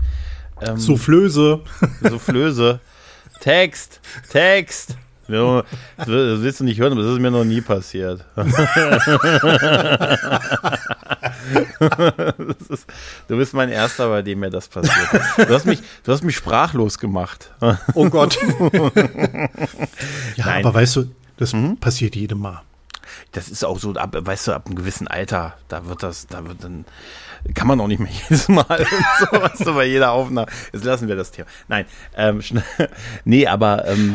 Ähm, 0.60 0.78
Soufflöse. 0.78 1.60
Soufflöse. 2.00 2.80
Text, 3.40 4.00
Text. 4.30 4.96
Ja, 5.32 5.62
Das 5.96 6.06
willst 6.08 6.60
du 6.60 6.64
nicht 6.64 6.78
hören, 6.78 6.92
aber 6.92 7.02
das 7.02 7.12
ist 7.12 7.18
mir 7.20 7.30
noch 7.30 7.44
nie 7.44 7.60
passiert. 7.60 8.24
Ist, 12.68 12.86
du 13.28 13.36
bist 13.36 13.54
mein 13.54 13.68
Erster, 13.70 14.08
bei 14.08 14.22
dem 14.22 14.40
mir 14.40 14.50
das 14.50 14.68
passiert. 14.68 15.12
ist. 15.12 15.48
Du 15.48 15.54
hast 15.54 15.66
mich, 15.66 15.80
du 16.04 16.12
hast 16.12 16.22
mich 16.24 16.36
sprachlos 16.36 16.98
gemacht. 16.98 17.50
Oh 17.94 18.08
Gott. 18.08 18.38
ja, 20.36 20.46
Nein. 20.46 20.64
aber 20.64 20.74
weißt 20.74 20.96
du, 20.96 21.10
das 21.36 21.54
passiert 21.80 22.16
jedem 22.16 22.38
Mal. 22.40 22.62
Das 23.32 23.48
ist 23.48 23.64
auch 23.64 23.78
so, 23.78 23.92
ab, 23.94 24.14
weißt 24.18 24.48
du, 24.48 24.52
ab 24.52 24.66
einem 24.66 24.76
gewissen 24.76 25.06
Alter, 25.08 25.54
da 25.68 25.86
wird 25.86 26.02
das, 26.02 26.26
da 26.26 26.44
wird 26.46 26.64
dann, 26.64 26.84
kann 27.54 27.66
man 27.66 27.80
auch 27.80 27.86
nicht 27.86 27.98
mehr 28.00 28.10
jedes 28.28 28.48
Mal 28.48 28.86
so, 29.20 29.26
weißt 29.40 29.66
du, 29.66 29.74
bei 29.74 29.84
jeder 29.86 30.12
Aufnahme. 30.12 30.46
Jetzt 30.72 30.84
lassen 30.84 31.08
wir 31.08 31.16
das 31.16 31.30
Thema. 31.30 31.48
Nein, 31.68 31.86
ähm, 32.16 32.40
schnell, 32.42 32.62
nee, 33.24 33.46
aber, 33.46 33.86
ähm, 33.86 34.14